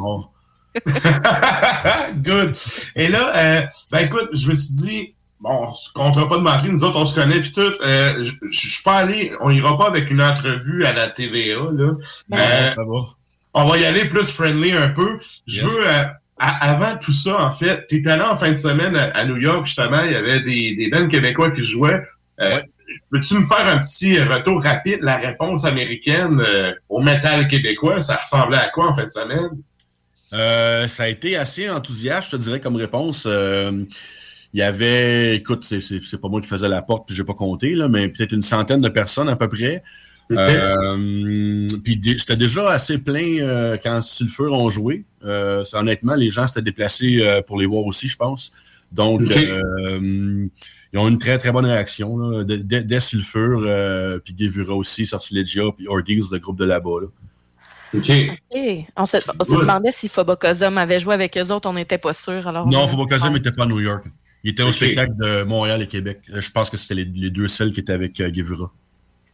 Good. 2.24 2.54
Et 2.96 3.08
là, 3.08 3.32
euh, 3.36 3.62
ben 3.90 3.98
écoute, 4.00 4.28
je 4.32 4.48
me 4.50 4.54
suis 4.54 4.74
dit, 4.74 5.14
bon, 5.40 5.66
on 5.68 5.72
se 5.72 5.92
comptera 5.92 6.28
pas 6.28 6.36
de 6.38 6.42
mentir, 6.42 6.72
nous 6.72 6.84
autres, 6.84 6.96
on 6.98 7.04
se 7.06 7.14
connaît, 7.14 7.40
puis 7.40 7.52
tout. 7.52 7.60
Euh, 7.84 8.24
je 8.50 8.58
suis 8.68 8.82
pas 8.82 8.98
allé, 8.98 9.32
on 9.40 9.50
ira 9.50 9.76
pas 9.76 9.86
avec 9.86 10.10
une 10.10 10.22
entrevue 10.22 10.84
à 10.84 10.92
la 10.92 11.08
TVA, 11.08 11.56
là. 11.72 11.92
Euh, 12.34 12.68
ça 12.68 12.84
va. 12.84 13.00
on 13.54 13.64
va 13.66 13.78
y 13.78 13.84
aller 13.84 14.04
plus 14.06 14.30
friendly 14.30 14.72
un 14.72 14.88
peu. 14.90 15.18
Je 15.46 15.62
Yes. 15.62 15.70
veux, 15.70 15.86
euh, 15.86 16.04
à- 16.38 16.70
avant 16.70 16.96
tout 16.98 17.12
ça, 17.12 17.38
en 17.40 17.52
fait, 17.52 17.86
tu 17.88 18.08
allé 18.08 18.22
en 18.22 18.36
fin 18.36 18.50
de 18.50 18.54
semaine 18.54 18.96
à, 18.96 19.10
à 19.10 19.24
New 19.24 19.36
York, 19.36 19.66
justement, 19.66 20.02
il 20.04 20.12
y 20.12 20.16
avait 20.16 20.40
des, 20.40 20.76
des 20.76 20.90
bands 20.90 21.08
québécois 21.08 21.50
qui 21.50 21.62
jouaient. 21.62 22.02
Euh, 22.40 22.60
Peux-tu 23.12 23.34
me 23.34 23.44
faire 23.46 23.66
un 23.68 23.78
petit 23.78 24.20
retour 24.20 24.62
rapide, 24.64 24.98
la 25.02 25.16
réponse 25.16 25.64
américaine 25.64 26.42
au 26.88 27.00
métal 27.00 27.46
québécois? 27.46 28.00
Ça 28.00 28.16
ressemblait 28.16 28.56
à 28.58 28.68
quoi 28.70 28.88
en 28.90 28.94
fin 28.96 29.04
de 29.04 29.10
semaine? 29.10 29.48
Euh, 30.32 30.86
ça 30.88 31.04
a 31.04 31.08
été 31.08 31.36
assez 31.36 31.68
enthousiaste, 31.68 32.30
je 32.30 32.36
te 32.36 32.42
dirais, 32.42 32.60
comme 32.60 32.76
réponse. 32.76 33.24
Euh, 33.26 33.84
il 34.52 34.58
y 34.60 34.62
avait, 34.62 35.36
écoute, 35.36 35.64
c'est- 35.64 35.80
c'est 35.80 36.00
c'est 36.04 36.20
pas 36.20 36.28
moi 36.28 36.40
qui 36.40 36.48
faisais 36.48 36.68
la 36.68 36.82
porte, 36.82 37.06
puis 37.06 37.16
j'ai 37.16 37.24
pas 37.24 37.34
compté, 37.34 37.74
là, 37.74 37.88
mais 37.88 38.08
peut-être 38.08 38.32
une 38.32 38.42
centaine 38.42 38.80
de 38.80 38.88
personnes 38.88 39.28
à 39.28 39.36
peu 39.36 39.48
près. 39.48 39.82
Euh, 40.38 41.66
puis 41.82 42.00
c'était 42.18 42.36
déjà 42.36 42.70
assez 42.70 42.98
plein 42.98 43.38
euh, 43.40 43.76
quand 43.82 44.00
Sulfur 44.02 44.52
ont 44.52 44.70
joué. 44.70 45.04
Euh, 45.24 45.64
honnêtement, 45.72 46.14
les 46.14 46.30
gens 46.30 46.46
s'étaient 46.46 46.62
déplacés 46.62 47.18
euh, 47.20 47.42
pour 47.42 47.58
les 47.58 47.66
voir 47.66 47.84
aussi, 47.84 48.06
je 48.06 48.16
pense. 48.16 48.52
Donc, 48.92 49.22
euh, 49.48 50.48
ils 50.92 50.98
ont 50.98 51.08
eu 51.08 51.10
une 51.10 51.18
très, 51.18 51.38
très 51.38 51.50
bonne 51.52 51.66
réaction. 51.66 52.16
Là. 52.16 52.44
Dès, 52.44 53.00
Sulfur, 53.00 53.62
euh, 53.64 54.18
puis 54.24 54.34
Gevura 54.38 54.74
aussi, 54.74 55.04
Sortilegia, 55.06 55.62
puis 55.76 55.86
Ordeals, 55.88 56.22
le 56.30 56.38
groupe 56.38 56.58
de 56.58 56.64
là-bas. 56.64 57.00
Là. 57.02 57.06
OK. 57.94 58.10
On 58.96 59.04
se, 59.04 59.16
on 59.38 59.44
se 59.44 59.50
Ouais. 59.52 59.58
demandait 59.60 59.92
si 59.92 60.08
Phobocosum 60.08 60.78
avait 60.78 61.00
joué 61.00 61.14
avec 61.14 61.36
eux 61.36 61.50
autres, 61.52 61.68
on 61.68 61.72
n'était 61.72 61.98
pas 61.98 62.12
sûr. 62.12 62.46
Alors, 62.46 62.66
Non, 62.66 62.84
on- 62.84 62.88
Fobocosum 62.88 63.32
n'était 63.32 63.50
pas 63.50 63.64
à 63.64 63.66
New 63.66 63.80
York. 63.80 64.04
Il 64.44 64.50
était 64.52 64.62
au 64.62 64.70
spectacle 64.72 65.12
de 65.18 65.42
Montréal 65.42 65.82
et 65.82 65.86
Québec. 65.86 66.20
Euh, 66.32 66.40
Je 66.40 66.50
pense 66.50 66.70
que 66.70 66.76
c'était 66.76 66.94
les, 66.94 67.04
les 67.04 67.30
deux 67.30 67.48
seuls 67.48 67.72
qui 67.72 67.80
étaient 67.80 67.92
avec 67.92 68.18
euh, 68.20 68.30
Gevura. 68.32 68.70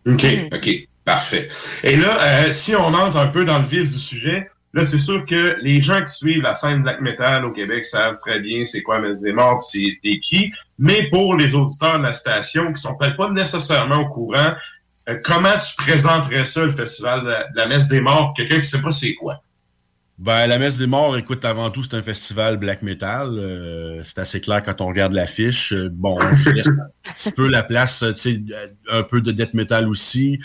OK, 0.09 0.25
OK, 0.53 0.71
parfait. 1.05 1.49
Et 1.85 1.97
là, 1.97 2.47
euh, 2.47 2.53
si 2.53 2.75
on 2.75 2.93
entre 2.95 3.17
un 3.17 3.29
peu 3.29 3.45
dans 3.45 3.59
le 3.59 3.67
vif 3.67 3.91
du 3.91 3.99
sujet, 3.99 4.49
Là, 4.75 4.85
c'est 4.85 4.99
sûr 5.01 5.25
que 5.25 5.57
les 5.63 5.81
gens 5.81 6.03
qui 6.05 6.13
suivent 6.13 6.43
la 6.43 6.55
scène 6.55 6.83
black 6.83 7.01
metal 7.01 7.47
au 7.47 7.53
Québec 7.53 7.83
savent 7.87 8.19
très 8.21 8.41
bien 8.41 8.67
c'est 8.67 8.83
quoi 8.83 8.99
Messe 9.01 9.23
des 9.23 9.33
Morts, 9.33 9.65
c'est 9.65 9.97
et 10.05 10.21
qui. 10.21 10.53
Mais 10.79 11.09
pour 11.09 11.35
les 11.35 11.55
auditeurs 11.55 11.97
de 11.99 12.03
la 12.03 12.13
station 12.13 12.75
qui 12.75 12.83
sont 12.83 12.95
peut-être 12.95 13.17
pas 13.17 13.31
nécessairement 13.31 14.01
au 14.01 14.09
courant, 14.11 14.53
euh, 15.09 15.19
comment 15.25 15.57
tu 15.59 15.77
présenterais 15.77 16.47
ça, 16.47 16.65
le 16.65 16.73
festival 16.73 17.23
de 17.23 17.29
la, 17.29 17.45
de 17.45 17.57
la 17.57 17.67
Messe 17.67 17.89
des 17.89 18.01
Morts, 18.01 18.35
quelqu'un 18.37 18.61
qui 18.61 18.69
sait 18.69 18.83
pas 18.83 18.93
c'est 18.93 19.15
quoi? 19.15 19.43
Ben, 20.19 20.47
la 20.47 20.59
messe 20.59 20.79
des 20.79 20.87
morts, 20.87 21.15
écoute, 21.19 21.45
avant 21.45 21.71
tout, 21.71 21.83
c'est 21.83 21.95
un 21.95 22.01
festival 22.01 22.57
black 22.57 22.81
metal. 22.81 23.39
Euh, 23.39 24.01
c'est 24.03 24.19
assez 24.19 24.41
clair 24.41 24.63
quand 24.63 24.81
on 24.81 24.87
regarde 24.87 25.13
l'affiche. 25.13 25.75
Euh, 25.75 25.91
Bon, 25.93 26.17
je 26.37 26.51
laisse 26.53 26.69
un 26.69 27.13
petit 27.13 27.33
peu 27.33 27.49
la 27.49 27.63
place, 27.63 28.03
tu 28.17 28.17
sais, 28.17 28.43
un 28.91 29.03
peu 29.03 29.21
de 29.21 29.31
death 29.31 29.53
metal 29.53 29.87
aussi. 29.87 30.41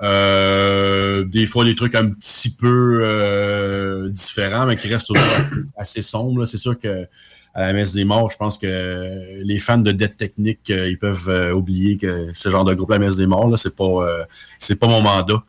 Euh, 0.00 1.24
des 1.24 1.46
fois, 1.46 1.64
des 1.64 1.74
trucs 1.74 1.96
un 1.96 2.10
petit 2.10 2.50
peu 2.50 3.00
euh, 3.02 4.10
différents, 4.10 4.66
mais 4.66 4.76
qui 4.76 4.86
restent 4.86 5.10
assez, 5.16 5.50
assez 5.76 6.02
sombres. 6.02 6.46
C'est 6.46 6.58
sûr 6.58 6.78
que 6.78 7.08
à 7.56 7.62
la 7.68 7.72
messe 7.72 7.92
des 7.94 8.04
morts, 8.04 8.30
je 8.30 8.36
pense 8.36 8.58
que 8.58 9.42
les 9.42 9.58
fans 9.58 9.78
de 9.78 9.90
death 9.90 10.16
technique, 10.16 10.70
euh, 10.70 10.88
ils 10.90 10.98
peuvent 10.98 11.28
euh, 11.28 11.52
oublier 11.54 11.96
que 11.96 12.28
ce 12.34 12.50
genre 12.50 12.64
de 12.66 12.74
groupe, 12.74 12.90
la 12.90 12.98
messe 12.98 13.16
des 13.16 13.26
morts, 13.26 13.48
là, 13.48 13.56
c'est 13.56 13.74
pas, 13.74 13.84
euh, 13.84 14.24
c'est 14.58 14.76
pas 14.78 14.86
mon 14.86 15.00
mandat. 15.00 15.42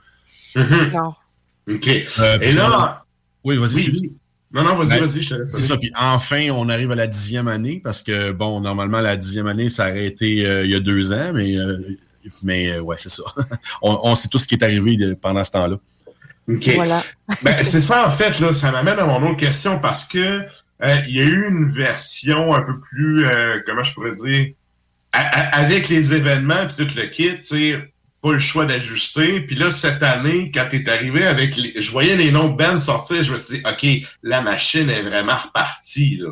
Non. 0.55 1.13
OK. 1.69 1.87
Euh, 2.19 2.39
Et 2.41 2.53
là, 2.53 3.03
oui, 3.43 3.57
vas-y. 3.57 3.73
Oui, 3.75 3.81
excuse. 3.81 4.01
oui. 4.01 4.11
Non, 4.53 4.63
non, 4.63 4.75
vas-y, 4.75 4.99
Ben, 4.99 5.05
vas-y, 5.05 5.21
je 5.21 5.29
te 5.35 5.35
laisse. 5.41 5.51
C'est 5.53 5.61
ça. 5.63 5.75
Puis 5.77 5.91
enfin, 5.99 6.47
on 6.51 6.69
arrive 6.69 6.91
à 6.91 6.95
la 6.95 7.07
dixième 7.07 7.49
année 7.49 7.81
parce 7.83 8.01
que, 8.01 8.31
bon, 8.31 8.61
normalement, 8.61 9.01
la 9.01 9.17
dixième 9.17 9.47
année, 9.47 9.67
ça 9.69 9.89
aurait 9.89 10.05
été 10.05 10.45
euh, 10.45 10.63
il 10.65 10.71
y 10.71 10.75
a 10.75 10.79
deux 10.79 11.11
ans, 11.11 11.31
mais, 11.33 11.57
euh, 11.57 11.77
mais 12.43 12.71
euh, 12.71 12.79
ouais, 12.79 12.95
c'est 12.97 13.09
ça. 13.09 13.23
on, 13.81 13.99
on 14.03 14.15
sait 14.15 14.29
tout 14.29 14.39
ce 14.39 14.47
qui 14.47 14.55
est 14.55 14.63
arrivé 14.63 14.95
de- 14.95 15.13
pendant 15.13 15.43
ce 15.43 15.51
temps-là. 15.51 15.75
OK. 16.49 16.77
ben, 17.43 17.63
c'est 17.63 17.81
ça, 17.81 18.07
en 18.07 18.09
fait, 18.09 18.39
là, 18.39 18.53
ça 18.53 18.71
m'amène 18.71 18.97
à 18.97 19.05
mon 19.05 19.21
autre 19.29 19.37
question 19.37 19.79
parce 19.79 20.05
que 20.05 20.17
euh, 20.17 20.41
il 20.83 21.15
y 21.15 21.21
a 21.21 21.23
eu 21.23 21.47
une 21.47 21.71
version 21.71 22.53
un 22.53 22.61
peu 22.61 22.79
plus, 22.79 23.25
euh, 23.25 23.59
comment 23.65 23.83
je 23.83 23.93
pourrais 23.93 24.13
dire, 24.13 24.53
avec 25.13 25.89
les 25.89 26.13
événements 26.13 26.67
puis 26.67 26.85
tout 26.85 26.93
le 26.95 27.07
kit, 27.07 27.37
tu 27.37 27.41
sais, 27.41 27.93
pas 28.21 28.33
le 28.33 28.39
choix 28.39 28.65
d'ajuster. 28.65 29.41
Puis 29.41 29.55
là, 29.55 29.71
cette 29.71 30.03
année, 30.03 30.51
quand 30.53 30.67
t'es 30.69 30.87
arrivé 30.89 31.25
avec 31.25 31.55
les... 31.55 31.73
Je 31.81 31.91
voyais 31.91 32.15
les 32.15 32.31
noms 32.31 32.49
de 32.49 32.57
bands 32.57 32.79
sortir, 32.79 33.23
je 33.23 33.31
me 33.31 33.37
suis 33.37 33.57
dit, 33.57 33.63
OK, 33.65 34.07
la 34.23 34.41
machine 34.41 34.89
est 34.89 35.03
vraiment 35.03 35.37
repartie, 35.37 36.17
là. 36.17 36.29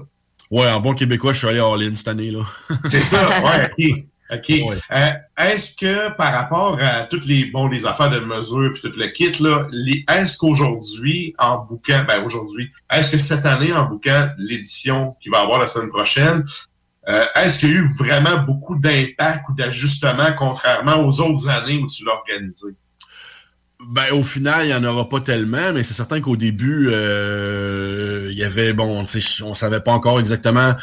Ouais, 0.51 0.69
en 0.69 0.79
bon 0.79 0.93
québécois, 0.93 1.33
je 1.33 1.39
suis 1.39 1.47
allé 1.47 1.59
à 1.59 1.65
In 1.65 1.95
cette 1.95 2.07
année, 2.07 2.29
là. 2.29 2.41
C'est 2.85 3.01
ça, 3.01 3.41
ouais, 3.77 4.05
OK. 4.31 4.49
Euh, 4.49 5.09
est-ce 5.37 5.75
que 5.75 6.09
par 6.15 6.33
rapport 6.33 6.79
à 6.81 7.03
toutes 7.03 7.25
les 7.25 7.45
bon 7.45 7.67
les 7.67 7.85
affaires 7.85 8.09
de 8.09 8.19
mesure 8.19 8.73
puis 8.73 8.81
tout 8.81 8.97
le 8.97 9.07
kit 9.07 9.31
là, 9.39 9.67
est-ce 10.09 10.37
qu'aujourd'hui 10.37 11.35
en 11.37 11.63
bouquin 11.63 12.03
ben 12.03 12.23
aujourd'hui, 12.23 12.71
est-ce 12.91 13.11
que 13.11 13.17
cette 13.19 13.45
année 13.45 13.71
en 13.71 13.85
bouquin 13.85 14.31
l'édition 14.39 15.15
qui 15.21 15.29
va 15.29 15.41
avoir 15.41 15.59
la 15.59 15.67
semaine 15.67 15.89
prochaine, 15.89 16.43
euh, 17.07 17.23
est-ce 17.35 17.59
qu'il 17.59 17.69
y 17.69 17.73
a 17.73 17.75
eu 17.75 17.87
vraiment 17.99 18.37
beaucoup 18.37 18.75
d'impact 18.75 19.49
ou 19.49 19.53
d'ajustement 19.53 20.33
contrairement 20.37 21.05
aux 21.05 21.21
autres 21.21 21.47
années 21.47 21.77
où 21.77 21.87
tu 21.87 22.03
l'as 22.03 22.13
organisé? 22.13 22.69
Ben, 23.87 24.11
au 24.13 24.23
final, 24.23 24.65
il 24.65 24.67
n'y 24.69 24.73
en 24.73 24.83
aura 24.83 25.07
pas 25.07 25.19
tellement, 25.19 25.71
mais 25.73 25.83
c'est 25.83 25.93
certain 25.93 26.19
qu'au 26.19 26.37
début, 26.37 26.87
euh, 26.89 28.29
il 28.31 28.37
y 28.37 28.43
avait, 28.43 28.73
bon, 28.73 29.05
on 29.43 29.53
savait 29.53 29.81
pas 29.81 29.91
encore 29.91 30.19
exactement 30.19 30.73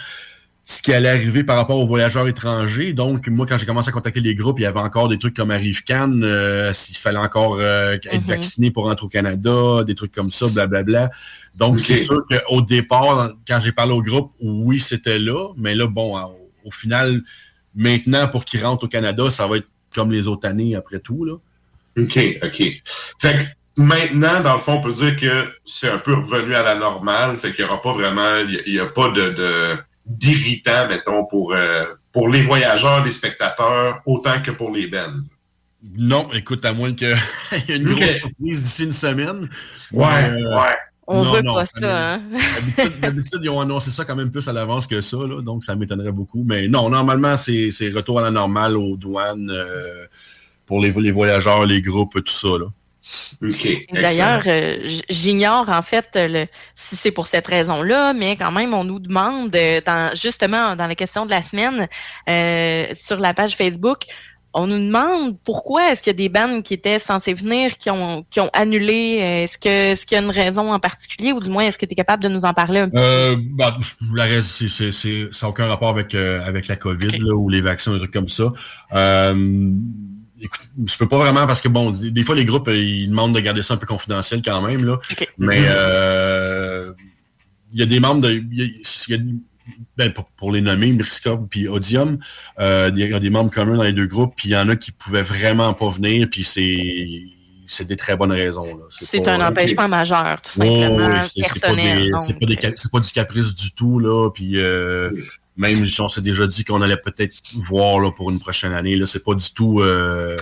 ce 0.64 0.80
qui 0.80 0.92
allait 0.92 1.08
arriver 1.08 1.42
par 1.42 1.56
rapport 1.56 1.76
aux 1.78 1.86
voyageurs 1.86 2.28
étrangers. 2.28 2.92
Donc, 2.92 3.26
moi, 3.28 3.46
quand 3.48 3.58
j'ai 3.58 3.66
commencé 3.66 3.88
à 3.88 3.92
contacter 3.92 4.20
les 4.20 4.34
groupes, 4.36 4.60
il 4.60 4.62
y 4.62 4.66
avait 4.66 4.78
encore 4.80 5.08
des 5.08 5.18
trucs 5.18 5.34
comme 5.34 5.50
Arrive 5.50 5.82
Cannes, 5.82 6.22
euh, 6.22 6.72
s'il 6.72 6.96
fallait 6.96 7.18
encore 7.18 7.56
euh, 7.58 7.92
être 7.94 8.12
Mhm. 8.14 8.20
vacciné 8.20 8.70
pour 8.70 8.84
rentrer 8.84 9.06
au 9.06 9.08
Canada, 9.08 9.82
des 9.84 9.94
trucs 9.96 10.12
comme 10.12 10.30
ça, 10.30 10.46
blablabla. 10.48 11.10
Donc, 11.56 11.80
c'est 11.80 11.96
sûr 11.96 12.22
qu'au 12.28 12.62
départ, 12.62 13.32
quand 13.46 13.58
j'ai 13.60 13.72
parlé 13.72 13.92
au 13.92 14.02
groupe, 14.02 14.32
oui, 14.40 14.78
c'était 14.78 15.18
là, 15.18 15.48
mais 15.56 15.74
là, 15.74 15.86
bon, 15.88 16.16
au, 16.16 16.50
au 16.64 16.70
final, 16.70 17.20
maintenant, 17.74 18.28
pour 18.28 18.44
qu'ils 18.44 18.64
rentrent 18.64 18.84
au 18.84 18.88
Canada, 18.88 19.30
ça 19.30 19.46
va 19.48 19.56
être 19.56 19.66
comme 19.94 20.12
les 20.12 20.28
autres 20.28 20.48
années 20.48 20.74
après 20.76 21.00
tout, 21.00 21.24
là. 21.24 21.34
OK, 21.98 22.18
OK. 22.42 22.82
Fait 23.18 23.34
que 23.34 23.42
maintenant, 23.82 24.40
dans 24.42 24.54
le 24.54 24.58
fond, 24.60 24.74
on 24.74 24.80
peut 24.80 24.92
dire 24.94 25.16
que 25.16 25.48
c'est 25.64 25.90
un 25.90 25.98
peu 25.98 26.14
revenu 26.14 26.54
à 26.54 26.62
la 26.62 26.74
normale. 26.76 27.36
Fait 27.36 27.52
qu'il 27.52 27.64
n'y 27.64 27.70
aura 27.70 27.82
pas 27.82 27.92
vraiment, 27.92 28.36
il 28.66 28.72
n'y 28.72 28.78
a, 28.78 28.86
pas 28.86 29.10
de, 29.10 29.30
de- 29.30 29.76
d'irritant, 30.06 30.88
mettons, 30.88 31.24
pour, 31.26 31.54
euh, 31.54 31.84
pour 32.12 32.28
les 32.28 32.42
voyageurs, 32.42 33.04
les 33.04 33.12
spectateurs, 33.12 34.00
autant 34.06 34.40
que 34.42 34.50
pour 34.50 34.70
les 34.70 34.86
bands. 34.86 35.22
Non, 35.98 36.28
écoute, 36.32 36.64
à 36.64 36.72
moins 36.72 36.92
qu'il 36.92 37.08
y 37.68 37.72
ait 37.72 37.76
une 37.76 37.92
grosse 37.94 38.18
surprise 38.18 38.62
d'ici 38.62 38.84
une 38.84 38.92
semaine. 38.92 39.48
Ouais, 39.92 40.24
Euh, 40.24 40.56
ouais. 40.58 40.74
On 41.08 41.24
non, 41.24 41.32
veut 41.32 41.42
non, 41.42 41.54
pas 41.54 41.66
ça 41.66 42.14
hein? 42.14 42.20
D'habitude, 43.02 43.40
ils 43.42 43.48
ont 43.50 43.60
annoncé 43.60 43.90
ça 43.90 44.04
quand 44.04 44.14
même 44.14 44.30
plus 44.30 44.46
à 44.48 44.52
l'avance 44.52 44.86
que 44.86 45.00
ça, 45.00 45.16
là, 45.16 45.42
donc 45.42 45.64
ça 45.64 45.74
m'étonnerait 45.74 46.12
beaucoup. 46.12 46.44
Mais 46.46 46.68
non, 46.68 46.88
normalement, 46.88 47.36
c'est 47.36 47.70
c'est 47.72 47.90
retour 47.90 48.20
à 48.20 48.22
la 48.22 48.30
normale 48.30 48.76
aux 48.76 48.96
douanes 48.96 49.50
euh, 49.50 50.06
pour 50.64 50.80
les, 50.80 50.92
les 50.92 51.10
voyageurs, 51.10 51.66
les 51.66 51.82
groupes, 51.82 52.14
tout 52.24 52.32
ça. 52.32 52.50
Là. 52.50 52.66
D'ailleurs, 53.92 54.42
euh, 54.46 54.78
j'ignore 55.08 55.68
en 55.68 55.82
fait 55.82 56.08
le, 56.14 56.46
si 56.74 56.96
c'est 56.96 57.10
pour 57.10 57.26
cette 57.26 57.46
raison-là, 57.46 58.12
mais 58.12 58.36
quand 58.36 58.52
même, 58.52 58.74
on 58.74 58.84
nous 58.84 59.00
demande, 59.00 59.54
euh, 59.56 59.80
dans, 59.84 60.14
justement 60.14 60.76
dans 60.76 60.86
la 60.86 60.94
question 60.94 61.26
de 61.26 61.30
la 61.30 61.42
semaine, 61.42 61.88
euh, 62.28 62.86
sur 62.94 63.18
la 63.18 63.34
page 63.34 63.56
Facebook, 63.56 64.00
on 64.54 64.66
nous 64.66 64.78
demande 64.78 65.38
pourquoi 65.44 65.90
est-ce 65.90 66.02
qu'il 66.02 66.10
y 66.10 66.14
a 66.14 66.16
des 66.16 66.28
bandes 66.28 66.62
qui 66.62 66.74
étaient 66.74 66.98
censées 66.98 67.32
venir, 67.32 67.74
qui 67.78 67.88
ont, 67.88 68.22
qui 68.28 68.38
ont 68.38 68.50
annulé. 68.52 69.16
Est-ce 69.44 69.56
que 69.56 69.92
est-ce 69.92 70.04
qu'il 70.04 70.16
y 70.16 70.20
a 70.20 70.22
une 70.22 70.30
raison 70.30 70.70
en 70.70 70.78
particulier, 70.78 71.32
ou 71.32 71.40
du 71.40 71.48
moins 71.48 71.64
est-ce 71.64 71.78
que 71.78 71.86
tu 71.86 71.92
es 71.92 71.94
capable 71.94 72.22
de 72.22 72.28
nous 72.28 72.44
en 72.44 72.52
parler 72.52 72.80
un 72.80 72.88
petit 72.90 72.98
Euh, 73.00 73.36
bah, 73.38 73.78
la 74.14 74.24
raison, 74.24 74.66
c'est- 74.68 75.32
ça 75.32 75.46
n'a 75.46 75.48
aucun 75.50 75.66
rapport 75.68 75.88
avec, 75.88 76.14
euh, 76.14 76.44
avec 76.44 76.68
la 76.68 76.76
COVID 76.76 77.18
là, 77.20 77.34
ou 77.34 77.48
les 77.48 77.62
vaccins, 77.62 77.92
des 77.94 77.98
trucs 78.00 78.12
comme 78.12 78.28
ça. 78.28 78.52
Euh, 78.92 79.34
écoute, 80.42 80.60
je 80.86 80.96
peux 80.96 81.08
pas 81.08 81.18
vraiment 81.18 81.46
parce 81.46 81.60
que 81.60 81.68
bon, 81.68 81.90
des, 81.90 82.24
fois 82.24 82.34
les 82.34 82.44
groupes 82.44 82.68
euh, 82.68 82.76
ils 82.76 83.08
demandent 83.08 83.34
de 83.34 83.40
garder 83.40 83.62
ça 83.62 83.74
un 83.74 83.76
peu 83.76 83.86
confidentiel 83.86 84.42
quand 84.44 84.60
même 84.62 84.84
là. 84.84 84.98
Mais 85.38 85.62
euh, 85.68 86.92
il 87.72 87.80
y 87.80 87.82
a 87.82 87.86
des 87.86 88.00
membres 88.00 88.20
de, 88.22 88.30
il 88.32 88.58
y 88.58 88.62
a- 88.62 88.66
il 88.66 89.10
y 89.10 89.14
a- 89.14 89.22
ben, 89.96 90.12
pour, 90.12 90.24
pour 90.32 90.50
les 90.52 90.60
nommer, 90.60 90.90
Myriscope 90.92 91.46
puis 91.48 91.68
Odium, 91.68 92.18
euh, 92.58 92.90
il 92.94 92.98
y 93.08 93.14
a 93.14 93.20
des 93.20 93.30
membres 93.30 93.50
communs 93.50 93.76
dans 93.76 93.82
les 93.84 93.92
deux 93.92 94.06
groupes, 94.06 94.34
puis 94.36 94.48
il 94.48 94.52
y 94.52 94.56
en 94.56 94.68
a 94.68 94.74
qui 94.76 94.90
pouvaient 94.92 95.22
vraiment 95.22 95.72
pas 95.72 95.88
venir, 95.88 96.28
puis 96.30 96.42
c'est 96.44 97.22
c'est 97.68 97.86
des 97.86 97.96
très 97.96 98.16
bonnes 98.16 98.32
raisons. 98.32 98.66
là. 98.66 98.84
C'est 98.90 99.26
un 99.28 99.38
empêchement 99.48 99.88
majeur, 99.88 100.42
tout 100.42 100.52
simplement, 100.52 101.06
ouais, 101.06 101.22
c'est- 101.22 101.40
c'est 101.54 101.60
pas 101.60 101.68
pas, 102.90 103.00
du 103.00 103.10
caprice 103.12 103.54
du 103.54 103.72
tout, 103.74 103.98
là. 103.98 104.28
Puis 104.30 104.58
euh, 104.58 105.10
même, 105.56 105.84
on 106.00 106.08
s'est 106.08 106.20
déjà 106.22 106.46
dit 106.46 106.64
qu'on 106.64 106.80
allait 106.82 106.96
peut-être 106.96 107.34
voir 107.54 107.98
là, 108.00 108.10
pour 108.10 108.30
une 108.30 108.38
prochaine 108.40 108.72
année. 108.72 108.96
Là, 108.96 109.06
c'est 109.06 109.22
pas 109.24 109.34
du 109.34 109.52
tout. 109.54 109.80
euh, 109.80 110.36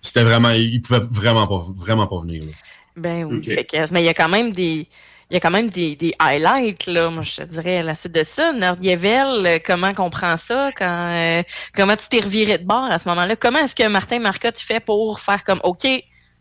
C'était 0.00 0.24
vraiment. 0.24 0.50
Ils 0.50 0.82
pouvaient 0.82 1.00
vraiment 1.10 1.46
pas, 1.46 1.64
vraiment 1.76 2.06
pas 2.06 2.18
venir. 2.18 2.44
là. 2.44 2.50
Ben 2.96 3.24
oui. 3.24 3.44
Fait 3.44 3.64
que- 3.64 3.90
mais 3.92 4.02
il 4.02 4.06
y 4.06 4.08
a 4.08 4.14
quand 4.14 4.28
même 4.28 4.52
des. 4.52 4.86
Il 5.30 5.34
y 5.34 5.36
a 5.38 5.40
quand 5.40 5.50
même 5.50 5.70
des, 5.70 5.96
des 5.96 6.14
highlights, 6.20 6.86
là, 6.86 7.08
moi, 7.08 7.22
je 7.22 7.36
te 7.36 7.42
dirais, 7.44 7.78
à 7.78 7.82
la 7.82 7.94
suite 7.94 8.14
de 8.14 8.22
ça. 8.22 8.52
Nordievel, 8.52 9.60
comment 9.64 9.94
qu'on 9.94 10.10
prend 10.10 10.36
ça? 10.36 10.70
Quand, 10.76 11.08
euh, 11.10 11.42
comment 11.74 11.96
tu 11.96 12.08
t'es 12.10 12.20
reviré 12.20 12.58
de 12.58 12.64
bord 12.64 12.84
à 12.90 12.98
ce 12.98 13.08
moment-là? 13.08 13.34
Comment 13.34 13.60
est-ce 13.60 13.74
que 13.74 13.88
Martin 13.88 14.18
Marcotte 14.20 14.58
fait 14.60 14.80
pour 14.80 15.18
faire 15.20 15.42
comme, 15.42 15.60
OK, 15.64 15.86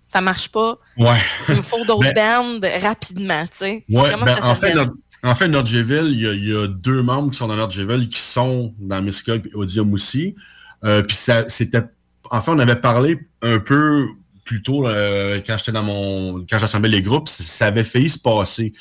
ça 0.10 0.20
marche 0.22 0.50
pas, 0.50 0.78
Ouais. 0.98 1.16
il 1.50 1.56
me 1.56 1.62
faut 1.62 1.84
d'autres 1.86 2.14
Ben- 2.14 2.44
bandes 2.60 2.68
rapidement, 2.82 3.44
tu 3.44 3.58
sais? 3.58 3.86
Ouais, 3.90 4.16
ben, 4.18 4.36
en, 4.44 4.54
fait, 4.54 4.74
notre, 4.76 4.92
en 5.24 5.36
fait, 5.36 5.48
Nordjeville, 5.48 6.12
il 6.12 6.50
y, 6.50 6.56
a, 6.56 6.68
deux 6.68 7.02
membres 7.02 7.32
qui 7.32 7.38
sont 7.38 7.48
dans 7.48 7.56
Nordjeville 7.56 8.10
qui 8.10 8.20
sont 8.20 8.74
dans 8.80 9.02
Miscog 9.02 9.48
et 9.48 9.56
Odium 9.56 9.94
aussi. 9.94 10.36
Euh, 10.84 11.02
puis 11.02 11.16
ça, 11.16 11.46
c'était. 11.48 11.84
En 12.30 12.42
fait, 12.42 12.52
on 12.52 12.60
avait 12.60 12.76
parlé 12.76 13.20
un 13.42 13.60
peu 13.60 14.08
plus 14.44 14.62
tôt 14.62 14.88
euh, 14.88 15.40
quand 15.46 15.58
j'étais 15.58 15.72
dans 15.72 15.84
mon. 15.84 16.46
quand 16.50 16.58
j'assemblais 16.58 16.90
les 16.90 17.02
groupes, 17.02 17.30
ça- 17.30 17.68
avait 17.68 17.84
failli 17.84 18.10
se 18.10 18.20
passer. 18.20 18.74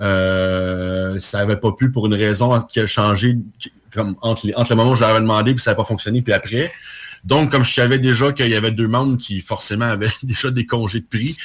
Euh, 0.00 1.18
ça 1.18 1.40
avait 1.40 1.56
pas 1.56 1.72
pu 1.72 1.90
pour 1.90 2.06
une 2.06 2.14
raison 2.14 2.60
qui 2.62 2.78
a 2.78 2.86
changé 2.86 3.36
comme 3.92 4.16
entre, 4.22 4.48
entre 4.54 4.70
le 4.70 4.76
moment 4.76 4.92
où 4.92 4.94
je 4.94 5.00
l'avais 5.00 5.18
demandé 5.18 5.54
puis 5.54 5.62
ça 5.62 5.70
n'avait 5.70 5.78
pas 5.78 5.84
fonctionné 5.84 6.22
puis 6.22 6.32
après. 6.32 6.70
Donc, 7.28 7.50
comme 7.50 7.62
je 7.62 7.74
savais 7.74 7.98
déjà 7.98 8.32
qu'il 8.32 8.48
y 8.48 8.54
avait 8.54 8.72
deux 8.72 8.88
membres 8.88 9.18
qui 9.18 9.40
forcément 9.40 9.84
avaient 9.96 10.08
déjà 10.22 10.50
des 10.50 10.64
congés 10.64 11.00
de 11.00 11.06
prix, 11.06 11.36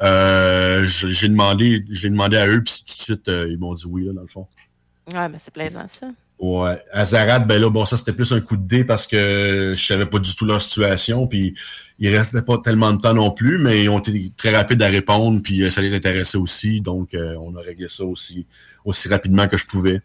euh, 0.00 0.84
j'ai 0.84 1.28
demandé, 1.28 1.84
j'ai 1.90 2.10
demandé 2.10 2.36
à 2.36 2.46
eux, 2.46 2.62
puis 2.62 2.84
tout 2.86 2.96
de 2.96 3.02
suite, 3.02 3.28
euh, 3.28 3.48
ils 3.50 3.58
m'ont 3.58 3.74
dit 3.74 3.86
oui, 3.86 4.04
là, 4.04 4.12
dans 4.12 4.22
le 4.22 4.28
fond. 4.28 4.46
Ouais, 5.12 5.28
mais 5.28 5.38
c'est 5.40 5.52
plaisant, 5.52 5.86
ça. 5.88 6.06
Ouais. 6.38 6.80
À 6.92 7.04
Zarad, 7.04 7.46
ben 7.46 7.60
là, 7.60 7.70
bon, 7.70 7.84
ça, 7.84 7.96
c'était 7.96 8.12
plus 8.12 8.32
un 8.32 8.40
coup 8.40 8.56
de 8.56 8.66
dé 8.66 8.84
parce 8.84 9.06
que 9.06 9.74
je 9.76 9.84
savais 9.84 10.06
pas 10.06 10.20
du 10.20 10.34
tout 10.34 10.44
leur 10.44 10.62
situation, 10.62 11.26
puis 11.26 11.54
il 11.98 12.14
restait 12.14 12.42
pas 12.42 12.58
tellement 12.58 12.92
de 12.92 13.00
temps 13.00 13.14
non 13.14 13.32
plus, 13.32 13.58
mais 13.58 13.82
ils 13.82 13.88
ont 13.88 13.98
été 13.98 14.32
très 14.36 14.54
rapides 14.54 14.82
à 14.82 14.88
répondre, 14.88 15.40
puis 15.42 15.62
euh, 15.62 15.70
ça 15.70 15.80
les 15.80 15.92
intéressait 15.92 16.38
aussi, 16.38 16.80
donc 16.80 17.14
euh, 17.14 17.36
on 17.40 17.56
a 17.56 17.60
réglé 17.60 17.88
ça 17.88 18.04
aussi, 18.04 18.46
aussi 18.84 19.08
rapidement 19.08 19.48
que 19.48 19.56
je 19.56 19.66
pouvais. 19.66 20.02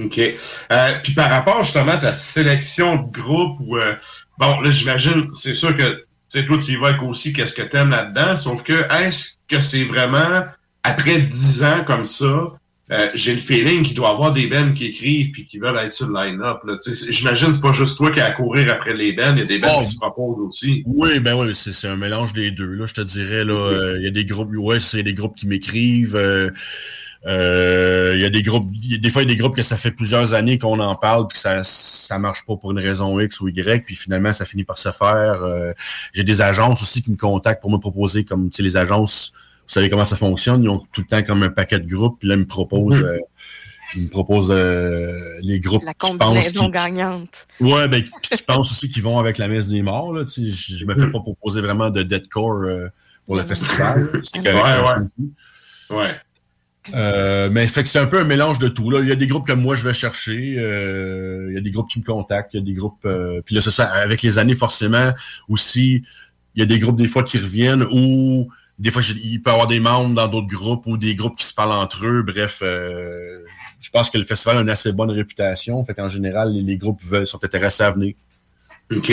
OK. 0.00 0.18
Euh, 0.18 0.92
puis 1.02 1.14
par 1.14 1.30
rapport 1.30 1.62
justement 1.62 1.92
à 1.92 1.98
ta 1.98 2.12
sélection 2.12 2.96
de 2.96 3.20
groupe, 3.20 3.60
euh, 3.72 3.94
bon, 4.38 4.60
là, 4.60 4.70
j'imagine, 4.70 5.28
c'est 5.34 5.54
sûr 5.54 5.76
que 5.76 5.82
tu 6.30 6.38
sais, 6.40 6.46
toi, 6.46 6.56
tu 6.58 6.72
y 6.72 6.76
vas 6.76 6.88
avec 6.88 7.02
aussi 7.02 7.32
qu'est-ce 7.32 7.54
que 7.54 7.62
t'aimes 7.62 7.90
là-dedans, 7.90 8.36
sauf 8.36 8.62
que 8.62 8.84
est-ce 9.02 9.36
que 9.48 9.60
c'est 9.60 9.84
vraiment 9.84 10.42
après 10.82 11.20
dix 11.20 11.62
ans 11.62 11.84
comme 11.86 12.04
ça, 12.06 12.52
euh, 12.90 13.08
j'ai 13.14 13.34
le 13.34 13.40
feeling 13.40 13.82
qu'il 13.84 13.94
doit 13.94 14.08
y 14.08 14.12
avoir 14.12 14.32
des 14.32 14.46
bands 14.48 14.72
qui 14.72 14.86
écrivent 14.86 15.30
puis 15.30 15.46
qui 15.46 15.58
veulent 15.58 15.76
être 15.78 15.92
sur 15.92 16.08
le 16.08 16.14
line-up. 16.14 16.58
là. 16.66 16.76
Tu 16.84 16.94
sais, 16.94 17.12
J'imagine 17.12 17.48
que 17.48 17.52
c'est 17.54 17.62
pas 17.62 17.72
juste 17.72 17.96
toi 17.96 18.10
qui 18.10 18.20
as 18.20 18.26
à 18.26 18.30
courir 18.32 18.70
après 18.72 18.94
les 18.94 19.12
bands, 19.12 19.32
il 19.34 19.38
y 19.38 19.42
a 19.42 19.44
des 19.44 19.60
Oh. 19.64 19.80
qui 19.80 19.88
se 19.88 19.98
proposent 19.98 20.40
aussi. 20.40 20.82
Oui, 20.86 21.20
ben 21.20 21.34
oui, 21.34 21.54
c'est 21.54 21.86
un 21.88 21.96
mélange 21.96 22.32
des 22.32 22.50
deux. 22.50 22.74
Là, 22.74 22.86
je 22.86 22.94
te 22.94 23.00
dirais, 23.02 23.44
là, 23.44 23.52
euh, 23.54 23.96
il 23.98 24.04
y 24.04 24.08
a 24.08 24.10
des 24.10 24.24
groupes, 24.24 24.50
ouais, 24.56 24.80
c'est 24.80 25.02
des 25.02 25.14
groupes 25.14 25.36
qui 25.36 25.46
m'écrivent. 25.46 26.16
euh, 26.16 26.50
Il 27.24 28.20
y 28.20 28.24
a 28.24 28.30
des 28.30 28.42
groupes, 28.42 28.68
il 28.74 28.92
y 28.92 28.94
a 28.94 28.98
des 28.98 29.10
fois 29.10 29.22
il 29.22 29.28
y 29.28 29.32
a 29.32 29.34
des 29.34 29.38
groupes 29.38 29.54
que 29.54 29.62
ça 29.62 29.76
fait 29.76 29.90
plusieurs 29.92 30.34
années 30.34 30.58
qu'on 30.58 30.80
en 30.80 30.94
parle 30.96 31.28
puis 31.28 31.36
que 31.36 31.40
ça 31.40 31.62
ça 31.62 32.18
marche 32.18 32.44
pas 32.46 32.56
pour 32.56 32.72
une 32.72 32.78
raison 32.80 33.18
X 33.20 33.40
ou 33.40 33.48
Y 33.48 33.84
puis 33.84 33.94
finalement 33.94 34.32
ça 34.32 34.44
finit 34.44 34.64
par 34.64 34.76
se 34.78 34.90
faire. 34.90 35.42
Euh, 35.44 35.72
J'ai 36.12 36.24
des 36.24 36.42
agences 36.42 36.82
aussi 36.82 37.02
qui 37.02 37.10
me 37.12 37.16
contactent 37.16 37.60
pour 37.62 37.70
me 37.70 37.78
proposer 37.78 38.24
comme 38.24 38.50
tu 38.50 38.56
sais 38.56 38.62
les 38.62 38.76
agences, 38.76 39.32
vous 39.34 39.72
savez 39.72 39.88
comment 39.88 40.04
ça 40.04 40.16
fonctionne, 40.16 40.62
ils 40.64 40.68
ont 40.68 40.82
tout 40.92 41.00
le 41.02 41.06
temps 41.06 41.22
comme 41.22 41.42
un 41.44 41.50
paquet 41.50 41.78
de 41.78 41.88
groupes 41.88 42.18
puis 42.18 42.28
là 42.28 42.34
ils 42.34 42.40
me 42.40 42.46
proposent 42.46 42.98
Mhm. 42.98 43.04
euh, 43.04 43.18
ils 43.94 44.02
me 44.04 44.08
proposent 44.08 44.50
euh, 44.50 45.12
les 45.42 45.60
groupes 45.60 45.84
La 45.84 45.92
qui 45.92 45.98
pensent 46.16 46.18
combinaison 46.18 46.64
qui- 46.64 46.70
gagnante. 46.70 47.28
Ouais, 47.60 47.88
ben, 47.88 48.02
puis 48.02 48.36
qui 48.38 48.42
pensent 48.42 48.72
aussi 48.72 48.88
qu'ils 48.90 49.02
vont 49.02 49.18
avec 49.18 49.36
la 49.36 49.48
messe 49.48 49.68
des 49.68 49.82
morts. 49.82 50.14
Là, 50.14 50.24
tu 50.24 50.30
sais, 50.30 50.50
je 50.50 50.78
je 50.78 50.84
me 50.86 50.94
fais 50.98 51.10
pas 51.10 51.20
proposer 51.20 51.60
vraiment 51.60 51.90
de 51.90 52.02
deadcore 52.02 52.62
euh, 52.62 52.88
pour 53.26 53.36
le 53.36 53.42
festival. 53.44 54.10
C'est 54.22 54.42
correct. 54.42 54.64
Ouais, 54.64 55.94
ouais. 55.94 55.98
Ouais. 55.98 56.10
Euh, 56.94 57.48
mais 57.50 57.66
fait 57.68 57.82
que 57.84 57.88
c'est 57.88 57.98
un 57.98 58.06
peu 58.06 58.18
un 58.18 58.24
mélange 58.24 58.58
de 58.58 58.68
tout. 58.68 58.90
Là. 58.90 59.00
Il 59.00 59.08
y 59.08 59.12
a 59.12 59.16
des 59.16 59.26
groupes 59.26 59.46
que 59.46 59.52
moi 59.52 59.76
je 59.76 59.84
vais 59.86 59.94
chercher. 59.94 60.56
euh, 60.58 61.46
il 61.50 61.54
y 61.54 61.58
a 61.58 61.60
des 61.60 61.70
groupes 61.70 61.88
qui 61.88 62.00
me 62.00 62.04
contactent. 62.04 62.54
Il 62.54 62.60
y 62.60 62.62
a 62.62 62.64
des 62.64 62.72
groupes. 62.72 63.04
euh, 63.04 63.40
puis 63.44 63.54
là, 63.54 63.60
c'est 63.62 63.70
ça, 63.70 63.86
avec 63.86 64.22
les 64.22 64.38
années, 64.38 64.54
forcément, 64.54 65.12
aussi, 65.48 66.02
il 66.54 66.60
y 66.60 66.62
a 66.62 66.66
des 66.66 66.78
groupes 66.78 66.96
des 66.96 67.08
fois 67.08 67.22
qui 67.22 67.38
reviennent 67.38 67.86
ou 67.92 68.48
des 68.78 68.90
fois 68.90 69.02
il 69.22 69.40
peut 69.40 69.50
y 69.50 69.52
avoir 69.52 69.68
des 69.68 69.80
membres 69.80 70.14
dans 70.14 70.28
d'autres 70.28 70.48
groupes 70.48 70.86
ou 70.86 70.96
des 70.96 71.14
groupes 71.14 71.38
qui 71.38 71.46
se 71.46 71.54
parlent 71.54 71.72
entre 71.72 72.04
eux. 72.06 72.22
Bref, 72.22 72.60
euh, 72.62 73.38
je 73.78 73.90
pense 73.90 74.10
que 74.10 74.18
le 74.18 74.24
festival 74.24 74.58
a 74.58 74.60
une 74.62 74.70
assez 74.70 74.92
bonne 74.92 75.10
réputation. 75.10 75.84
Fait 75.84 75.94
qu'en 75.94 76.08
général, 76.08 76.52
les, 76.52 76.62
les 76.62 76.76
groupes 76.76 77.02
veulent, 77.02 77.26
sont 77.26 77.42
intéressés 77.44 77.84
à 77.84 77.90
venir. 77.90 78.14
OK. 78.94 79.10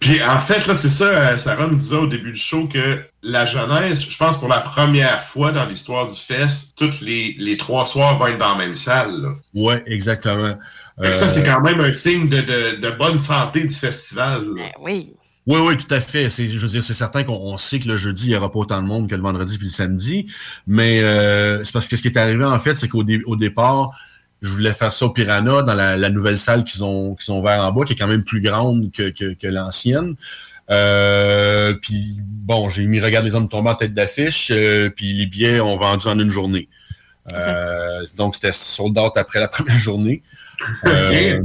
Puis 0.00 0.22
en 0.22 0.40
fait, 0.40 0.66
là, 0.66 0.74
c'est 0.74 0.88
ça, 0.88 1.04
euh, 1.04 1.38
Sarah 1.38 1.66
nous 1.66 1.76
disait 1.76 1.96
au 1.96 2.06
début 2.06 2.32
du 2.32 2.38
show 2.40 2.66
que 2.66 3.00
la 3.22 3.44
jeunesse, 3.44 4.08
je 4.08 4.16
pense 4.16 4.38
pour 4.38 4.48
la 4.48 4.60
première 4.60 5.22
fois 5.22 5.52
dans 5.52 5.66
l'histoire 5.66 6.06
du 6.06 6.18
fest, 6.18 6.74
toutes 6.78 7.00
les, 7.02 7.34
les 7.38 7.56
trois 7.58 7.84
soirs 7.84 8.16
vont 8.18 8.26
être 8.28 8.38
dans 8.38 8.52
la 8.56 8.58
même 8.66 8.74
salle. 8.76 9.20
là. 9.20 9.28
Ouais, 9.54 9.82
exactement. 9.86 10.56
Ça, 11.12 11.24
Euh, 11.24 11.28
c'est 11.28 11.44
quand 11.44 11.60
même 11.60 11.80
un 11.80 11.92
signe 11.92 12.28
de, 12.28 12.40
de- 12.40 12.76
de 12.80 12.90
bonne 12.90 13.18
santé 13.18 13.60
du 13.64 13.74
festival. 13.74 14.46
Ben 14.56 14.70
oui. 14.80 15.10
Oui, 15.46 15.58
oui, 15.62 15.76
tout 15.76 15.94
à 15.94 16.00
fait. 16.00 16.28
C'est, 16.28 16.46
je 16.48 16.58
veux 16.58 16.68
dire, 16.68 16.84
c'est 16.84 16.92
certain 16.92 17.22
qu'on 17.22 17.34
on 17.36 17.56
sait 17.56 17.78
que 17.78 17.88
le 17.88 17.96
jeudi, 17.96 18.26
il 18.26 18.30
n'y 18.30 18.36
aura 18.36 18.50
pas 18.52 18.58
autant 18.58 18.82
de 18.82 18.86
monde 18.86 19.08
que 19.08 19.14
le 19.14 19.22
vendredi 19.22 19.56
puis 19.56 19.68
le 19.68 19.72
samedi. 19.72 20.26
Mais 20.66 21.00
euh, 21.02 21.64
c'est 21.64 21.72
parce 21.72 21.86
que 21.88 21.96
ce 21.96 22.02
qui 22.02 22.08
est 22.08 22.18
arrivé, 22.18 22.44
en 22.44 22.58
fait, 22.60 22.76
c'est 22.78 22.88
qu'au 22.88 23.02
dé- 23.02 23.22
au 23.24 23.34
départ, 23.36 23.90
je 24.42 24.50
voulais 24.50 24.72
faire 24.72 24.92
ça 24.92 25.06
au 25.06 25.10
Piranha, 25.10 25.62
dans 25.62 25.74
la, 25.74 25.96
la 25.96 26.10
nouvelle 26.10 26.38
salle 26.38 26.64
qu'ils 26.64 26.84
ont, 26.84 27.14
qu'ils 27.14 27.32
ont 27.32 27.40
ouvert 27.40 27.60
en 27.60 27.72
bas, 27.72 27.84
qui 27.84 27.94
est 27.94 27.96
quand 27.96 28.06
même 28.06 28.24
plus 28.24 28.40
grande 28.40 28.92
que, 28.92 29.10
que, 29.10 29.34
que 29.34 29.46
l'ancienne. 29.46 30.14
Euh, 30.70 31.74
puis 31.80 32.16
bon, 32.20 32.68
j'ai 32.68 32.84
mis 32.84 33.00
Regarde 33.00 33.24
les 33.24 33.34
hommes 33.34 33.48
tombés 33.48 33.70
en 33.70 33.74
tête 33.74 33.94
d'affiche, 33.94 34.50
euh, 34.50 34.90
puis 34.90 35.12
les 35.12 35.26
billets 35.26 35.60
ont 35.60 35.76
vendu 35.76 36.06
en 36.06 36.18
une 36.18 36.30
journée. 36.30 36.68
Euh, 37.32 38.06
donc, 38.16 38.34
c'était 38.34 38.52
sold 38.52 38.98
out 38.98 39.16
après 39.16 39.40
la 39.40 39.48
première 39.48 39.78
journée. 39.78 40.22
Euh, 40.86 41.40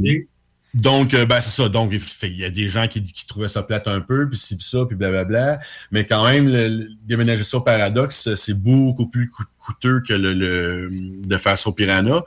donc, 0.74 1.14
euh, 1.14 1.26
ben, 1.26 1.40
c'est 1.40 1.52
ça. 1.62 1.70
Donc, 1.70 1.92
il 2.24 2.36
y 2.38 2.44
a 2.46 2.50
des 2.50 2.68
gens 2.68 2.88
qui, 2.88 3.02
qui 3.04 3.28
trouvaient 3.28 3.50
ça 3.50 3.62
plate 3.62 3.88
un 3.88 4.02
peu, 4.02 4.28
puis 4.28 4.40
ci, 4.40 4.56
puis 4.56 4.66
ça, 4.66 4.86
puis 4.88 4.96
blablabla. 4.96 5.60
Mais 5.92 6.06
quand 6.06 6.26
même, 6.26 6.48
le, 6.48 6.68
le- 6.68 6.88
déménager 7.06 7.44
ça 7.44 7.58
au 7.58 7.62
Paradoxe, 7.62 8.34
c'est 8.36 8.54
beaucoup 8.60 9.08
plus 9.08 9.30
coût- 9.30 9.44
coûteux 9.60 10.02
que 10.02 10.14
le, 10.14 10.34
le- 10.34 10.90
de 11.26 11.38
faire 11.38 11.58
ça 11.58 11.70
au 11.70 11.74
Piranha. 11.74 12.24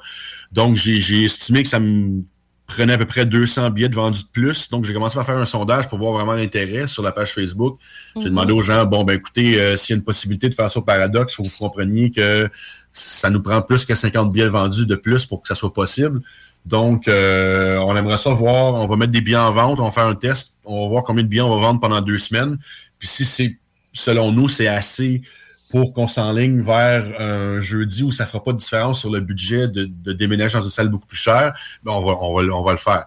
Donc, 0.53 0.77
j'ai 0.77 1.25
estimé 1.25 1.65
que 1.65 1.69
ça 1.69 1.81
me 1.81 2.23
prenait 2.69 2.95
à 2.95 2.99
peu 2.99 3.05
près 3.07 3.25
200 3.25 3.71
billets 3.71 3.89
de 3.89 3.95
vendus 3.95 4.23
de 4.25 4.29
plus. 4.29 4.69
Donc, 4.71 4.85
j'ai 4.85 4.93
commencé 4.93 5.15
par 5.17 5.27
faire 5.27 5.39
un 5.39 5.45
sondage 5.45 5.89
pour 5.89 5.99
voir 5.99 6.13
vraiment 6.13 6.33
l'intérêt 6.35 6.87
sur 6.87 7.03
la 7.03 7.13
page 7.13 7.33
Facebook. 7.33 7.79
J'ai 8.15 8.23
Mhm. 8.23 8.29
demandé 8.29 8.53
aux 8.53 8.63
gens, 8.63 8.85
bon, 8.87 9.05
ben 9.05 9.15
écoutez, 9.15 9.61
euh, 9.61 9.77
s'il 9.77 9.95
y 9.95 9.97
a 9.97 9.99
une 9.99 10.05
possibilité 10.05 10.49
de 10.49 10.55
faire 10.55 10.71
ça 10.71 10.79
au 10.79 10.83
Paradoxe, 10.83 11.33
il 11.33 11.37
faut 11.37 11.43
que 11.45 11.49
vous 11.49 11.59
compreniez 11.59 12.11
que 12.11 12.49
ça 12.93 13.29
nous 13.31 13.43
prend 13.43 13.61
plus 13.63 13.85
que 13.85 13.95
50 13.95 14.33
billets 14.33 14.49
vendus 14.49 14.87
de 14.87 14.97
plus 14.97 15.27
pour 15.27 15.43
que 15.43 15.49
ça 15.49 15.55
soit 15.55 15.73
possible. 15.75 16.21
Donc, 16.67 17.07
euh, 17.07 17.79
on 17.79 17.97
aimerait 17.97 18.19
ça 18.19 18.31
voir, 18.31 18.75
on 18.75 18.87
va 18.87 18.97
mettre 18.97 19.13
des 19.13 19.21
billets 19.21 19.37
en 19.37 19.53
vente, 19.53 19.79
on 19.79 19.85
va 19.85 19.91
faire 19.93 20.07
un 20.07 20.17
test, 20.17 20.57
on 20.65 20.83
va 20.83 20.89
voir 20.89 21.05
combien 21.05 21.23
de 21.23 21.29
billets 21.29 21.43
on 21.43 21.55
va 21.55 21.69
vendre 21.69 21.81
pendant 21.81 22.01
deux 22.01 22.19
semaines. 22.19 22.59
Puis 22.99 23.07
si 23.07 23.25
c'est, 23.25 23.57
selon 23.93 24.33
nous, 24.33 24.49
c'est 24.49 24.67
assez 24.67 25.23
pour 25.71 25.93
qu'on 25.93 26.09
s'enligne 26.09 26.61
vers 26.61 27.05
un 27.21 27.61
jeudi 27.61 28.03
où 28.03 28.11
ça 28.11 28.27
fera 28.27 28.43
pas 28.43 28.53
de 28.53 28.59
différence 28.59 29.01
sur 29.01 29.11
le 29.11 29.21
budget 29.21 29.69
de, 29.69 29.85
de 29.85 30.13
déménager 30.13 30.59
dans 30.59 30.65
une 30.65 30.71
salle 30.71 30.89
beaucoup 30.89 31.07
plus 31.07 31.17
chère, 31.17 31.55
ben 31.85 31.93
on, 31.93 32.05
va, 32.05 32.17
on, 32.21 32.35
va, 32.35 32.43
on 32.53 32.63
va 32.65 32.73
le 32.73 32.79
faire. 32.79 33.07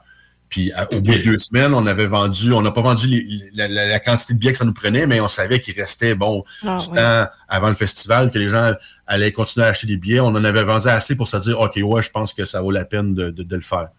Puis 0.49 0.71
à- 0.71 0.87
au 0.93 1.01
bout 1.01 1.11
de 1.15 1.21
deux 1.23 1.37
semaines, 1.37 1.73
on 1.75 1.85
avait 1.85 2.07
vendu, 2.07 2.51
on 2.53 2.61
n'a 2.63 2.71
pas 2.71 2.81
vendu 2.81 3.07
les- 3.07 3.25
la, 3.53 3.67
la- 3.67 3.87
la 3.87 3.99
quantité 3.99 4.33
de 4.33 4.39
billets 4.39 4.51
que 4.53 4.57
ça 4.57 4.65
nous 4.65 4.73
prenait, 4.73 5.05
mais 5.05 5.19
on 5.19 5.27
savait 5.27 5.59
qu'il 5.59 5.75
restait 5.79 6.15
bon 6.15 6.43
Ah, 6.65 6.77
du 6.79 6.87
ouais. 6.89 6.95
temps 6.95 7.27
avant 7.47 7.69
le 7.69 7.75
festival, 7.75 8.31
que 8.31 8.39
les 8.39 8.49
gens 8.49 8.73
allaient 9.05 9.31
continuer 9.31 9.65
à 9.67 9.69
acheter 9.69 9.85
des 9.87 9.97
billets. 9.97 10.19
On 10.19 10.27
en 10.27 10.43
avait 10.43 10.63
vendu 10.63 10.87
assez 10.87 11.15
pour 11.15 11.27
se 11.27 11.37
dire 11.37 11.59
OK, 11.59 11.79
ouais, 11.83 12.01
je 12.01 12.09
pense 12.09 12.33
que 12.33 12.45
ça 12.45 12.61
vaut 12.61 12.71
la 12.71 12.85
peine 12.85 13.13
de, 13.13 13.29
de- 13.29 13.43
de 13.43 13.55
le 13.55 13.61
faire. 13.61 13.89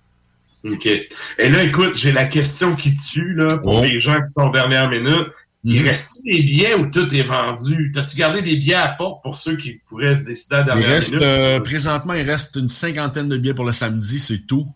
OK. 0.64 0.86
Et 0.86 1.48
là, 1.48 1.62
écoute, 1.62 1.92
j'ai 1.94 2.12
la 2.12 2.24
question 2.26 2.74
qui 2.76 2.94
tue 2.94 3.32
là, 3.34 3.58
pour 3.58 3.76
Oh. 3.76 3.82
les 3.82 4.00
gens 4.00 4.14
qui 4.16 4.32
sont 4.36 4.42
en 4.46 4.50
dernière 4.50 4.90
minute. 4.90 5.28
Il 5.62 5.82
Mhm. 5.82 5.88
reste-tu 5.88 6.30
des 6.36 6.42
billets 6.42 6.74
ou 6.74 6.86
tout 6.90 7.14
est 7.14 7.22
vendu? 7.22 7.92
T'as-tu 7.94 8.16
gardé 8.16 8.40
des 8.42 8.56
billets 8.56 8.74
à 8.74 8.88
porte 8.88 9.22
pour 9.22 9.36
ceux 9.36 9.56
qui 9.56 9.78
pourraient 9.88 10.16
se 10.16 10.24
décider 10.24 10.56
à 10.56 10.64
la 10.64 10.74
Il 10.74 10.78
dernière 10.80 10.88
reste, 10.96 11.08
minute? 11.10 11.22
euh, 11.22 11.60
présentement, 11.60 12.14
il 12.14 12.28
reste 12.28 12.56
une 12.56 12.68
cinquantaine 12.70 13.28
de 13.28 13.36
billets 13.36 13.52
pour 13.54 13.66
le 13.66 13.72
samedi, 13.72 14.18
c'est 14.18 14.46
tout. 14.46 14.66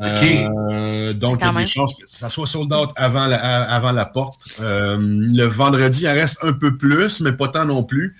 Euh, 0.00 1.12
donc, 1.12 1.38
il 1.40 1.46
y 1.46 1.48
a 1.48 1.52
des 1.52 1.66
chances 1.66 1.94
que 1.94 2.02
ça 2.06 2.28
soit 2.28 2.46
sold 2.46 2.72
out 2.72 2.90
avant 2.96 3.26
la, 3.26 3.36
avant 3.38 3.92
la 3.92 4.06
porte. 4.06 4.42
Euh, 4.60 4.96
le 5.00 5.44
vendredi, 5.44 6.02
il 6.02 6.08
en 6.08 6.14
reste 6.14 6.38
un 6.42 6.52
peu 6.52 6.76
plus, 6.76 7.20
mais 7.20 7.32
pas 7.32 7.48
tant 7.48 7.64
non 7.64 7.84
plus. 7.84 8.16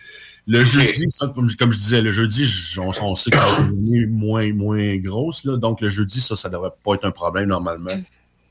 Le 0.47 0.63
jeudi, 0.63 1.07
ça, 1.09 1.27
comme, 1.35 1.49
je- 1.49 1.57
comme 1.57 1.73
je 1.73 1.79
disais, 1.79 2.03
le 2.03 2.13
jeudi, 2.13 2.47
on, 2.79 2.91
on 3.03 3.15
sait 3.15 3.31
que 3.31 3.39
ça 3.39 3.57
va 3.57 3.63
devenir 3.63 4.09
moins, 4.11 4.53
moins 4.53 4.97
grosse. 4.99 5.45
Là, 5.45 5.57
donc, 5.57 5.81
le 5.81 5.89
jeudi, 5.89 6.21
ça, 6.21 6.37
ça 6.37 6.49
devrait 6.49 6.71
pas 6.85 6.95
être 6.95 7.07
un 7.07 7.11
problème 7.11 7.49
normalement. 7.49 7.99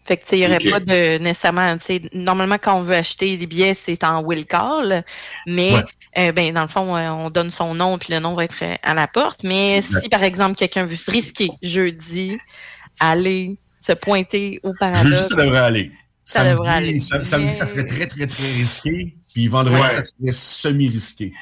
Fait 0.05 0.17
que, 0.17 0.23
il 0.35 0.39
n'y 0.39 0.45
aurait 0.47 0.59
pas 0.59 0.79
de 0.81 1.17
nécessairement, 1.19 1.77
tu 1.77 1.85
sais, 1.85 2.01
normalement, 2.13 2.57
quand 2.61 2.75
on 2.77 2.81
veut 2.81 2.95
acheter 2.95 3.37
des 3.37 3.47
billets, 3.47 3.73
c'est 3.73 4.03
en 4.03 4.21
will 4.21 4.45
call, 4.45 5.05
mais, 5.47 5.75
Ouais. 5.75 5.83
euh, 6.17 6.31
ben, 6.33 6.53
dans 6.53 6.63
le 6.63 6.67
fond, 6.67 6.93
on 6.97 7.29
donne 7.29 7.49
son 7.51 7.73
nom, 7.73 7.97
puis 7.97 8.11
le 8.11 8.19
nom 8.19 8.33
va 8.33 8.43
être 8.43 8.63
à 8.81 8.93
la 8.95 9.07
porte. 9.07 9.43
Mais 9.43 9.79
si, 9.81 10.09
par 10.09 10.23
exemple, 10.23 10.55
quelqu'un 10.57 10.83
veut 10.83 10.97
se 10.97 11.09
risquer 11.09 11.51
jeudi, 11.61 12.37
aller 12.99 13.57
se 13.81 13.93
pointer 13.93 14.59
au 14.63 14.73
paradoxe. 14.79 15.09
Jeudi, 15.09 15.23
ça 15.29 15.35
devrait 15.35 15.59
aller. 15.59 15.91
Ça 16.25 16.39
samedi, 16.39 16.51
devrait 16.53 16.69
aller. 16.69 16.99
sa- 16.99 17.23
samedi, 17.23 17.53
ça 17.53 17.65
serait 17.65 17.85
très, 17.85 18.07
très, 18.07 18.27
très 18.27 18.51
risqué. 18.51 19.15
Puis 19.33 19.47
vendredi, 19.47 19.81
Ouais. 19.81 19.89
ça 19.89 20.03
serait 20.03 20.31
semi-risqué. 20.31 21.33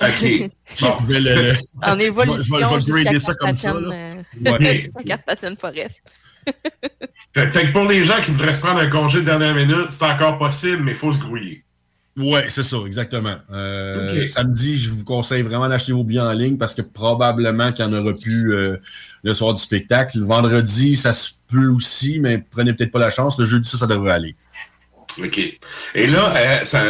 OK. 0.00 0.08
Si 0.10 0.50
je 1.08 1.12
le- 1.12 1.42
le- 1.52 1.56
En 1.82 1.98
évolution 1.98 2.78
je 2.80 2.92
vais- 2.92 3.02
grader 3.04 3.20
ça 3.20 3.34
comme 3.34 3.56
ça, 3.56 3.72
Carpathian, 3.72 3.88
là. 3.88 3.96
euh, 3.96 5.56
Forest. 5.60 6.02
Fait 7.34 7.50
que 7.50 7.72
pour 7.72 7.84
les 7.84 8.04
gens 8.04 8.20
qui 8.24 8.30
voudraient 8.30 8.54
se 8.54 8.60
prendre 8.60 8.80
un 8.80 8.88
congé 8.88 9.20
de 9.20 9.24
dernière 9.24 9.54
minute, 9.54 9.90
c'est 9.90 10.02
encore 10.04 10.38
possible, 10.38 10.82
mais 10.82 10.92
il 10.92 10.98
faut 10.98 11.12
se 11.12 11.18
grouiller. 11.18 11.64
Ouais, 12.18 12.46
c'est 12.48 12.62
ça, 12.62 12.76
exactement. 12.84 13.36
Euh. 13.52 14.24
Samedi, 14.26 14.76
je 14.76 14.90
vous 14.90 15.04
conseille 15.04 15.42
vraiment 15.42 15.68
d'acheter 15.68 15.92
vos 15.92 16.02
billets 16.02 16.20
en 16.20 16.32
ligne 16.32 16.58
parce 16.58 16.74
que 16.74 16.82
probablement 16.82 17.72
qu'il 17.72 17.86
n'y 17.86 17.94
en 17.94 18.00
aura 18.00 18.12
plus 18.12 18.52
euh, 18.52 18.76
le 19.22 19.34
soir 19.34 19.54
du 19.54 19.62
spectacle. 19.62 20.18
Le 20.18 20.24
vendredi, 20.24 20.96
ça 20.96 21.12
se 21.12 21.30
peut 21.50 21.68
aussi, 21.68 22.18
mais 22.20 22.38
prenez 22.38 22.74
peut-être 22.74 22.90
pas 22.90 22.98
la 22.98 23.10
chance. 23.10 23.38
Le 23.38 23.44
jeudi, 23.44 23.68
ça, 23.68 23.78
ça 23.78 23.86
devrait 23.86 24.12
aller. 24.12 24.36
OK. 25.22 25.38
Et 25.94 26.06
là, 26.08 26.34
euh, 26.36 26.64
ça... 26.64 26.82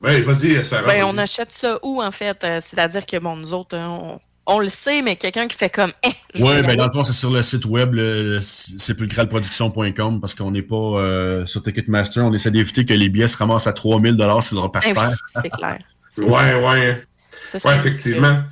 Ouais, 0.00 0.20
vas-y, 0.20 0.64
Sarah. 0.64 0.86
Ben, 0.86 1.02
vas-y. 1.02 1.02
on 1.02 1.18
achète 1.18 1.52
ça 1.52 1.78
où, 1.82 2.02
en 2.02 2.10
fait? 2.10 2.38
C'est-à-dire 2.60 3.06
que, 3.06 3.16
bon, 3.18 3.36
nous 3.36 3.54
autres, 3.54 3.76
euh, 3.76 3.86
on, 3.86 4.20
on 4.46 4.58
le 4.60 4.68
sait, 4.68 5.02
mais 5.02 5.16
quelqu'un 5.16 5.48
qui 5.48 5.56
fait 5.56 5.70
comme, 5.70 5.92
eh, 6.04 6.08
Oui, 6.40 6.54
vais 6.54 6.60
y 6.60 6.62
ben 6.62 6.76
dans 6.76 6.86
le 6.86 6.92
fond, 6.92 7.04
c'est 7.04 7.12
sur 7.12 7.30
le 7.30 7.42
site 7.42 7.64
web, 7.64 7.96
c'est 8.40 8.94
pulcralproduction.com 8.94 10.20
parce 10.20 10.34
qu'on 10.34 10.50
n'est 10.50 10.62
pas 10.62 10.76
euh, 10.76 11.46
sur 11.46 11.62
Ticketmaster. 11.62 12.24
On 12.24 12.32
essaie 12.32 12.50
d'éviter 12.50 12.84
que 12.84 12.94
les 12.94 13.08
billets 13.08 13.28
se 13.28 13.36
ramassent 13.36 13.66
à 13.66 13.72
3000 13.72 14.16
sur 14.42 14.56
leur 14.56 14.66
Eh 14.66 14.92
parterre. 14.92 14.94
oui, 15.36 15.40
c'est 15.42 15.50
clair. 15.50 15.78
Ouais, 16.18 16.54
ouais. 16.54 17.04
Ouais, 17.62 17.76
effectivement. 17.76 18.42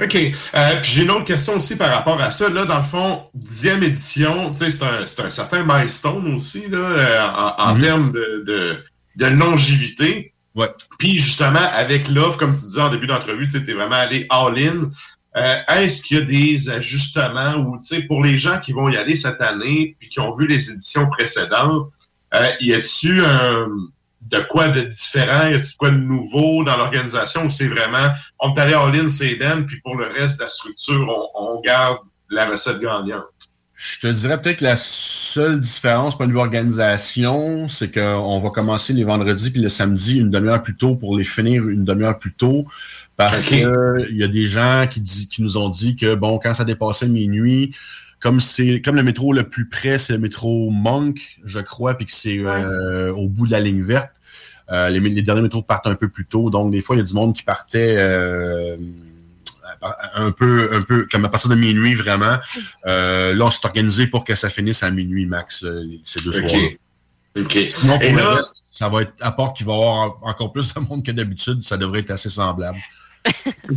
OK. 0.00 0.14
Euh, 0.14 0.80
puis 0.80 0.90
j'ai 0.92 1.02
une 1.02 1.10
autre 1.10 1.24
question 1.24 1.56
aussi 1.56 1.76
par 1.76 1.92
rapport 1.92 2.20
à 2.20 2.30
ça. 2.30 2.48
Là, 2.48 2.64
dans 2.64 2.76
le 2.78 2.84
fond, 2.84 3.24
dixième 3.34 3.82
édition, 3.82 4.50
tu 4.52 4.58
sais, 4.58 4.70
c'est 4.70 4.84
un, 4.84 5.06
c'est 5.06 5.20
un 5.20 5.30
certain 5.30 5.64
milestone 5.64 6.32
aussi, 6.34 6.68
là, 6.68 6.78
euh, 6.78 7.54
en, 7.58 7.74
Mhm. 7.74 7.80
termes 7.82 8.12
de, 8.12 8.44
de, 8.46 8.78
de 9.16 9.26
longévité. 9.26 10.32
Puis 10.98 11.18
justement, 11.18 11.66
avec 11.72 12.08
l'offre, 12.08 12.38
comme 12.38 12.54
tu 12.54 12.60
disais 12.60 12.80
en 12.80 12.90
début 12.90 13.06
d'entrevue, 13.06 13.46
tu 13.46 13.56
es 13.56 13.74
vraiment 13.74 13.96
allé 13.96 14.26
all-in. 14.30 14.90
Euh, 15.36 15.54
Est-ce 15.68 16.02
qu'il 16.02 16.18
y 16.18 16.20
a 16.20 16.24
des 16.24 16.70
ajustements 16.70 17.54
ou, 17.56 17.78
pour 18.08 18.22
les 18.22 18.36
gens 18.36 18.58
qui 18.60 18.72
vont 18.72 18.88
y 18.88 18.96
aller 18.96 19.16
cette 19.16 19.40
année 19.40 19.96
puis 19.98 20.08
qui 20.08 20.20
ont 20.20 20.36
vu 20.36 20.46
les 20.46 20.70
éditions 20.70 21.08
précédentes, 21.08 21.88
euh, 22.34 22.48
y 22.60 22.74
a-tu 22.74 23.22
de 24.30 24.40
quoi 24.50 24.68
de 24.68 24.80
différent, 24.80 25.48
y 25.48 25.54
a 25.54 25.58
de 25.58 25.66
quoi 25.78 25.90
de 25.90 25.96
nouveau 25.96 26.62
dans 26.64 26.76
l'organisation 26.76 27.46
ou 27.46 27.50
c'est 27.50 27.68
vraiment, 27.68 28.08
on 28.38 28.54
est 28.54 28.60
allé 28.60 28.76
ligne, 28.92 29.10
c'est 29.10 29.34
Ben, 29.36 29.64
puis 29.64 29.80
pour 29.80 29.96
le 29.96 30.06
reste 30.06 30.38
de 30.38 30.44
la 30.44 30.48
structure, 30.48 31.08
on, 31.34 31.54
on 31.54 31.60
garde 31.60 31.98
la 32.30 32.46
recette 32.46 32.80
gagnante? 32.80 33.24
Je 33.82 33.98
te 33.98 34.06
dirais 34.08 34.38
peut-être 34.38 34.58
que 34.58 34.64
la 34.64 34.76
seule 34.76 35.58
différence 35.58 36.14
point 36.14 36.26
de 36.26 36.32
vue 36.32 36.38
organisation, 36.38 37.66
c'est 37.66 37.90
qu'on 37.90 38.38
va 38.38 38.50
commencer 38.50 38.92
les 38.92 39.04
vendredis 39.04 39.50
puis 39.50 39.62
le 39.62 39.70
samedi 39.70 40.18
une 40.18 40.28
demi-heure 40.30 40.62
plus 40.62 40.76
tôt 40.76 40.96
pour 40.96 41.16
les 41.16 41.24
finir 41.24 41.66
une 41.66 41.84
demi-heure 41.84 42.18
plus 42.18 42.34
tôt. 42.34 42.66
Parce 43.16 43.38
Ok. 43.46 43.58
que 43.58 44.06
il 44.10 44.18
y 44.18 44.22
a 44.22 44.28
des 44.28 44.44
gens 44.44 44.86
qui, 44.90 45.00
dit- 45.00 45.28
qui 45.28 45.40
nous 45.42 45.56
ont 45.56 45.70
dit 45.70 45.96
que 45.96 46.14
bon, 46.14 46.38
quand 46.38 46.52
ça 46.52 46.64
dépassait 46.66 47.08
minuit, 47.08 47.74
comme 48.20 48.38
c'est 48.40 48.82
comme 48.82 48.96
le 48.96 49.02
métro 49.02 49.32
le 49.32 49.44
plus 49.48 49.66
près, 49.66 49.96
c'est 49.98 50.12
le 50.12 50.18
métro 50.18 50.68
Monk, 50.68 51.18
je 51.46 51.60
crois, 51.60 51.94
puis 51.94 52.04
que 52.04 52.12
c'est 52.12 52.38
euh, 52.38 53.14
au 53.14 53.28
bout 53.28 53.46
de 53.46 53.52
la 53.52 53.60
ligne 53.60 53.80
verte. 53.82 54.10
euh, 54.70 54.90
les, 54.90 55.00
les 55.00 55.22
derniers 55.22 55.40
métros 55.42 55.62
partent 55.62 55.86
un 55.86 55.94
peu 55.94 56.08
plus 56.08 56.26
tôt, 56.26 56.50
donc 56.50 56.70
des 56.70 56.82
fois 56.82 56.96
il 56.96 56.98
y 56.98 57.02
a 57.02 57.04
du 57.06 57.14
monde 57.14 57.34
qui 57.34 57.42
partait 57.44 57.94
euh, 57.98 58.76
un 60.14 60.30
peu, 60.30 60.70
un 60.74 60.82
peu 60.82 61.06
comme 61.10 61.24
à 61.24 61.28
partir 61.28 61.50
de 61.50 61.54
minuit 61.54 61.94
vraiment. 61.94 62.38
Euh, 62.86 63.34
là, 63.34 63.44
on 63.46 63.50
s'est 63.50 63.64
organisé 63.66 64.06
pour 64.06 64.24
que 64.24 64.34
ça 64.34 64.48
finisse 64.48 64.82
à 64.82 64.90
minuit 64.90 65.26
max 65.26 65.64
euh, 65.64 65.84
ces 66.04 66.22
deux 66.22 66.38
Ok. 66.40 66.48
soirs. 66.50 66.62
OK. 67.38 67.58
Sinon, 67.68 67.94
pour 67.98 68.02
Et 68.02 68.10
le 68.10 68.16
là- 68.16 68.34
reste, 68.36 68.64
ça 68.68 68.88
va 68.88 69.02
être, 69.02 69.12
à 69.20 69.32
part 69.32 69.52
qu'il 69.52 69.64
va 69.66 69.72
y 69.72 69.76
avoir 69.76 69.94
en- 69.94 70.18
encore 70.28 70.52
plus 70.52 70.74
de 70.74 70.80
monde 70.80 71.04
que 71.04 71.12
d'habitude, 71.12 71.62
ça 71.62 71.76
devrait 71.76 72.00
être 72.00 72.10
assez 72.10 72.28
semblable. 72.30 72.78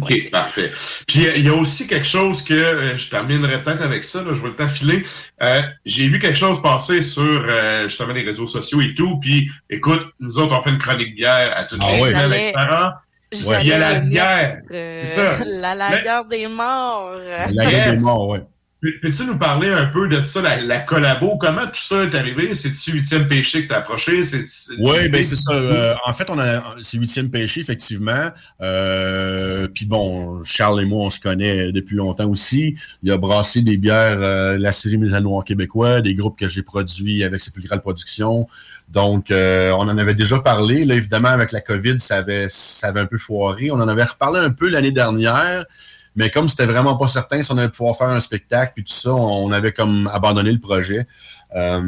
OK, 0.01 0.29
parfait. 0.31 0.71
Puis 1.05 1.25
il 1.35 1.43
y 1.45 1.49
a 1.49 1.53
aussi 1.53 1.85
quelque 1.85 2.07
chose 2.07 2.41
que 2.41 2.53
euh, 2.53 2.97
je 2.97 3.09
terminerai 3.09 3.61
peut-être 3.61 3.81
avec 3.81 4.05
ça, 4.05 4.19
là, 4.23 4.29
je 4.33 4.39
vois 4.39 4.49
le 4.49 4.55
temps 4.55 4.69
filer. 4.69 5.05
Euh, 5.41 5.61
J'ai 5.85 6.07
vu 6.07 6.17
quelque 6.17 6.37
chose 6.37 6.61
passer 6.61 7.01
sur 7.01 7.21
euh, 7.47 7.83
justement 7.89 8.13
les 8.13 8.23
réseaux 8.23 8.47
sociaux 8.47 8.79
et 8.81 8.95
tout. 8.95 9.19
Puis 9.19 9.51
écoute, 9.69 10.01
nous 10.21 10.39
autres, 10.39 10.57
on 10.57 10.61
fait 10.61 10.69
une 10.69 10.77
chronique 10.77 11.13
bière 11.13 11.51
à 11.57 11.65
toutes 11.65 11.81
Ah 11.83 11.91
les 11.91 12.01
ouais. 12.01 12.09
semaines 12.09 12.23
avec 12.31 12.53
parents. 12.53 12.91
J'allais 13.33 13.63
Il 13.63 13.67
y 13.67 13.73
a 13.73 13.79
la 13.79 14.51
euh, 14.71 14.89
C'est 14.93 15.07
ça. 15.07 15.37
La, 15.45 15.75
la 15.75 15.89
Mais- 15.89 16.01
guerre 16.01 16.25
des 16.25 16.47
morts. 16.47 17.11
La 17.51 17.65
guerre 17.65 17.87
Yes. 17.89 17.99
des 17.99 18.05
morts, 18.05 18.27
ouais. 18.29 18.43
Peux- 18.83 18.91
Peux-tu 19.01 19.25
nous 19.25 19.37
parler 19.37 19.69
un 19.69 19.85
peu 19.85 20.09
de 20.09 20.21
ça, 20.23 20.41
la, 20.41 20.59
la 20.59 20.79
collabo? 20.79 21.37
Comment 21.37 21.65
tout 21.67 21.79
ça 21.81 22.03
est 22.03 22.13
arrivé? 22.15 22.53
C'est-tu 22.53 22.91
huitième 22.91 23.29
péché 23.29 23.63
que 23.63 23.69
t'as 23.69 23.77
approché? 23.77 24.25
C'est 24.25 24.43
Oui, 24.77 25.07
ben 25.07 25.23
c'est 25.23 25.37
ça. 25.37 25.53
Euh, 25.53 25.95
en 26.05 26.11
fait, 26.11 26.29
on 26.29 26.37
a 26.37 26.61
c'est 26.81 26.97
huitième 26.97 27.31
péché, 27.31 27.61
effectivement. 27.61 28.29
Euh, 28.61 29.67
Puis 29.73 29.85
bon, 29.85 30.43
Charles 30.43 30.81
et 30.81 30.85
moi, 30.85 31.05
on 31.05 31.09
se 31.09 31.19
connaît 31.21 31.71
depuis 31.71 31.95
longtemps 31.95 32.27
aussi. 32.29 32.75
Il 33.03 33.11
a 33.11 33.17
brassé 33.17 33.61
des 33.61 33.77
bières, 33.77 34.19
euh, 34.21 34.57
la 34.57 34.73
série 34.73 34.97
Mise 34.97 35.13
à 35.13 35.21
Noir 35.21 35.45
québécois, 35.45 36.01
des 36.01 36.13
groupes 36.13 36.37
que 36.37 36.49
j'ai 36.49 36.61
produits 36.61 37.23
avec 37.23 37.39
Sépulcral 37.39 37.79
Production. 37.81 38.47
Donc, 38.89 39.31
euh, 39.31 39.71
on 39.71 39.87
en 39.87 39.97
avait 39.97 40.13
déjà 40.13 40.39
parlé. 40.39 40.83
Là, 40.83 40.95
évidemment, 40.95 41.29
avec 41.29 41.53
la 41.53 41.61
COVID, 41.61 41.99
ça 41.99 42.17
avait, 42.17 42.47
ça 42.49 42.87
avait 42.89 42.99
un 42.99 43.05
peu 43.05 43.17
foiré. 43.17 43.71
On 43.71 43.75
en 43.79 43.87
avait 43.87 44.03
reparlé 44.03 44.39
un 44.41 44.51
peu 44.51 44.67
l'année 44.67 44.91
dernière. 44.91 45.63
Mais 46.15 46.29
comme 46.29 46.47
c'était 46.47 46.65
vraiment 46.67 46.95
pas 46.95 47.07
certain 47.07 47.41
si 47.41 47.51
on 47.51 47.57
allait 47.57 47.69
pouvoir 47.69 47.95
faire 47.97 48.09
un 48.09 48.19
spectacle 48.19 48.73
puis 48.75 48.83
tout 48.83 48.93
ça, 48.93 49.13
on 49.13 49.51
avait 49.51 49.71
comme 49.73 50.09
abandonné 50.13 50.51
le 50.51 50.59
projet. 50.59 51.07
Euh, 51.55 51.81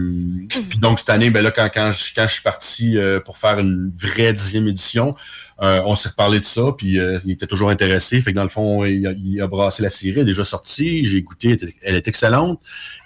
puis 0.70 0.78
donc 0.80 1.00
cette 1.00 1.10
année, 1.10 1.30
ben 1.32 1.44
là, 1.44 1.52
quand, 1.52 1.70
quand, 1.74 1.92
je, 1.92 2.14
quand 2.16 2.28
je 2.28 2.34
suis 2.34 2.44
parti 2.44 2.98
euh, 2.98 3.20
pour 3.20 3.38
faire 3.38 3.60
une 3.60 3.92
vraie 3.98 4.32
dixième 4.34 4.68
édition, 4.68 5.16
euh, 5.62 5.82
on 5.86 5.96
s'est 5.96 6.10
reparlé 6.10 6.40
de 6.40 6.44
ça, 6.44 6.74
puis 6.78 7.00
euh, 7.00 7.18
il 7.24 7.32
était 7.32 7.48
toujours 7.48 7.70
intéressé. 7.70 8.20
Fait 8.20 8.32
que 8.32 8.36
dans 8.36 8.44
le 8.44 8.50
fond, 8.50 8.84
il 8.86 9.08
a, 9.08 9.12
il 9.14 9.42
a 9.42 9.48
brassé 9.48 9.82
la 9.84 9.90
série, 9.90 10.16
elle 10.16 10.20
est 10.20 10.26
déjà 10.26 10.44
sortie, 10.44 11.06
j'ai 11.06 11.18
écouté, 11.18 11.58
elle 11.62 11.70
est- 11.70 11.76
elle 11.82 11.96
est 11.96 12.08
excellente. 12.08 12.60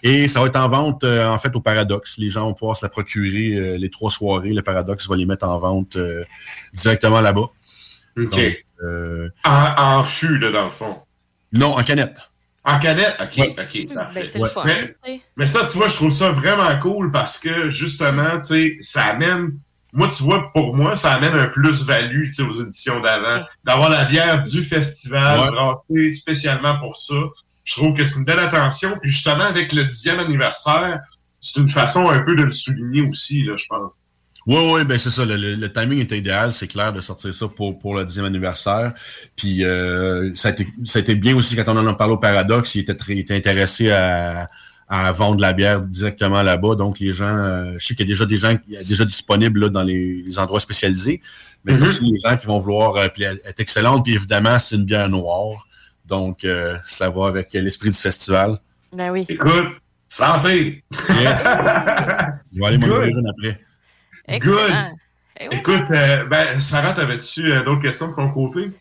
Et 0.03 0.27
ça 0.27 0.39
va 0.41 0.47
être 0.47 0.55
en 0.57 0.67
vente 0.67 1.03
euh, 1.03 1.27
en 1.27 1.37
fait 1.37 1.55
au 1.55 1.61
Paradoxe. 1.61 2.17
Les 2.17 2.29
gens 2.29 2.45
vont 2.47 2.53
pouvoir 2.53 2.75
se 2.75 2.83
la 2.85 2.89
procurer 2.89 3.55
euh, 3.55 3.77
les 3.77 3.89
trois 3.89 4.09
soirées. 4.11 4.51
Le 4.53 4.61
Paradoxe 4.63 5.07
va 5.07 5.15
les 5.15 5.25
mettre 5.25 5.45
en 5.47 5.57
vente 5.57 5.95
euh, 5.95 6.23
directement 6.73 7.21
là-bas. 7.21 7.49
OK. 8.17 8.29
Donc, 8.31 8.65
euh, 8.83 9.29
En, 9.45 9.67
en 9.77 10.03
fût, 10.03 10.39
là, 10.39 10.51
dans 10.51 10.65
le 10.65 10.71
fond. 10.71 10.95
Non, 11.53 11.77
en 11.77 11.83
canette. 11.83 12.17
En 12.65 12.77
canette? 12.79 13.15
OK, 13.19 13.55
OK, 13.57 13.93
parfait. 13.93 14.29
Ben, 14.35 14.47
fun. 14.47 14.65
Mais, 15.37 15.47
ça, 15.47 15.65
tu 15.65 15.77
vois, 15.77 15.87
je 15.87 15.95
trouve 15.95 16.11
ça 16.11 16.31
vraiment 16.31 16.77
cool 16.79 17.11
parce 17.11 17.37
que, 17.39 17.69
justement, 17.69 18.37
tu 18.39 18.41
sais, 18.47 18.77
ça 18.81 19.05
amène... 19.05 19.53
Moi, 19.91 20.07
tu 20.15 20.21
vois, 20.21 20.51
pour 20.53 20.75
moi, 20.75 20.95
ça 20.95 21.13
amène 21.13 21.33
un 21.33 21.47
plus-value, 21.47 22.25
tu 22.25 22.31
sais, 22.31 22.43
aux 22.43 22.61
éditions 22.61 22.99
d'avant. 22.99 23.43
D'avoir 23.63 23.89
la 23.89 24.05
bière 24.05 24.39
du 24.39 24.63
festival, 24.63 25.39
Ouais. 25.39 25.49
brassée 25.51 26.11
spécialement 26.11 26.77
pour 26.79 26.95
ça. 26.97 27.15
Je 27.63 27.75
trouve 27.75 27.95
que 27.95 28.05
c'est 28.05 28.19
une 28.19 28.25
belle 28.25 28.39
attention. 28.39 28.97
Puis, 29.01 29.09
justement, 29.11 29.45
avec 29.45 29.73
le 29.73 29.85
dixième 29.85 30.19
anniversaire, 30.19 30.99
c'est 31.41 31.59
une 31.61 31.69
façon 31.69 32.07
un 32.09 32.19
peu 32.19 32.35
de 32.35 32.43
le 32.43 32.51
souligner 32.51 33.01
aussi, 33.01 33.43
là, 33.43 33.53
je 33.57 33.65
pense. 33.67 33.91
Oui, 34.47 34.57
oui, 34.73 34.83
ben 34.85 34.97
c'est 34.97 35.09
ça. 35.09 35.25
Le, 35.25 35.35
le- 35.37 35.55
le 35.55 35.71
timing 35.71 35.99
était 35.99 36.17
idéal, 36.17 36.51
c'est 36.53 36.67
clair, 36.67 36.91
de 36.93 37.01
sortir 37.01 37.33
ça 37.33 37.47
pour, 37.47 37.77
pour 37.77 37.95
le 37.95 38.05
dixième 38.05 38.25
anniversaire. 38.25 38.93
Puis 39.35 39.63
euh, 39.63 40.33
ça, 40.35 40.47
a 40.49 40.51
été, 40.51 40.67
ça 40.85 40.99
a 40.99 41.01
été 41.01 41.13
bien 41.15 41.35
aussi 41.35 41.55
quand 41.55 41.67
on 41.67 41.77
en 41.77 41.85
a 41.87 41.93
parlé 41.95 42.13
au 42.13 42.17
Paradoxe, 42.17 42.73
il 42.75 42.79
était, 42.81 42.95
très, 42.95 43.13
il 43.13 43.19
était 43.19 43.35
intéressé 43.35 43.91
à, 43.91 44.49
à 44.87 45.11
vendre 45.11 45.39
la 45.41 45.53
bière 45.53 45.81
directement 45.81 46.41
là-bas. 46.41 46.75
Donc 46.75 46.99
les 46.99 47.13
gens, 47.13 47.25
euh, 47.37 47.73
je 47.77 47.85
sais 47.87 47.95
qu'il 47.95 48.07
y 48.07 48.09
a 48.09 48.13
déjà 48.13 48.25
des 48.25 48.37
gens 48.37 48.55
qui 48.57 48.75
est 48.75 48.87
déjà 48.87 49.05
disponibles 49.05 49.59
là, 49.61 49.69
dans 49.69 49.83
les, 49.83 50.23
les 50.25 50.39
endroits 50.39 50.59
spécialisés. 50.61 51.21
Mais 51.65 51.73
Mhm. 51.73 51.83
aussi 51.89 52.01
les 52.05 52.17
gens 52.19 52.37
qui 52.37 52.47
vont 52.47 52.59
vouloir, 52.59 52.95
euh, 52.95 53.07
puis 53.13 53.23
elle 53.23 53.41
est 53.45 53.59
excellente. 53.59 54.05
Puis 54.05 54.15
évidemment, 54.15 54.57
c'est 54.57 54.75
une 54.75 54.85
bière 54.85 55.09
noire. 55.09 55.67
Donc 56.07 56.43
euh, 56.45 56.77
ça 56.87 57.09
va 57.09 57.27
avec 57.27 57.51
l'esprit 57.53 57.89
du 57.89 57.97
festival. 57.97 58.57
Ben 58.93 59.11
oui. 59.11 59.25
Écoute, 59.29 59.65
santé! 60.07 60.83
Yes. 61.09 61.43
Je 62.53 62.59
vais 62.59 62.65
aller 62.65 62.77
m'en 62.79 63.01
une 63.03 63.27
après. 63.29 63.59
Excellent. 64.29 64.91
Eh 65.41 65.47
oui. 65.49 65.57
Écoute, 65.57 65.83
euh, 65.91 66.25
ben, 66.25 66.59
Sarah, 66.59 66.93
t'avais-tu 66.93 67.51
euh, 67.51 67.63
d'autres 67.63 67.81
questions 67.81 68.09
de 68.09 68.15
ton 68.15 68.29
côté? 68.29 68.71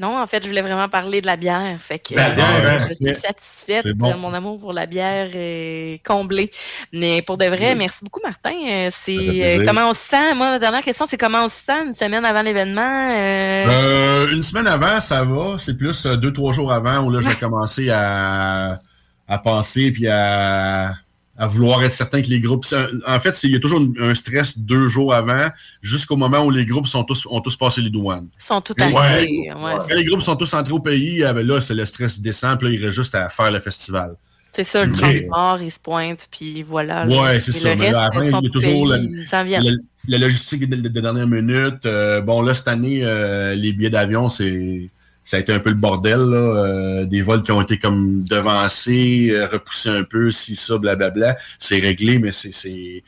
Non, 0.00 0.16
en 0.22 0.26
fait, 0.28 0.42
je 0.44 0.48
voulais 0.48 0.62
vraiment 0.62 0.88
parler 0.88 1.20
de 1.20 1.26
la 1.26 1.36
bière. 1.36 1.74
Fait 1.80 1.98
que 1.98 2.14
La 2.14 2.30
bière, 2.30 2.46
euh, 2.64 2.70
hein, 2.70 2.76
je 2.78 2.94
suis 2.94 3.14
satisfaite. 3.16 3.84
bon. 3.96 4.16
Mon 4.16 4.32
amour 4.32 4.60
pour 4.60 4.72
la 4.72 4.86
bière 4.86 5.28
est 5.34 6.00
comblé. 6.06 6.52
Mais 6.92 7.20
pour 7.20 7.36
de 7.36 7.46
vrai, 7.46 7.74
merci 7.74 8.04
beaucoup, 8.04 8.20
Martin. 8.22 8.88
C'est 8.92 9.60
comment 9.66 9.90
on 9.90 9.92
se 9.92 10.00
sent? 10.00 10.34
Moi, 10.36 10.52
la 10.52 10.58
dernière 10.60 10.82
question, 10.82 11.04
c'est 11.04 11.16
comment 11.18 11.44
on 11.44 11.48
se 11.48 11.62
sent 11.62 11.86
une 11.86 11.92
semaine 11.94 12.24
avant 12.24 12.42
l'événement? 12.42 13.10
Euh, 13.16 13.66
Euh, 13.66 14.30
une 14.32 14.42
semaine 14.44 14.68
avant, 14.68 15.00
ça 15.00 15.24
va. 15.24 15.56
C'est 15.58 15.76
plus 15.76 16.06
deux, 16.06 16.32
trois 16.32 16.52
jours 16.52 16.72
avant 16.72 17.00
où 17.04 17.10
là, 17.10 17.20
je 17.20 17.28
vais 17.28 17.34
commencer 17.34 17.90
à, 17.90 18.78
à 19.26 19.38
penser 19.38 19.90
puis 19.90 20.06
à, 20.06 20.92
à 21.38 21.46
vouloir 21.46 21.82
être 21.84 21.92
certain 21.92 22.20
que 22.20 22.26
les 22.26 22.40
groupes. 22.40 22.66
En 23.06 23.20
fait, 23.20 23.38
il 23.44 23.52
y 23.52 23.56
a 23.56 23.60
toujours 23.60 23.80
un 24.00 24.14
stress 24.14 24.58
deux 24.58 24.88
jours 24.88 25.14
avant, 25.14 25.46
jusqu'au 25.80 26.16
moment 26.16 26.44
où 26.44 26.50
les 26.50 26.66
groupes 26.66 26.88
sont 26.88 27.04
tous, 27.04 27.24
ont 27.30 27.40
tous 27.40 27.56
passé 27.56 27.80
les 27.80 27.90
douanes. 27.90 28.28
sont 28.36 28.60
tout 28.60 28.74
Ouais. 28.78 28.92
arrivés. 28.92 29.52
Ouais. 29.52 29.72
Quand 29.88 29.94
les 29.94 30.04
groupes 30.04 30.20
sont 30.22 30.36
tous 30.36 30.52
entrés 30.52 30.72
au 30.72 30.80
pays, 30.80 31.22
ah 31.24 31.32
ben 31.32 31.46
là, 31.46 31.60
c'est 31.60 31.74
le 31.74 31.84
stress 31.84 32.20
descend, 32.20 32.58
puis 32.58 32.68
là, 32.68 32.74
il 32.74 32.84
reste 32.84 32.96
juste 32.96 33.14
à 33.14 33.28
faire 33.28 33.50
le 33.52 33.60
festival. 33.60 34.16
C'est 34.50 34.64
ça, 34.64 34.84
le 34.84 34.92
transport, 34.92 35.58
il 35.62 35.70
se 35.70 35.78
pointe, 35.78 36.26
puis 36.30 36.62
voilà. 36.62 37.04
là. 37.04 37.22
Ouais, 37.22 37.38
c'est 37.38 37.52
ça. 37.52 37.74
Le 37.74 37.80
Mais 37.80 37.90
là, 37.90 38.04
après, 38.06 38.26
ils 38.26 38.30
sont 38.30 38.40
il 38.40 38.44
y 38.44 38.48
a 38.48 38.50
toujours 38.50 38.96
ils 38.96 39.78
la 40.08 40.18
logistique 40.18 40.68
de, 40.68 40.74
de- 40.74 40.88
de 40.88 41.00
dernière 41.00 41.26
minute. 41.26 41.84
Euh, 41.84 42.20
bon, 42.22 42.40
là, 42.42 42.54
cette 42.54 42.66
année, 42.68 43.00
euh, 43.04 43.54
les 43.54 43.72
billets 43.72 43.90
d'avion, 43.90 44.28
c'est 44.30 44.88
ça 45.28 45.36
a 45.36 45.40
été 45.40 45.52
un 45.52 45.58
peu 45.58 45.68
le 45.68 45.76
bordel. 45.76 46.20
Là. 46.20 46.36
Euh, 46.38 47.04
des 47.04 47.20
vols 47.20 47.42
qui 47.42 47.52
ont 47.52 47.60
été 47.60 47.78
comme 47.78 48.24
devancés, 48.24 49.28
euh, 49.30 49.44
repoussés 49.44 49.90
un 49.90 50.02
peu, 50.02 50.30
si 50.30 50.56
ça, 50.56 50.78
blablabla. 50.78 51.36
C'est 51.58 51.78
réglé, 51.78 52.18
mais 52.18 52.32
c'est... 52.32 53.02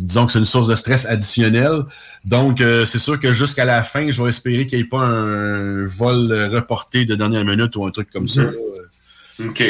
Disons 0.00 0.26
que 0.26 0.32
c'est 0.32 0.40
une 0.40 0.44
source 0.44 0.66
de 0.66 0.74
stress 0.74 1.06
additionnelle. 1.06 1.84
Donc, 2.24 2.60
euh, 2.60 2.84
c'est 2.84 2.98
sûr 2.98 3.20
que 3.20 3.32
jusqu'à 3.32 3.64
la 3.64 3.84
fin, 3.84 4.10
je 4.10 4.20
vais 4.20 4.30
espérer 4.30 4.66
qu'il 4.66 4.78
n'y 4.78 4.84
ait 4.86 4.88
pas 4.88 5.02
un 5.02 5.86
vol 5.86 6.32
reporté 6.52 7.04
de 7.04 7.14
dernière 7.14 7.44
minute 7.44 7.76
ou 7.76 7.86
un 7.86 7.92
truc 7.92 8.10
comme 8.10 8.26
ça. 8.26 8.42
Mhm. 8.42 8.50
là. 8.50 9.48
OK. 9.50 9.62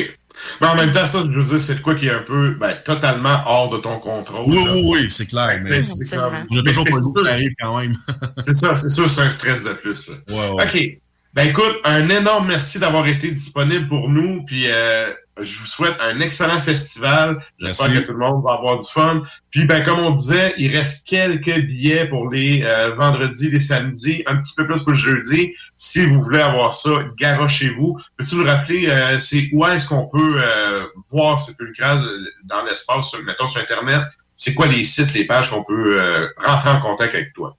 Mais 0.63 0.67
en 0.69 0.75
même 0.75 0.93
temps, 0.93 1.05
ça, 1.05 1.25
je 1.29 1.41
veux 1.41 1.45
dire, 1.45 1.61
c'est 1.61 1.75
de 1.75 1.81
quoi 1.81 1.95
qui 1.95 2.07
est 2.07 2.11
un 2.11 2.23
peu 2.23 2.55
ben, 2.55 2.75
totalement 2.87 3.43
hors 3.45 3.69
de 3.69 3.77
ton 3.77 3.99
contrôle. 3.99 4.45
Oui, 4.47 4.65
là. 4.65 4.73
oui, 4.73 4.83
oui, 4.87 5.11
c'est 5.11 5.27
clair. 5.27 5.61
Mais 5.63 5.85
C'est- 5.85 6.17
comme- 6.17 6.33
on 6.51 6.57
a 6.57 6.63
toujours 6.63 6.85
pas 6.85 6.97
le 6.97 7.03
goût 7.03 7.27
arrive 7.27 7.53
quand 7.61 7.79
même. 7.81 7.99
C'est 8.39 8.55
ça, 8.55 8.75
c'est 8.77 8.89
sûr, 8.89 9.11
c'est 9.11 9.21
un 9.21 9.31
stress 9.31 9.65
de 9.65 9.75
plus. 9.75 9.97
ça. 9.97 10.13
Ouais, 10.31 10.49
ouais. 10.55 10.65
OK. 10.97 11.03
Ben 11.35 11.49
écoute, 11.49 11.81
un 11.85 12.11
énorme 12.11 12.49
merci 12.49 12.79
d'avoir 12.79 13.07
été 13.07 13.31
disponible 13.31 13.89
pour 13.89 14.11
nous. 14.11 14.45
Puis 14.45 14.67
euh, 14.69 15.15
je 15.41 15.59
vous 15.61 15.67
souhaite 15.67 15.97
un 16.01 16.21
excellent 16.21 16.61
festival. 16.61 17.43
J'espère 17.59 17.91
que 17.91 17.99
tout 18.01 18.13
le 18.13 18.19
monde 18.19 18.45
va 18.45 18.53
avoir 18.53 18.79
du 18.79 18.87
fun. 18.87 19.23
Puis 19.51 19.65
ben 19.65 19.83
comme 19.83 19.99
on 19.99 20.11
disait, 20.11 20.53
il 20.59 20.77
reste 20.77 21.07
quelques 21.07 21.61
billets 21.61 22.07
pour 22.07 22.29
les 22.29 22.63
euh, 22.65 22.95
vendredis, 22.97 23.51
les 23.51 23.61
samedis, 23.61 24.23
un 24.27 24.37
petit 24.37 24.55
peu 24.55 24.67
plus 24.67 24.81
pour 24.81 24.91
le 24.91 24.95
jeudi. 24.95 25.55
Si 25.79 26.05
vous 26.05 26.23
voulez 26.23 26.41
avoir 26.41 26.75
ça, 26.75 26.91
garochez-vous. 27.19 27.99
Peux-tu 28.19 28.37
nous 28.37 28.45
rappeler 28.45 28.89
euh, 28.89 29.19
c'est 29.19 29.49
où 29.53 29.65
est-ce 29.65 29.89
qu'on 29.89 30.09
peut 30.09 30.37
euh, 30.39 30.85
voir 31.11 31.41
Sépulcral 31.41 32.07
dans 32.45 32.63
l'espace, 32.65 33.15
mettons 33.25 33.47
sur 33.47 33.63
Internet? 33.63 34.03
C'est 34.37 34.53
quoi 34.53 34.67
les 34.67 34.85
sites, 34.85 35.15
les 35.15 35.25
pages 35.25 35.49
qu'on 35.49 35.65
peut 35.65 35.97
euh, 35.99 36.29
rentrer 36.45 36.71
en 36.71 36.81
contact 36.83 37.15
avec 37.15 37.33
toi? 37.33 37.57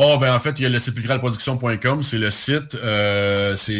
Oh, 0.00 0.16
ben 0.20 0.32
en 0.32 0.38
fait, 0.38 0.54
il 0.58 0.62
y 0.62 0.66
a 0.66 0.68
le 0.68 0.78
sépulcralproduction.com, 0.78 2.04
c'est 2.04 2.18
le 2.18 2.30
site. 2.30 2.76
Euh, 2.76 3.56
c'est 3.56 3.74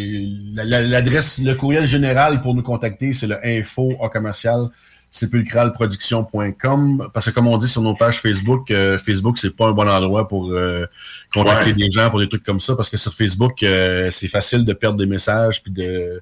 la- 0.52 0.64
la- 0.64 0.82
l'adresse, 0.82 1.38
le 1.38 1.54
courriel 1.54 1.86
général 1.86 2.40
pour 2.40 2.56
nous 2.56 2.62
contacter, 2.62 3.12
c'est 3.12 3.28
le 3.28 3.38
info 3.46 3.96
commercial 4.12 4.68
sépulcralproduction.com 5.10 7.08
parce 7.14 7.26
que 7.26 7.30
comme 7.30 7.46
on 7.46 7.56
dit 7.56 7.68
sur 7.68 7.82
nos 7.82 7.94
pages 7.94 8.20
Facebook, 8.20 8.70
euh, 8.70 8.98
Facebook 8.98 9.38
c'est 9.38 9.54
pas 9.56 9.66
un 9.68 9.72
bon 9.72 9.88
endroit 9.88 10.28
pour 10.28 10.50
euh, 10.50 10.84
contacter 11.32 11.70
Ouais. 11.70 11.72
des 11.74 11.90
gens 11.90 12.10
pour 12.10 12.18
des 12.18 12.28
trucs 12.28 12.42
comme 12.44 12.60
ça 12.60 12.74
parce 12.76 12.90
que 12.90 12.96
sur 12.98 13.14
Facebook 13.14 13.62
euh, 13.62 14.10
c'est 14.10 14.28
facile 14.28 14.64
de 14.66 14.72
perdre 14.74 14.98
des 14.98 15.06
messages 15.06 15.62
puis 15.62 15.72
de 15.72 16.20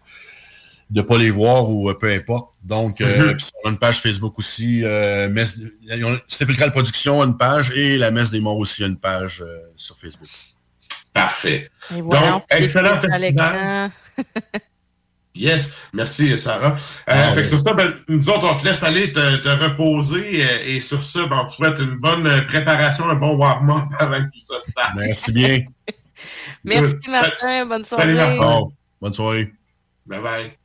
de 0.88 1.02
pas 1.02 1.18
les 1.18 1.30
voir 1.30 1.68
ou 1.70 1.90
euh, 1.90 1.94
peu 1.94 2.10
importe. 2.12 2.54
Donc 2.62 3.00
euh, 3.00 3.32
Mhm. 3.32 3.38
on 3.64 3.68
a 3.68 3.72
une 3.72 3.78
page 3.78 4.00
Facebook 4.00 4.38
aussi 4.38 4.82
euh, 4.84 5.28
messe, 5.28 5.60
Sépulcral 6.28 6.70
Production 6.72 7.22
a 7.22 7.24
une 7.26 7.36
page 7.36 7.72
et 7.72 7.98
la 7.98 8.10
messe 8.10 8.30
des 8.30 8.40
morts 8.40 8.58
aussi 8.58 8.84
a 8.84 8.86
une 8.86 8.96
page 8.98 9.42
euh, 9.44 9.62
sur 9.74 9.96
Facebook. 9.98 10.28
Parfait. 11.12 11.70
Et 11.94 12.00
voilà, 12.00 12.30
Donc, 12.32 12.42
excellent 12.50 13.00
festival. 13.00 13.90
Yes, 15.34 15.76
merci 15.92 16.38
Sarah. 16.38 16.72
Euh, 16.76 16.78
Ah, 17.06 17.28
fait 17.30 17.36
oui. 17.36 17.42
que 17.42 17.48
sur 17.48 17.60
ça, 17.60 17.74
ben, 17.74 17.92
nous 18.08 18.30
autres, 18.30 18.48
on 18.50 18.58
te 18.58 18.64
laisse 18.64 18.82
aller 18.82 19.12
te, 19.12 19.36
te 19.36 19.48
reposer 19.48 20.42
euh, 20.42 20.64
et 20.66 20.80
sur 20.80 21.04
ça, 21.04 21.26
ben, 21.26 21.40
on 21.42 21.44
te 21.46 21.52
souhaite 21.52 21.78
une 21.78 21.96
bonne 21.96 22.46
préparation, 22.46 23.06
un 23.10 23.16
bon 23.16 23.36
warm-up 23.36 23.84
avant 23.98 24.18
que 24.24 24.30
tout 24.32 24.40
ça 24.40 24.60
starte. 24.60 24.92
Merci 24.96 25.32
bien. 25.32 25.64
Merci. 26.64 26.94
Martin, 27.08 27.66
bonne 27.66 27.84
soirée. 27.84 28.02
Salut 28.04 28.14
Martin. 28.16 28.36
Bon, 28.38 28.72
bonne 29.00 29.12
soirée. 29.12 29.52
Bye 30.06 30.22
bye. 30.22 30.56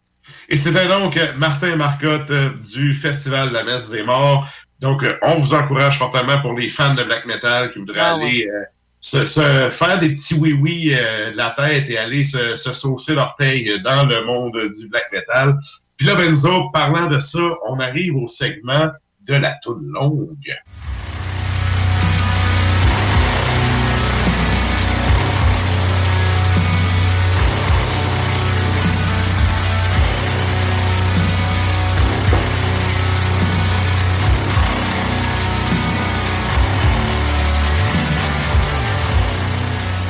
Et 0.52 0.58
c'était 0.58 0.86
donc 0.86 1.18
Martin 1.38 1.78
Marcotte 1.78 2.30
euh, 2.30 2.50
du 2.70 2.94
Festival 2.98 3.50
de 3.50 3.54
la 3.54 3.64
Messe 3.64 3.90
des 3.90 4.04
Morts. 4.04 4.46
Donc, 4.82 5.02
euh, 5.02 5.18
on 5.22 5.40
vous 5.40 5.54
encourage 5.54 5.98
fortement 5.98 6.42
pour 6.42 6.54
les 6.54 6.68
fans 6.68 6.94
de 6.94 7.04
black 7.04 7.26
metal 7.26 7.72
qui 7.72 7.80
voudraient 7.80 8.02
Ah 8.02 8.16
aller 8.16 8.50
euh, 8.54 8.64
se, 9.00 9.24
se 9.24 9.70
faire 9.70 9.98
des 10.00 10.10
petits 10.10 10.34
oui-oui 10.34 10.94
euh, 10.94 11.32
de 11.32 11.38
la 11.38 11.52
tête 11.52 11.90
et 11.90 11.98
aller 11.98 12.26
se, 12.26 12.58
se 12.58 12.74
saucer 12.74 13.16
l'orteil 13.16 13.82
dans 13.82 14.06
le 14.06 14.26
monde 14.26 14.58
du 14.78 14.90
black 14.90 15.10
metal. 15.14 15.58
Puis 15.96 16.06
là, 16.06 16.16
ben, 16.16 16.34
autres, 16.34 16.72
parlant 16.74 17.08
de 17.08 17.20
ça, 17.20 17.40
on 17.70 17.80
arrive 17.80 18.18
au 18.18 18.28
segment 18.28 18.92
de 19.22 19.36
la 19.36 19.54
toune 19.64 19.88
longue. 19.94 20.36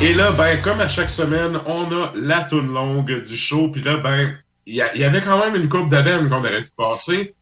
Et 0.01 0.15
là, 0.15 0.31
ben, 0.31 0.59
comme 0.63 0.81
à 0.81 0.87
chaque 0.87 1.11
semaine, 1.11 1.59
on 1.67 1.83
a 1.91 2.11
la 2.15 2.41
toune 2.45 2.73
longue 2.73 3.23
du 3.23 3.37
show. 3.37 3.69
Puis 3.69 3.83
là, 3.83 3.97
ben, 3.97 4.35
il 4.65 4.73
y, 4.73 4.81
avait 4.81 5.21
quand 5.21 5.37
même 5.37 5.55
une 5.55 5.69
coupe 5.69 5.89
d'abènes 5.89 6.27
qu'on 6.27 6.39
aurait 6.39 6.63
pu 6.63 6.71
passer. 6.75 7.35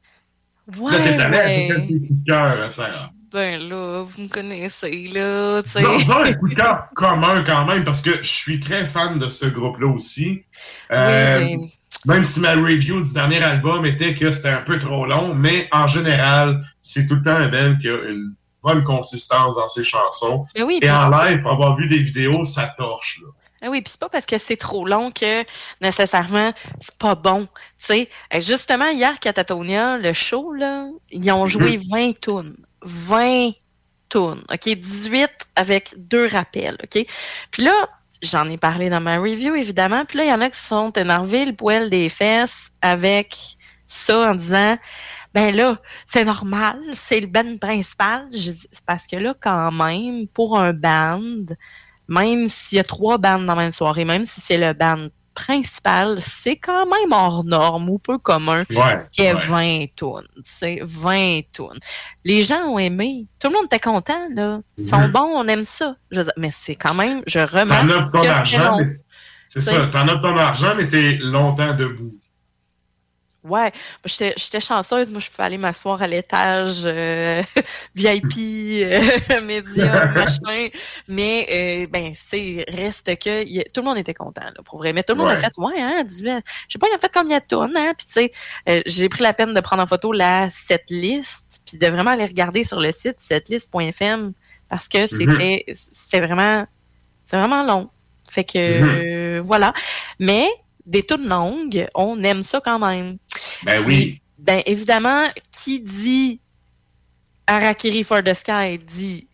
Ouais, 0.77 0.91
là, 0.91 0.99
t'es 0.99 1.19
allé 1.21 1.37
ouais. 1.37 1.43
avec 1.43 1.71
un 1.71 1.87
coup 1.87 2.07
de 2.09 2.25
cœur, 2.27 2.61
hein, 2.61 2.69
Sarah? 2.69 3.11
Ben 3.31 3.61
là, 3.69 4.01
vous 4.01 4.23
me 4.23 4.27
connaissez, 4.27 5.07
là, 5.13 5.61
tu 5.63 5.69
sais. 5.69 5.85
Un 5.85 6.33
coup 6.33 6.49
de 6.49 6.55
cœur 6.55 6.89
commun 6.95 7.43
quand 7.45 7.65
même, 7.65 7.85
parce 7.85 8.01
que 8.01 8.17
je 8.21 8.29
suis 8.29 8.59
très 8.59 8.85
fan 8.85 9.19
de 9.19 9.29
ce 9.29 9.45
groupe-là 9.45 9.87
aussi. 9.87 10.41
Euh, 10.91 11.39
Oui, 11.39 11.71
Même 12.07 12.23
si 12.25 12.41
ma 12.41 12.55
review 12.55 13.01
du 13.01 13.13
dernier 13.13 13.41
album 13.41 13.85
était 13.85 14.15
que 14.15 14.31
c'était 14.31 14.49
un 14.49 14.63
peu 14.63 14.79
trop 14.79 15.05
long, 15.05 15.33
mais 15.33 15.69
en 15.71 15.87
général, 15.87 16.61
c'est 16.81 17.07
tout 17.07 17.15
le 17.15 17.21
temps 17.21 17.35
un 17.35 17.47
band 17.47 17.77
qui 17.79 17.87
a 17.87 18.09
une 18.09 18.33
bonne 18.63 18.83
consistance 18.83 19.55
dans 19.55 19.67
ses 19.67 19.83
chansons. 19.83 20.45
Ben 20.55 20.63
oui, 20.63 20.79
Et 20.81 20.91
en 20.91 21.09
live, 21.09 21.45
avoir 21.47 21.75
vu 21.77 21.87
des 21.87 21.99
vidéos, 21.99 22.45
ça 22.45 22.73
torche. 22.77 23.21
Là. 23.23 23.29
Ah 23.61 23.69
oui, 23.69 23.81
puis 23.81 23.91
c'est 23.91 23.99
pas 23.99 24.09
parce 24.09 24.25
que 24.25 24.37
c'est 24.37 24.55
trop 24.55 24.85
long 24.85 25.11
que 25.11 25.43
nécessairement 25.81 26.53
c'est 26.79 26.97
pas 26.97 27.15
bon. 27.15 27.47
Sais, 27.77 28.09
Euh, 28.33 28.39
justement, 28.39 28.89
hier, 28.89 29.19
Catatonia, 29.19 29.97
le 29.97 30.13
show, 30.13 30.53
là, 30.53 30.87
ils 31.11 31.31
ont 31.31 31.45
joué 31.45 31.79
20 31.91 32.19
tunes. 32.19 32.55
20 32.83 33.51
tunes. 34.09 34.43
OK? 34.51 34.69
18 34.69 35.29
avec 35.55 35.93
deux 35.97 36.27
rappels. 36.27 36.77
OK? 36.83 37.05
Puis 37.51 37.63
là, 37.63 37.89
j'en 38.21 38.47
ai 38.47 38.57
parlé 38.57 38.89
dans 38.89 39.01
ma 39.01 39.17
review, 39.17 39.55
évidemment. 39.55 40.05
Puis 40.05 40.19
là, 40.19 40.23
il 40.25 40.29
y 40.29 40.33
en 40.33 40.41
a 40.41 40.49
qui 40.49 40.57
se 40.57 40.67
sont 40.67 40.91
énervés 40.93 41.45
le 41.45 41.53
poil 41.53 41.89
des 41.89 42.07
fesses 42.07 42.71
avec 42.81 43.35
ça 43.85 44.31
en 44.31 44.35
disant 44.35 44.77
ben 45.33 45.55
là, 45.55 45.77
c'est 46.05 46.25
normal, 46.25 46.79
c'est 46.93 47.19
le 47.19 47.27
band 47.27 47.57
principal. 47.59 48.27
Je 48.31 48.51
dis, 48.51 48.67
c'est 48.71 48.85
parce 48.85 49.05
que 49.07 49.15
là, 49.15 49.33
quand 49.39 49.71
même, 49.71 50.27
pour 50.27 50.57
un 50.59 50.73
band, 50.73 51.21
même 52.07 52.47
s'il 52.49 52.77
y 52.77 52.79
a 52.79 52.83
trois 52.83 53.17
bandes 53.17 53.45
dans 53.45 53.55
la 53.55 53.61
même 53.63 53.71
soirée, 53.71 54.05
même 54.05 54.25
si 54.25 54.41
c'est 54.41 54.57
le 54.57 54.73
band 54.73 55.07
principal, 55.35 56.17
c'est 56.19 56.57
quand 56.57 56.85
même 56.85 57.11
hors 57.13 57.43
norme 57.45 57.89
ou 57.89 57.97
peu 57.99 58.17
commun 58.17 58.59
Ouais, 58.71 59.05
qu'il 59.11 59.23
y 59.23 59.27
ait 59.27 59.33
ouais. 59.33 59.45
20 59.45 59.85
tunes. 59.95 60.27
C'est 60.43 60.79
20 60.83 61.41
tunes. 61.53 61.79
Les 62.25 62.41
gens 62.41 62.61
ont 62.65 62.79
aimé. 62.79 63.25
Tout 63.39 63.47
le 63.47 63.53
monde 63.53 63.65
était 63.65 63.79
content, 63.79 64.27
là. 64.33 64.59
Ils 64.77 64.87
sont 64.87 64.99
Mhm. 64.99 65.11
bons, 65.11 65.31
on 65.35 65.47
aime 65.47 65.63
ça. 65.63 65.95
Je 66.11 66.21
dire, 66.21 66.33
mais 66.35 66.49
c'est 66.51 66.75
quand 66.75 66.93
même, 66.93 67.21
je 67.25 67.39
remarque 67.39 67.87
T'en 67.87 67.99
as 67.99 68.09
ton 68.23 68.27
argent, 68.29 68.77
mais... 68.79 68.99
c'est 69.47 69.61
ça, 69.61 69.85
t'en 69.87 70.07
as 70.09 70.15
ton 70.17 70.35
argent, 70.37 70.73
mais 70.75 70.87
t'es 70.89 71.13
longtemps 71.21 71.73
debout. 71.73 72.18
Ouais, 73.41 73.71
j'étais 74.03 74.33
j'étais 74.35 74.59
chanceuse. 74.59 75.11
Moi, 75.11 75.21
je 75.21 75.29
pouvais 75.29 75.43
aller 75.45 75.57
m'asseoir 75.57 76.01
à 76.01 76.07
l'étage 76.07 76.81
euh, 76.83 77.41
VIP, 77.95 78.33
euh, 78.83 79.41
média, 79.41 80.05
machin. 80.13 80.67
Mais, 81.07 81.47
euh, 81.49 81.87
ben, 81.89 82.11
c'est 82.13 82.65
reste 82.67 83.17
que 83.17 83.45
y 83.47 83.61
a- 83.61 83.63
tout 83.73 83.79
le 83.79 83.85
monde 83.85 83.97
était 83.97 84.13
content, 84.13 84.43
là, 84.43 84.61
pour 84.65 84.77
vrai. 84.79 84.91
Mais 84.91 85.03
tout 85.03 85.13
le 85.13 85.19
monde 85.19 85.29
a 85.31 85.37
fait, 85.37 85.53
ouais, 85.57 85.79
hein, 85.81 86.03
18. 86.03 86.43
Je 86.67 86.73
sais 86.73 86.79
pas, 86.79 86.87
il 86.91 86.95
a 86.95 86.99
fait 86.99 87.11
combien 87.13 87.39
de 87.39 87.43
tonnes, 87.45 87.77
hein. 87.77 87.93
Puis, 87.97 88.07
tu 88.07 88.11
sais, 88.13 88.31
euh, 88.67 88.81
j'ai 88.85 89.07
pris 89.07 89.23
la 89.23 89.33
peine 89.33 89.53
de 89.53 89.59
prendre 89.61 89.83
en 89.83 89.87
photo 89.87 90.11
la 90.11 90.49
setlist, 90.49 91.61
puis 91.65 91.77
de 91.77 91.87
vraiment 91.87 92.11
aller 92.11 92.25
regarder 92.25 92.65
sur 92.65 92.81
le 92.81 92.91
site 92.91 93.21
setlist.fm 93.21 94.33
parce 94.67 94.87
que 94.89 95.07
c'était 95.07 95.63
c'était 95.73 96.19
vraiment, 96.25 96.65
c'est 97.25 97.37
vraiment 97.37 97.63
long. 97.63 97.89
Fait 98.29 98.43
que, 98.43 98.57
Mhm. 98.81 99.37
euh, 99.39 99.41
voilà. 99.43 99.73
Mais, 100.19 100.45
des 100.89 101.05
tunes 101.05 101.27
longues, 101.27 101.87
on 101.95 102.21
aime 102.23 102.41
ça 102.41 102.61
quand 102.63 102.79
même. 102.79 103.17
Ben 103.63 103.77
Puis, 103.77 103.85
oui. 103.87 104.21
Ben 104.39 104.61
évidemment, 104.65 105.27
qui 105.51 105.79
dit 105.81 106.41
Harakiri 107.47 108.03
for 108.03 108.23
the 108.23 108.33
Sky 108.33 108.77
dit 108.77 109.27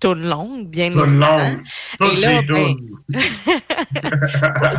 tune 0.00 0.28
longue, 0.28 0.68
bien 0.68 0.90
évidemment. 0.90 1.36
longue. 1.38 1.62
Toutes 1.98 2.12
Et 2.12 2.16
là, 2.16 2.40
les 2.42 2.46
ben, 2.46 2.76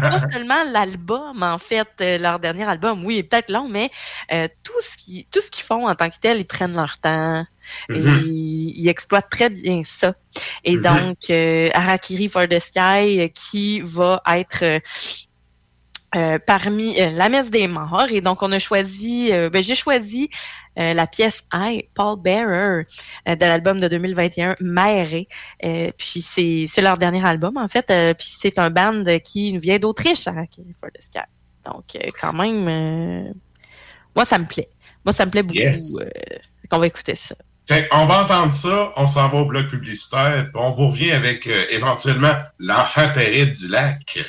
pas 0.10 0.20
seulement 0.32 0.64
l'album, 0.72 1.42
en 1.44 1.58
fait, 1.58 1.88
euh, 2.02 2.18
leur 2.18 2.40
dernier 2.40 2.64
album, 2.66 3.04
oui, 3.06 3.18
est 3.20 3.24
peut-être 3.24 3.52
long, 3.52 3.68
mais 3.70 3.90
euh, 4.32 4.48
tout 4.64 4.74
ce 4.82 4.98
qui, 4.98 5.28
tout 5.32 5.42
ce 5.42 5.50
qu'ils 5.50 5.64
font 5.64 5.88
en 5.88 5.96
tant 5.96 6.10
que 6.10 6.16
tel, 6.22 6.38
ils 6.40 6.46
prennent 6.46 6.76
leur 6.76 6.98
temps 7.00 7.46
et 7.94 8.00
Mhm. 8.00 8.24
ils 8.28 8.88
exploitent 8.90 9.30
très 9.30 9.50
bien 9.50 9.82
ça. 9.84 10.14
Et 10.64 10.76
Mhm. 10.76 10.82
donc, 10.82 11.18
euh, 11.30 11.70
Harakiri 11.74 12.30
for 12.30 12.48
the 12.48 12.60
Sky, 12.60 13.22
euh, 13.22 13.28
qui 13.30 13.82
va 13.82 14.22
être 14.28 14.80
euh, 16.16 16.40
parmi 16.40 17.00
euh, 17.02 17.10
la 17.12 17.28
messe 17.30 17.52
des 17.52 17.68
morts. 17.68 18.08
Et 18.10 18.22
donc, 18.22 18.42
on 18.42 18.52
a 18.52 18.60
choisi, 18.60 19.30
euh, 19.34 19.50
ben, 19.50 19.62
j'ai 19.62 19.76
choisi 19.76 20.30
la 20.78 21.08
pièce 21.08 21.46
I, 21.54 21.88
Paul 21.94 22.20
Bearer, 22.20 22.84
de 23.26 23.46
l'album 23.46 23.80
de 23.80 23.88
2021, 23.88 24.56
Méré. 24.60 25.26
Euh, 25.64 25.90
puis 25.98 26.22
c'est 26.22 26.66
c'est 26.68 26.82
leur 26.82 26.98
dernier 26.98 27.26
album, 27.26 27.56
en 27.56 27.70
fait. 27.70 27.86
Puis 28.18 28.28
c'est 28.38 28.60
un 28.60 28.70
band 28.70 29.06
qui 29.24 29.54
nous 29.54 29.62
vient 29.62 29.80
d'Autriche, 29.80 30.26
for 30.26 30.90
the 30.94 31.02
Sky. 31.02 31.20
Donc, 31.64 31.86
quand 32.20 32.34
même, 32.34 33.34
moi, 34.14 34.26
ça 34.26 34.38
me 34.38 34.44
plaît. 34.44 34.68
Moi, 35.06 35.14
ça 35.14 35.26
me 35.26 35.32
plaît 35.32 35.44
beaucoup. 35.44 35.60
Yes. 35.60 35.96
Qu'on 36.70 36.80
va 36.80 36.88
écouter 36.88 37.16
ça. 37.16 37.36
Fait 37.66 37.88
on 37.94 38.06
va 38.06 38.26
entendre 38.26 38.52
ça, 38.52 38.92
on 38.98 39.08
s'en 39.08 39.30
va 39.30 39.38
au 39.38 39.46
bloc 39.46 39.70
publicitaire, 39.70 40.50
puis 40.52 40.62
on 40.62 40.74
vous 40.74 40.90
revient 40.90 41.14
avec 41.14 41.48
éventuellement 41.70 42.36
l'enfant 42.60 43.10
terrible 43.14 43.54
du 43.54 43.70
lac. 43.70 44.20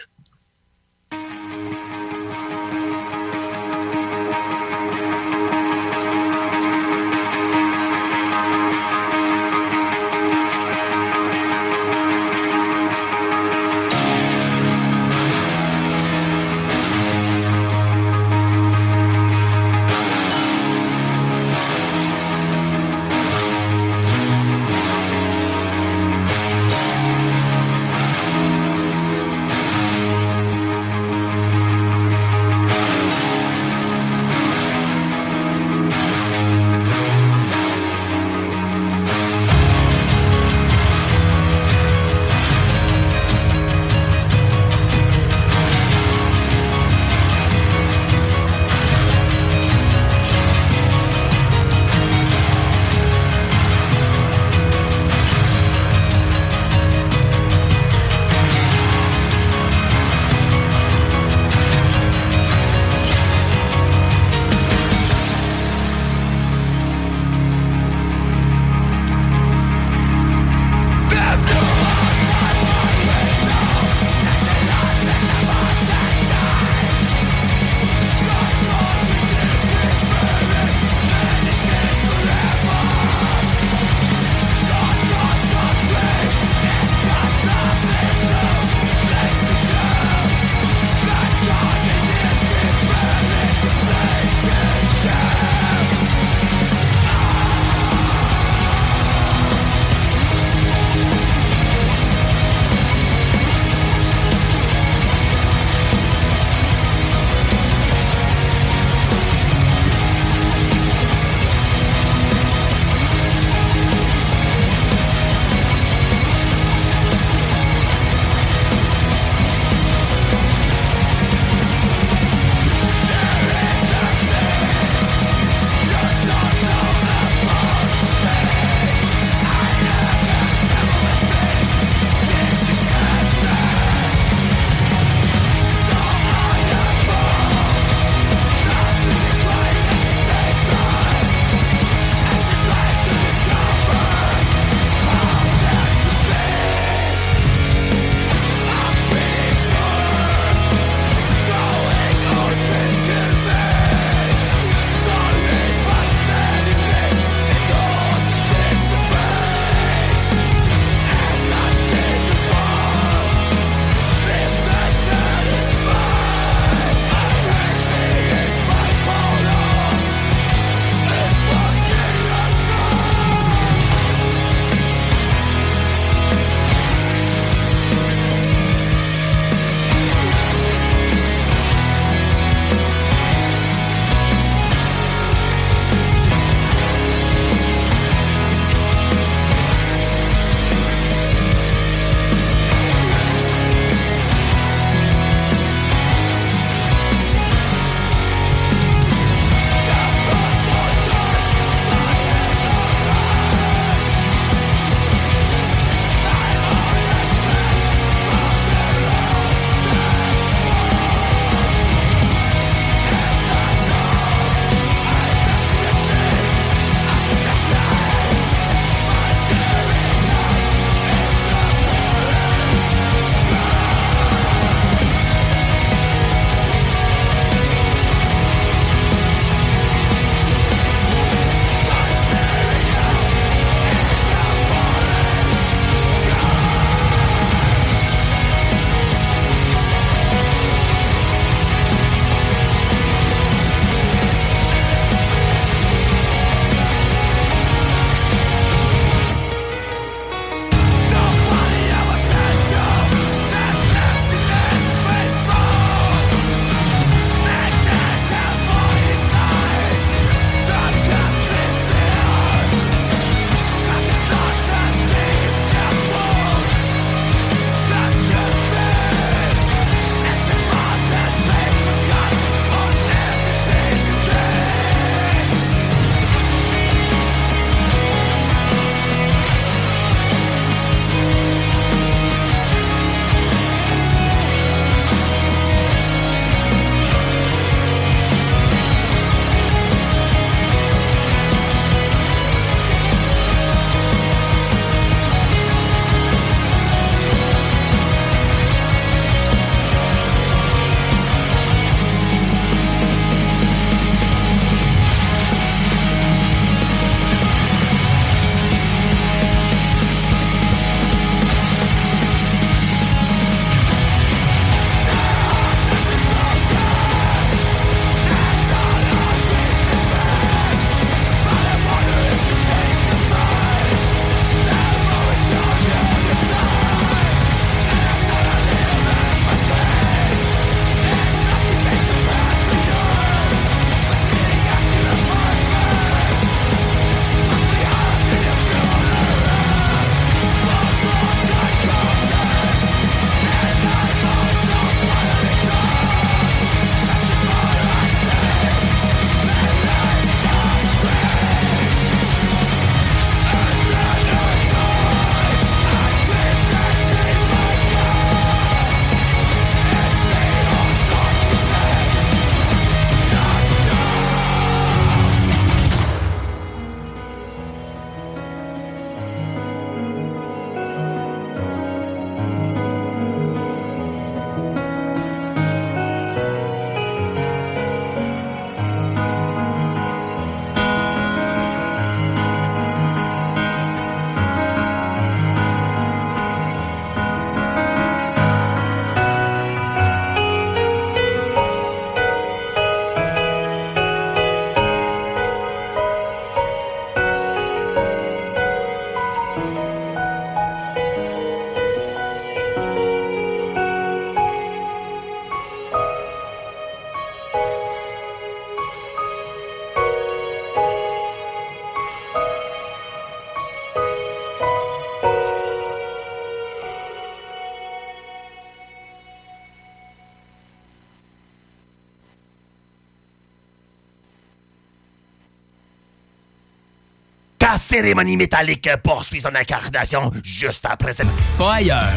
Cérémonie 427.97 428.37
métallique 428.37 428.91
poursuit 429.03 429.41
son 429.41 429.55
incarnation 429.55 430.31
juste 430.43 430.85
après 430.85 431.15
cette... 431.15 431.29
Pas 431.57 431.77
ailleurs. 431.77 432.13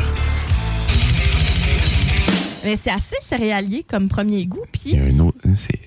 Mais 2.66 2.78
c'est 2.82 2.92
assez 2.92 3.16
céréalier 3.22 3.86
comme 3.90 4.10
premier 4.10 4.46
goût, 4.46 4.66
puis... 4.70 4.82
Il 4.88 4.96
y 4.96 5.00
a 5.00 5.04
un 5.04 5.20
autre. 5.20 5.38
C'est. 5.56 5.80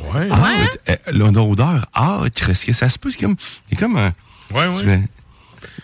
Ouais. 0.00 0.28
Ah, 0.30 0.50
euh, 0.88 0.96
l'odeur 1.12 1.86
âcre, 1.94 2.50
est-ce 2.50 2.64
que 2.64 2.72
ça 2.72 2.88
se 2.88 2.98
peut? 2.98 3.10
C'est 3.10 3.20
comme. 3.20 3.36
C'est 3.68 3.76
comme 3.76 3.96
un. 3.98 4.14
Ouais, 4.54 4.66
ouais. 4.66 5.00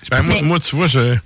je 0.03 0.11
Ben, 0.11 0.23
moi, 0.23 0.43
moi, 0.43 0.59
tu 0.59 0.75
vois, 0.75 0.87
je. 0.87 1.17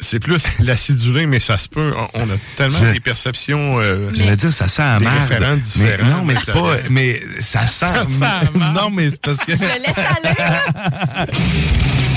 C'est 0.00 0.20
plus 0.20 0.42
l'acidulé, 0.60 1.26
mais 1.26 1.38
ça 1.38 1.58
se 1.58 1.68
peut. 1.68 1.94
On 2.14 2.22
a 2.30 2.34
tellement 2.56 2.78
Je- 2.78 2.92
des 2.92 3.00
perceptions. 3.00 3.80
euh, 3.80 4.10
J'allais 4.14 4.36
dire, 4.36 4.52
ça 4.52 4.68
sent 4.68 4.82
référents 4.98 5.50
Mais 5.52 5.56
différents. 5.56 6.10
non, 6.18 6.24
mais 6.24 6.34
c'est 6.36 6.52
pas. 6.52 6.76
Mais 6.90 7.22
ça 7.40 7.62
sent. 7.66 7.86
Ça 7.86 8.06
sent 8.06 8.58
non, 8.74 8.90
mais 8.90 9.10
c'est 9.10 9.20
parce 9.20 9.38
que. 9.44 9.54
Je 9.56 9.62
le 9.62 9.68
laisse 9.68 9.94
aller. 10.22 11.26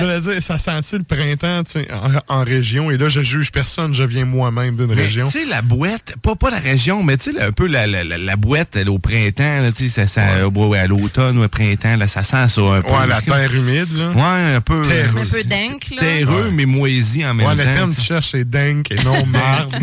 J'allais 0.00 0.20
dire, 0.20 0.42
ça 0.42 0.58
sent-tu 0.58 0.98
le 0.98 1.04
printemps 1.04 1.62
tu 1.64 1.72
sais, 1.72 1.88
en, 1.92 2.36
en 2.40 2.44
région? 2.44 2.90
Et 2.90 2.96
là, 2.96 3.08
je 3.08 3.22
juge 3.22 3.50
personne, 3.52 3.94
je 3.94 4.02
viens 4.04 4.24
moi-même 4.24 4.76
d'une 4.76 4.92
région. 4.92 5.26
Tu 5.28 5.40
sais, 5.40 5.46
la 5.48 5.62
boîte, 5.62 6.14
pas, 6.22 6.34
pas 6.34 6.50
la 6.50 6.58
région, 6.58 7.02
mais 7.02 7.16
tu 7.16 7.32
sais, 7.32 7.40
un 7.42 7.52
peu 7.52 7.66
la, 7.66 7.86
la, 7.86 8.04
la, 8.04 8.18
la 8.18 8.36
boîte 8.36 8.76
là, 8.76 8.90
au 8.90 8.98
printemps, 8.98 9.60
là, 9.60 9.72
tu 9.72 9.88
sais, 9.88 10.06
ça, 10.06 10.46
ouais, 10.48 10.78
à 10.78 10.86
l'automne 10.86 11.38
ou 11.38 11.44
au 11.44 11.48
printemps, 11.48 11.96
là, 11.96 12.06
ça 12.08 12.22
sent 12.22 12.48
ça 12.48 12.60
un 12.62 12.82
peu. 12.82 12.90
Ouais, 12.90 13.06
la 13.06 13.20
terre 13.22 13.54
humide, 13.54 13.88
là. 13.96 14.10
Ouais, 14.10 14.54
un 14.56 14.60
peu. 14.60 14.82
Terreux. 14.82 15.20
Un 15.22 15.26
peu 15.26 15.44
dingue, 15.44 15.82
là. 15.92 15.96
Terreux, 15.98 16.50
mais 16.52 16.66
moisi 16.66 17.24
en 17.24 17.34
même 17.34 17.46
Ouais, 17.46 17.52
temps. 17.56 17.62
le 17.70 17.74
terme 17.76 17.90
que 17.94 18.00
tu 18.00 18.06
cherches, 18.06 18.30
c'est 18.32 18.48
dingue 18.48 18.86
et 18.90 19.02
non 19.02 19.24
marde. 19.26 19.74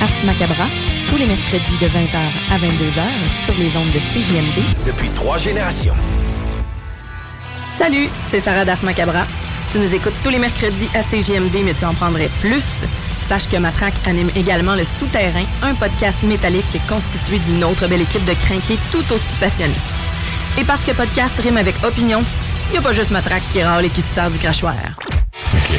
Ars 0.00 0.24
Macabra, 0.26 0.66
tous 1.08 1.16
les 1.16 1.26
mercredis 1.26 1.78
de 1.80 1.86
20h 1.86 2.18
à 2.52 2.58
22h 2.58 3.02
sur 3.44 3.54
les 3.58 3.76
ondes 3.76 3.92
de 3.92 4.00
CGMD. 4.12 4.62
Depuis 4.86 5.08
trois 5.14 5.38
générations. 5.38 5.94
Salut, 7.76 8.08
c'est 8.30 8.40
Sarah 8.40 8.64
d'Ars 8.64 8.84
Macabra. 8.84 9.26
Tu 9.72 9.78
nous 9.78 9.92
écoutes 9.92 10.14
tous 10.22 10.30
les 10.30 10.38
mercredis 10.38 10.88
à 10.94 11.02
CGMD, 11.02 11.64
mais 11.64 11.74
tu 11.74 11.84
en 11.84 11.92
prendrais 11.92 12.30
plus. 12.40 12.64
Sache 13.28 13.48
que 13.48 13.56
Matraque 13.56 13.94
anime 14.06 14.30
également 14.36 14.76
Le 14.76 14.84
Souterrain, 14.84 15.44
un 15.62 15.74
podcast 15.74 16.22
métallique 16.22 16.78
constitué 16.88 17.38
d'une 17.40 17.64
autre 17.64 17.88
belle 17.88 18.02
équipe 18.02 18.24
de 18.24 18.34
crinqués 18.34 18.78
tout 18.92 19.04
aussi 19.12 19.34
passionnés. 19.40 19.74
Et 20.56 20.62
parce 20.62 20.84
que 20.84 20.92
podcast 20.92 21.34
rime 21.40 21.56
avec 21.56 21.74
opinion, 21.82 22.22
il 22.68 22.72
n'y 22.72 22.78
a 22.78 22.82
pas 22.82 22.92
juste 22.92 23.10
Matraque 23.10 23.42
qui 23.52 23.62
râle 23.62 23.84
et 23.84 23.90
qui 23.90 24.02
se 24.02 24.14
sert 24.14 24.30
du 24.30 24.38
crachoir. 24.38 24.74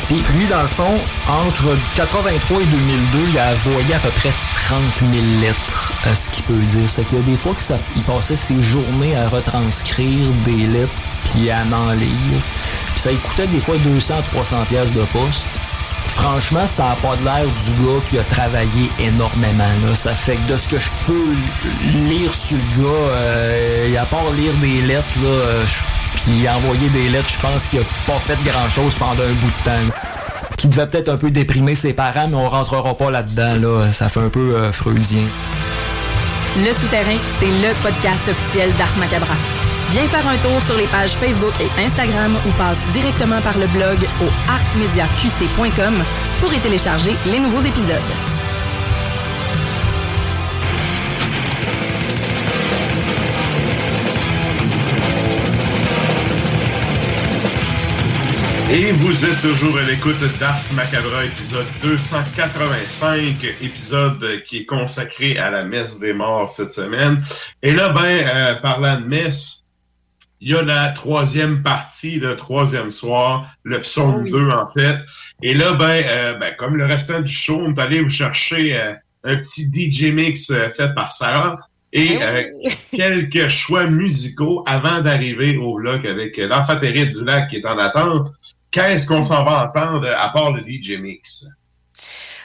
Puis 0.07 0.23
lui, 0.35 0.45
dans 0.47 0.61
le 0.61 0.67
fond, 0.67 0.99
entre 1.27 1.77
83 1.95 2.61
et 2.61 2.65
2002, 2.65 3.19
il 3.29 3.39
a 3.39 3.53
voyé 3.55 3.93
à 3.93 3.99
peu 3.99 4.09
près 4.09 4.31
30 4.67 4.79
000 4.99 5.11
lettres 5.41 5.93
à 6.05 6.13
ce 6.13 6.29
qu'il 6.29 6.43
peut 6.43 6.53
dire. 6.53 6.89
C'est 6.89 7.07
qu'il 7.07 7.17
y 7.17 7.21
a 7.21 7.23
des 7.23 7.37
fois 7.37 7.53
qu'il 7.55 8.03
passait 8.03 8.35
ses 8.35 8.61
journées 8.61 9.15
à 9.15 9.29
retranscrire 9.29 10.27
des 10.45 10.67
lettres 10.67 10.91
puis 11.23 11.49
à 11.49 11.63
en 11.71 11.91
lire. 11.91 12.41
Puis 12.93 13.01
ça 13.01 13.09
coûtait 13.27 13.47
des 13.47 13.59
fois 13.59 13.75
200-300 13.77 14.65
pièces 14.67 14.91
de 14.91 15.03
poste. 15.05 15.47
Franchement, 16.15 16.65
ça 16.65 16.83
n'a 16.89 16.95
pas 16.95 17.15
l'air 17.23 17.45
du 17.45 17.71
gars 17.83 17.99
qui 18.09 18.17
a 18.17 18.23
travaillé 18.23 18.89
énormément. 18.99 19.93
Ça 19.93 20.15
fait 20.15 20.37
que 20.37 20.53
de 20.53 20.57
ce 20.57 20.69
que 20.69 20.77
je 20.77 20.89
peux 21.05 21.35
lire 22.09 22.33
sur 22.33 22.55
le 22.55 22.83
gars, 22.83 22.89
euh, 22.89 23.89
et 23.89 23.97
à 23.97 24.05
part 24.05 24.31
lire 24.31 24.53
des 24.61 24.81
lettres, 24.81 25.05
là, 25.21 25.27
euh, 25.27 25.63
puis 26.15 26.47
envoyer 26.47 26.87
des 26.89 27.09
lettres, 27.09 27.29
je 27.29 27.39
pense 27.39 27.67
qu'il 27.67 27.79
a 27.79 27.83
pas 28.07 28.17
fait 28.19 28.37
grand-chose 28.49 28.95
pendant 28.95 29.23
un 29.23 29.33
bout 29.33 29.47
de 29.47 29.65
temps. 29.65 29.93
Qui 30.55 30.69
devait 30.69 30.87
peut-être 30.87 31.09
un 31.09 31.17
peu 31.17 31.31
déprimer 31.31 31.75
ses 31.75 31.91
parents, 31.91 32.29
mais 32.29 32.37
on 32.37 32.47
rentrera 32.47 32.95
pas 32.95 33.11
là-dedans. 33.11 33.55
Là. 33.55 33.91
Ça 33.91 34.07
fait 34.07 34.21
un 34.21 34.29
peu 34.29 34.55
euh, 34.55 34.71
freusien. 34.71 35.23
Le 36.57 36.71
Souterrain, 36.71 37.17
c'est 37.39 37.45
le 37.45 37.73
podcast 37.83 38.23
officiel 38.29 38.71
d'Ars 38.77 38.97
Macabra. 38.97 39.35
Viens 39.91 40.07
faire 40.07 40.27
un 40.27 40.37
tour 40.37 40.61
sur 40.61 40.77
les 40.77 40.87
pages 40.87 41.15
Facebook 41.15 41.53
et 41.61 41.81
Instagram 41.81 42.35
ou 42.47 42.51
passe 42.57 42.79
directement 42.93 43.41
par 43.41 43.57
le 43.57 43.67
blog 43.67 43.97
au 44.21 44.29
arsmediaqc.com 44.49 46.03
pour 46.41 46.53
y 46.53 46.59
télécharger 46.59 47.15
les 47.25 47.39
nouveaux 47.39 47.61
épisodes. 47.61 48.35
Et 58.71 58.91
vous 58.91 59.23
êtes 59.23 59.41
toujours 59.41 59.77
à 59.77 59.83
l'écoute 59.83 60.19
d'Ars 60.39 60.59
Macabra, 60.75 61.23
épisode 61.23 61.67
285, 61.83 63.43
épisode 63.61 64.43
qui 64.43 64.57
est 64.57 64.65
consacré 64.65 65.37
à 65.37 65.51
la 65.51 65.63
messe 65.63 65.99
des 65.99 66.13
morts 66.13 66.49
cette 66.49 66.71
semaine. 66.71 67.23
Et 67.63 67.71
là, 67.71 67.89
ben, 67.89 68.03
euh, 68.03 68.55
parlant 68.55 68.99
de 68.99 69.05
messe, 69.05 69.63
il 70.41 70.51
y 70.51 70.55
a 70.55 70.61
la 70.61 70.89
troisième 70.89 71.63
partie, 71.63 72.19
le 72.19 72.35
troisième 72.35 72.91
soir, 72.91 73.49
le 73.63 73.79
psaume 73.81 74.29
2 74.29 74.49
en 74.49 74.69
fait. 74.71 74.97
Et 75.41 75.53
là, 75.53 75.73
ben, 75.73 76.03
euh, 76.05 76.33
ben, 76.35 76.53
comme 76.57 76.75
le 76.75 76.85
restant 76.85 77.21
du 77.21 77.31
show, 77.31 77.61
on 77.65 77.73
est 77.73 77.79
allé 77.79 78.01
vous 78.01 78.09
chercher 78.09 78.77
euh, 78.77 78.93
un 79.23 79.37
petit 79.37 79.65
DJ 79.71 80.11
mix 80.11 80.49
euh, 80.51 80.69
fait 80.69 80.93
par 80.93 81.11
Sarah 81.13 81.57
et 81.93 82.19
euh, 82.21 82.43
quelques 82.93 83.47
choix 83.47 83.85
musicaux 83.85 84.63
avant 84.67 85.01
d'arriver 85.01 85.57
au 85.57 85.75
bloc 85.75 86.05
avec 86.05 86.37
l'enfant 86.37 86.77
terrible 86.77 87.11
du 87.13 87.23
lac 87.23 87.49
qui 87.49 87.57
est 87.57 87.65
en 87.65 87.77
attente. 87.77 88.29
Qu'est-ce 88.71 89.07
qu'on 89.07 89.23
s'en 89.23 89.45
va 89.45 89.65
entendre 89.65 90.07
à 90.09 90.29
part 90.29 90.51
le 90.51 90.61
DJ 90.61 90.97
mix? 90.99 91.47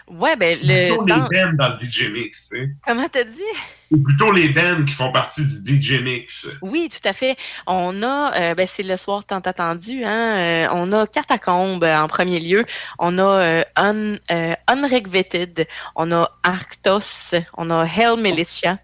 Ouais, 0.06 0.36
ben, 0.36 0.58
le. 0.62 0.96
Dans- 1.06 1.28
les 1.28 1.42
bands 1.42 1.52
dans 1.58 1.76
le 1.80 1.88
DJ 1.88 2.10
mix, 2.12 2.50
tu 2.50 2.56
sais. 2.56 2.70
Comment 2.86 3.08
t'as 3.08 3.24
dit? 3.24 3.42
Ou 3.90 3.98
plutôt 4.02 4.30
les 4.30 4.50
bands 4.50 4.84
qui 4.86 4.92
font 4.92 5.10
partie 5.10 5.42
du 5.64 5.82
DJ 5.82 6.00
mix. 6.00 6.46
Oui, 6.62 6.88
tout 6.88 7.06
à 7.08 7.12
fait. 7.12 7.36
On 7.66 8.02
a, 8.04 8.32
euh, 8.40 8.54
ben, 8.54 8.66
c'est 8.70 8.84
le 8.84 8.96
soir 8.96 9.24
tant 9.24 9.40
attendu, 9.40 10.04
hein. 10.04 10.36
euh, 10.38 10.68
on 10.72 10.92
a 10.92 11.06
Catacombes 11.08 11.82
euh, 11.82 11.98
en 11.98 12.06
premier 12.06 12.38
lieu. 12.38 12.64
On 13.00 13.18
a 13.18 13.22
euh, 13.22 13.62
Un- 13.76 14.16
euh, 14.30 14.54
Unregvetted. 14.68 15.66
On 15.96 16.12
a 16.12 16.30
Arctos. 16.44 17.34
On 17.56 17.68
a 17.70 17.84
Hell 17.84 18.16
Militia. 18.20 18.78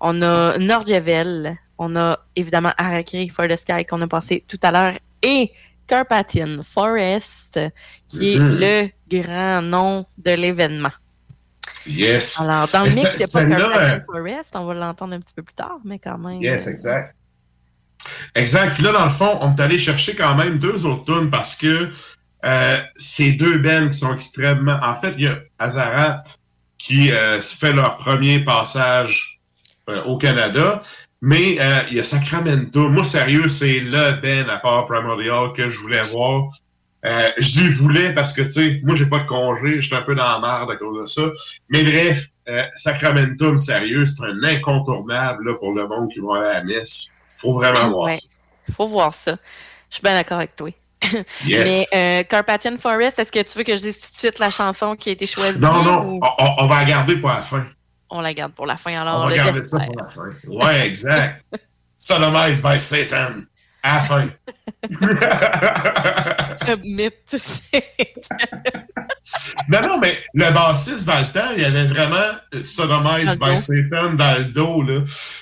On 0.00 0.22
a 0.22 0.58
Nordjavel. 0.58 1.56
On 1.78 1.94
a 1.94 2.18
évidemment 2.34 2.72
Harakiri 2.76 3.28
for 3.28 3.46
the 3.46 3.54
Sky 3.56 3.84
qu'on 3.84 4.02
a 4.02 4.08
passé 4.08 4.44
tout 4.48 4.58
à 4.62 4.72
l'heure. 4.72 4.98
Et 5.22 5.52
Carpathian 5.86 6.60
Forest, 6.62 7.60
qui 8.08 8.34
est 8.34 8.38
Mhm. 8.38 8.58
le 8.60 8.88
grand 9.08 9.62
nom 9.62 10.04
de 10.18 10.32
l'événement. 10.32 10.90
Yes. 11.88 12.40
Alors, 12.40 12.68
dans 12.68 12.84
le 12.84 12.90
mix, 12.90 13.10
il 13.14 13.18
n'y 13.18 13.24
a 13.24 13.28
pas 13.32 13.44
Carpathian 13.44 13.96
euh, 13.96 14.00
Forest. 14.06 14.56
On 14.56 14.64
va 14.66 14.74
l'entendre 14.74 15.14
un 15.14 15.20
petit 15.20 15.34
peu 15.34 15.42
plus 15.42 15.54
tard, 15.54 15.78
mais 15.84 15.98
quand 15.98 16.18
même. 16.18 16.40
Yes, 16.42 16.66
euh, 16.66 16.70
exact. 16.70 17.14
Exact. 18.34 18.74
Puis 18.74 18.82
là, 18.82 18.92
dans 18.92 19.04
le 19.04 19.10
fond, 19.10 19.38
on 19.40 19.54
est 19.54 19.60
allé 19.60 19.78
chercher 19.78 20.14
quand 20.14 20.34
même 20.34 20.58
deux 20.58 20.84
autres 20.86 21.04
tunes 21.04 21.30
parce 21.30 21.56
que 21.56 21.90
euh, 22.44 22.78
ces 22.96 23.32
deux 23.32 23.58
bands 23.58 23.88
qui 23.88 23.98
sont 23.98 24.14
extrêmement. 24.14 24.78
En 24.82 25.00
fait, 25.00 25.14
il 25.18 25.24
y 25.24 25.26
a 25.26 25.38
Azarat 25.58 26.24
qui 26.78 27.10
euh, 27.10 27.40
se 27.40 27.56
fait 27.56 27.72
leur 27.72 27.98
premier 27.98 28.40
passage 28.40 29.40
euh, 29.88 30.02
au 30.04 30.16
Canada, 30.16 30.82
mais 31.20 31.58
il 31.90 31.96
y 31.96 32.00
a 32.00 32.04
Sacramento. 32.04 32.88
Moi, 32.88 33.04
sérieux, 33.04 33.48
c'est 33.48 33.80
le 33.80 34.20
band 34.20 34.48
à 34.48 34.58
part 34.58 34.86
Primordial 34.86 35.52
que 35.52 35.68
je 35.68 35.78
voulais 35.78 36.02
voir. 36.02 36.50
Euh, 37.06 37.30
je 37.38 37.48
dis 37.60 37.68
voulais 37.68 38.12
parce 38.12 38.32
que, 38.32 38.42
tu 38.42 38.50
sais, 38.50 38.80
moi, 38.82 38.94
j'ai 38.96 39.06
pas 39.06 39.20
de 39.20 39.26
congé, 39.28 39.76
je 39.80 39.86
suis 39.86 39.94
un 39.94 40.02
peu 40.02 40.14
dans 40.16 40.24
la 40.24 40.38
merde 40.40 40.70
à 40.70 40.76
cause 40.76 41.00
de 41.00 41.06
ça. 41.06 41.22
Mais 41.68 41.84
bref, 41.84 42.26
euh, 42.48 42.62
Sacramentum, 42.74 43.56
sérieux, 43.58 44.04
c'est 44.06 44.24
un 44.24 44.42
incontournable 44.42 45.48
là, 45.48 45.54
pour 45.54 45.72
le 45.72 45.86
monde 45.86 46.10
qui 46.12 46.18
va 46.20 46.38
aller 46.38 46.48
à 46.48 46.52
la 46.54 46.64
messe. 46.64 47.08
Faut 47.40 47.52
vraiment 47.52 47.88
voir 47.90 48.04
Ouais, 48.06 48.16
ça. 48.16 48.72
faut 48.74 48.86
voir 48.86 49.14
ça. 49.14 49.36
Je 49.90 49.94
suis 49.94 50.02
bien 50.02 50.14
d'accord 50.14 50.38
avec 50.38 50.56
toi. 50.56 50.70
Yes. 51.46 51.64
Mais 51.64 51.86
euh, 51.94 52.22
Carpathian 52.24 52.76
Forest, 52.78 53.20
est-ce 53.20 53.30
que 53.30 53.40
tu 53.42 53.56
veux 53.58 53.64
que 53.64 53.76
je 53.76 53.82
dise 53.82 54.00
tout 54.00 54.10
de 54.10 54.16
suite 54.16 54.38
la 54.40 54.50
chanson 54.50 54.96
qui 54.96 55.10
a 55.10 55.12
été 55.12 55.26
choisie? 55.28 55.60
Non, 55.60 55.82
non, 55.84 56.02
ou 56.04 56.20
on, 56.20 56.44
on- 56.44 56.64
on 56.64 56.66
va 56.66 56.78
la 56.80 56.84
garder 56.84 57.16
pour 57.16 57.28
la 57.30 57.42
fin. 57.42 57.64
On 58.10 58.20
la 58.20 58.34
garde 58.34 58.52
pour 58.54 58.66
la 58.66 58.76
fin, 58.76 58.92
On 58.98 59.00
alors 59.02 59.20
va 59.24 59.28
le 59.30 59.36
garder 59.36 59.64
ça 59.64 59.78
pour 59.78 59.94
la 59.96 60.08
fin. 60.08 60.30
Ouais, 60.48 60.86
exact. 60.88 61.44
Sodomized 61.96 62.62
by 62.62 62.80
Satan. 62.80 63.42
À 63.82 63.96
la 63.96 64.00
fin. 64.02 64.24
Non, 69.68 69.80
non, 69.82 69.98
mais 69.98 70.18
le 70.34 70.50
bassiste, 70.52 71.06
dans 71.06 71.18
le 71.18 71.26
temps, 71.26 71.50
il 71.56 71.64
avait 71.64 71.84
vraiment 71.86 72.36
Dans 73.24 73.46
le 73.46 73.52
by. 73.54 73.58
Satan 73.58 74.14
dans 74.14 74.38
le 74.38 74.44
dos, 74.44 74.82
là. 74.82 75.00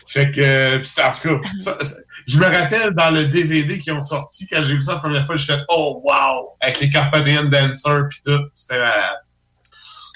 Fait 0.09 0.31
que, 0.33 0.41
euh, 0.41 0.79
en 0.79 1.13
tout 1.13 1.41
cas, 1.41 1.49
ça- 1.61 1.85
ça- 1.85 1.97
je 2.27 2.39
me 2.39 2.45
rappelle 2.45 2.91
dans 2.95 3.11
le 3.11 3.27
DVD 3.27 3.79
qu'ils 3.79 3.93
ont 3.93 4.03
sorti, 4.03 4.47
quand 4.49 4.63
j'ai 4.65 4.75
vu 4.75 4.83
ça 4.83 4.95
la 4.95 4.99
première 5.01 5.27
fois, 5.27 5.37
j'ai 5.37 5.47
fait 5.55 5.63
«Oh, 5.69 6.03
wow!» 6.05 6.57
Avec 6.61 6.81
les 6.81 6.91
Carpathian 6.91 7.45
Dancers 7.45 8.09
pis 8.11 8.23
tout. 8.25 8.41
C'était 8.53 8.79
malade. 8.81 9.21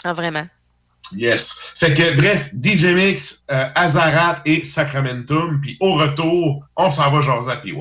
Ah, 0.05 0.13
vraiment. 0.13 0.47
Yes. 1.13 1.55
Fait 1.77 1.93
que, 1.95 2.15
bref, 2.17 2.51
DJ 2.55 2.87
Mix, 2.95 3.45
euh, 3.51 3.67
Azarat 3.75 4.43
et 4.45 4.65
Sacramentum. 4.65 5.61
Puis 5.61 5.77
au 5.81 5.95
retour, 5.95 6.65
on 6.77 6.89
s'en 6.91 7.11
va 7.11 7.21
jaser 7.21 7.51
à 7.51 7.57
PY. 7.57 7.75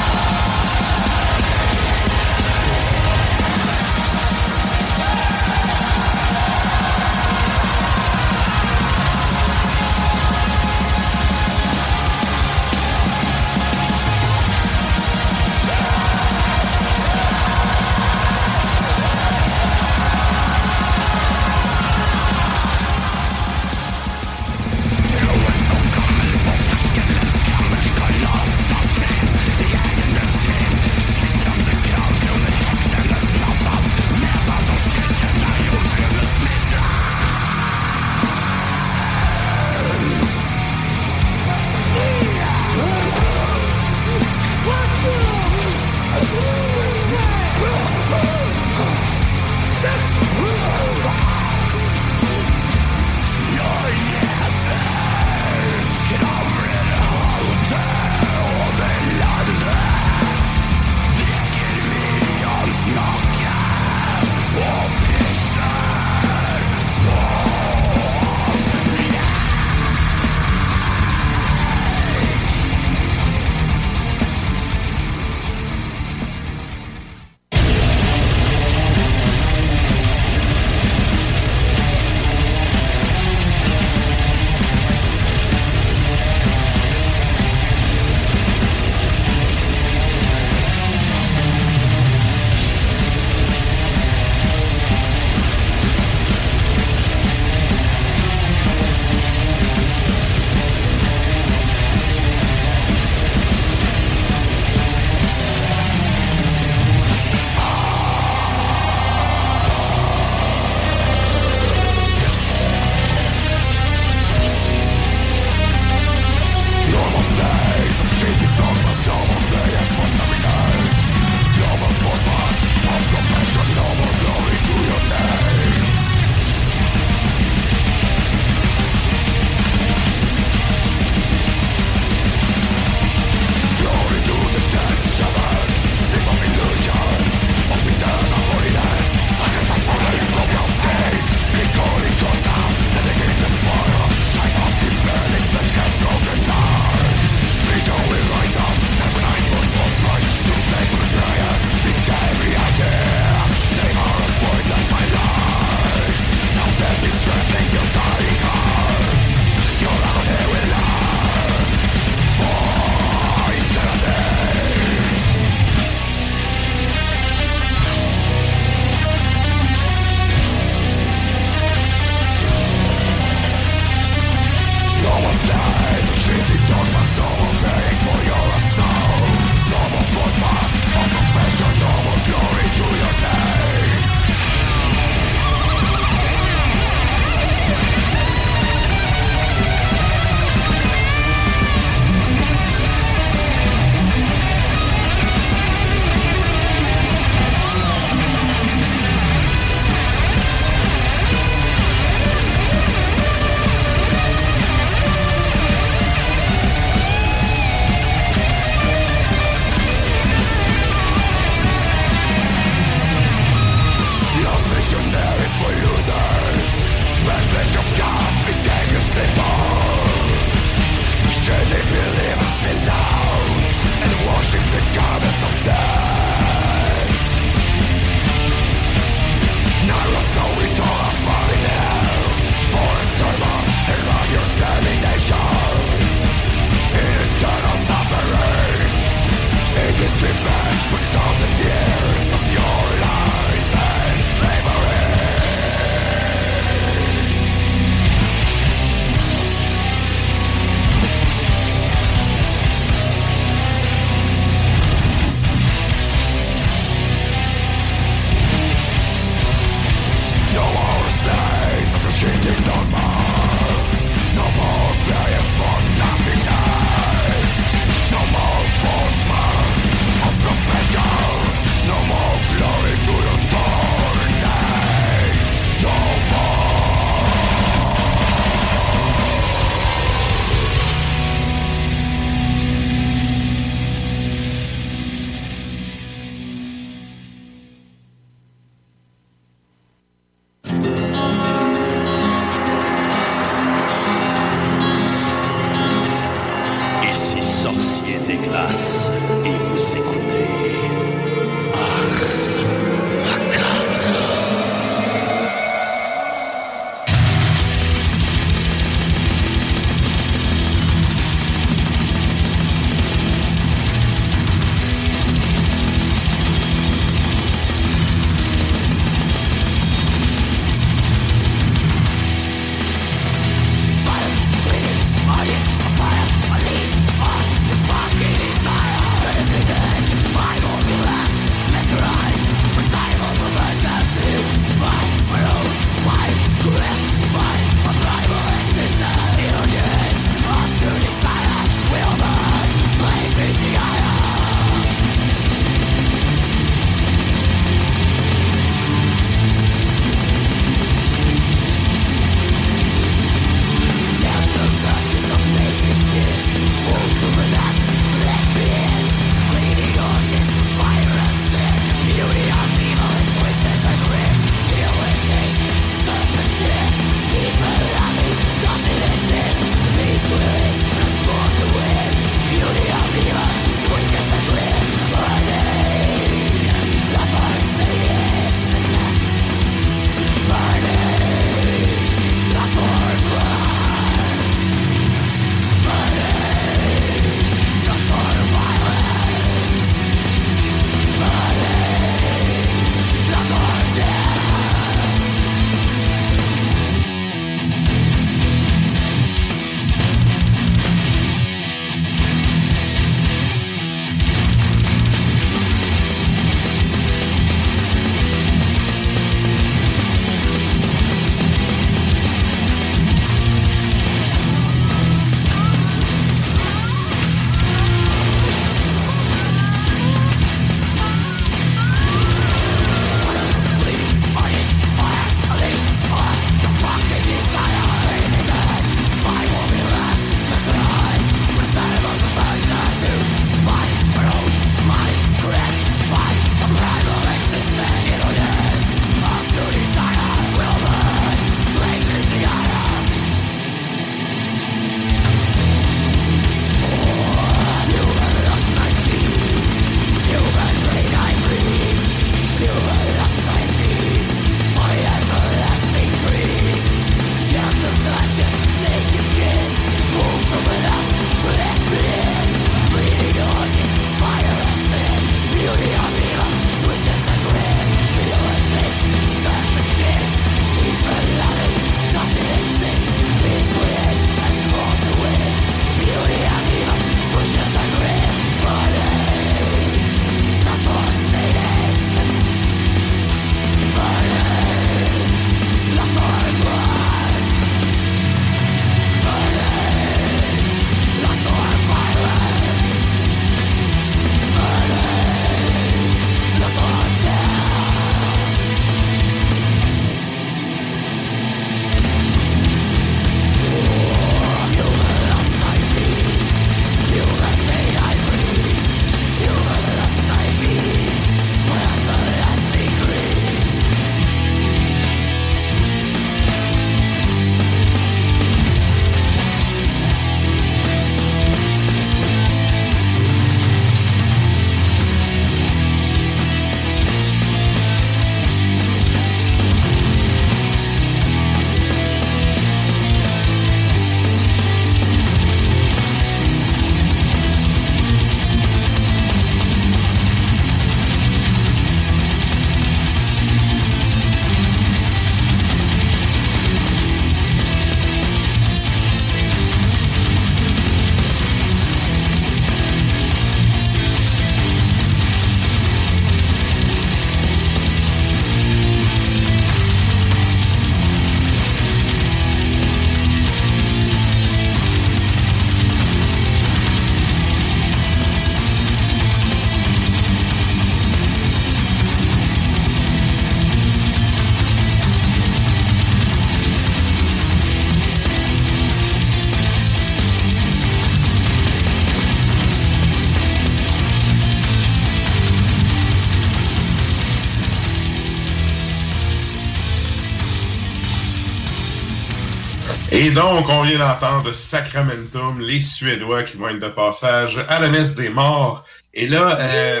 Et 593.30 593.32
donc, 593.32 593.68
on 593.68 593.82
vient 593.82 593.98
d'entendre 594.00 594.50
Sacramentum, 594.50 595.60
les 595.60 595.80
Suédois 595.80 596.42
qui 596.42 596.56
vont 596.56 596.68
être 596.68 596.80
de 596.80 596.88
passage 596.88 597.64
à 597.68 597.78
la 597.78 597.88
messe 597.88 598.16
des 598.16 598.28
morts. 598.28 598.84
Et 599.14 599.28
là, 599.28 599.56
euh, 599.60 600.00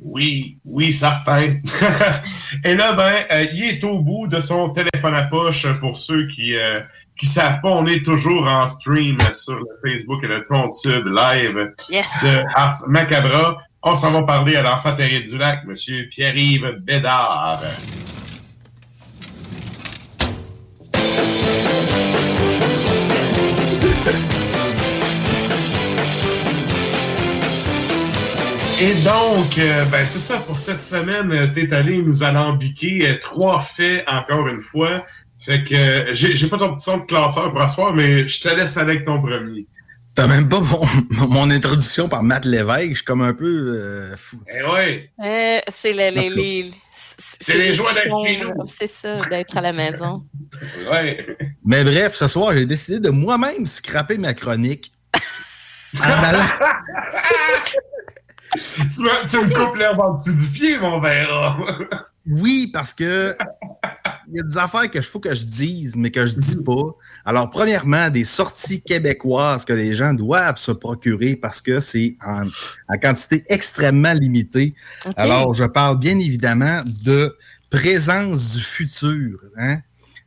oui, 0.00 0.56
oui, 0.64 0.94
certain. 0.94 1.56
Et 2.64 2.74
là, 2.74 2.94
ben, 2.94 3.12
euh, 3.32 3.44
il 3.52 3.64
est 3.64 3.84
au 3.84 3.98
bout 3.98 4.28
de 4.28 4.40
son 4.40 4.70
téléphone 4.70 5.14
à 5.14 5.24
poche 5.24 5.66
pour 5.80 5.98
ceux 5.98 6.26
qui 6.28 6.56
euh, 6.56 6.80
qui 7.20 7.26
savent 7.26 7.60
pas. 7.60 7.68
On 7.68 7.86
est 7.86 8.02
toujours 8.02 8.48
en 8.48 8.66
stream 8.66 9.18
sur 9.34 9.56
le 9.56 9.66
Facebook 9.84 10.24
et 10.24 10.28
le 10.28 10.40
compte 10.40 10.72
sub 10.72 11.06
live 11.06 11.74
de 11.90 12.54
Ars 12.54 12.78
Macabra. 12.88 13.58
On 13.82 13.94
s'en 13.94 14.10
va 14.10 14.22
parler 14.22 14.56
à 14.56 14.62
l'enfant 14.62 14.96
terrible 14.96 15.28
du 15.28 15.36
lac, 15.36 15.66
Monsieur 15.66 16.08
Pierre-Yves 16.10 16.78
Bédard. 16.80 17.60
Et 28.84 28.94
donc, 29.04 29.58
euh, 29.58 29.84
ben 29.92 30.04
c'est 30.06 30.18
ça 30.18 30.38
pour 30.38 30.58
cette 30.58 30.84
semaine. 30.84 31.30
euh, 31.30 31.46
T'es 31.54 31.72
allé 31.72 32.02
nous 32.02 32.22
alambiquer 32.24 33.08
euh, 33.10 33.14
trois 33.20 33.64
faits 33.76 34.02
encore 34.08 34.48
une 34.48 34.62
fois. 34.62 35.06
Fait 35.44 35.62
que 35.62 35.74
euh, 35.74 36.14
j'ai 36.14 36.48
pas 36.48 36.58
ton 36.58 36.74
petit 36.74 36.82
son 36.84 36.98
de 36.98 37.04
classeur 37.04 37.52
pour 37.52 37.62
asseoir, 37.62 37.92
mais 37.94 38.26
je 38.28 38.40
te 38.40 38.48
laisse 38.48 38.76
avec 38.76 39.04
ton 39.04 39.20
premier. 39.22 39.66
T'as 40.16 40.26
même 40.26 40.48
pas 40.48 40.58
mon, 40.60 41.28
mon 41.28 41.48
introduction 41.50 42.08
par 42.08 42.24
Matt 42.24 42.44
Lévesque. 42.44 42.88
Je 42.90 42.94
suis 42.96 43.04
comme 43.04 43.22
un 43.22 43.34
peu 43.34 43.46
euh, 43.78 44.16
fou. 44.16 44.42
Eh 44.48 44.64
ouais. 44.72 45.10
Euh, 45.24 45.60
c'est 45.72 45.92
les, 45.92 46.10
les, 46.10 46.28
les- 46.30 46.70
C'est 47.40 47.56
les 47.56 47.74
joies 47.76 47.94
d'être 47.94 48.10
chez 48.26 48.40
nous. 48.40 48.52
C'est 48.66 48.90
ça, 48.90 49.16
d'être 49.30 49.56
à 49.56 49.60
la 49.60 49.72
maison. 49.72 50.24
Ouais. 50.90 51.24
Mais 51.64 51.82
bref, 51.84 52.14
ce 52.16 52.26
soir, 52.26 52.52
j'ai 52.52 52.66
décidé 52.66 52.98
de 53.00 53.10
moi-même 53.10 53.64
scraper 53.64 54.18
ma 54.18 54.34
chronique. 54.34 54.90
Tu, 58.54 59.02
me, 59.02 59.28
tu 59.28 59.36
me 59.38 59.52
coupes 59.54 59.76
l'herbe 59.76 60.00
en 60.00 60.12
dessous 60.12 60.32
du 60.32 60.48
pied, 60.52 60.78
mon 60.78 61.00
verre. 61.00 61.56
Oui, 62.26 62.70
parce 62.72 62.92
que 62.94 63.36
il 64.28 64.36
y 64.36 64.40
a 64.40 64.44
des 64.44 64.56
affaires 64.58 64.90
que 64.90 65.00
je 65.02 65.06
faut 65.06 65.20
que 65.20 65.34
je 65.34 65.44
dise, 65.44 65.96
mais 65.96 66.10
que 66.10 66.24
je 66.24 66.34
dis 66.38 66.62
pas. 66.62 66.96
Alors, 67.24 67.50
premièrement, 67.50 68.08
des 68.08 68.24
sorties 68.24 68.82
québécoises 68.82 69.64
que 69.64 69.72
les 69.72 69.94
gens 69.94 70.14
doivent 70.14 70.56
se 70.56 70.72
procurer 70.72 71.36
parce 71.36 71.60
que 71.60 71.80
c'est 71.80 72.16
en, 72.24 72.44
en 72.88 72.98
quantité 72.98 73.44
extrêmement 73.48 74.12
limitée. 74.14 74.74
Alors, 75.16 75.52
je 75.54 75.64
parle 75.64 75.98
bien 75.98 76.18
évidemment 76.18 76.82
de 77.04 77.36
Présence 77.70 78.52
du 78.52 78.62
futur. 78.62 79.40
hein. 79.58 79.78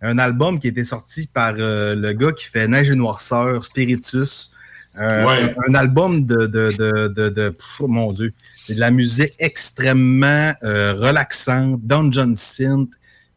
Un 0.02 0.18
album 0.18 0.60
qui 0.60 0.68
a 0.68 0.70
été 0.72 0.84
sorti 0.84 1.28
par 1.28 1.54
euh, 1.58 1.96
le 1.96 2.12
gars 2.14 2.32
qui 2.32 2.46
fait 2.46 2.68
Neige 2.68 2.92
et 2.92 2.96
Noirceur, 2.96 3.64
Spiritus. 3.64 4.52
Euh, 4.98 5.26
Ouais. 5.26 5.56
un, 5.68 5.76
album 5.76 6.26
de, 6.26 6.46
de, 6.48 6.72
de, 6.72 7.08
de, 7.10 7.30
de- 7.30 7.50
pff, 7.50 7.82
oh 7.82 7.88
mon 7.88 8.12
Dieu, 8.14 8.34
c'est 8.62 8.76
de 8.76 8.80
la 8.80 8.92
musique 8.92 9.34
extrêmement 9.40 10.54
euh, 10.64 10.94
relaxante, 10.94 11.82
dungeon 11.84 12.34
synth, 12.36 12.90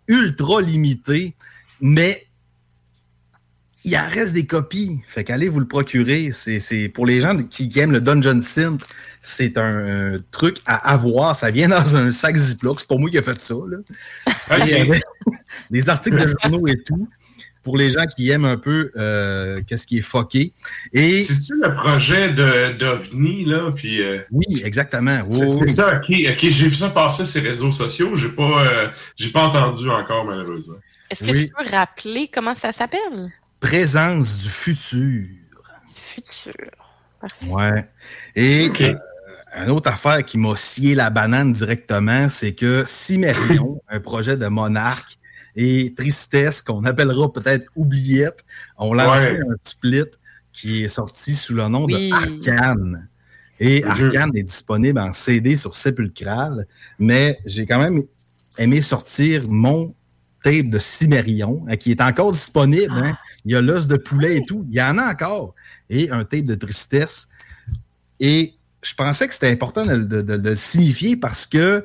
ultra 0.07 0.63
limitée, 0.63 1.35
mais 1.81 2.29
il 3.85 3.97
en 3.97 4.09
reste 4.09 4.35
des 4.35 4.47
copies. 4.47 5.01
Fait 5.07 5.25
qu'allez 5.25 5.49
vous 5.49 5.61
le 5.61 5.67
procurer. 5.67 6.31
C'est 6.33 6.89
pour 6.89 7.07
les 7.07 7.21
gens 7.21 7.43
qui 7.43 7.73
aiment 7.79 7.93
le 7.93 8.01
dungeon 8.01 8.43
synth, 8.43 8.83
c'est 9.21 9.57
un, 9.57 10.17
truc 10.31 10.59
à 10.67 10.93
avoir. 10.93 11.35
Ça 11.35 11.51
vient 11.51 11.69
dans 11.69 11.97
un 11.97 12.11
sac 12.13 12.37
Ziploc. 12.37 12.81
C'est 12.81 12.89
pas 12.89 12.97
moi 12.97 13.09
qui 13.09 13.17
ai 13.17 13.23
fait 13.23 13.41
ça. 13.41 13.55
Là. 13.67 14.67
Et, 14.67 14.83
euh, 14.83 14.95
des 15.71 15.89
articles 15.89 16.19
de 16.19 16.35
journaux 16.43 16.67
et 16.67 16.81
tout. 16.83 17.09
Pour 17.69 17.77
les 17.77 17.91
gens 17.91 18.07
qui 18.17 18.31
aiment 18.31 18.47
un 18.47 18.57
peu 18.57 18.91
euh, 18.97 19.61
qu'est-ce 19.67 19.87
qui 19.87 19.99
est 19.99 20.03
fucké. 20.03 20.55
Et 20.95 21.23
C'est-tu 21.23 21.53
le 21.63 21.75
projet 21.75 22.33
d'OVNI, 22.33 23.45
là? 23.45 23.71
Puis, 23.75 24.03
euh, 24.03 24.21
oui, 24.31 24.47
exactement. 24.65 25.21
Oui, 25.31 25.51
c'est 25.51 25.65
oui, 25.65 25.69
ça, 25.69 25.97
ok. 25.97 26.17
ok, 26.31 26.39
J'ai 26.49 26.69
vu 26.69 26.75
ça 26.75 26.89
passer 26.89 27.27
sur 27.27 27.43
les 27.43 27.51
réseaux 27.51 27.71
sociaux. 27.73 28.17
J'ai 28.17 28.31
pas, 28.31 28.65
euh, 28.65 28.89
j'ai 29.17 29.31
pas 29.31 29.43
entendu 29.49 29.91
encore, 29.91 30.25
malheureusement. 30.25 30.77
Est-ce 31.11 31.31
que 31.31 31.37
Oui. 31.37 31.47
tu 31.49 31.53
peux 31.65 31.77
rappeler 31.77 32.31
comment 32.33 32.55
ça 32.55 32.73
s'appelle? 32.73 33.31
Présence 33.61 34.41
du 34.41 34.49
futur. 34.49 35.27
Futur. 35.95 36.53
Ouais. 37.49 37.87
Et 38.35 38.71
euh, 38.81 38.95
une 39.65 39.71
autre 39.71 39.91
affaire 39.91 40.25
qui 40.25 40.39
m'a 40.39 40.57
scié 40.57 40.95
la 40.95 41.11
banane 41.11 41.53
directement, 41.53 42.29
c'est 42.29 42.55
que 42.55 42.85
Cimérion, 42.87 43.83
un 43.89 44.01
projet 44.01 44.37
de 44.37 44.47
monarque, 44.47 45.18
et 45.61 45.93
Tristesse, 45.97 46.63
qu'on 46.63 46.85
appellera 46.85 47.33
peut-être 47.33 47.67
Oubliette, 47.75 48.45
ont 48.77 48.95
lancé 48.95 49.27
Ouais. 49.33 49.41
un 49.41 49.57
split 49.61 50.05
qui 50.53 50.85
est 50.85 50.89
sorti 50.89 51.35
sous 51.35 51.55
le 51.55 51.67
nom 51.69 51.85
Oui. 51.87 52.11
de 52.11 52.15
Arcane. 52.15 53.09
Et. 53.59 53.83
Arcane 53.83 54.31
est 54.37 54.45
disponible 54.45 55.01
en 55.01 55.11
CD 55.11 55.57
sur 55.57 55.75
Sépulcral, 55.75 56.67
mais 57.01 57.41
j'ai 57.45 57.67
quand 57.67 57.81
même 57.81 58.03
aimé 58.57 58.81
sortir 58.81 59.49
mon 59.51 59.95
tape 60.45 60.69
de 60.69 60.79
Cimérion, 60.79 61.65
hein, 61.69 61.77
qui 61.77 61.91
est 61.91 62.01
encore 62.01 62.31
disponible. 62.31 62.95
hein. 62.95 63.17
Il 63.45 63.51
y 63.51 63.57
a 63.57 63.61
l'os 63.61 63.89
de 63.89 63.97
poulet 63.97 64.37
et 64.37 64.45
tout. 64.45 64.65
Il 64.71 64.77
y 64.77 64.81
en 64.81 64.97
a 64.97 65.11
encore. 65.11 65.57
Et 65.91 66.09
un 66.11 66.25
tape 66.25 66.45
de 66.45 66.55
tristesse. 66.55 67.27
Et 68.21 68.55
je 68.83 68.95
pensais 68.95 69.27
que 69.27 69.35
c'était 69.35 69.51
important 69.51 69.85
de, 69.85 69.97
de- 69.97 70.23
de- 70.23 70.37
de 70.37 70.49
le 70.51 70.55
signifier 70.55 71.17
parce 71.17 71.47
que 71.47 71.85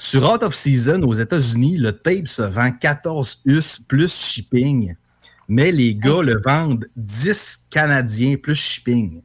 sur 0.00 0.30
Out 0.32 0.42
of 0.44 0.54
Season 0.54 1.02
aux 1.02 1.12
États-Unis, 1.12 1.76
le 1.76 1.92
tape 1.92 2.26
se 2.26 2.40
vend 2.40 2.70
14 2.72 3.42
US 3.44 3.78
plus 3.78 4.10
shipping. 4.14 4.94
Mais 5.46 5.70
les 5.72 5.94
gars 5.94 6.22
le 6.22 6.40
vendent 6.42 6.86
10 6.96 7.66
Canadiens 7.70 8.36
plus 8.42 8.54
shipping. 8.54 9.20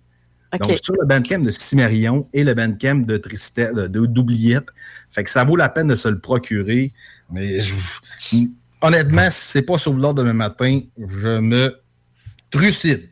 Donc, 0.68 0.78
sur 0.84 0.94
le 1.00 1.06
Bandcamp 1.08 1.40
de 1.40 1.52
Cimérion 1.52 2.28
et 2.34 2.44
le 2.44 2.54
Bandcamp 2.54 3.06
de 3.06 3.16
Tristesse, 3.18 3.74
de- 3.74 3.88
de- 3.88 4.06
d'Oubliette. 4.06 4.68
Fait 5.12 5.24
que 5.24 5.30
ça 5.30 5.44
vaut 5.46 5.56
la 5.56 5.70
peine 5.70 5.88
de 5.88 5.96
se 5.96 6.08
le 6.10 6.20
procurer. 6.20 6.92
Mais 7.32 7.60
je- 7.60 7.74
honnêtement, 8.82 9.30
si 9.30 9.48
c'est 9.52 9.62
pas 9.62 9.78
sur 9.78 9.94
le 9.94 10.14
demain 10.14 10.34
matin, 10.34 10.82
je 10.98 11.40
me 11.40 11.74
trucide. 12.52 13.10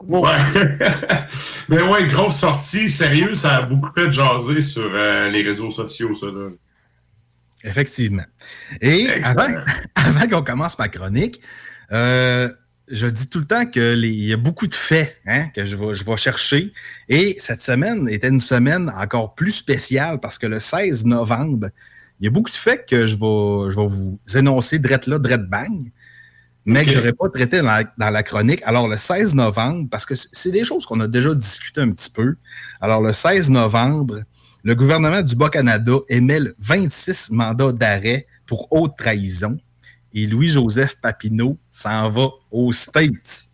Ouais. 0.00 0.20
Mais 1.68 1.82
ouais, 1.82 2.06
grosse 2.08 2.36
sortie. 2.40 2.90
Sérieux, 2.90 3.34
ça 3.34 3.56
a 3.58 3.62
beaucoup 3.62 3.90
fait 3.96 4.10
jaser 4.12 4.62
sur 4.62 4.90
euh, 4.92 5.30
les 5.30 5.42
réseaux 5.42 5.70
sociaux, 5.70 6.14
ça, 6.16 6.26
là. 6.26 6.48
Effectivement. 7.66 8.24
Et 8.80 9.08
avant, 9.24 9.48
avant 9.94 10.28
qu'on 10.28 10.42
commence 10.42 10.78
ma 10.78 10.88
chronique, 10.88 11.40
euh, 11.92 12.48
je 12.88 13.06
dis 13.06 13.26
tout 13.26 13.40
le 13.40 13.44
temps 13.44 13.66
qu'il 13.66 14.06
y 14.06 14.32
a 14.32 14.36
beaucoup 14.36 14.68
de 14.68 14.74
faits 14.74 15.16
hein, 15.26 15.48
que 15.54 15.64
je 15.64 15.74
vais, 15.74 15.94
je 15.94 16.04
vais 16.04 16.16
chercher. 16.16 16.72
Et 17.08 17.36
cette 17.40 17.60
semaine 17.60 18.08
était 18.08 18.28
une 18.28 18.40
semaine 18.40 18.90
encore 18.96 19.34
plus 19.34 19.50
spéciale 19.50 20.20
parce 20.20 20.38
que 20.38 20.46
le 20.46 20.60
16 20.60 21.04
novembre, 21.04 21.68
il 22.20 22.24
y 22.24 22.28
a 22.28 22.30
beaucoup 22.30 22.50
de 22.50 22.56
faits 22.56 22.86
que 22.88 23.06
je 23.06 23.16
vais, 23.16 23.70
je 23.70 23.76
vais 23.76 23.86
vous 23.86 24.18
énoncer 24.36 24.78
drette 24.78 25.08
là, 25.08 25.18
drette 25.18 25.48
bang, 25.48 25.90
mais 26.64 26.84
que 26.84 26.92
je 26.92 26.98
n'aurais 26.98 27.12
pas 27.12 27.28
traité 27.28 27.58
dans 27.58 27.64
la, 27.64 27.84
dans 27.98 28.10
la 28.10 28.22
chronique. 28.22 28.62
Alors, 28.64 28.88
le 28.88 28.96
16 28.96 29.34
novembre, 29.34 29.88
parce 29.90 30.06
que 30.06 30.14
c'est 30.14 30.50
des 30.50 30.64
choses 30.64 30.86
qu'on 30.86 31.00
a 31.00 31.08
déjà 31.08 31.34
discuté 31.34 31.80
un 31.80 31.90
petit 31.90 32.10
peu. 32.10 32.36
Alors, 32.80 33.02
le 33.02 33.12
16 33.12 33.50
novembre, 33.50 34.22
le 34.66 34.74
gouvernement 34.74 35.22
du 35.22 35.36
Bas-Canada 35.36 35.92
émet 36.08 36.40
le 36.40 36.56
26 36.58 37.30
mandats 37.30 37.70
d'arrêt 37.70 38.26
pour 38.46 38.66
haute 38.72 38.96
trahison 38.98 39.56
et 40.12 40.26
Louis-Joseph 40.26 40.96
Papineau 41.00 41.56
s'en 41.70 42.10
va 42.10 42.30
aux 42.50 42.72
States. 42.72 43.44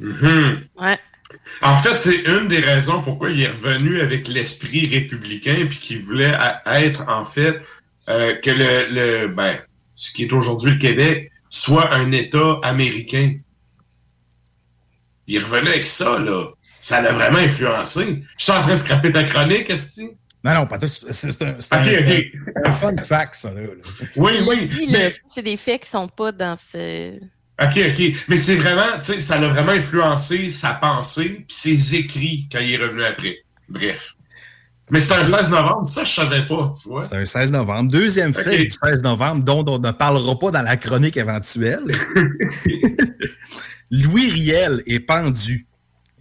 Mhm. 0.00 0.64
Ouais. 0.76 0.98
En 1.62 1.76
fait, 1.76 1.98
c'est 1.98 2.22
une 2.24 2.48
des 2.48 2.58
raisons 2.58 3.00
pourquoi 3.00 3.30
il 3.30 3.42
est 3.42 3.50
revenu 3.50 4.00
avec 4.00 4.26
l'esprit 4.26 4.88
républicain 4.88 5.66
puis 5.68 5.78
qu'il 5.78 6.02
voulait 6.02 6.36
être, 6.66 7.04
en 7.08 7.24
fait, 7.24 7.62
euh, 8.08 8.34
que 8.34 8.50
le, 8.50 8.92
le 8.92 9.28
ben, 9.28 9.56
ce 9.94 10.10
qui 10.10 10.24
est 10.24 10.32
aujourd'hui 10.32 10.72
le 10.72 10.78
Québec 10.78 11.30
soit 11.48 11.94
un 11.94 12.10
État 12.10 12.58
américain. 12.64 13.36
Il 15.28 15.36
est 15.36 15.44
revenu 15.44 15.68
avec 15.68 15.86
ça, 15.86 16.18
là. 16.18 16.46
Ça 16.80 17.00
l'a 17.02 17.12
vraiment 17.12 17.38
influencé. 17.38 18.24
Je 18.36 18.42
suis 18.42 18.52
en 18.52 18.62
train 18.62 18.72
de 18.72 18.76
scraper 18.76 19.12
ta 19.12 19.22
chronique, 19.22 19.70
Esti. 19.70 20.10
Non, 20.42 20.54
non, 20.54 20.66
pas 20.66 20.78
tout- 20.78 20.86
c'est 20.86 21.12
c'est 21.12 21.42
un, 21.42 21.56
c'est 21.60 21.74
Ok, 21.74 21.80
un- 21.86 22.14
ok. 22.14 22.24
un 22.66 22.72
fun 22.72 22.96
fact, 23.02 23.34
ça. 23.34 23.52
Là, 23.52 23.60
là. 23.60 23.68
Oui, 24.16 24.32
oui. 24.48 24.66
dit, 24.66 24.88
mais- 24.90 25.10
c'est 25.26 25.42
des 25.42 25.56
faits 25.56 25.82
qui 25.82 25.90
sont 25.90 26.08
pas 26.08 26.32
dans 26.32 26.56
ce. 26.56 27.16
OK, 27.62 27.76
OK. 27.76 28.14
Mais 28.28 28.38
c'est 28.38 28.56
vraiment, 28.56 28.96
tu 28.98 29.04
sais, 29.04 29.20
ça 29.20 29.36
l'a 29.38 29.48
vraiment 29.48 29.72
influencé 29.72 30.50
sa 30.50 30.72
pensée 30.74 31.44
puis 31.46 31.56
ses 31.56 31.94
écrits 31.94 32.48
quand 32.50 32.58
il 32.60 32.72
est 32.72 32.76
revenu 32.78 33.02
après. 33.04 33.36
Bref. 33.68 34.14
Mais 34.92 35.00
c'était 35.00 35.14
un 35.16 35.24
16 35.24 35.50
novembre, 35.50 35.86
ça, 35.86 36.02
je 36.02 36.10
savais 36.12 36.44
pas, 36.46 36.68
tu 36.82 36.88
vois. 36.88 37.00
C'est 37.02 37.14
un 37.16 37.24
16 37.24 37.52
novembre. 37.52 37.92
Deuxième 37.92 38.34
fait 38.34 38.64
du 38.64 38.70
16 38.70 39.02
novembre 39.02 39.44
dont 39.44 39.64
on 39.68 39.78
ne 39.78 39.90
parlera 39.92 40.36
pas 40.38 40.50
dans 40.50 40.62
la 40.62 40.76
chronique 40.76 41.16
éventuelle. 41.16 41.78
Louis 43.90 44.30
Riel 44.30 44.82
est 44.86 45.00
pendu. 45.00 45.66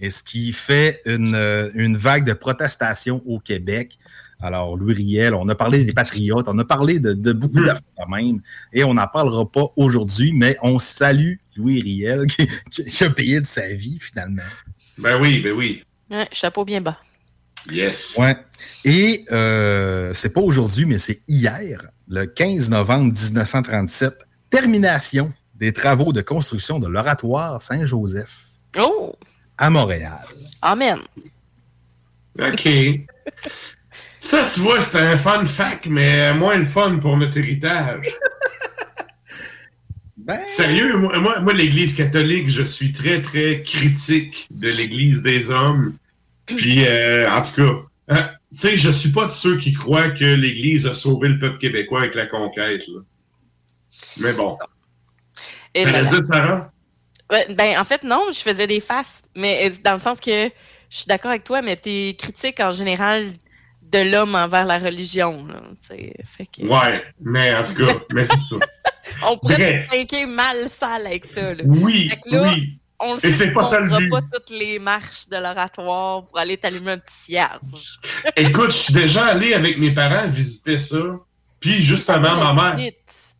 Et 0.01 0.09
ce 0.09 0.23
qui 0.23 0.53
fait 0.53 1.01
une, 1.05 1.35
euh, 1.35 1.69
une 1.73 1.97
vague 1.97 2.25
de 2.25 2.33
protestation 2.33 3.21
au 3.25 3.39
Québec? 3.39 3.97
Alors, 4.41 4.77
Louis 4.77 4.93
Riel, 4.93 5.33
on 5.35 5.47
a 5.49 5.55
parlé 5.55 5.83
des 5.83 5.91
patriotes, 5.91 6.47
on 6.47 6.57
a 6.59 6.63
parlé 6.65 6.99
de, 6.99 7.13
de 7.13 7.33
beaucoup 7.33 7.61
d'affaires 7.63 8.07
même, 8.09 8.41
et 8.71 8.83
on 8.85 8.93
n'en 8.93 9.07
parlera 9.07 9.49
pas 9.51 9.67
aujourd'hui, 9.75 10.31
mais 10.33 10.57
on 10.61 10.79
salue 10.79 11.33
Louis 11.57 11.81
Riel 11.81 12.25
qui, 12.27 12.47
qui- 12.71 12.85
qui 12.85 13.03
a 13.03 13.09
payé 13.09 13.41
de 13.41 13.45
sa 13.45 13.67
vie 13.73 13.97
finalement. 13.99 14.41
Ben 14.97 15.19
oui, 15.21 15.39
ben 15.39 15.51
oui. 15.53 15.83
Ouais, 16.09 16.27
chapeau 16.31 16.63
bien 16.63 16.79
bas. 16.81 16.97
Yes. 17.69 18.15
Ouais. 18.17 18.37
Et 18.85 19.25
euh, 19.31 20.13
c'est 20.13 20.31
pas 20.31 20.39
aujourd'hui, 20.41 20.85
mais 20.85 20.97
c'est 20.97 21.19
hier, 21.27 21.87
le 22.07 22.25
15 22.25 22.69
novembre 22.69 23.11
1937, 23.13 24.13
termination 24.49 25.33
des 25.55 25.73
travaux 25.73 26.13
de 26.13 26.21
construction 26.21 26.79
de 26.79 26.87
l'oratoire 26.87 27.61
Saint-Joseph 27.61 28.45
Oh! 28.77 29.13
à 29.57 29.69
Montréal. 29.69 30.23
Amen. 30.61 30.99
OK. 32.39 32.69
Ça, 34.21 34.47
tu 34.53 34.59
vois, 34.59 34.81
c'est 34.81 34.99
un 34.99 35.15
fun 35.17 35.45
fact, 35.45 35.85
mais 35.85 36.33
moins 36.33 36.57
le 36.57 36.65
fun 36.65 36.97
pour 36.99 37.15
notre 37.17 37.37
héritage. 37.37 38.05
Ben, 40.17 40.39
Sérieux, 40.45 40.95
moi, 40.97 41.17
moi, 41.19 41.39
moi, 41.39 41.53
l'Église 41.53 41.95
catholique, 41.95 42.49
je 42.49 42.61
suis 42.61 42.91
très, 42.91 43.19
très 43.21 43.63
critique 43.63 44.47
de 44.51 44.69
l'Église 44.69 45.23
des 45.23 45.49
hommes. 45.49 45.95
Puis, 46.45 46.85
euh, 46.85 47.27
en 47.31 47.41
tout 47.41 47.53
cas, 47.55 47.71
hein, 48.09 48.29
tu 48.51 48.57
sais, 48.57 48.77
je 48.77 48.91
suis 48.91 49.09
pas 49.11 49.23
de 49.25 49.29
ceux 49.31 49.57
qui 49.57 49.73
croient 49.73 50.09
que 50.11 50.25
l'Église 50.25 50.85
a 50.85 50.93
sauvé 50.93 51.29
le 51.29 51.39
peuple 51.39 51.57
québécois 51.57 52.01
avec 52.01 52.13
la 52.13 52.27
conquête. 52.27 52.87
là. 52.89 52.99
Mais 54.19 54.33
bon. 54.33 54.57
Et 55.73 55.83
T'allais 55.83 56.03
voilà. 56.03 56.09
dire, 56.09 56.23
Sarah? 56.23 56.71
Ouais, 57.31 57.47
Ben, 57.55 57.79
en 57.79 57.83
fait, 57.83 58.03
non, 58.03 58.25
je 58.31 58.39
faisais 58.39 58.67
des 58.67 58.81
faces, 58.81 59.23
mais 59.35 59.67
euh, 59.71 59.73
dans 59.83 59.93
le 59.93 59.99
sens 59.99 60.19
que 60.19 60.31
je 60.89 60.95
suis 60.95 61.07
d'accord 61.07 61.31
avec 61.31 61.43
toi, 61.43 61.63
mais 61.63 61.75
t'es 61.75 62.15
critique 62.19 62.59
en 62.59 62.71
général 62.71 63.25
de 63.91 64.11
l'homme 64.11 64.35
envers 64.35 64.65
la 64.65 64.77
religion. 64.77 65.45
Là, 65.47 65.61
fait 66.25 66.45
que, 66.45 66.61
Ouais, 66.67 67.03
mais 67.19 67.55
en 67.55 67.63
tout 67.63 67.75
cas, 67.75 67.93
mais 68.13 68.25
c'est 68.25 68.37
ça. 68.37 68.55
On 69.27 69.37
pourrait 69.37 69.85
trinquer 69.87 70.25
mal 70.25 70.69
sale 70.69 71.07
avec 71.07 71.25
ça. 71.25 71.53
Là. 71.53 71.63
Oui, 71.65 72.09
Fait 72.09 72.17
que 72.17 72.35
là, 72.35 72.51
oui. 72.53 72.79
On 73.01 73.13
le 73.13 73.17
Et 73.25 73.31
sait 73.31 73.31
c'est 73.31 73.53
pas 73.53 73.61
qu'on 73.61 73.65
ça 73.69 73.79
le 73.79 73.87
fera 73.87 73.99
but. 73.99 74.09
pas 74.09 74.21
toutes 74.21 74.49
les 74.49 74.77
marches 74.77 75.29
de 75.29 75.37
l'oratoire 75.37 76.25
pour 76.25 76.37
aller 76.37 76.57
t'allumer 76.57 76.91
un 76.91 76.97
petit 76.97 77.13
cierge. 77.17 77.99
Écoute, 78.35 78.71
je 78.71 78.77
suis 78.77 78.93
déjà 78.93 79.25
allé 79.27 79.53
avec 79.53 79.77
mes 79.77 79.91
parents 79.93 80.27
visiter 80.27 80.79
ça. 80.79 80.97
Puis, 81.61 81.81
justement, 81.81 82.35
ma 82.53 82.53
mère. 82.75 82.91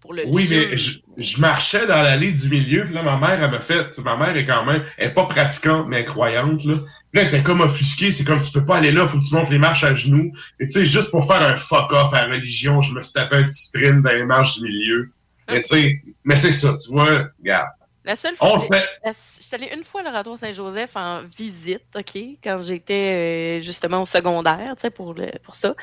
Pour 0.09 0.15
le 0.15 0.25
Oui, 0.27 0.47
mais 0.49 0.75
je, 0.75 0.99
je 1.17 1.39
marchais 1.39 1.85
dans 1.85 2.01
l'allée 2.01 2.31
du 2.31 2.49
milieu, 2.49 2.85
puis 2.85 2.95
là, 2.95 3.03
ma 3.03 3.17
mère, 3.17 3.43
elle 3.43 3.51
m'a 3.51 3.59
fait. 3.59 3.95
Ma 3.99 4.17
mère 4.17 4.35
est 4.35 4.45
quand 4.45 4.65
même. 4.65 4.83
Elle 4.97 5.09
est 5.09 5.13
pas 5.13 5.25
pratiquante, 5.25 5.87
mais 5.87 5.97
elle 5.97 6.01
est 6.01 6.07
croyante, 6.07 6.63
là. 6.65 6.77
Puis 6.77 7.21
là, 7.21 7.21
elle 7.21 7.27
était 7.27 7.43
comme 7.43 7.61
offusquée. 7.61 8.11
C'est 8.11 8.23
comme 8.23 8.39
tu 8.39 8.51
peux 8.51 8.65
pas 8.65 8.77
aller 8.77 8.91
là, 8.91 9.07
faut 9.07 9.19
que 9.19 9.23
tu 9.23 9.35
montes 9.35 9.51
les 9.51 9.59
marches 9.59 9.83
à 9.83 9.93
genoux. 9.93 10.31
Et 10.59 10.65
tu 10.65 10.73
sais, 10.73 10.85
juste 10.87 11.11
pour 11.11 11.27
faire 11.27 11.43
un 11.43 11.55
fuck-off 11.55 12.11
à 12.13 12.27
la 12.27 12.33
religion, 12.33 12.81
je 12.81 12.93
me 12.93 13.03
suis 13.03 13.13
tapé 13.13 13.35
un 13.35 13.43
petit 13.43 13.65
sprint 13.65 14.01
dans 14.01 14.09
les 14.09 14.25
marches 14.25 14.57
du 14.57 14.63
milieu. 14.63 15.11
Mais 15.47 15.61
tu 15.61 15.75
sais, 15.75 16.01
mais 16.23 16.37
c'est 16.37 16.53
ça, 16.53 16.73
tu 16.73 16.91
vois, 16.91 17.29
regarde. 17.39 17.69
La 18.09 18.15
seule 18.15 18.33
On 18.41 18.57
fois, 18.57 18.79
la- 19.05 19.11
je 19.11 19.43
suis 19.43 19.53
allée 19.53 19.69
une 19.71 19.83
fois 19.83 20.01
à 20.01 20.03
l'oratoire 20.05 20.35
Saint-Joseph 20.35 20.95
en 20.95 21.21
visite, 21.25 21.83
OK, 21.95 22.17
quand 22.43 22.59
j'étais 22.63 23.59
euh, 23.59 23.61
justement 23.61 24.01
au 24.01 24.05
secondaire, 24.05 24.73
tu 24.77 24.81
sais, 24.81 24.89
pour, 24.89 25.13
le- 25.13 25.31
pour 25.43 25.53
ça. 25.53 25.75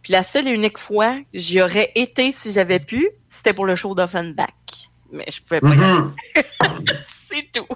Puis 0.00 0.12
la 0.12 0.22
seule 0.22 0.46
et 0.46 0.52
unique 0.52 0.78
fois 0.78 1.16
que 1.18 1.24
j'y 1.34 1.60
aurais 1.60 1.90
été 1.96 2.30
si 2.30 2.52
j'avais 2.52 2.78
pu, 2.78 3.08
c'était 3.26 3.52
pour 3.52 3.66
le 3.66 3.74
show 3.74 3.96
d'Offenbach. 3.96 4.46
Mais 5.10 5.24
je 5.28 5.42
pouvais 5.42 5.60
pas 5.60 5.74
y 5.74 5.78
Mhm. 5.78 6.14
aller. 6.36 6.46
C'est 7.04 7.50
tout. 7.52 7.66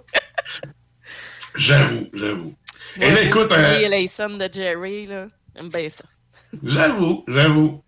J'avoue, 1.56 2.06
j'avoue. 2.12 2.54
Et 3.00 3.10
là, 3.10 3.22
écoute, 3.22 3.50
Et 3.50 3.54
euh, 3.56 4.38
de 4.38 4.48
Jerry, 4.52 5.06
là, 5.06 5.26
j'aime 5.56 5.68
bien 5.68 5.90
ça. 5.90 6.04
j'avoue, 6.62 7.24
j'avoue. 7.26 7.82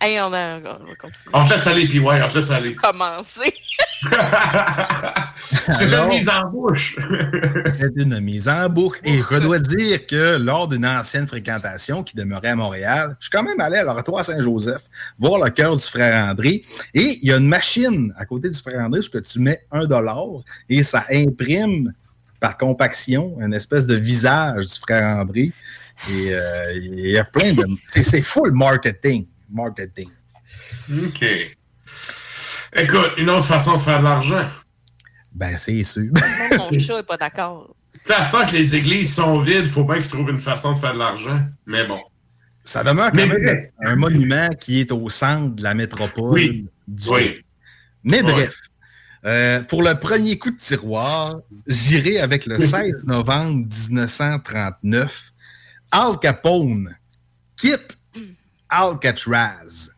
Hey, 0.00 0.20
on, 0.20 0.32
a, 0.32 0.58
on 0.58 0.62
va 0.62 0.94
continuer. 0.98 1.30
On 1.32 1.44
te 1.44 1.50
laisse 1.52 1.66
aller, 1.66 1.86
puis 1.86 2.00
ouais, 2.00 2.20
on 2.22 2.28
te 2.28 2.38
laisse 2.38 2.50
aller. 2.50 2.74
Commencer. 2.82 3.54
C'est 5.42 5.92
une 5.92 6.08
mise 6.08 6.28
en 6.28 6.48
bouche. 6.50 6.98
C'est 7.78 8.02
une 8.02 8.20
mise 8.20 8.48
en 8.48 8.68
boucle. 8.68 9.00
Et 9.04 9.18
je 9.18 9.38
dois 9.38 9.58
dire 9.58 10.06
que 10.06 10.36
lors 10.36 10.68
d'une 10.68 10.86
ancienne 10.86 11.26
fréquentation 11.26 12.02
qui 12.02 12.16
demeurait 12.16 12.48
à 12.48 12.56
Montréal, 12.56 13.16
je 13.20 13.26
suis 13.26 13.30
quand 13.30 13.42
même 13.42 13.60
allé 13.60 13.78
à 13.78 13.84
l'oratoire 13.84 14.24
Saint-Joseph 14.24 14.84
voir 15.18 15.42
le 15.42 15.50
cœur 15.50 15.76
du 15.76 15.82
frère 15.82 16.28
André. 16.28 16.64
Et 16.94 17.18
il 17.22 17.28
y 17.28 17.32
a 17.32 17.36
une 17.36 17.48
machine 17.48 18.12
à 18.16 18.24
côté 18.24 18.48
du 18.48 18.56
frère 18.56 18.80
André 18.80 19.00
où 19.00 19.10
que 19.10 19.18
tu 19.18 19.40
mets 19.40 19.62
un 19.70 19.84
dollar 19.84 20.26
et 20.68 20.82
ça 20.82 21.04
imprime 21.10 21.92
par 22.40 22.56
compaction 22.56 23.36
une 23.40 23.54
espèce 23.54 23.86
de 23.86 23.94
visage 23.94 24.66
du 24.66 24.78
frère 24.78 25.18
André. 25.18 25.52
Et 26.10 26.34
euh, 26.34 26.72
il 26.74 27.10
y 27.10 27.18
a 27.18 27.24
plein 27.24 27.54
de. 27.54 27.64
C'est 27.86 28.02
c'est 28.02 28.22
full 28.22 28.52
marketing. 28.52 29.26
Marketing. 29.50 30.08
OK. 31.04 31.24
Écoute, 32.76 33.12
une 33.18 33.30
autre 33.30 33.46
façon 33.46 33.76
de 33.76 33.82
faire 33.82 33.98
de 34.00 34.04
l'argent. 34.04 34.46
Ben, 35.32 35.56
c'est 35.56 35.82
sûr. 35.82 36.12
Même 36.12 36.58
Mon 36.58 36.78
chat 36.78 36.98
est 37.00 37.02
pas 37.06 37.16
d'accord. 37.16 37.74
Tu 37.94 38.00
sais, 38.04 38.14
à 38.14 38.24
ce 38.24 38.32
temps 38.32 38.46
que 38.46 38.52
les 38.52 38.74
églises 38.74 39.14
sont 39.14 39.40
vides, 39.40 39.66
faut 39.68 39.84
bien 39.84 40.00
qu'ils 40.00 40.08
trouvent 40.10 40.30
une 40.30 40.40
façon 40.40 40.74
de 40.74 40.78
faire 40.78 40.94
de 40.94 40.98
l'argent. 40.98 41.40
Mais 41.66 41.84
bon. 41.86 41.98
Ça 42.62 42.82
demeure 42.82 43.10
quand 43.12 43.16
Mais 43.16 43.26
même 43.26 43.42
bref. 43.42 43.70
un 43.84 43.96
monument 43.96 44.48
qui 44.60 44.80
est 44.80 44.92
au 44.92 45.08
centre 45.08 45.54
de 45.54 45.62
la 45.62 45.74
métropole. 45.74 46.32
Oui. 46.32 46.66
du 46.88 47.08
Oui. 47.08 47.44
Mais 48.04 48.22
Ouais. 48.22 48.32
bref, 48.32 48.60
euh, 49.24 49.62
pour 49.62 49.82
le 49.82 49.94
premier 49.98 50.38
coup 50.38 50.50
de 50.50 50.56
tiroir, 50.56 51.36
j'irai 51.66 52.18
avec 52.20 52.46
le 52.46 52.58
16 52.58 53.04
novembre 53.06 53.66
1939. 53.66 55.30
Al 55.90 56.18
Capone 56.20 56.96
quitte 57.56 57.95
Alcatraz. 58.68 59.90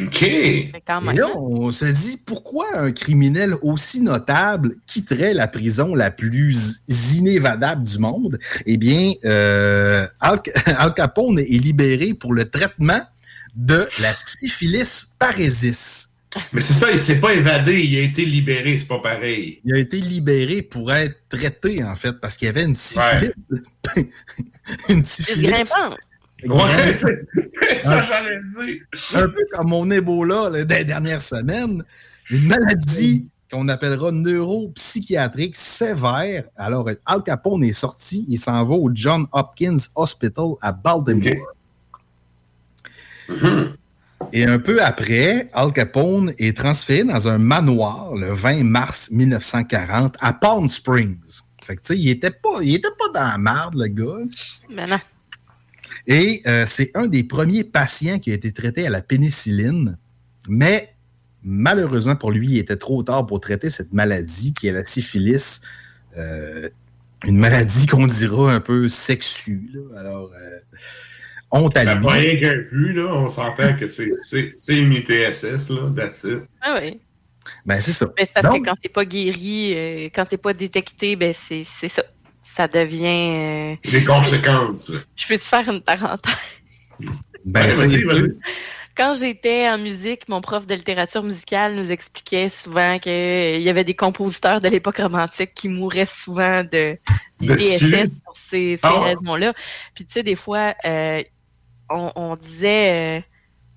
OK. 0.00 0.22
Et 0.22 0.72
là, 1.14 1.28
on 1.36 1.72
se 1.72 1.84
dit 1.84 2.18
pourquoi 2.24 2.66
un 2.76 2.92
criminel 2.92 3.54
aussi 3.62 4.00
notable 4.00 4.76
quitterait 4.86 5.34
la 5.34 5.48
prison 5.48 5.94
la 5.94 6.10
plus 6.10 6.82
inévadable 6.88 7.82
du 7.82 7.98
monde? 7.98 8.38
Eh 8.66 8.76
bien, 8.76 9.12
euh, 9.24 10.06
Al, 10.20 10.40
Al 10.66 10.94
Capone 10.94 11.40
est 11.40 11.62
libéré 11.62 12.14
pour 12.14 12.32
le 12.32 12.48
traitement 12.48 13.00
de 13.56 13.88
la 14.00 14.12
syphilis 14.12 15.08
parésis. 15.18 16.08
Mais 16.52 16.60
c'est 16.60 16.74
ça, 16.74 16.92
il 16.92 17.00
s'est 17.00 17.20
pas 17.20 17.34
évadé, 17.34 17.80
il 17.80 17.98
a 17.98 18.02
été 18.02 18.24
libéré, 18.24 18.78
c'est 18.78 18.86
pas 18.86 19.00
pareil. 19.00 19.60
Il 19.64 19.74
a 19.74 19.78
été 19.78 19.98
libéré 19.98 20.62
pour 20.62 20.92
être 20.92 21.16
traité, 21.28 21.82
en 21.82 21.96
fait, 21.96 22.12
parce 22.20 22.36
qu'il 22.36 22.46
y 22.46 22.48
avait 22.50 22.64
une 22.64 22.74
syphilis. 22.74 23.30
une 24.88 25.04
syphilis. 25.04 25.50
grimpante. 25.50 25.98
Ouais, 26.44 26.94
c'est 26.94 27.80
ça, 27.80 27.98
Un- 27.98 28.02
j'allais 28.02 28.38
dire. 28.46 28.82
un 29.14 29.28
peu 29.28 29.44
comme 29.52 29.68
mon 29.68 29.90
Ebola 29.90 30.50
là, 30.50 30.64
des 30.64 30.84
dernières 30.84 31.20
semaines, 31.20 31.82
une 32.30 32.46
maladie 32.46 33.26
qu'on 33.50 33.66
appellera 33.68 34.12
neuropsychiatrique 34.12 35.56
sévère. 35.56 36.44
Alors, 36.56 36.88
Al 37.06 37.22
Capone 37.22 37.64
est 37.64 37.72
sorti, 37.72 38.24
il 38.28 38.36
s'en 38.38 38.62
va 38.64 38.74
au 38.74 38.90
John 38.92 39.26
Hopkins 39.32 39.78
Hospital 39.96 40.50
à 40.60 40.70
Baltimore. 40.72 41.54
Et 44.32 44.44
un 44.44 44.58
peu 44.58 44.82
après, 44.82 45.48
Al 45.52 45.72
Capone 45.72 46.34
est 46.38 46.56
transféré 46.56 47.04
dans 47.04 47.28
un 47.28 47.38
manoir 47.38 48.14
le 48.14 48.32
20 48.32 48.64
mars 48.64 49.10
1940 49.10 50.16
à 50.20 50.32
Palm 50.34 50.68
Springs. 50.68 51.18
Fait 51.64 51.76
que, 51.76 51.80
tu 51.80 51.86
sais, 51.88 51.98
il 51.98 52.08
était 52.10 52.30
pas, 52.30 52.58
il 52.62 52.74
était 52.76 52.88
pas 52.98 53.18
dans 53.20 53.28
la 53.28 53.38
marde, 53.38 53.74
le 53.76 53.86
gars. 53.88 54.24
Mais 54.74 54.86
non. 54.86 54.98
Et 56.10 56.42
euh, 56.46 56.64
c'est 56.66 56.90
un 56.94 57.06
des 57.06 57.22
premiers 57.22 57.64
patients 57.64 58.18
qui 58.18 58.30
a 58.30 58.34
été 58.34 58.50
traité 58.52 58.86
à 58.86 58.90
la 58.90 59.02
pénicilline, 59.02 59.98
mais 60.48 60.94
malheureusement 61.42 62.16
pour 62.16 62.32
lui, 62.32 62.48
il 62.48 62.58
était 62.58 62.76
trop 62.76 63.02
tard 63.02 63.26
pour 63.26 63.40
traiter 63.40 63.68
cette 63.68 63.92
maladie 63.92 64.54
qui 64.54 64.68
est 64.68 64.72
la 64.72 64.84
syphilis, 64.86 65.60
euh, 66.16 66.68
une 67.26 67.36
maladie 67.36 67.86
qu'on 67.86 68.06
dira 68.06 68.52
un 68.52 68.60
peu 68.60 68.88
sexue. 68.88 69.70
là. 69.74 70.00
Alors, 70.00 70.32
euh, 70.34 70.58
honte 71.50 71.76
à 71.76 71.84
Ça 71.84 71.94
lui. 71.94 72.02
pas 72.04 72.12
rien 72.12 72.40
qu'un 72.40 72.56
but, 72.72 72.92
là. 72.94 73.14
On 73.14 73.28
s'entend 73.28 73.74
que 73.76 73.86
c'est- 73.88 74.08
une 74.68 74.92
IPSS, 74.94 75.68
là. 75.70 75.92
That's 75.94 76.24
it. 76.24 76.38
Ah 76.62 76.78
oui. 76.82 77.00
Ben, 77.66 77.80
c'est 77.80 77.92
ça. 77.92 78.06
Mais 78.18 78.24
c'est 78.26 78.34
parce 78.34 78.46
Donc, 78.54 78.64
que 78.64 78.70
quand 78.70 78.76
c'est 78.82 78.92
pas 78.92 79.04
guéri, 79.04 79.72
euh, 79.74 80.08
quand 80.14 80.24
c'est 80.28 80.36
pas 80.40 80.52
détecté, 80.52 81.16
ben 81.16 81.34
c'est 81.36 81.64
c'est 81.64 81.88
ça. 81.88 82.02
Ça 82.58 82.66
devient. 82.66 83.04
euh, 83.04 83.76
Les 83.84 84.04
conséquences. 84.04 84.90
Je 85.14 85.26
peux-tu 85.28 85.44
faire 85.44 85.68
une 85.68 85.80
parenthèse? 85.80 86.60
ben, 87.44 87.66
Ouais, 87.66 87.70
c'est- 87.70 87.76
vas-y, 87.86 88.02
vas-y. 88.02 88.32
Quand 88.96 89.14
j'étais 89.14 89.68
en 89.68 89.78
musique, 89.78 90.28
mon 90.28 90.40
prof 90.40 90.66
de 90.66 90.74
littérature 90.74 91.22
musicale 91.22 91.76
nous 91.76 91.92
expliquait 91.92 92.48
souvent 92.48 92.98
qu'il 92.98 93.60
y 93.62 93.68
avait 93.68 93.84
des 93.84 93.94
compositeurs 93.94 94.60
de 94.60 94.68
l'époque 94.68 94.96
romantique 94.96 95.54
qui 95.54 95.68
mouraient 95.68 96.04
souvent 96.04 96.64
de 96.64 96.98
De 97.40 97.54
DSS 97.54 98.08
pour 98.24 98.34
ces, 98.34 98.76
ces 98.76 98.76
Ah 98.82 98.98
raisons-là. 98.98 99.52
Puis 99.94 100.04
tu 100.04 100.14
sais, 100.14 100.24
des 100.24 100.34
fois, 100.34 100.74
euh, 100.84 101.22
on, 101.88 102.10
on 102.16 102.34
disait, 102.34 103.18
euh, 103.18 103.22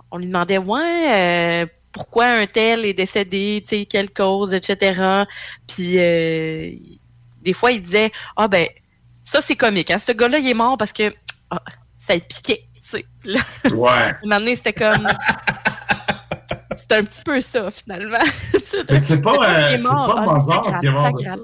on 0.09 0.17
lui 0.17 0.25
demandait, 0.25 0.57
ouais, 0.57 1.61
euh, 1.63 1.65
pourquoi 1.91 2.25
un 2.25 2.47
tel 2.47 2.83
est 2.85 2.95
décédé, 2.95 3.61
tu 3.63 3.77
sais, 3.77 3.85
quelle 3.85 4.09
cause, 4.09 4.55
etc. 4.55 5.25
Puis 5.67 5.99
euh, 5.99 6.71
des 7.41 7.53
fois, 7.53 7.71
il 7.71 7.81
disait, 7.81 8.11
ah 8.37 8.47
ben, 8.47 8.67
ça 9.23 9.41
c'est 9.41 9.55
comique, 9.55 9.91
hein, 9.91 9.99
ce 9.99 10.11
gars-là, 10.11 10.39
il 10.39 10.47
est 10.49 10.53
mort 10.53 10.77
parce 10.77 10.93
que 10.93 11.13
ah, 11.49 11.61
ça 11.99 12.15
le 12.15 12.21
piquait, 12.21 12.63
tu 12.75 12.79
sais. 12.81 13.05
Là, 13.25 13.39
Ouais. 13.73 13.89
un 13.91 14.17
moment 14.23 14.39
donné, 14.39 14.55
c'était 14.55 14.73
comme. 14.73 15.07
C'était 16.77 16.95
c'est 16.95 16.95
un 16.99 17.03
petit 17.03 17.21
peu 17.23 17.41
ça, 17.41 17.69
finalement. 17.71 18.17
Mais 18.89 18.99
c'est 18.99 19.21
pas, 19.21 19.33
euh, 19.33 19.77
mort. 19.81 20.15
pas 20.15 20.21
Ah, 20.21 20.25
Mozart 20.25 20.61
gratte, 20.61 20.81
qui 20.81 20.87
est 20.87 20.91
mort 20.91 21.05
ça 21.05 21.35
de. 21.35 21.43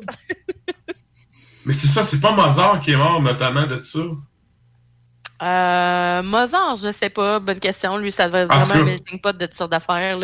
Mais 1.66 1.74
c'est 1.74 1.88
ça, 1.88 2.04
c'est 2.04 2.20
pas 2.20 2.32
Mozart 2.32 2.80
qui 2.82 2.92
est 2.92 2.96
mort 2.98 3.22
notamment 3.22 3.66
de 3.68 3.80
ça. 3.80 4.00
Euh, 5.44 6.24
Mozart, 6.24 6.78
je 6.78 6.92
sais 6.92 7.10
pas, 7.10 7.40
bonne 7.40 7.60
question. 7.60 7.98
Lui, 7.98 8.12
ça 8.12 8.26
devait 8.28 8.40
être 8.40 8.54
En 8.56 8.64
vraiment 8.64 8.82
un 8.82 8.86
melting 8.86 9.20
pot 9.22 9.38
de 9.38 9.48
sortes 9.52 9.72
d'affaires. 9.72 10.18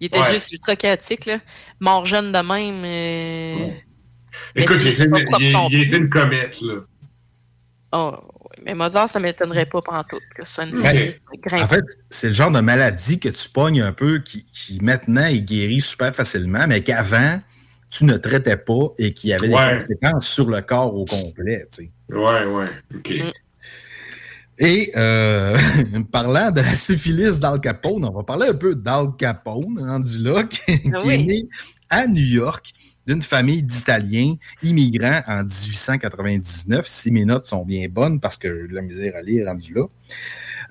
Il 0.00 0.06
était 0.06 0.18
Ouais. 0.18 0.32
juste 0.32 0.52
ultra 0.52 0.74
chaotique. 0.76 1.26
Là. 1.26 1.38
Mort 1.80 2.04
jeune 2.06 2.32
de 2.32 2.38
même. 2.38 2.84
euh, 2.84 3.68
mais 3.68 3.85
Écoute, 4.54 4.76
il 4.80 4.88
était, 4.88 5.04
il, 5.70 5.82
était 5.82 5.96
une 5.96 6.08
comète, 6.10 6.60
là. 6.62 6.74
Oh, 7.92 8.12
ouais. 8.42 8.56
Mais 8.64 8.74
Mozart, 8.74 9.08
ça 9.08 9.20
m'étonnerait 9.20 9.66
pas 9.66 9.80
pantoute 9.82 10.22
que 10.34 10.44
ce 10.46 10.54
soit 10.54 10.64
une 10.64 10.72
Ben, 10.72 10.76
série 10.78 11.14
en 11.52 11.68
fait, 11.68 11.84
c'est 12.08 12.28
le 12.28 12.34
genre 12.34 12.50
de 12.50 12.60
maladie 12.60 13.20
que 13.20 13.28
tu 13.28 13.48
pognes 13.48 13.80
un 13.82 13.92
peu, 13.92 14.18
qui, 14.18 14.44
qui 14.52 14.78
maintenant 14.82 15.26
est 15.26 15.40
guéri 15.42 15.80
super 15.80 16.14
facilement, 16.14 16.66
mais 16.66 16.82
qu'avant, 16.82 17.40
tu 17.90 18.04
ne 18.04 18.16
traitais 18.16 18.56
pas 18.56 18.88
et 18.98 19.12
qui 19.14 19.32
avait 19.32 19.48
Ouais. 19.54 19.78
des 19.78 19.84
conséquences 19.86 20.26
sur 20.26 20.48
le 20.50 20.60
corps 20.62 20.94
au 20.94 21.04
complet. 21.04 21.66
tu 21.72 21.84
sais. 21.84 21.90
Ouais, 22.14 22.44
ouais, 22.46 22.70
OK. 22.94 23.12
Et 24.58 24.90
euh, 24.96 25.56
parlant 26.12 26.50
de 26.50 26.60
la 26.62 26.74
syphilis 26.74 27.38
d'Al 27.38 27.60
Capone, 27.60 28.04
on 28.04 28.10
va 28.12 28.22
parler 28.22 28.48
un 28.48 28.54
peu 28.54 28.74
d'Al 28.74 29.08
Capone, 29.18 29.78
rendu 29.78 30.18
là, 30.18 30.42
qui, 30.50 30.58
qui 30.80 30.90
Ah 30.94 30.98
oui. 31.04 31.14
est 31.14 31.18
né 31.24 31.48
à 31.90 32.06
New 32.06 32.24
York 32.24 32.72
d'une 33.06 33.22
famille 33.22 33.62
d'Italiens 33.62 34.34
immigrants 34.62 35.22
en 35.26 35.44
1899, 35.44 36.86
si 36.86 37.10
mes 37.10 37.24
notes 37.24 37.44
sont 37.44 37.64
bien 37.64 37.86
bonnes, 37.88 38.20
parce 38.20 38.36
que 38.36 38.62
j'ai 38.62 38.68
de 38.68 38.74
la 38.74 39.18
à 39.18 39.22
lire 39.22 39.46
rendu 39.46 39.74
là. 39.74 39.84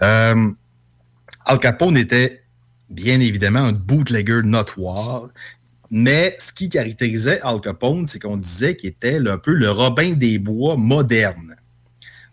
Euh, 0.01 0.51
Al 1.45 1.59
Capone 1.59 1.97
était 1.97 2.43
bien 2.89 3.19
évidemment 3.19 3.59
un 3.59 3.71
bootlegger 3.71 4.41
notoire, 4.43 5.29
mais 5.89 6.35
ce 6.39 6.51
qui 6.51 6.69
caractérisait 6.69 7.39
Al 7.41 7.61
Capone, 7.61 8.07
c'est 8.07 8.19
qu'on 8.19 8.37
disait 8.37 8.75
qu'il 8.75 8.89
était 8.89 9.17
un 9.27 9.37
peu 9.37 9.53
le 9.53 9.71
Robin 9.71 10.13
des 10.13 10.39
Bois 10.39 10.75
moderne. 10.75 11.55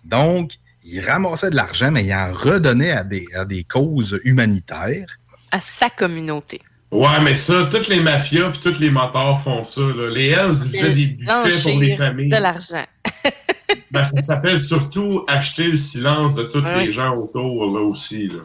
Donc, 0.05 0.55
il 0.85 1.01
ramassait 1.01 1.51
de 1.51 1.57
l'argent, 1.57 1.93
mais 1.93 2.05
il 2.05 2.13
en 2.13 2.33
redonnait 2.33 2.91
à 2.91 3.05
des 3.45 3.65
causes 3.65 4.21
humanitaires. 4.25 5.07
À 5.53 5.61
sa 5.61 5.91
communauté. 5.91 6.61
Ouais, 6.93 7.21
mais 7.25 7.35
ça, 7.35 7.67
toutes 7.71 7.89
les 7.89 8.01
mafias 8.01 8.51
puis 8.51 8.61
tous 8.61 8.79
les 8.79 8.91
motards 8.91 9.43
font 9.43 9.65
ça. 9.65 9.81
Là. 9.81 10.11
Les 10.11 10.29
Hells 10.29 10.53
ils 10.67 10.71
faisaient 10.79 10.95
des 10.95 11.07
buffets 11.07 11.63
pour 11.71 11.81
les 11.81 11.97
familles. 11.97 12.29
de 12.29 12.37
l'argent. 12.37 12.85
Ben, 13.91 14.05
ça 14.05 14.23
s'appelle 14.23 14.63
surtout 14.63 15.23
acheter 15.29 15.65
le 15.65 15.77
silence 15.77 16.35
de 16.35 16.45
tous 16.45 16.63
Ouais. 16.63 16.87
les 16.87 16.93
gens 16.93 17.15
autour, 17.15 17.67
là 17.77 17.81
aussi. 17.83 18.27
Là. 18.29 18.41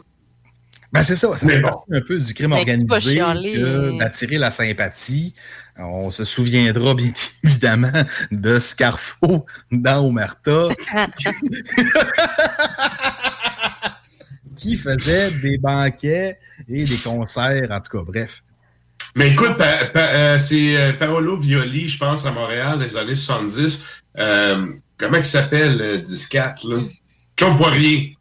Ben, 0.92 1.02
c'est 1.02 1.16
ça, 1.16 1.34
ça 1.36 1.46
fait 1.46 1.60
bon. 1.60 1.68
partie 1.70 1.94
un 1.94 2.00
peu 2.00 2.18
du 2.18 2.34
crime 2.34 2.50
Mais 2.50 2.56
vas 2.56 2.60
organisé 2.96 3.16
que 3.18 3.98
d'attirer 3.98 4.36
la 4.38 4.50
sympathie. 4.50 5.34
On 5.78 6.10
se 6.10 6.24
souviendra 6.24 6.94
bien 6.94 7.10
évidemment 7.44 7.92
de 8.30 8.58
Scarfo 8.58 9.46
dans 9.70 10.06
Omerta 10.06 10.68
qui 14.58 14.76
faisait 14.76 15.30
des 15.40 15.56
banquets 15.58 16.38
et 16.68 16.84
des 16.84 16.96
concerts, 17.02 17.68
en 17.70 17.80
tout 17.80 17.96
cas, 17.98 18.04
bref. 18.06 18.42
Mais 19.14 19.30
écoute, 19.30 19.56
euh, 19.96 20.38
c'est 20.38 20.76
euh, 20.76 20.92
Paolo 20.92 21.38
Violi, 21.38 21.88
je 21.88 21.98
pense, 21.98 22.26
à 22.26 22.32
Montréal, 22.32 22.78
des 22.78 22.96
années 22.96 23.16
70. 23.16 23.84
Euh, 24.18 24.66
comment 24.98 25.16
il 25.18 25.24
s'appelle, 25.24 25.80
euh, 25.80 25.96
Discat, 25.98 26.56
là? 26.64 26.78
Claude 27.36 27.56
Poirier. 27.56 28.14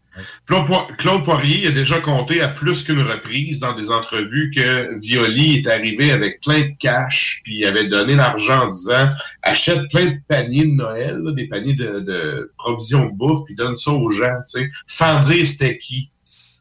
Claude, 0.48 0.66
Poi- 0.66 0.88
Claude 0.98 1.24
Poirier 1.24 1.68
a 1.68 1.72
déjà 1.72 2.00
compté 2.00 2.42
à 2.42 2.48
plus 2.48 2.84
qu'une 2.84 3.02
reprise 3.02 3.60
dans 3.60 3.74
des 3.74 3.92
entrevues 3.92 4.50
que 4.50 4.98
Violi 5.00 5.58
est 5.58 5.68
arrivé 5.68 6.12
avec 6.12 6.42
plein 6.42 6.62
de 6.62 6.74
cash, 6.80 7.42
puis 7.44 7.60
il 7.60 7.66
avait 7.66 7.88
donné 7.88 8.16
l'argent 8.16 8.64
en 8.64 8.68
disant 8.70 9.10
achète 9.44 9.88
plein 9.92 10.06
de 10.08 10.18
paniers 10.28 10.66
de 10.66 10.72
Noël, 10.72 11.22
des 11.36 11.48
paniers 11.48 11.76
de, 11.76 12.00
de 12.00 12.52
provisions 12.58 13.06
de 13.06 13.12
bouffe, 13.12 13.46
puis 13.46 13.54
donne 13.56 13.76
ça 13.76 13.92
aux 13.92 14.10
gens, 14.10 14.26
tu 14.52 14.60
sais, 14.64 14.72
sans 14.88 15.20
dire 15.20 15.46
c'était 15.46 15.78
qui. 15.78 16.10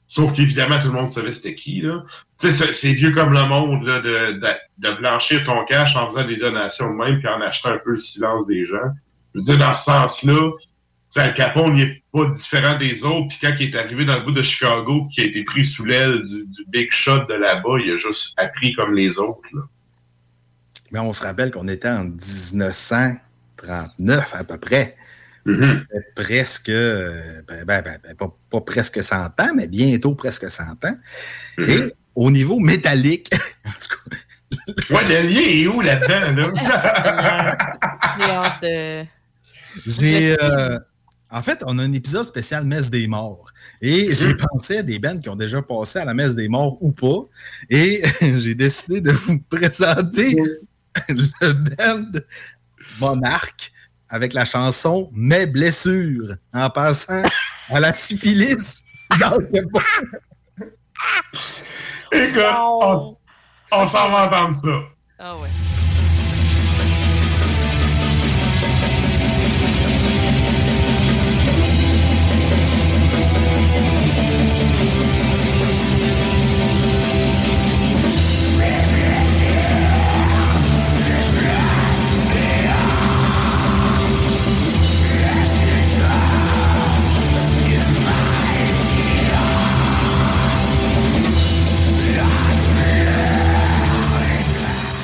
Sauf 0.09 0.33
qu'évidemment, 0.35 0.79
tout 0.79 0.87
le 0.89 0.93
monde 0.93 1.09
savait 1.09 1.33
c'était 1.33 1.55
qui, 1.57 1.81
là. 1.81 2.05
Tu 2.41 2.51
sais, 2.53 2.73
c'est- 2.73 2.93
vieux 2.93 3.11
comme 3.13 3.33
le 3.33 3.45
monde, 3.47 3.83
là, 3.85 3.99
de, 4.01 4.33
de, 4.39 4.47
de 4.79 4.91
blanchir 4.99 5.43
ton 5.45 5.65
cash 5.65 5.97
en 5.97 6.09
faisant 6.09 6.25
des 6.25 6.37
donations 6.37 6.89
de 6.91 6.95
même, 6.97 7.19
puis 7.19 7.27
en 7.29 7.41
achetant 7.41 7.71
un 7.71 7.79
peu 7.79 7.91
le 7.93 7.97
silence 7.97 8.47
des 8.47 8.67
gens. 8.67 8.93
Je 9.35 9.41
veux 9.41 9.45
dire, 9.45 9.59
dans 9.59 9.75
ce 9.75 9.85
sens-là, 9.85 10.51
Al 11.17 11.33
Capone, 11.35 11.75
n'est 11.77 12.03
pas 12.13 12.27
différent 12.27 12.77
des 12.79 13.03
autres, 13.05 13.29
puis 13.29 13.39
quand 13.41 13.53
il 13.59 13.75
est 13.75 13.79
arrivé 13.79 14.05
dans 14.05 14.17
le 14.19 14.25
bout 14.25 14.33
de 14.33 14.43
Chicago, 14.43 15.09
qui 15.13 15.23
a 15.23 15.25
été 15.25 15.43
pris 15.45 15.65
sous 15.65 15.85
l'aile 15.87 16.23
du, 16.23 16.45
du 16.47 16.65
big 16.69 16.93
shot 16.93 17.21
de 17.21 17.33
là-bas, 17.35 17.79
il 17.83 17.91
a 17.93 17.97
juste 17.97 18.35
appris 18.37 18.75
comme 18.75 18.93
les 18.95 19.19
autres, 19.19 19.41
là. 19.55 19.63
Mais 20.93 21.01
on 21.01 21.13
se 21.13 21.25
rappelle 21.25 21.51
qu'on 21.51 21.67
était 21.69 21.89
en 21.89 22.05
1939 22.05 24.35
à 24.35 24.45
peu 24.45 24.57
près. 24.59 24.97
Mhm. 25.47 25.63
Ça 25.63 25.69
fait 25.69 26.15
presque, 26.15 26.69
euh, 26.69 27.41
ben, 27.47 27.65
ben, 27.65 27.83
ben, 27.83 27.99
ben, 28.03 28.15
pas, 28.15 28.37
pas 28.51 28.61
presque 28.61 29.03
100 29.03 29.27
ans, 29.41 29.51
mais 29.55 29.67
bientôt 29.69 30.15
presque 30.15 30.51
100 30.51 30.85
ans. 30.85 30.97
Mhm. 31.59 31.71
Et 31.71 31.95
au 32.15 32.31
niveau 32.31 32.59
métallique, 32.59 33.31
Ouais, 34.91 35.09
le 35.09 35.29
lien 35.29 35.41
est 35.41 35.67
où 35.67 35.81
là-dedans, 35.81 36.53
là? 36.53 37.57
J'ai 38.19 38.31
hâte 38.31 38.63
de. 38.63 39.07
j'ai. 39.87 40.37
euh, 40.43 40.79
en 41.31 41.43
fait, 41.43 41.63
on 41.67 41.79
a 41.79 41.83
un 41.83 41.93
épisode 41.93 42.25
spécial 42.25 42.65
Messe 42.65 42.89
des 42.89 43.07
morts. 43.09 43.47
Et 43.83 44.13
j'ai 44.15 44.35
pensé 44.35 44.79
à 44.79 44.83
des 44.83 44.99
bands 44.99 45.19
qui 45.19 45.29
ont 45.29 45.37
déjà 45.37 45.61
passé 45.61 45.99
à 45.99 46.05
la 46.05 46.15
Messe 46.15 46.35
des 46.35 46.49
morts 46.49 46.79
ou 46.81 46.93
pas. 46.93 47.27
Et 47.69 48.03
j'ai 48.39 48.55
décidé 48.55 49.01
de 49.01 49.11
vous 49.11 49.41
présenter 49.41 50.37
le 51.09 51.53
band 51.53 52.21
Monarque 53.01 53.73
avec 54.09 54.33
la 54.33 54.45
chanson 54.45 55.11
Mes 55.13 55.47
blessures 55.47 56.37
en 56.53 56.71
passant 56.71 57.23
à 57.71 57.81
la 57.81 57.93
syphilis. 57.93 58.83
dans 59.21 59.39
le 59.39 59.63
bon. 59.71 59.81
Écoute, 62.13 62.43
on, 62.43 63.17
on 63.73 63.87
s'en 63.87 64.11
va 64.11 64.27
entendre 64.27 64.53
ça. 64.53 64.81
Ah 65.19 65.37
ouais. 65.37 65.49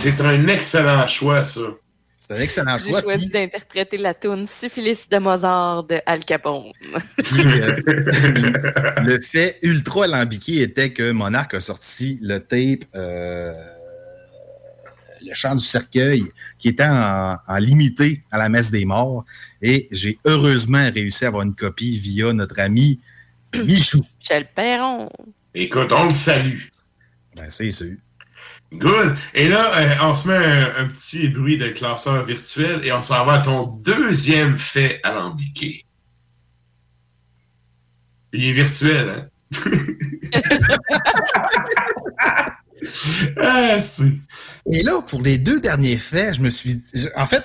C'est 0.03 0.21
un 0.21 0.49
excellent 0.49 1.07
choix, 1.07 1.45
ça. 1.45 1.61
C'est 2.19 2.35
un 2.35 2.41
excellent 2.41 2.77
J'ai 2.79 2.91
choix. 2.91 3.03
choisi 3.03 3.29
d'interpréter 3.29 3.99
la 3.99 4.15
tune 4.15 4.49
Syphilis 4.49 5.07
de 5.09 5.19
Mozart 5.19 5.85
de 5.85 6.01
Al 6.07 6.25
Capone. 6.25 6.73
Puis, 7.19 7.41
euh, 7.47 7.77
le 9.05 9.21
fait 9.21 9.61
ultra 9.63 10.07
alambiqué 10.07 10.63
était 10.63 10.93
que 10.93 11.13
Monarch 11.13 11.55
a 11.55 11.61
sorti 11.61 12.19
le 12.21 12.39
tape 12.41 12.85
euh, 12.97 13.53
Le 15.21 15.35
chant 15.35 15.55
du 15.55 15.65
cercueil 15.65 16.25
qui 16.59 16.69
était 16.69 16.85
en, 16.85 17.37
en 17.47 17.57
limité 17.59 18.23
à 18.33 18.39
la 18.39 18.49
messe 18.49 18.73
des 18.73 18.85
morts. 18.85 19.25
Et 19.61 19.87
j'ai 19.93 20.19
heureusement 20.25 20.91
réussi 20.93 21.25
à 21.25 21.29
avoir 21.29 21.45
une 21.45 21.55
copie 21.55 21.97
via 22.01 22.33
notre 22.33 22.59
ami 22.59 23.01
Michou. 23.55 24.01
Michel 24.21 24.49
Perron. 24.53 25.09
Écoute, 25.55 25.93
on 25.93 26.05
le 26.07 26.11
salue. 26.11 26.59
Ben, 27.37 27.47
c'est 27.51 27.71
sûr. 27.71 27.95
Good. 28.75 29.17
Et 29.35 29.49
là, 29.49 29.77
euh, 29.77 29.95
on 30.03 30.15
se 30.15 30.29
met 30.29 30.35
un, 30.37 30.87
petit 30.89 31.29
bruit 31.29 31.59
de 31.59 31.69
classeur 31.69 32.25
virtuel 32.25 32.81
et 32.85 32.93
on 32.93 33.03
s'en 33.03 33.25
va 33.27 33.35
à 33.35 33.39
ton 33.41 33.67
deuxième 33.67 34.59
fait 34.59 35.01
alambiqué. 35.03 35.85
Il 38.33 38.45
est 38.45 38.53
virtuel, 38.53 39.09
hein? 39.11 39.29
ah. 43.43 43.77
Et 44.71 44.83
là, 44.83 45.03
pour 45.07 45.23
les 45.23 45.37
deux 45.39 45.61
derniers 45.61 45.99
faits, 45.99 46.37
je 46.37 46.41
me 46.41 46.49
suis 46.49 46.77
dit- 46.77 47.09
en 47.15 47.27
fait, 47.27 47.45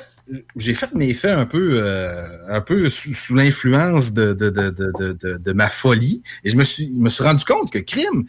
j'ai 0.56 0.74
fait 0.74 0.94
mes 0.94 1.14
faits 1.14 1.38
un 1.38 1.46
peu, 1.46 1.82
euh, 1.84 2.26
un 2.48 2.62
peu 2.62 2.90
sous, 2.90 3.36
l'influence 3.36 4.14
de, 4.14 4.34
de, 4.34 4.50
de, 4.50 5.38
de, 5.38 5.54
ma 5.54 5.70
folie. 5.70 6.24
Et 6.44 6.50
je 6.50 6.56
me 6.56 6.64
suis, 6.64 6.92
je 6.94 7.00
me 7.00 7.10
suis 7.10 7.24
rendu 7.24 7.44
compte 7.44 7.72
que 7.72 7.80
crime, 7.80 8.26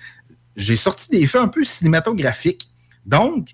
j'ai 0.56 0.76
sorti 0.76 1.08
des 1.10 1.26
faits 1.26 1.42
un 1.42 1.48
peu 1.48 1.64
cinématographiques. 1.64 2.68
Donc, 3.06 3.50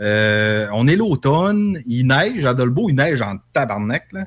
euh, 0.00 0.66
on 0.72 0.86
est 0.86 0.96
l'automne, 0.96 1.78
il 1.86 2.06
neige, 2.06 2.44
à 2.44 2.54
Dolbeau, 2.54 2.88
il 2.88 2.94
neige 2.94 3.20
en 3.22 3.36
tabarnak. 3.52 4.06
Là. 4.12 4.26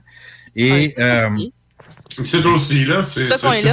Et 0.56 0.94
euh, 1.00 1.26
C'est 2.10 2.46
aussi, 2.46 2.86
là. 2.86 3.04
C'est 3.04 3.24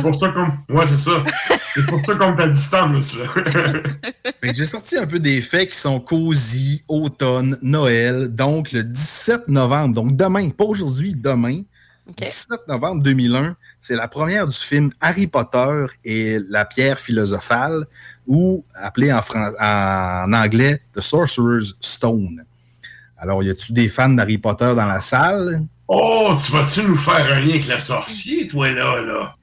pour 0.03 0.15
ça 0.15 0.29
qu'on. 0.29 0.75
Ouais, 0.75 0.87
c'est 0.87 0.97
ça. 0.97 1.25
c'est 1.69 1.87
pour 1.87 2.03
ça 2.03 2.15
qu'on 2.15 2.37
est 2.37 2.43
à 2.43 2.49
distance, 2.49 3.17
là. 3.19 3.27
Fait 4.43 4.55
J'ai 4.55 4.67
sorti 4.67 4.97
un 4.97 5.07
peu 5.07 5.19
des 5.19 5.41
faits 5.41 5.71
qui 5.71 5.77
sont 5.77 5.99
cosy, 5.99 6.85
automne, 6.87 7.59
Noël. 7.63 8.29
Donc, 8.29 8.71
le 8.73 8.85
17 8.85 9.49
novembre, 9.49 9.95
donc 9.95 10.17
demain, 10.17 10.51
pas 10.51 10.65
aujourd'hui, 10.65 11.15
demain, 11.17 11.63
17 12.17 12.69
novembre 12.69 13.03
2001, 13.03 13.57
c'est 13.81 13.97
la 13.97 14.09
première 14.09 14.47
du 14.47 14.57
film 14.57 14.91
Harry 15.01 15.27
Potter 15.27 15.87
et 16.05 16.39
la 16.49 16.65
pierre 16.65 16.99
philosophale, 16.99 17.87
ou 18.29 18.65
appelé 18.75 19.13
en, 19.13 19.23
fran- 19.23 19.53
en 19.61 20.33
anglais 20.33 20.81
The 20.95 21.01
Sorcerer's 21.01 21.75
Stone. 21.81 22.45
Alors, 23.17 23.43
y 23.43 23.51
a-tu 23.51 23.73
des 23.73 23.89
fans 23.89 24.11
d'Harry 24.11 24.39
Potter 24.39 24.73
dans 24.77 24.87
la 24.87 25.01
salle? 25.01 25.65
Oh, 25.89 26.37
tu 26.45 26.53
vas-tu 26.53 26.83
nous 26.83 26.97
faire 26.99 27.25
un 27.35 27.41
lien 27.41 27.51
avec 27.51 27.67
le 27.67 27.81
sorcier, 27.81 28.47
toi, 28.47 28.71
là, 28.71 29.01
là? 29.01 29.35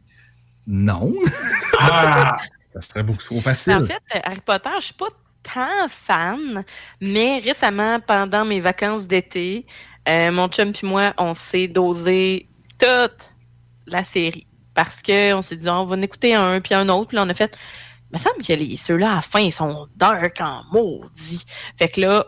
Non. 0.67 1.13
Ah! 1.79 2.37
Ça 2.73 2.79
serait 2.81 3.03
beaucoup 3.03 3.23
trop 3.23 3.41
facile. 3.41 3.73
En 3.73 3.85
fait, 3.85 4.21
Harry 4.23 4.41
Potter, 4.45 4.69
je 4.79 4.85
suis 4.85 4.93
pas 4.93 5.07
tant 5.43 5.87
fan, 5.89 6.63
mais 7.01 7.39
récemment, 7.39 7.99
pendant 7.99 8.45
mes 8.45 8.59
vacances 8.59 9.07
d'été, 9.07 9.65
euh, 10.07 10.31
mon 10.31 10.47
chum 10.47 10.69
et 10.69 10.85
moi, 10.85 11.13
on 11.17 11.33
s'est 11.33 11.67
dosé 11.67 12.47
toute 12.79 13.31
la 13.87 14.03
série. 14.03 14.47
Parce 14.73 15.01
qu'on 15.01 15.41
s'est 15.41 15.55
dit, 15.55 15.69
on 15.69 15.85
va 15.85 15.95
en 15.95 16.01
écouter 16.01 16.35
un 16.35 16.59
puis 16.59 16.73
un 16.73 16.89
autre, 16.89 17.09
puis 17.09 17.15
là, 17.17 17.23
on 17.23 17.29
a 17.29 17.33
fait. 17.33 17.57
Il 18.15 18.19
me 18.19 18.23
semble 18.23 18.45
que 18.45 18.53
les- 18.53 18.77
ceux-là, 18.77 19.11
à 19.11 19.15
la 19.15 19.21
fin, 19.21 19.41
ils 19.41 19.51
sont 19.51 19.87
dark 19.97 20.39
en 20.39 20.63
maudit. 20.71 21.43
Fait 21.77 21.89
que 21.89 21.99
là, 21.99 22.25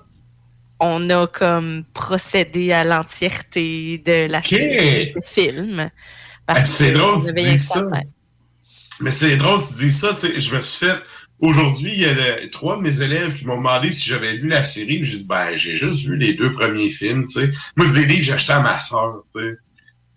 on 0.82 1.10
a 1.10 1.28
comme 1.28 1.86
procédé 1.94 2.74
à 2.74 2.84
l'entièreté 2.84 3.98
de 4.00 4.30
la 4.30 4.42
de 4.42 5.22
film. 5.24 5.90
Ah, 6.46 6.66
c'est 6.66 6.92
drôle 6.92 7.14
qu'on 7.14 7.20
que 7.22 7.28
tu 7.28 7.34
dis 7.52 7.60
ça. 7.60 7.80
Mais 9.00 9.12
c'est 9.12 9.38
drôle 9.38 9.62
que 9.62 9.68
tu 9.68 9.86
dis 9.86 9.94
ça, 9.94 10.14
tu 10.14 10.28
sais, 10.28 10.42
je 10.42 10.54
me 10.54 10.60
suis 10.60 10.86
fait... 10.86 10.98
Aujourd'hui, 11.40 11.94
il 11.94 12.00
y 12.00 12.06
a 12.06 12.14
le- 12.14 12.50
trois 12.50 12.76
de 12.78 12.82
mes 12.82 13.02
élèves 13.02 13.38
qui 13.38 13.46
m'ont 13.46 13.58
demandé 13.58 13.92
si 13.92 14.10
j'avais 14.10 14.36
vu 14.36 14.50
la 14.50 14.64
série. 14.66 15.06
J'ai 15.06 15.18
dit, 15.20 15.24
ben, 15.24 15.56
j'ai 15.56 15.78
juste 15.78 16.06
vu 16.06 16.18
les 16.18 16.34
deux 16.34 16.52
premiers 16.52 16.90
films, 16.90 17.24
tu 17.26 17.34
sais. 17.34 17.52
Moi, 17.78 17.86
c'est 17.86 17.94
des 17.94 18.06
livres 18.08 18.20
que 18.20 18.26
j'ai 18.26 18.34
achetés 18.34 18.54
à 18.54 18.60
ma 18.60 18.78
soeur, 18.80 19.24
tu 19.34 19.42
sais. 19.42 19.56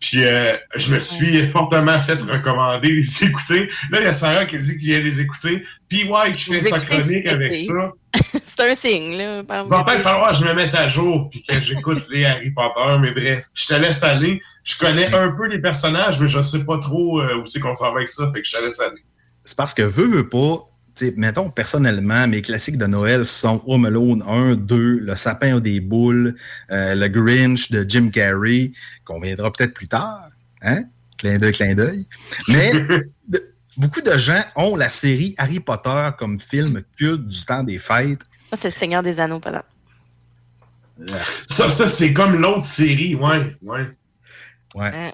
Puis 0.00 0.24
euh, 0.24 0.56
je 0.76 0.94
me 0.94 1.00
suis 1.00 1.46
fortement 1.50 2.00
fait 2.00 2.20
recommander 2.22 2.88
de 2.88 2.94
les 2.94 3.22
écouter. 3.24 3.68
Là, 3.90 4.00
il 4.00 4.04
y 4.04 4.06
a 4.06 4.14
Sarah 4.14 4.46
qui 4.46 4.58
dit 4.58 4.78
qu'il 4.78 4.88
vient 4.88 5.00
les 5.00 5.20
écouter. 5.20 5.62
Puis 5.88 6.04
ouais, 6.04 6.32
je 6.36 6.46
Vous 6.46 6.54
fais 6.54 6.70
sa 6.70 6.80
chronique 6.80 7.26
avec 7.26 7.56
ça. 7.56 7.92
C'est 8.44 8.70
un 8.70 8.74
signe, 8.74 9.16
là. 9.16 9.40
Il 9.40 9.68
va 9.68 9.84
peut-être 9.84 10.02
falloir 10.02 10.30
que 10.30 10.38
je 10.38 10.44
me 10.44 10.54
mette 10.54 10.74
à 10.74 10.88
jour 10.88 11.28
puis 11.30 11.42
que 11.42 11.54
j'écoute 11.54 12.04
les 12.10 12.24
Harry 12.24 12.50
Potter, 12.50 12.98
mais 13.00 13.12
bref, 13.12 13.46
je 13.54 13.66
te 13.66 13.74
laisse 13.74 14.02
aller. 14.02 14.40
Je 14.64 14.78
connais 14.78 15.14
un 15.14 15.32
peu 15.36 15.48
les 15.48 15.58
personnages, 15.58 16.18
mais 16.18 16.28
je 16.28 16.40
sais 16.40 16.64
pas 16.64 16.78
trop 16.78 17.20
euh, 17.20 17.36
où 17.36 17.46
c'est 17.46 17.60
qu'on 17.60 17.74
s'en 17.74 17.92
va 17.92 17.98
avec 17.98 18.08
ça, 18.08 18.30
fait 18.32 18.40
que 18.40 18.46
je 18.46 18.56
te 18.56 18.66
laisse 18.66 18.80
aller. 18.80 19.04
C'est 19.44 19.56
parce 19.56 19.74
que 19.74 19.82
veux, 19.82 20.06
veux 20.06 20.28
pas, 20.28 20.69
mettons 21.16 21.50
personnellement, 21.50 22.26
mes 22.28 22.42
classiques 22.42 22.78
de 22.78 22.86
Noël 22.86 23.26
sont 23.26 23.62
Home 23.66 23.84
Alone 23.86 24.22
1, 24.26 24.54
2, 24.56 24.98
Le 25.00 25.16
sapin 25.16 25.60
des 25.60 25.80
boules, 25.80 26.36
euh, 26.70 26.94
Le 26.94 27.08
Grinch 27.08 27.70
de 27.70 27.84
Jim 27.88 28.10
Carrey, 28.12 28.72
qu'on 29.04 29.20
viendra 29.20 29.50
peut-être 29.52 29.74
plus 29.74 29.88
tard. 29.88 30.28
Hein? 30.62 30.84
Clin 31.18 31.38
d'œil, 31.38 31.52
clin 31.52 31.74
d'œil. 31.74 32.06
Mais 32.48 32.70
de- 33.28 33.52
beaucoup 33.76 34.00
de 34.00 34.16
gens 34.16 34.42
ont 34.56 34.76
la 34.76 34.88
série 34.88 35.34
Harry 35.38 35.60
Potter 35.60 36.08
comme 36.18 36.38
film 36.40 36.82
culte 36.96 37.26
du 37.26 37.44
temps 37.44 37.62
des 37.62 37.78
fêtes. 37.78 38.22
Ça, 38.50 38.56
c'est 38.56 38.68
le 38.68 38.74
Seigneur 38.74 39.02
des 39.02 39.20
Anneaux, 39.20 39.40
pardon. 39.40 39.62
Ça, 41.48 41.68
ça 41.68 41.88
c'est 41.88 42.12
comme 42.12 42.36
l'autre 42.40 42.66
série, 42.66 43.14
ouais, 43.14 43.56
ouais. 43.62 43.86
Ouais. 44.74 44.90
Hein? 44.94 45.10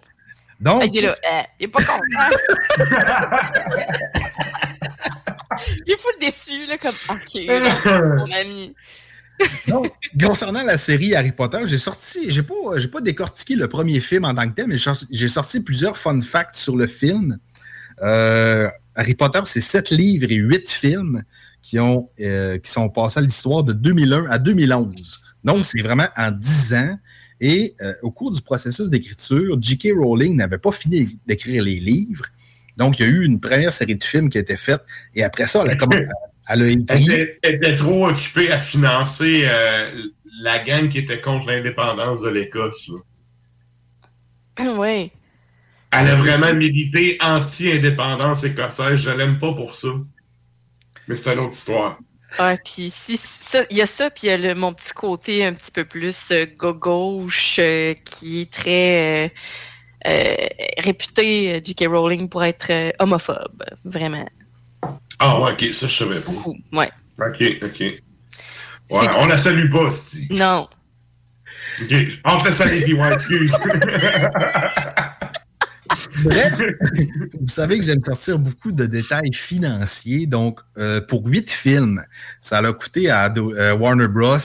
Donc, 0.59 0.81
Ah, 0.83 0.87
il 0.91 0.99
est 0.99 1.03
là, 1.03 1.13
euh, 1.13 1.43
il 1.61 1.65
est 1.65 1.69
pas 1.69 1.81
content. 1.83 2.01
il 5.87 5.93
est 5.93 5.97
full 5.97 6.13
déçu, 6.21 6.67
là, 6.67 6.79
comme, 6.79 6.95
OK, 7.11 8.19
mon 8.27 8.33
ami. 8.33 8.75
Donc, 9.69 9.93
concernant 10.21 10.63
la 10.63 10.79
série 10.79 11.15
Harry 11.15 11.33
Potter, 11.33 11.59
j'ai 11.67 11.79
sorti, 11.79 12.31
j'ai 12.31 12.43
pas, 12.43 12.55
j'ai 12.77 12.89
pas 12.89 13.01
décortiqué 13.01 13.55
le 13.55 13.69
premier 13.69 14.01
film 14.01 14.25
en 14.25 14.35
tant 14.35 14.49
que 14.49 14.55
tel, 14.55 14.67
mais 14.67 14.79
j'ai 15.11 15.29
sorti- 15.29 15.61
plusieurs 15.61 15.97
fun 15.99 16.21
facts 16.21 16.55
sur 16.57 16.77
le 16.77 16.87
film. 16.87 17.39
Euh, 18.03 18.69
Harry 18.95 19.15
Potter, 19.15 19.41
c'est 19.45 19.61
sept 19.61 19.91
livres 19.91 20.31
et 20.31 20.37
huit 20.37 20.71
films 20.71 21.23
qui, 21.63 21.79
ont, 21.79 22.09
euh, 22.21 22.59
qui 22.59 22.71
sont 22.71 22.89
passés 22.89 23.19
à 23.19 23.23
l'histoire 23.23 23.63
de 23.63 23.73
2001 23.75 24.27
à 24.31 24.39
2011. 24.39 25.21
Donc, 25.45 25.65
c'est 25.65 25.83
vraiment 25.83 26.09
en 26.17 26.31
10 26.31 26.75
ans. 26.75 26.99
Et 27.39 27.75
euh, 27.83 27.93
au 28.03 28.11
cours 28.11 28.31
du 28.31 28.41
processus 28.41 28.89
d'écriture, 28.89 29.59
J.K. 29.61 29.89
Rowling 29.95 30.37
n'avait 30.37 30.57
pas 30.57 30.73
fini 30.73 31.19
d'écrire 31.27 31.63
les 31.63 31.79
livres. 31.81 32.25
Donc, 32.77 32.99
il 32.99 33.07
y 33.07 33.09
a 33.09 33.13
eu 33.13 33.25
une 33.25 33.41
première 33.41 33.73
série 33.73 33.97
de 33.97 34.05
films 34.05 34.29
qui 34.31 34.39
a 34.39 34.41
été 34.43 34.57
faite. 34.57 34.83
Et 35.15 35.25
après 35.25 35.47
ça, 35.47 35.63
elle 35.65 35.71
a, 35.71 35.77
commencé- 35.77 36.07
elle 36.51 36.63
a 36.63 36.69
était, 36.69 37.39
elle 37.43 37.55
était 37.55 37.77
trop 37.77 38.09
occupée 38.09 38.53
à 38.53 38.59
financer 38.59 39.43
euh, 39.47 40.03
la 40.43 40.59
gang 40.59 40.89
qui 40.89 40.99
était 40.99 41.21
contre 41.21 41.47
l'indépendance 41.49 42.23
de 42.23 42.29
l'Écosse. 42.29 42.91
oui. 44.61 45.11
Elle 45.93 46.09
a 46.09 46.15
vraiment 46.17 46.53
milité 46.53 47.17
anti-indépendance 47.23 48.45
écossaise. 48.45 48.97
Je 49.01 49.11
l'aime 49.11 49.39
pas 49.39 49.55
pour 49.55 49.75
ça. 49.75 49.89
Mais 51.09 51.15
c'est 51.17 51.33
une 51.33 51.41
autre 51.41 51.53
histoire. 51.53 51.99
Ouais, 52.41 52.59
puis 52.65 52.91
si 52.91 53.17
ça, 53.17 53.61
il 53.71 53.77
y 53.77 53.83
a 53.83 53.87
ça, 53.87 54.11
puis 54.11 54.27
il 54.27 54.31
y 54.31 54.33
a 54.33 54.37
le, 54.37 54.55
mon 54.55 54.75
petit 54.75 54.93
côté 54.93 55.45
un 55.47 55.53
petit 55.55 55.71
peu 55.71 55.85
plus 55.85 56.33
euh, 56.33 56.45
go- 56.59 56.75
gauche 56.75 57.57
euh, 57.61 57.95
qui 58.05 58.43
est 58.43 58.53
très 58.53 59.33
réputé, 60.79 61.55
euh, 61.55 61.61
J.K. 61.63 61.87
Rowling, 61.89 62.29
pour 62.29 62.45
être 62.45 62.71
euh, 62.71 62.91
homophobe, 62.99 63.65
vraiment. 63.85 64.29
Ah 65.19 65.41
ouais, 65.41 65.53
ok, 65.53 65.73
ça 65.73 65.87
je 65.87 65.97
savais 65.97 66.21
pas. 66.21 66.33
Ouais. 66.73 66.91
Ok, 67.19 67.43
ok. 67.63 67.81
Ouais, 67.81 69.09
on 69.19 69.27
la 69.27 69.39
salue 69.39 69.71
pas, 69.71 69.91
Sti. 69.91 70.29
Non. 70.31 70.69
Ok, 71.83 71.91
laisse 71.91 72.61
aller, 72.61 72.83
puis 72.83 72.95
ouais, 72.95 73.13
excuse. 73.13 73.53
Bref, 76.25 76.61
vous 77.41 77.49
savez 77.49 77.79
que 77.79 77.85
j'aime 77.85 78.03
sortir 78.03 78.39
beaucoup 78.39 78.73
de 78.73 78.87
détails 78.87 79.33
financiers. 79.33 80.27
Donc, 80.27 80.61
euh, 80.79 81.01
pour 81.01 81.27
huit 81.27 81.51
films, 81.51 82.03
ça 82.41 82.59
a 82.59 82.73
coûté 82.73 83.11
à 83.11 83.33
euh, 83.37 83.75
Warner 83.75 84.09
Bros. 84.09 84.39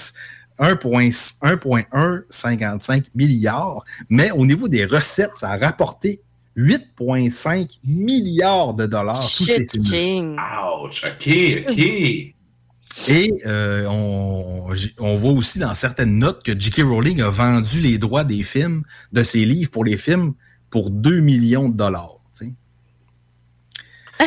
1,1 0.62 1.36
1,155 1.42 3.06
milliards. 3.16 3.84
Mais 4.10 4.32
au 4.32 4.46
niveau 4.46 4.68
des 4.68 4.86
recettes, 4.86 5.36
ça 5.36 5.50
a 5.52 5.58
rapporté 5.58 6.22
8,5 6.56 7.80
milliards 7.84 8.74
de 8.74 8.86
dollars. 8.86 9.20
tous 9.20 9.46
ces 9.46 9.66
Ouch, 9.66 11.04
ok, 11.04 11.66
ok. 11.70 12.36
Et 13.08 13.34
euh, 13.46 13.86
on, 13.88 15.16
voit 15.16 15.32
aussi 15.32 15.60
dans 15.60 15.74
certaines 15.74 16.20
notes 16.20 16.44
que 16.44 16.58
J.K. 16.58 16.82
Rowling 16.82 17.22
a 17.22 17.30
vendu 17.30 17.80
les 17.82 17.98
droits 17.98 18.26
des 18.26 18.44
films, 18.44 18.84
de 19.14 19.24
ses 19.24 19.46
livres 19.46 19.72
pour 19.72 19.86
les 19.86 19.98
films, 19.98 20.34
pour 20.70 20.92
2 20.92 21.22
millions 21.22 21.70
de 21.70 21.76
dollars. 21.76 22.18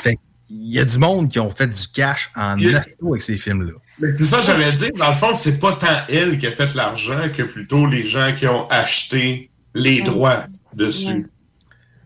Fait 0.03 0.19
Il 0.49 0.73
y 0.73 0.79
a 0.79 0.85
du 0.85 0.99
monde 0.99 1.29
qui 1.29 1.39
ont 1.39 1.51
fait 1.51 1.69
du 1.69 1.89
cash 1.89 2.31
en 2.35 2.61
asto 2.75 3.13
avec 3.13 3.23
ces 3.23 3.37
films-là. 3.37 3.75
Mais 3.99 4.11
c'est 4.11 4.27
ça, 4.27 4.41
j'allais 4.43 4.71
dire. 4.73 4.91
Dans 4.97 5.09
le 5.11 5.15
fond, 5.17 5.35
c'est 5.35 5.59
pas 5.61 5.75
tant 5.75 6.03
elle 6.09 6.39
qui 6.39 6.47
a 6.47 6.53
fait 6.53 6.75
l'argent 6.75 7.29
que 7.37 7.43
plutôt 7.43 7.87
les 7.87 8.05
gens 8.07 8.33
qui 8.37 8.47
ont 8.47 8.69
acheté 8.69 9.51
les 9.75 10.03
droits 10.03 10.47
dessus. 10.75 11.29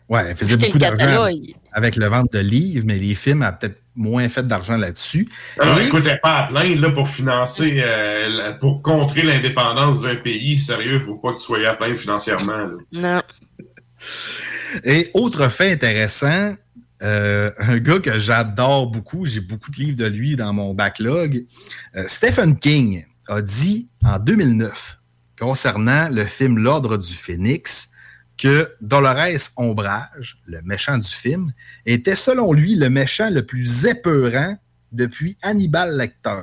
Ouais, 0.09 0.23
elle 0.29 0.37
faisait 0.37 0.57
beaucoup 0.57 0.79
d'argent 0.79 1.27
avec 1.73 1.97
le 1.97 2.07
vente 2.07 2.33
de 2.33 2.39
livres, 2.41 2.85
mais 2.87 2.97
les 2.97 3.15
films 3.15 3.43
a 3.43 3.53
peut-être 3.53 3.79
moins 3.95 4.29
fait 4.29 4.47
d'argent 4.47 4.77
là-dessus. 4.77 5.29
Alors, 5.59 5.79
Et- 5.81 5.87
écoute, 5.87 6.03
elle 6.07 6.15
est 6.15 6.21
pas 6.23 6.37
à 6.39 6.43
plaindre 6.47 6.81
là, 6.81 6.91
pour 6.91 7.09
financer, 7.09 7.77
euh, 7.79 8.29
la- 8.29 8.53
pour 8.53 8.81
contrer 8.83 9.23
l'indépendance 9.23 10.03
d'un 10.03 10.17
pays. 10.17 10.61
Sérieux, 10.61 11.03
faut 11.05 11.17
pas 11.17 11.33
que 11.33 11.39
tu 11.39 11.45
sois 11.45 11.67
à 11.67 11.75
plaindre 11.75 11.99
financièrement. 11.99 12.57
là. 12.57 12.77
Non. 12.93 13.23
Et 14.85 15.11
autre 15.15 15.49
fait 15.51 15.73
intéressant, 15.73 16.55
euh, 17.03 17.53
un 17.59 17.79
gars 17.79 18.01
que 18.01 18.19
j'adore 18.19 18.91
beaucoup, 18.91 19.25
j'ai 19.25 19.41
beaucoup 19.41 19.71
de 19.71 19.77
livres 19.77 19.99
de 19.99 20.07
lui 20.07 20.37
dans 20.37 20.53
mon 20.53 20.75
backlog, 20.75 21.45
euh, 21.97 22.05
Stephen 22.09 22.59
King 22.59 23.05
a 23.29 23.41
dit 23.43 23.89
en 24.05 24.19
2009, 24.19 24.99
concernant 25.39 26.09
le 26.09 26.25
film 26.25 26.59
L'Ordre 26.59 26.97
du 26.97 27.15
Phénix, 27.15 27.91
que 28.37 28.73
Dolores 28.81 29.51
Ombrage, 29.57 30.39
le 30.47 30.63
méchant 30.63 30.97
du 30.97 31.09
film, 31.09 31.53
était 31.87 32.15
selon 32.15 32.53
lui 32.53 32.77
le 32.77 32.89
méchant 32.89 33.31
le 33.31 33.45
plus 33.45 33.85
épeurant 33.87 34.57
depuis 34.93 35.37
Hannibal 35.43 35.97
Lecter. 35.97 36.43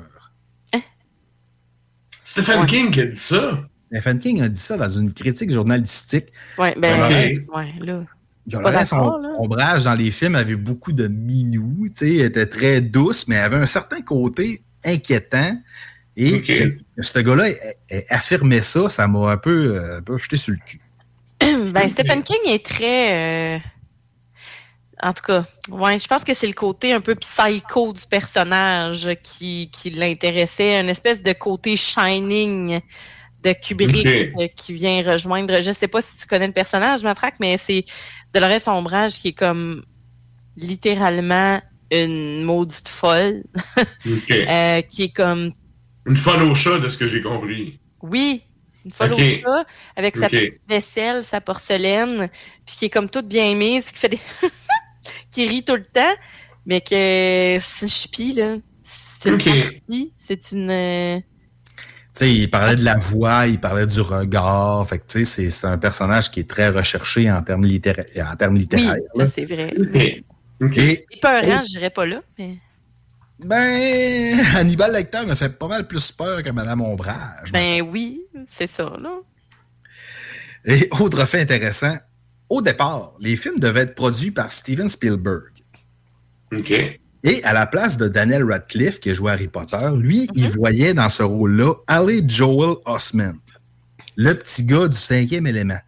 Stephen 2.23 2.65
King 2.65 2.91
qui 2.91 3.01
a 3.01 3.05
dit 3.05 3.15
ça. 3.15 3.59
Stephen 3.77 4.19
King 4.19 4.41
a 4.41 4.49
dit 4.49 4.59
ça 4.59 4.77
dans 4.77 4.89
une 4.89 5.13
critique 5.13 5.51
journalistique. 5.51 6.27
Ouais, 6.57 6.75
ben, 6.77 6.97
Dolores- 6.97 7.55
ouais, 7.55 7.73
là. 7.85 8.03
Dolores 8.47 8.73
là. 9.21 9.29
Ombrage 9.39 9.83
dans 9.83 9.95
les 9.95 10.11
films 10.11 10.35
avait 10.35 10.55
beaucoup 10.55 10.91
de 10.91 11.07
minous, 11.07 11.87
tu 11.89 11.91
sais, 11.95 12.15
était 12.25 12.45
très 12.45 12.81
douce, 12.81 13.27
mais 13.27 13.35
elle 13.35 13.43
avait 13.43 13.57
un 13.57 13.65
certain 13.65 14.01
côté 14.01 14.61
inquiétant. 14.83 15.57
Et 16.17 16.41
ce 17.01 17.19
gars-là 17.19 17.49
ait- 17.49 17.77
ait 17.89 18.05
affirmé 18.09 18.61
ça, 18.61 18.87
ça 18.89 19.07
m'a 19.07 19.31
un 19.31 19.37
peu, 19.37 19.75
euh, 19.75 19.97
un 19.97 20.01
peu 20.01 20.17
jeté 20.17 20.37
sur 20.37 20.53
le 20.53 20.59
cul. 20.65 20.79
ben, 21.71 21.89
Stephen 21.89 22.23
King 22.23 22.37
est 22.47 22.65
très. 22.65 23.55
euh, 23.57 23.59
En 25.03 25.11
tout 25.11 25.23
cas, 25.23 25.43
ouais, 25.69 25.99
je 25.99 26.07
pense 26.07 26.23
que 26.23 26.33
c'est 26.33 26.47
le 26.47 26.53
côté 26.53 26.93
un 26.93 27.01
peu 27.01 27.15
psycho 27.15 27.91
du 27.91 28.03
personnage 28.09 29.09
qui, 29.23 29.69
qui 29.73 29.89
l'intéressait, 29.89 30.79
une 30.79 30.87
espèce 30.89 31.21
de 31.21 31.33
côté 31.33 31.75
shining 31.75 32.79
de 33.45 33.53
Kubrick 33.53 34.07
euh, 34.07 34.47
qui 34.55 34.73
vient 34.73 35.01
rejoindre. 35.03 35.61
Je 35.61 35.71
sais 35.71 35.87
pas 35.87 36.01
si 36.01 36.17
tu 36.17 36.25
connais 36.25 36.47
le 36.47 36.53
personnage, 36.53 37.03
Matraque, 37.03 37.35
mais 37.39 37.57
c'est 37.57 37.85
Dolores 38.33 38.67
Ombrage 38.67 39.13
qui 39.13 39.29
est 39.29 39.33
comme 39.33 39.83
littéralement 40.57 41.61
une 41.91 42.43
maudite 42.43 42.89
folle, 42.89 43.43
euh, 44.31 44.81
qui 44.81 45.03
est 45.03 45.15
comme 45.15 45.51
Une 46.05 46.17
folle 46.17 46.43
au 46.43 46.55
chat, 46.55 46.79
de 46.79 46.89
ce 46.89 46.97
que 46.97 47.05
j'ai 47.05 47.21
compris. 47.21 47.79
Oui, 48.01 48.41
une 48.83 48.91
folle 48.91 49.13
au 49.13 49.19
chat, 49.19 49.65
avec 49.95 50.15
sa 50.15 50.27
petite 50.27 50.61
vaisselle, 50.67 51.23
sa 51.23 51.41
porcelaine, 51.41 52.29
puis 52.65 52.75
qui 52.77 52.85
est 52.85 52.89
comme 52.89 53.09
toute 53.09 53.27
bien 53.27 53.53
mise, 53.55 53.91
qui 53.91 53.99
fait 53.99 54.09
des. 54.09 54.19
qui 55.31 55.47
rit 55.47 55.63
tout 55.63 55.75
le 55.75 55.85
temps, 55.85 56.15
mais 56.65 56.81
que 56.81 57.57
c'est 57.61 57.85
une 57.85 57.89
chipie, 57.89 58.33
là. 58.33 58.55
C'est 58.81 59.29
une 59.29 59.43
partie, 59.43 60.13
c'est 60.15 60.51
une. 60.51 61.21
Sais, 62.19 62.33
il 62.33 62.49
parlait 62.49 62.75
de 62.75 62.83
la 62.83 62.95
voix, 62.95 63.47
il 63.47 63.59
parlait 63.59 63.85
du 63.87 63.99
regard. 64.01 64.87
Fait 64.87 64.99
que, 64.99 65.03
tu 65.07 65.19
sais, 65.19 65.25
c'est- 65.25 65.49
c'est 65.49 65.67
un 65.67 65.77
personnage 65.77 66.31
qui 66.31 66.39
est 66.41 66.49
très 66.49 66.69
recherché 66.69 67.29
en 67.31 67.41
termes, 67.41 67.65
littéra- 67.65 68.03
en 68.31 68.35
termes 68.35 68.53
Oui, 68.53 68.59
littéraires. 68.61 68.95
ça 69.15 69.25
c'est 69.27 69.45
vrai. 69.45 69.73
Et, 70.75 71.05
Épeurant, 71.11 71.63
je 71.63 71.69
dirais 71.71 71.89
pas 71.89 72.05
là, 72.05 72.21
mais. 72.39 72.57
ben, 73.43 74.39
Hannibal 74.55 74.93
Lecter 74.93 75.25
me 75.25 75.35
fait 75.35 75.49
pas 75.57 75.67
mal 75.67 75.87
plus 75.87 76.11
peur 76.11 76.41
que 76.43 76.49
Madame 76.49 76.81
Ombrage. 76.81 77.51
Ben 77.51 77.81
oui, 77.81 78.21
c'est 78.47 78.67
ça, 78.67 78.93
là. 79.01 79.17
Et 80.65 80.87
autre 80.99 81.25
fait 81.25 81.41
intéressant, 81.41 81.95
au 82.49 82.61
départ, 82.61 83.13
les 83.19 83.35
films 83.35 83.59
devaient 83.59 83.81
être 83.81 83.95
produits 83.95 84.31
par 84.31 84.51
Steven 84.51 84.87
Spielberg. 84.89 85.51
OK. 86.53 86.99
Et 87.27 87.43
à 87.43 87.53
la 87.53 87.65
place 87.65 87.97
de 87.97 88.07
Daniel 88.07 88.43
Radcliffe, 88.43 88.99
qui 88.99 89.09
a 89.09 89.13
joué 89.15 89.31
Harry 89.31 89.47
Potter, 89.47 89.89
lui, 89.97 90.27
il 90.35 90.47
voyait 90.49 90.93
dans 90.93 91.09
ce 91.09 91.23
rôle-là 91.23 91.73
Ali 91.87 92.23
Joel 92.27 92.75
Osment, 92.85 93.33
le 94.15 94.33
petit 94.35 94.63
gars 94.63 94.87
du 94.87 94.95
cinquième 94.95 95.47
élément. 95.47 95.79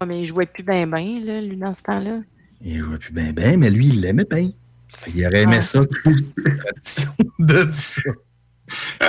Ouais, 0.00 0.06
mais 0.06 0.20
il 0.20 0.26
jouait 0.26 0.46
plus 0.46 0.62
bien, 0.62 0.86
bien, 0.86 1.20
là, 1.24 1.40
lui, 1.40 1.56
dans 1.56 1.74
ce 1.74 1.82
temps-là. 1.82 2.20
Il 2.62 2.78
jouait 2.78 2.98
plus 2.98 3.12
bien, 3.12 3.32
bien, 3.32 3.56
mais 3.56 3.70
lui, 3.70 3.88
il 3.88 4.00
l'aimait 4.00 4.24
bien. 4.30 4.50
Qu'il 5.04 5.26
aurait 5.26 5.42
aimé 5.42 5.56
Ah. 5.58 5.62
ça. 5.62 5.80
tradition 5.84 7.10
de 7.38 7.62
dire 7.64 7.74
ça. 7.74 8.10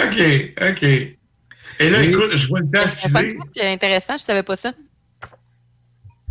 OK, 0.05 0.53
OK. 0.71 0.83
Et 0.83 1.89
là, 1.89 2.03
Et- 2.03 2.07
écoute, 2.07 2.35
je 2.35 2.47
vois 2.47 2.59
le 2.61 2.67
temps 2.71 2.87
filer. 2.87 3.37
c'est 3.55 3.71
intéressant, 3.71 4.17
je 4.17 4.23
savais 4.23 4.43
pas 4.43 4.55
ça. 4.55 4.73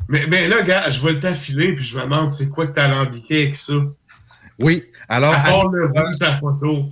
Mais, 0.09 0.27
mais 0.27 0.49
là, 0.49 0.63
gars, 0.63 0.91
je 0.91 1.01
vois 1.01 1.13
le 1.13 1.21
temps 1.21 1.35
filer, 1.35 1.75
puis 1.77 1.85
je 1.85 1.97
me 1.97 2.03
demande 2.03 2.31
c'est 2.31 2.49
quoi 2.49 2.67
que 2.67 2.73
t'as 2.75 2.87
alambiqué 2.87 3.43
avec 3.45 3.55
ça? 3.57 3.75
Oui, 4.63 4.85
alors. 5.09 5.35
Harry 5.35 5.53
le 5.73 5.89
Potter- 5.89 6.01
bout 6.03 6.11
de 6.11 6.17
sa 6.17 6.37
photo. 6.37 6.85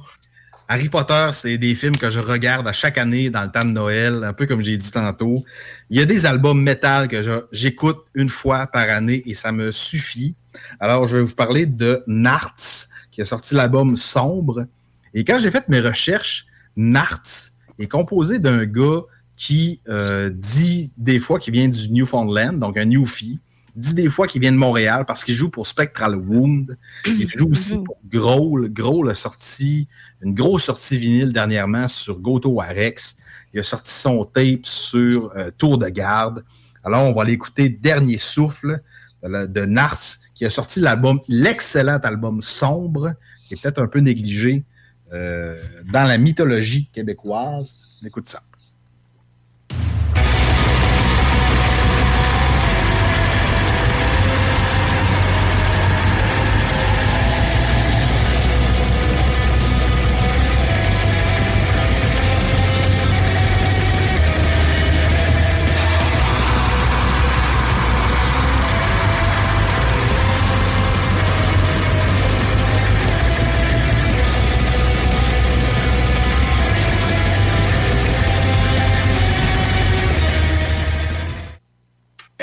Harry 0.70 0.90
Potter, 0.90 1.30
c'est 1.32 1.56
des 1.56 1.74
films 1.74 1.96
que 1.96 2.10
je 2.10 2.20
regarde 2.20 2.68
à 2.68 2.72
chaque 2.74 2.98
année 2.98 3.30
dans 3.30 3.42
le 3.42 3.50
temps 3.50 3.64
de 3.64 3.70
Noël, 3.70 4.22
un 4.22 4.34
peu 4.34 4.44
comme 4.44 4.62
j'ai 4.62 4.76
dit 4.76 4.90
tantôt. 4.90 5.42
Il 5.88 5.98
y 5.98 6.02
a 6.02 6.04
des 6.04 6.26
albums 6.26 6.60
métal 6.60 7.08
que 7.08 7.22
j'écoute 7.52 8.04
une 8.14 8.28
fois 8.28 8.66
par 8.66 8.88
année 8.90 9.22
et 9.24 9.34
ça 9.34 9.50
me 9.50 9.72
suffit. 9.72 10.36
Alors, 10.78 11.06
je 11.06 11.16
vais 11.16 11.22
vous 11.22 11.34
parler 11.34 11.64
de 11.64 12.02
Narts, 12.06 12.86
qui 13.10 13.22
a 13.22 13.24
sorti 13.24 13.54
l'album 13.54 13.96
Sombre. 13.96 14.66
Et 15.14 15.24
quand 15.24 15.38
j'ai 15.38 15.50
fait 15.50 15.66
mes 15.70 15.80
recherches, 15.80 16.44
Narts 16.76 17.50
est 17.78 17.88
composé 17.88 18.38
d'un 18.38 18.66
gars 18.66 19.00
qui 19.36 19.80
euh, 19.88 20.28
dit 20.28 20.92
des 20.98 21.18
fois 21.18 21.38
qu'il 21.38 21.54
vient 21.54 21.68
du 21.68 21.90
Newfoundland, 21.90 22.58
donc 22.58 22.76
un 22.76 22.84
Newfie, 22.84 23.40
dit 23.78 23.94
des 23.94 24.08
fois 24.08 24.26
qu'il 24.26 24.40
vient 24.40 24.52
de 24.52 24.56
Montréal 24.56 25.04
parce 25.06 25.24
qu'il 25.24 25.34
joue 25.34 25.50
pour 25.50 25.66
Spectral 25.66 26.16
Wound. 26.16 26.76
Il 27.06 27.28
joue 27.28 27.48
aussi 27.50 27.76
pour 27.76 27.98
Growl. 28.04 28.70
Growl 28.70 29.08
a 29.10 29.14
sorti 29.14 29.88
une 30.20 30.34
grosse 30.34 30.64
sortie 30.64 30.98
vinyle 30.98 31.32
dernièrement 31.32 31.88
sur 31.88 32.18
Goto 32.18 32.60
Arex. 32.60 33.16
Il 33.54 33.60
a 33.60 33.62
sorti 33.62 33.90
son 33.92 34.24
tape 34.24 34.66
sur 34.66 35.34
euh, 35.36 35.50
Tour 35.56 35.78
de 35.78 35.88
garde. 35.88 36.44
Alors, 36.84 37.04
on 37.04 37.12
va 37.12 37.24
l'écouter 37.24 37.68
Dernier 37.68 38.18
souffle 38.18 38.80
de, 39.22 39.46
de 39.46 39.64
Narts, 39.64 40.18
qui 40.34 40.44
a 40.44 40.50
sorti 40.50 40.80
l'album, 40.80 41.20
l'excellent 41.28 41.98
album 42.02 42.42
Sombre, 42.42 43.14
qui 43.46 43.54
est 43.54 43.62
peut-être 43.62 43.80
un 43.80 43.88
peu 43.88 44.00
négligé 44.00 44.64
euh, 45.12 45.60
dans 45.92 46.04
la 46.04 46.18
mythologie 46.18 46.90
québécoise. 46.92 47.76
On 48.02 48.06
écoute 48.06 48.26
ça. 48.26 48.42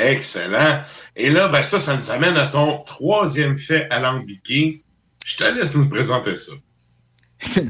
Excellent. 0.05 0.83
Et 1.15 1.29
là, 1.29 1.47
ben 1.47 1.63
ça, 1.63 1.79
ça 1.79 1.97
nous 1.97 2.11
amène 2.11 2.37
à 2.37 2.47
ton 2.47 2.83
troisième 2.83 3.57
fait 3.57 3.87
alambiqué. 3.89 4.83
Je 5.25 5.37
te 5.37 5.43
laisse 5.43 5.75
nous 5.75 5.89
présenter 5.89 6.37
ça. 6.37 6.53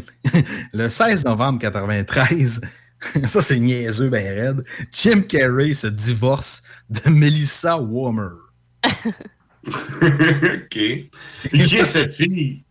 Le 0.73 0.89
16 0.89 1.23
novembre 1.25 1.59
93, 1.59 2.61
ça 3.25 3.41
c'est 3.41 3.59
niaiseux, 3.59 4.09
ben 4.09 4.25
raide, 4.25 4.65
Jim 4.91 5.21
Carrey 5.21 5.73
se 5.73 5.87
divorce 5.87 6.61
de 6.89 7.09
Melissa 7.09 7.77
Warmer. 7.77 8.35
OK. 9.67 10.69
Qui 10.69 11.09
est 11.51 11.85
cette 11.85 12.15
fille? 12.15 12.64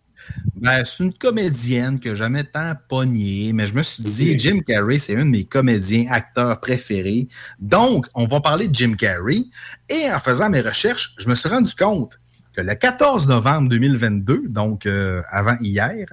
Ben, 0.54 0.84
c'est 0.84 1.04
une 1.04 1.12
comédienne 1.12 2.00
que 2.00 2.14
jamais 2.14 2.44
tant 2.44 2.72
pognée, 2.88 3.52
mais 3.52 3.66
je 3.66 3.74
me 3.74 3.82
suis 3.82 4.02
dit, 4.02 4.38
Jim 4.38 4.60
Carrey, 4.66 4.98
c'est 4.98 5.16
un 5.16 5.24
de 5.24 5.30
mes 5.30 5.44
comédiens, 5.44 6.06
acteurs 6.10 6.58
préférés. 6.60 7.28
Donc, 7.58 8.06
on 8.14 8.26
va 8.26 8.40
parler 8.40 8.68
de 8.68 8.74
Jim 8.74 8.94
Carrey. 8.94 9.42
Et 9.88 10.10
en 10.10 10.18
faisant 10.18 10.48
mes 10.48 10.60
recherches, 10.60 11.14
je 11.18 11.28
me 11.28 11.34
suis 11.34 11.48
rendu 11.48 11.74
compte 11.74 12.18
que 12.54 12.60
le 12.60 12.74
14 12.74 13.26
novembre 13.26 13.68
2022, 13.68 14.48
donc 14.48 14.86
euh, 14.86 15.22
avant 15.28 15.56
hier, 15.60 16.06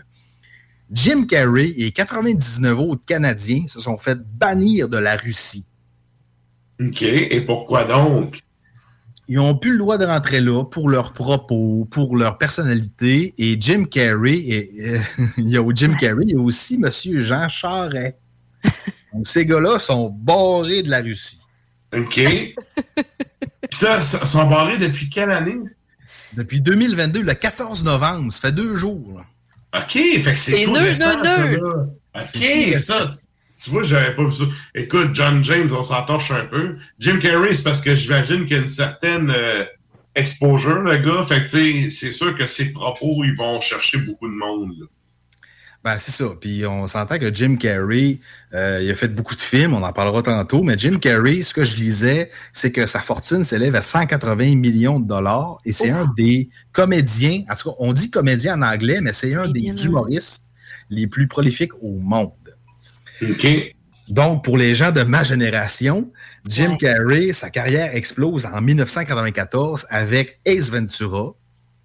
Jim 0.92 1.26
Carrey 1.26 1.70
et 1.78 1.92
99 1.92 2.78
autres 2.78 3.06
Canadiens 3.06 3.66
se 3.68 3.80
sont 3.80 3.98
fait 3.98 4.20
bannir 4.20 4.90
de 4.90 4.98
la 4.98 5.16
Russie. 5.16 5.66
OK. 6.82 7.02
Et 7.04 7.42
pourquoi 7.42 7.86
donc? 7.86 8.42
Ils 9.32 9.38
n'ont 9.38 9.56
plus 9.56 9.72
le 9.72 9.78
droit 9.78 9.98
de 9.98 10.04
rentrer 10.04 10.42
là 10.42 10.66
pour 10.66 10.90
leurs 10.90 11.14
propos, 11.14 11.88
pour 11.90 12.18
leur 12.18 12.38
personnalité. 12.38 13.34
Et 13.38 13.56
Jim 13.58 13.86
Carrey, 13.86 14.40
et, 14.40 14.70
euh, 14.82 15.00
il 15.38 15.48
y 15.48 15.56
a 15.56 15.62
au 15.64 15.72
Jim 15.74 15.96
Carrey, 15.98 16.26
il 16.28 16.32
y 16.32 16.36
a 16.36 16.42
aussi 16.42 16.74
M. 16.76 16.90
Jean 17.22 17.48
Charest. 17.48 18.18
Donc, 19.14 19.26
ces 19.26 19.46
gars-là 19.46 19.80
sont 19.80 20.10
barrés 20.10 20.84
de 20.84 20.90
la 20.90 21.00
Russie. 21.00 21.40
OK. 21.96 22.14
Puis 22.16 22.56
ça, 23.72 24.02
ça, 24.02 24.26
sont 24.26 24.50
barrés 24.50 24.78
depuis 24.78 25.10
quelle 25.10 25.32
année? 25.32 25.60
Depuis 26.34 26.60
2022, 26.60 27.22
le 27.24 27.34
14 27.34 27.86
novembre, 27.86 28.34
ça 28.34 28.42
fait 28.42 28.52
deux 28.52 28.76
jours. 28.76 29.18
là. 29.18 29.80
OK, 29.82 29.94
fait 29.94 30.22
que 30.24 30.36
c'est 30.36 30.58
C'est 30.58 30.66
tout 30.66 30.74
récent, 30.74 31.24
nœud. 31.24 31.58
là. 31.58 32.24
C'est 32.26 32.74
OK, 32.74 32.80
ça, 32.80 33.08
tu- 33.64 33.70
vois, 33.72 33.84
j'avais 33.84 34.16
pas 34.16 34.24
vu 34.26 34.32
ça. 34.34 34.44
Écoute, 34.76 35.10
John 35.14 35.44
James, 35.44 35.70
on 35.72 35.84
s'en 35.84 36.04
torche 36.04 36.32
un 36.32 36.46
peu. 36.46 36.76
Jim 37.00 37.20
Carrey, 37.20 37.54
c'est 37.54 37.64
parce 37.64 37.82
que 37.82 37.96
j'imagine 37.96 38.46
qu'il 38.46 38.58
y 38.58 38.60
a 38.60 38.64
une 38.64 38.68
certaine 38.68 39.32
euh, 39.36 39.64
exposure, 40.16 40.80
le 40.82 40.98
gars. 40.98 41.26
Fait 41.28 41.44
que, 41.46 41.50
tu 41.50 41.84
sais, 41.84 41.90
c'est 41.90 42.12
sûr 42.12 42.38
que 42.38 42.48
ses 42.48 42.66
propos, 42.72 43.24
ils 43.24 43.36
vont 43.36 43.60
chercher 43.62 43.98
beaucoup 44.00 44.28
de 44.28 44.34
monde. 44.36 44.72
là. 44.80 44.86
Ben, 45.84 45.98
c'est 45.98 46.12
ça. 46.12 46.26
Puis 46.40 46.64
on 46.68 46.86
s'entend 46.86 47.18
que 47.18 47.34
Jim 47.34 47.56
Carrey, 47.56 48.20
euh, 48.54 48.82
il 48.84 48.92
a 48.92 48.94
fait 48.94 49.08
beaucoup 49.08 49.34
de 49.36 49.42
films, 49.42 49.74
on 49.74 49.82
en 49.82 49.92
parlera 49.92 50.22
tantôt, 50.22 50.62
mais 50.62 50.78
Jim 50.78 51.00
Carrey, 51.00 51.42
ce 51.42 51.56
que 51.56 51.64
je 51.64 51.76
lisais, 51.76 52.30
c'est 52.54 52.72
que 52.72 52.86
sa 52.86 53.00
fortune 53.00 53.44
s'élève 53.44 53.76
à 53.76 53.82
180 53.82 54.58
millions 54.58 55.00
de 55.00 55.08
dollars 55.08 55.58
et 55.66 55.72
c'est 55.72 55.90
un 55.90 56.14
des 56.16 56.50
comédiens, 56.72 57.46
en 57.50 57.56
tout 57.56 57.70
cas, 57.72 57.76
on 57.80 57.94
dit 57.94 58.12
comédien 58.12 58.60
en 58.60 58.62
anglais, 58.62 59.02
mais 59.02 59.12
c'est 59.12 59.34
un 59.34 59.50
des 59.50 59.62
bien, 59.62 59.74
humoristes 59.74 60.52
les 60.92 61.08
plus 61.08 61.28
prolifiques 61.28 61.74
au 61.82 61.98
monde. 61.98 62.30
OK. 63.22 63.48
Donc, 64.10 64.44
pour 64.44 64.58
les 64.58 64.74
gens 64.76 64.92
de 64.92 65.04
ma 65.04 65.24
génération, 65.24 66.12
Jim 66.48 66.76
Carrey, 66.78 67.32
sa 67.32 67.50
carrière 67.50 67.96
explose 67.96 68.46
en 68.46 68.60
1994 68.62 69.86
avec 69.90 70.40
Ace 70.46 70.70
Ventura. 70.70 71.34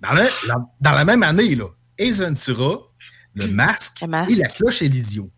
Dans, 0.01 0.13
le- 0.13 0.49
la, 0.49 0.57
dans 0.81 0.93
la 0.93 1.05
même 1.05 1.23
année, 1.23 1.55
là, 1.55 1.67
Ace 1.99 2.21
Ventura, 2.21 2.79
Le 3.35 3.47
Masque, 3.49 3.99
Le 4.03 4.09
Masque. 4.09 4.31
et 4.33 4.35
La 4.37 4.49
Cloche 4.49 4.83
et 4.83 4.89
l'Idiot. 4.89 5.31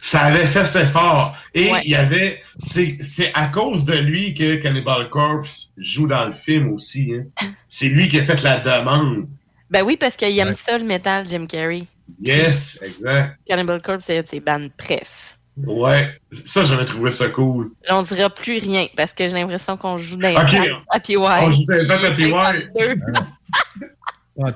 Ça 0.00 0.22
avait 0.24 0.46
fait 0.46 0.66
ses 0.66 0.84
fort. 0.86 1.34
Et 1.54 1.70
il 1.84 1.90
y 1.90 1.94
avait. 1.94 2.40
C'est 2.58 2.98
c'est 3.02 3.32
à 3.34 3.48
cause 3.48 3.84
de 3.86 3.94
lui 3.96 4.34
que 4.34 4.56
Cannibal 4.56 5.08
Corpse 5.10 5.70
joue 5.78 6.06
dans 6.06 6.26
le 6.26 6.34
film 6.44 6.72
aussi. 6.72 7.12
hein. 7.14 7.46
C'est 7.68 7.88
lui 7.88 8.08
qui 8.08 8.18
a 8.20 8.24
fait 8.26 8.40
la 8.42 8.58
demande. 8.60 9.26
Ben 9.70 9.82
oui, 9.84 9.96
parce 9.98 10.16
qu'il 10.16 10.38
aime 10.38 10.52
ça, 10.52 10.78
le 10.78 10.84
métal, 10.84 11.26
Jim 11.28 11.46
Carrey. 11.46 11.84
Yes, 12.22 12.78
exact. 12.82 13.38
Cannibal 13.46 13.80
Corpse, 13.82 14.04
c'est 14.06 14.18
un 14.18 14.22
de 14.22 14.26
ses 14.26 14.40
bandes 14.40 14.70
préf. 14.76 15.38
Ouais, 15.56 16.10
ça, 16.32 16.64
j'avais 16.64 16.84
trouvé 16.84 17.10
ça 17.12 17.28
cool. 17.28 17.70
Là, 17.88 17.96
on 17.98 18.02
dira 18.02 18.28
plus 18.28 18.58
rien 18.58 18.86
parce 18.96 19.12
que 19.12 19.28
j'ai 19.28 19.34
l'impression 19.34 19.76
qu'on 19.76 19.96
joue 19.98 20.16
dans 20.16 20.30
Ok. 20.30 20.56
à 20.90 20.98
PY. 21.00 21.16
On 21.16 21.52
joue 21.52 21.64
dans 21.64 21.76
les 21.76 21.86
pattes 21.86 22.04
à 22.04 22.10
PY. 22.10 22.30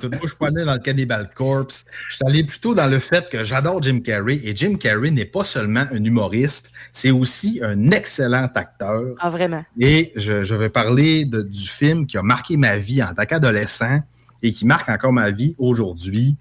Tout, 0.01 0.09
moi, 0.09 0.19
je 0.23 0.27
suis 0.27 0.37
pas 0.37 0.47
allé 0.47 0.65
dans 0.65 0.73
le 0.73 0.79
Cannibal 0.79 1.29
Corpse. 1.33 1.85
Je 2.09 2.15
suis 2.17 2.25
allé 2.27 2.43
plutôt 2.43 2.75
dans 2.75 2.87
le 2.87 2.99
fait 2.99 3.29
que 3.29 3.45
j'adore 3.45 3.81
Jim 3.81 4.01
Carrey. 4.01 4.41
Et 4.43 4.53
Jim 4.53 4.75
Carrey 4.75 5.09
n'est 5.09 5.23
pas 5.23 5.45
seulement 5.45 5.85
un 5.89 6.03
humoriste, 6.03 6.69
c'est 6.91 7.11
aussi 7.11 7.61
un 7.63 7.91
excellent 7.91 8.49
acteur. 8.53 9.15
Ah, 9.21 9.29
vraiment? 9.29 9.63
Et 9.79 10.11
je, 10.17 10.43
je 10.43 10.53
vais 10.55 10.67
parler 10.69 11.23
de- 11.23 11.43
du 11.43 11.65
film 11.65 12.07
qui 12.07 12.17
a 12.17 12.21
marqué 12.21 12.57
ma 12.57 12.75
vie 12.75 13.01
en 13.01 13.13
tant 13.13 13.25
qu'adolescent 13.25 14.01
et 14.43 14.51
qui 14.51 14.65
marque 14.65 14.89
encore 14.89 15.13
ma 15.13 15.31
vie 15.31 15.55
aujourd'hui. 15.57 16.35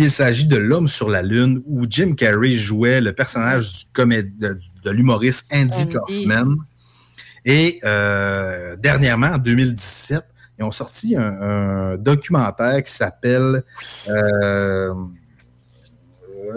Il 0.00 0.10
s'agit 0.12 0.46
de 0.46 0.56
L'homme 0.56 0.88
sur 0.88 1.10
la 1.10 1.22
Lune 1.22 1.60
où 1.66 1.84
Jim 1.90 2.14
Carrey 2.14 2.52
jouait 2.52 3.00
le 3.00 3.12
personnage 3.12 3.72
du 3.72 3.84
comé- 3.92 4.22
de, 4.22 4.56
de 4.84 4.90
l'humoriste 4.90 5.52
Andy, 5.52 5.82
Andy. 5.82 5.92
Kaufman. 5.92 6.56
Et 7.44 7.80
euh, 7.84 8.76
dernièrement, 8.76 9.26
en 9.32 9.38
2017, 9.38 10.22
ils 10.58 10.64
ont 10.64 10.70
sorti 10.70 11.16
un, 11.16 11.22
un 11.22 11.96
documentaire 11.96 12.82
qui 12.84 12.92
s'appelle 12.92 13.62
euh, 14.08 14.94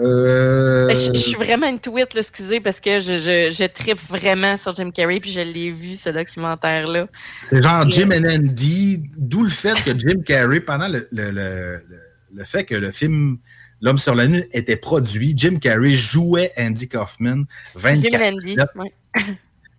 euh, 0.00 0.86
Ben, 0.88 0.96
Je, 0.96 1.10
je 1.12 1.16
suis 1.20 1.34
vraiment 1.34 1.68
une 1.68 1.78
tweet, 1.80 2.14
là, 2.14 2.20
excusez, 2.20 2.60
parce 2.60 2.80
que 2.80 3.00
je, 3.00 3.14
je, 3.18 3.50
je 3.50 3.64
tripe 3.66 4.00
vraiment 4.08 4.56
sur 4.56 4.74
Jim 4.76 4.90
Carrey, 4.90 5.20
puis 5.20 5.32
je 5.32 5.40
l'ai 5.40 5.70
vu, 5.70 5.96
ce 5.96 6.10
documentaire-là. 6.10 7.06
C'est 7.48 7.62
genre 7.62 7.86
Et- 7.86 7.90
Jim 7.90 8.10
and 8.12 8.24
Andy, 8.28 9.02
d'où 9.18 9.42
le 9.42 9.50
fait 9.50 9.74
que 9.84 9.90
Jim 9.98 10.22
Carrey, 10.24 10.60
pendant 10.60 10.88
le, 10.88 11.06
le, 11.10 11.30
le, 11.30 11.80
le- 11.88 11.98
le 12.34 12.44
fait 12.44 12.64
que 12.64 12.74
le 12.74 12.90
film 12.92 13.38
L'homme 13.82 13.98
sur 13.98 14.14
la 14.14 14.26
lune 14.26 14.44
était 14.52 14.76
produit, 14.76 15.34
Jim 15.36 15.56
Carrey 15.60 15.92
jouait 15.92 16.52
Andy 16.56 16.88
Kaufman 16.88 17.42
24 17.74 18.40
Jim 18.46 18.64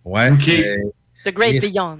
ouais. 0.04 0.30
Euh, 0.48 0.76
The 1.24 1.32
Great 1.32 1.54
et- 1.54 1.70
Beyond. 1.70 1.98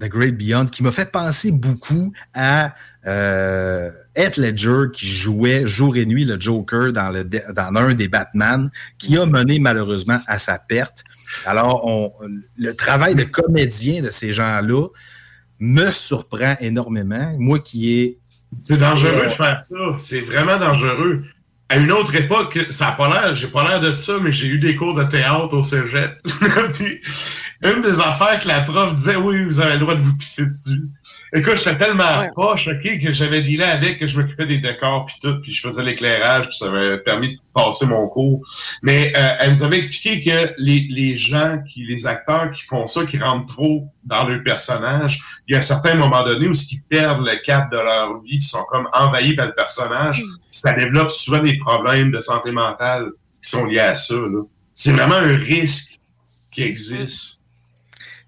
The 0.00 0.04
Great 0.04 0.38
Beyond, 0.38 0.66
qui 0.66 0.84
m'a 0.84 0.92
fait 0.92 1.10
penser 1.10 1.50
beaucoup 1.50 2.12
à 2.32 2.72
euh, 3.04 3.90
Heath 4.14 4.36
Ledger, 4.36 4.92
qui 4.92 5.08
jouait 5.08 5.66
jour 5.66 5.96
et 5.96 6.06
nuit 6.06 6.24
le 6.24 6.40
Joker 6.40 6.92
dans, 6.92 7.10
le, 7.10 7.24
dans 7.24 7.74
un 7.74 7.94
des 7.94 8.06
Batman, 8.06 8.70
qui 8.96 9.18
a 9.18 9.26
mené 9.26 9.58
malheureusement 9.58 10.20
à 10.28 10.38
sa 10.38 10.60
perte. 10.60 11.02
Alors, 11.44 11.84
on, 11.84 12.12
le 12.56 12.76
travail 12.76 13.16
de 13.16 13.24
comédien 13.24 14.00
de 14.00 14.10
ces 14.10 14.32
gens-là 14.32 14.86
me 15.58 15.90
surprend 15.90 16.54
énormément. 16.60 17.34
Moi 17.36 17.58
qui 17.58 17.92
ai... 17.94 18.18
C'est 18.58 18.78
dangereux 18.78 19.24
de 19.24 19.30
faire 19.30 19.60
ça. 19.60 19.74
C'est 19.98 20.20
vraiment 20.22 20.56
dangereux. 20.56 21.24
À 21.68 21.76
une 21.76 21.92
autre 21.92 22.14
époque, 22.14 22.58
ça 22.70 22.88
a 22.88 22.92
pas 22.92 23.08
l'air, 23.08 23.34
j'ai 23.34 23.48
pas 23.48 23.62
l'air 23.62 23.80
de 23.80 23.92
ça, 23.92 24.14
mais 24.22 24.32
j'ai 24.32 24.46
eu 24.46 24.58
des 24.58 24.74
cours 24.74 24.94
de 24.94 25.04
théâtre 25.04 25.54
au 25.54 25.62
cégep. 25.62 26.18
Puis, 26.74 27.00
une 27.62 27.82
des 27.82 28.00
affaires 28.00 28.40
que 28.40 28.48
la 28.48 28.60
prof 28.60 28.94
disait, 28.96 29.16
oui, 29.16 29.44
vous 29.44 29.60
avez 29.60 29.74
le 29.74 29.80
droit 29.80 29.94
de 29.94 30.00
vous 30.00 30.16
pisser 30.16 30.46
dessus. 30.46 30.88
Écoute, 31.34 31.58
j'étais 31.58 31.76
tellement 31.76 32.26
pas 32.34 32.56
choqué 32.56 32.98
que 32.98 33.12
j'avais 33.12 33.42
dit 33.42 33.56
là 33.56 33.72
avec 33.72 33.98
que 33.98 34.06
je 34.06 34.18
m'occupais 34.18 34.46
des 34.46 34.58
décors 34.58 35.06
puis 35.06 35.16
tout, 35.22 35.40
puis 35.42 35.52
je 35.52 35.66
faisais 35.66 35.82
l'éclairage, 35.82 36.46
puis 36.46 36.56
ça 36.56 36.70
m'avait 36.70 36.98
permis 36.98 37.36
de 37.36 37.40
passer 37.54 37.86
mon 37.86 38.08
cours. 38.08 38.40
Mais 38.82 39.12
euh, 39.16 39.34
elle 39.40 39.52
nous 39.52 39.62
avait 39.62 39.76
expliqué 39.76 40.24
que 40.24 40.54
les, 40.56 40.86
les 40.88 41.16
gens, 41.16 41.58
qui, 41.68 41.84
les 41.84 42.06
acteurs 42.06 42.50
qui 42.52 42.62
font 42.64 42.86
ça, 42.86 43.04
qui 43.04 43.18
rentrent 43.18 43.54
trop 43.54 43.86
dans 44.04 44.24
leur 44.24 44.42
personnage, 44.42 45.20
il 45.46 45.52
y 45.52 45.56
a 45.56 45.58
un 45.58 45.62
certain 45.62 45.94
moment 45.94 46.22
donné 46.22 46.48
où 46.48 46.52
ils 46.52 46.82
perdent 46.88 47.26
le 47.26 47.36
cap 47.44 47.70
de 47.70 47.76
leur 47.76 48.22
vie, 48.22 48.38
qui 48.38 48.46
sont 48.46 48.64
comme 48.70 48.88
envahis 48.94 49.34
par 49.34 49.46
le 49.46 49.54
personnage. 49.54 50.22
Ça 50.50 50.72
développe 50.72 51.10
souvent 51.10 51.42
des 51.42 51.58
problèmes 51.58 52.10
de 52.10 52.20
santé 52.20 52.52
mentale 52.52 53.10
qui 53.42 53.50
sont 53.50 53.66
liés 53.66 53.80
à 53.80 53.94
ça. 53.94 54.14
C'est 54.72 54.92
vraiment 54.92 55.16
un 55.16 55.36
risque 55.36 55.98
qui 56.50 56.62
existe. 56.62 57.37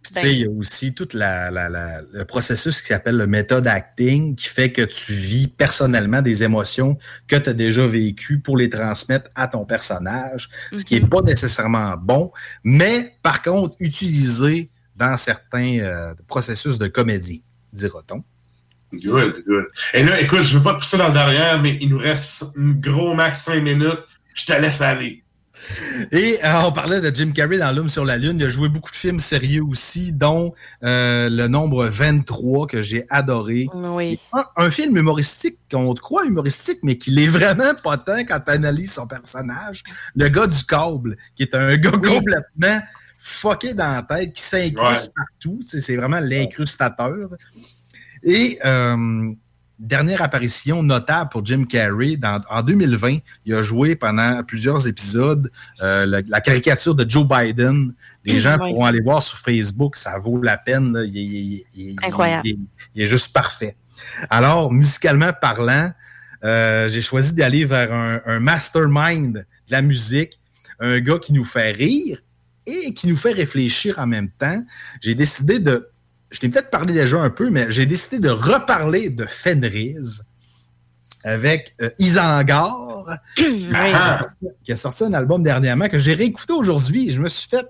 Puis, 0.03 0.13
tu 0.15 0.21
sais, 0.21 0.33
il 0.33 0.41
y 0.41 0.47
a 0.47 0.51
aussi 0.51 0.95
tout 0.95 1.09
la, 1.13 1.51
la- 1.51 1.69
la- 1.69 2.01
le 2.11 2.25
processus 2.25 2.81
qui 2.81 2.89
s'appelle 2.89 3.17
le 3.19 3.27
méthode 3.27 3.67
acting, 3.67 4.35
qui 4.35 4.49
fait 4.49 4.73
que 4.73 4.83
tu 4.83 5.13
vis 5.13 5.47
personnellement 5.47 6.23
des 6.23 6.43
émotions 6.43 6.97
que 7.29 7.37
tu 7.37 7.51
as 7.51 7.53
déjà 7.53 7.87
vécues 7.87 8.41
pour 8.41 8.57
les 8.57 8.71
transmettre 8.71 9.29
à 9.35 9.47
ton 9.47 9.67
personnage, 9.67 10.49
ce 10.75 10.85
qui 10.85 10.99
n'est 11.01 11.07
pas 11.07 11.21
nécessairement 11.21 11.97
bon, 11.99 12.33
mais 12.65 13.15
par 13.23 13.43
contre, 13.43 13.77
utilisé 13.79 14.71
dans 14.97 15.17
certains 15.19 15.79
euh, 15.81 16.15
processus 16.27 16.79
de 16.79 16.87
comédie, 16.87 17.43
dira-t-on. 17.73 18.25
Good, 18.93 19.45
good. 19.47 19.67
Et 19.95 20.03
là, 20.03 20.21
écoute, 20.21 20.43
je 20.43 20.57
veux 20.59 20.65
pas 20.65 20.75
te 20.75 20.79
pousser 20.79 20.97
dans 20.99 21.09
le 21.09 21.15
derrière, 21.15 21.61
mais 21.63 21.79
il 21.81 21.91
nous 21.91 21.99
reste 21.99 22.45
un 22.59 22.71
gros 22.73 23.15
max 23.15 23.43
5 23.45 23.63
minutes. 23.63 24.01
Je 24.35 24.45
te 24.47 24.53
laisse 24.53 24.81
aller. 24.81 25.23
Et 26.13 26.39
euh, 26.45 26.63
on 26.67 26.73
parlait 26.73 27.01
de 27.01 27.15
Jim 27.15 27.33
Carrey 27.33 27.59
dans 27.59 27.71
L'homme 27.75 27.89
sur 27.89 28.05
la 28.05 28.17
Lune. 28.17 28.37
Il 28.39 28.45
a 28.45 28.49
joué 28.49 28.69
beaucoup 28.69 28.91
de 28.91 28.97
films 28.97 29.21
sérieux 29.21 29.63
aussi, 29.63 30.13
dont 30.13 30.55
euh, 30.83 31.29
le 31.31 31.49
nombre 31.49 31.87
23 31.87 32.67
que 32.67 32.83
j'ai 32.83 33.07
adoré. 33.11 33.67
Oui. 33.75 34.19
Un, 34.33 34.45
un 34.57 34.71
film 34.71 34.97
humoristique 34.97 35.59
qu'on 35.71 35.95
te 35.95 36.01
croit 36.01 36.25
humoristique, 36.27 36.79
mais 36.83 36.97
qui 36.99 37.11
l'est 37.11 37.29
vraiment 37.29 37.75
pas 37.83 37.97
tant 37.99 38.19
quand 38.21 38.41
tu 38.41 38.53
analyses 38.53 38.93
son 38.95 39.07
personnage. 39.07 39.83
Le 40.17 40.29
gars 40.29 40.47
du 40.47 40.65
câble, 40.65 41.17
qui 41.37 41.43
est 41.45 41.55
un 41.55 41.77
gars 41.77 41.91
complètement 41.93 42.81
fucké 43.19 43.75
dans 43.75 43.93
la 43.93 44.03
tête, 44.03 44.33
qui 44.33 44.43
s'incruste 44.43 45.07
Ouais. 45.09 45.13
partout. 45.15 45.61
C'est 45.63 45.81
c'est 45.81 45.97
vraiment 45.97 46.21
l'incrustateur. 46.21 47.29
Et 48.23 48.59
euh, 48.65 49.33
dernière 49.81 50.21
apparition 50.23 50.83
notable 50.83 51.31
pour 51.31 51.45
Jim 51.45 51.65
Carrey, 51.65 52.17
dans- 52.17 52.41
en 52.51 52.63
2020, 52.63 53.19
il 53.47 53.55
a 53.55 53.63
joué 53.63 53.97
pendant 53.97 54.43
plusieurs 54.45 54.87
épisodes 54.87 55.51
euh, 55.83 56.05
le- 56.07 56.23
la 56.29 56.41
caricature 56.41 56.95
de 56.95 57.09
Joe 57.09 57.27
Biden. 57.27 57.93
Les 58.25 58.39
gens 58.41 58.59
pourront 58.59 58.85
aller 58.85 59.01
voir 59.01 59.23
sur 59.23 59.39
Facebook, 59.39 59.97
ça 59.97 60.19
vaut 60.19 60.41
la 60.43 60.59
peine. 60.59 60.93
là. 60.93 61.03
Il, 61.05 61.17
est- 61.17 61.21
il 61.23 61.55
est- 61.55 61.65
il 61.75 61.91
est- 61.91 62.07
Incroyable. 62.07 62.43
il 62.47 62.53
est- 62.53 62.59
il 62.95 63.03
est 63.03 63.07
juste 63.07 63.33
parfait. 63.33 63.77
Alors, 64.29 64.71
musicalement 64.73 65.31
parlant, 65.33 65.93
euh, 66.45 66.89
j'ai 66.89 67.03
choisi 67.03 67.33
d'aller 67.33 67.65
vers 67.65 67.93
un, 67.93 68.21
un 68.27 68.41
mastermind 68.41 69.33
de 69.39 69.45
la 69.71 69.83
musique, 69.83 70.39
un 70.79 71.01
gars 71.01 71.19
qui 71.19 71.33
nous 71.33 71.45
fait 71.45 71.71
rire 71.73 72.23
et 72.67 72.93
qui 72.95 73.09
nous 73.09 73.17
fait 73.17 73.33
réfléchir 73.33 73.99
en 73.99 74.07
même 74.07 74.31
temps. 74.31 74.63
J'ai 75.01 75.15
décidé 75.15 75.59
de, 75.59 75.89
je 76.31 76.39
t'ai 76.39 76.49
peut-être 76.49 76.71
parlé 76.71 76.93
déjà 76.93 77.19
un 77.19 77.31
peu, 77.31 77.51
mais 77.51 77.71
j'ai 77.71 77.87
décidé 77.87 78.19
de 78.21 78.31
reparler 78.31 79.11
de 79.11 79.27
Fenriz 79.27 80.25
avec 81.25 81.75
euh, 81.83 81.91
Isengard, 81.99 83.07
Ah. 83.75 84.21
qui 84.65 84.73
a 84.73 84.77
sorti 84.77 85.05
un 85.05 85.13
album 85.13 85.43
dernièrement 85.43 85.89
que 85.89 85.99
j'ai 85.99 86.15
réécouté 86.15 86.53
aujourd'hui. 86.53 87.11
Je 87.11 87.21
me 87.21 87.29
suis 87.29 87.49
fait. 87.49 87.67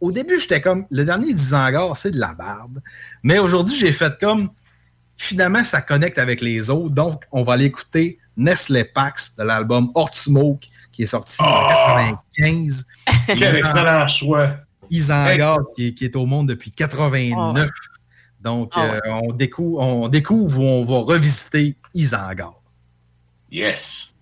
Au 0.00 0.10
début, 0.12 0.38
j'étais 0.40 0.60
comme 0.60 0.84
le 0.90 1.04
dernier 1.04 1.32
d'Isengard, 1.32 1.96
c'est 1.96 2.10
de 2.10 2.18
la 2.18 2.34
barbe. 2.34 2.80
Mais 3.22 3.38
aujourd'hui, 3.38 3.76
j'ai 3.76 3.92
fait 3.92 4.12
comme 4.20 4.50
finalement, 5.16 5.62
ça 5.62 5.80
connecte 5.80 6.18
avec 6.18 6.40
les 6.40 6.70
autres. 6.70 6.92
Donc, 6.94 7.22
on 7.30 7.44
va 7.44 7.52
aller 7.54 7.66
écouter 7.66 8.18
Nestle 8.36 8.84
Pax 8.92 9.36
de 9.36 9.44
l'album 9.44 9.90
Hort 9.94 10.12
Smoke 10.14 10.66
qui 10.92 11.04
est 11.04 11.06
sorti 11.06 11.36
en 11.40 11.68
95. 11.68 12.86
Quel 13.28 13.38
Isengard- 13.38 13.56
excellent 13.58 14.08
choix. 14.08 14.56
Isengard 14.90 15.60
qui, 15.76 15.86
est- 15.88 15.94
qui 15.94 16.04
est 16.04 16.16
au 16.16 16.26
monde 16.26 16.48
depuis 16.48 16.70
89. 16.72 17.68
Donc, 18.42 18.72
Ah 18.74 18.94
euh, 18.94 19.00
on, 19.22 19.32
découvre, 19.32 19.80
on 19.80 20.08
découvre 20.08 20.60
où 20.60 20.64
on 20.64 20.84
va 20.84 20.98
revisiter 21.14 21.76
Isengard. 21.94 22.60
Yes. 23.50 24.14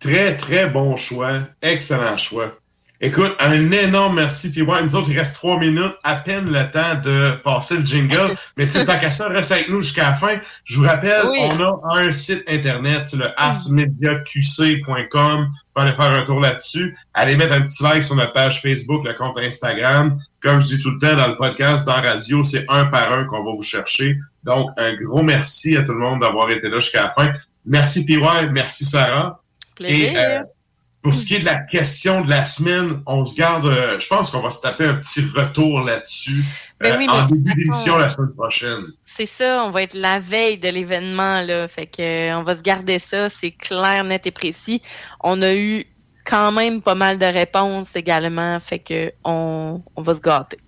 Très, 0.00 0.36
très 0.36 0.68
bon 0.68 0.96
choix. 0.96 1.40
Excellent 1.62 2.16
choix. 2.16 2.56
Écoute, 3.02 3.34
un 3.40 3.70
énorme 3.70 4.16
merci. 4.16 4.52
Puis 4.52 4.60
ouais, 4.60 4.82
nous 4.82 4.94
autres, 4.94 5.08
il 5.10 5.18
reste 5.18 5.34
trois 5.34 5.58
minutes, 5.58 5.94
à 6.04 6.16
peine 6.16 6.52
le 6.52 6.70
temps 6.70 6.96
de 7.02 7.30
passer 7.42 7.78
le 7.78 7.86
jingle. 7.86 8.36
Mais 8.58 8.66
tu 8.66 8.72
sais, 8.72 8.84
tant 8.84 8.98
qu'à 8.98 9.10
ça, 9.10 9.26
reste 9.28 9.52
avec 9.52 9.70
nous 9.70 9.80
jusqu'à 9.80 10.10
la 10.10 10.14
fin. 10.14 10.38
Je 10.64 10.76
vous 10.78 10.84
rappelle, 10.86 11.22
Oui. 11.26 11.38
on 11.40 11.64
a 11.64 11.80
un 11.98 12.10
site 12.12 12.44
internet, 12.46 13.02
c'est 13.04 13.16
le 13.16 13.28
arsmediaqc.com. 13.38 15.46
Vous 15.46 15.50
pouvez 15.74 15.86
aller 15.88 15.96
faire 15.96 16.10
un 16.12 16.22
tour 16.26 16.40
là-dessus. 16.40 16.94
Allez 17.14 17.36
mettre 17.36 17.54
un 17.54 17.62
petit 17.62 17.82
like 17.82 18.02
sur 18.02 18.16
notre 18.16 18.34
page 18.34 18.60
Facebook, 18.60 19.06
le 19.06 19.14
compte 19.14 19.38
Instagram. 19.38 20.18
Comme 20.42 20.60
je 20.60 20.66
dis 20.66 20.78
tout 20.78 20.90
le 20.90 20.98
temps 20.98 21.16
dans 21.16 21.28
le 21.28 21.36
podcast, 21.36 21.86
dans 21.86 21.96
la 21.96 22.02
radio, 22.02 22.42
c'est 22.42 22.66
un 22.68 22.84
par 22.86 23.10
un 23.14 23.24
qu'on 23.24 23.42
va 23.44 23.52
vous 23.56 23.62
chercher. 23.62 24.18
Donc, 24.44 24.68
un 24.76 24.92
gros 24.96 25.22
merci 25.22 25.74
à 25.76 25.82
tout 25.84 25.92
le 25.92 26.00
monde 26.00 26.20
d'avoir 26.20 26.50
été 26.50 26.68
là 26.68 26.80
jusqu'à 26.80 27.04
la 27.04 27.14
fin. 27.16 27.32
Merci 27.64 28.04
PY, 28.04 28.18
merci 28.52 28.84
Sarah. 28.84 29.39
Plaisir. 29.80 30.12
Et, 30.12 30.16
euh, 30.16 30.42
pour 31.02 31.14
ce 31.14 31.24
qui 31.24 31.36
est 31.36 31.38
de 31.40 31.46
la 31.46 31.56
question 31.56 32.20
de 32.20 32.28
la 32.28 32.44
semaine, 32.44 33.00
on 33.06 33.24
se 33.24 33.34
garde, 33.34 33.66
euh, 33.66 33.98
je 33.98 34.06
pense 34.06 34.30
qu'on 34.30 34.40
va 34.40 34.50
se 34.50 34.60
taper 34.60 34.84
un 34.84 34.94
petit 34.94 35.22
retour 35.34 35.80
là-dessus 35.80 36.44
Ben 36.78 36.94
euh, 36.94 36.98
oui, 36.98 37.08
en 37.08 37.22
début 37.22 37.54
d'émission 37.54 37.96
la 37.96 38.10
semaine 38.10 38.34
prochaine. 38.34 38.84
C'est 39.00 39.26
ça, 39.26 39.64
on 39.64 39.70
va 39.70 39.82
être 39.82 39.94
la 39.94 40.18
veille 40.18 40.58
de 40.58 40.68
l'événement, 40.68 41.40
là. 41.40 41.66
Fait 41.68 41.86
que 41.86 42.02
euh, 42.02 42.38
on 42.38 42.42
va 42.42 42.52
se 42.52 42.62
garder 42.62 42.98
ça, 42.98 43.30
c'est 43.30 43.52
clair, 43.52 44.04
net 44.04 44.26
et 44.26 44.30
précis. 44.30 44.82
On 45.24 45.40
a 45.40 45.54
eu 45.54 45.84
quand 46.24 46.52
même 46.52 46.82
pas 46.82 46.94
mal 46.94 47.18
de 47.18 47.24
réponses 47.24 47.96
également, 47.96 48.60
fait 48.60 48.78
que 48.78 49.10
on, 49.24 49.80
on 49.96 50.02
va 50.02 50.14
se 50.14 50.20
gâter. 50.20 50.58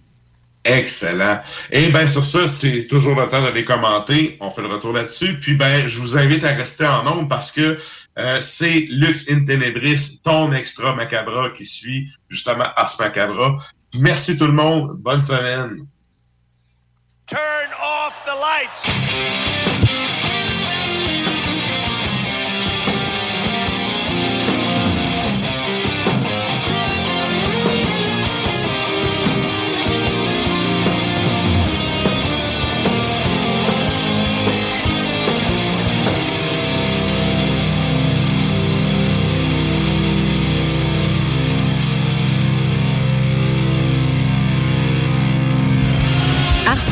Excellent. 0.64 1.40
Et 1.72 1.88
bien, 1.88 2.06
sur 2.06 2.24
ça, 2.24 2.46
c'est 2.46 2.86
toujours 2.86 3.20
le 3.20 3.26
temps 3.26 3.42
de 3.42 3.48
les 3.50 3.64
commenter. 3.64 4.36
On 4.40 4.48
fait 4.48 4.62
le 4.62 4.68
retour 4.68 4.92
là-dessus. 4.92 5.38
Puis, 5.40 5.56
ben, 5.56 5.88
je 5.88 6.00
vous 6.00 6.16
invite 6.16 6.44
à 6.44 6.52
rester 6.52 6.86
en 6.86 7.02
nombre 7.02 7.28
parce 7.28 7.50
que 7.50 7.78
euh, 8.18 8.40
c'est 8.40 8.86
Lux 8.90 9.30
in 9.30 9.44
Tenebris, 9.44 10.20
ton 10.22 10.52
extra 10.52 10.94
macabra 10.94 11.50
qui 11.56 11.64
suit 11.64 12.08
justement 12.28 12.64
Ars 12.76 12.94
Macabra. 12.98 13.58
Merci 13.98 14.36
tout 14.36 14.46
le 14.46 14.52
monde. 14.52 14.96
Bonne 14.98 15.22
semaine. 15.22 15.86
Turn 17.26 17.70
off 17.80 18.22
the 18.24 18.34
lights. 18.38 20.31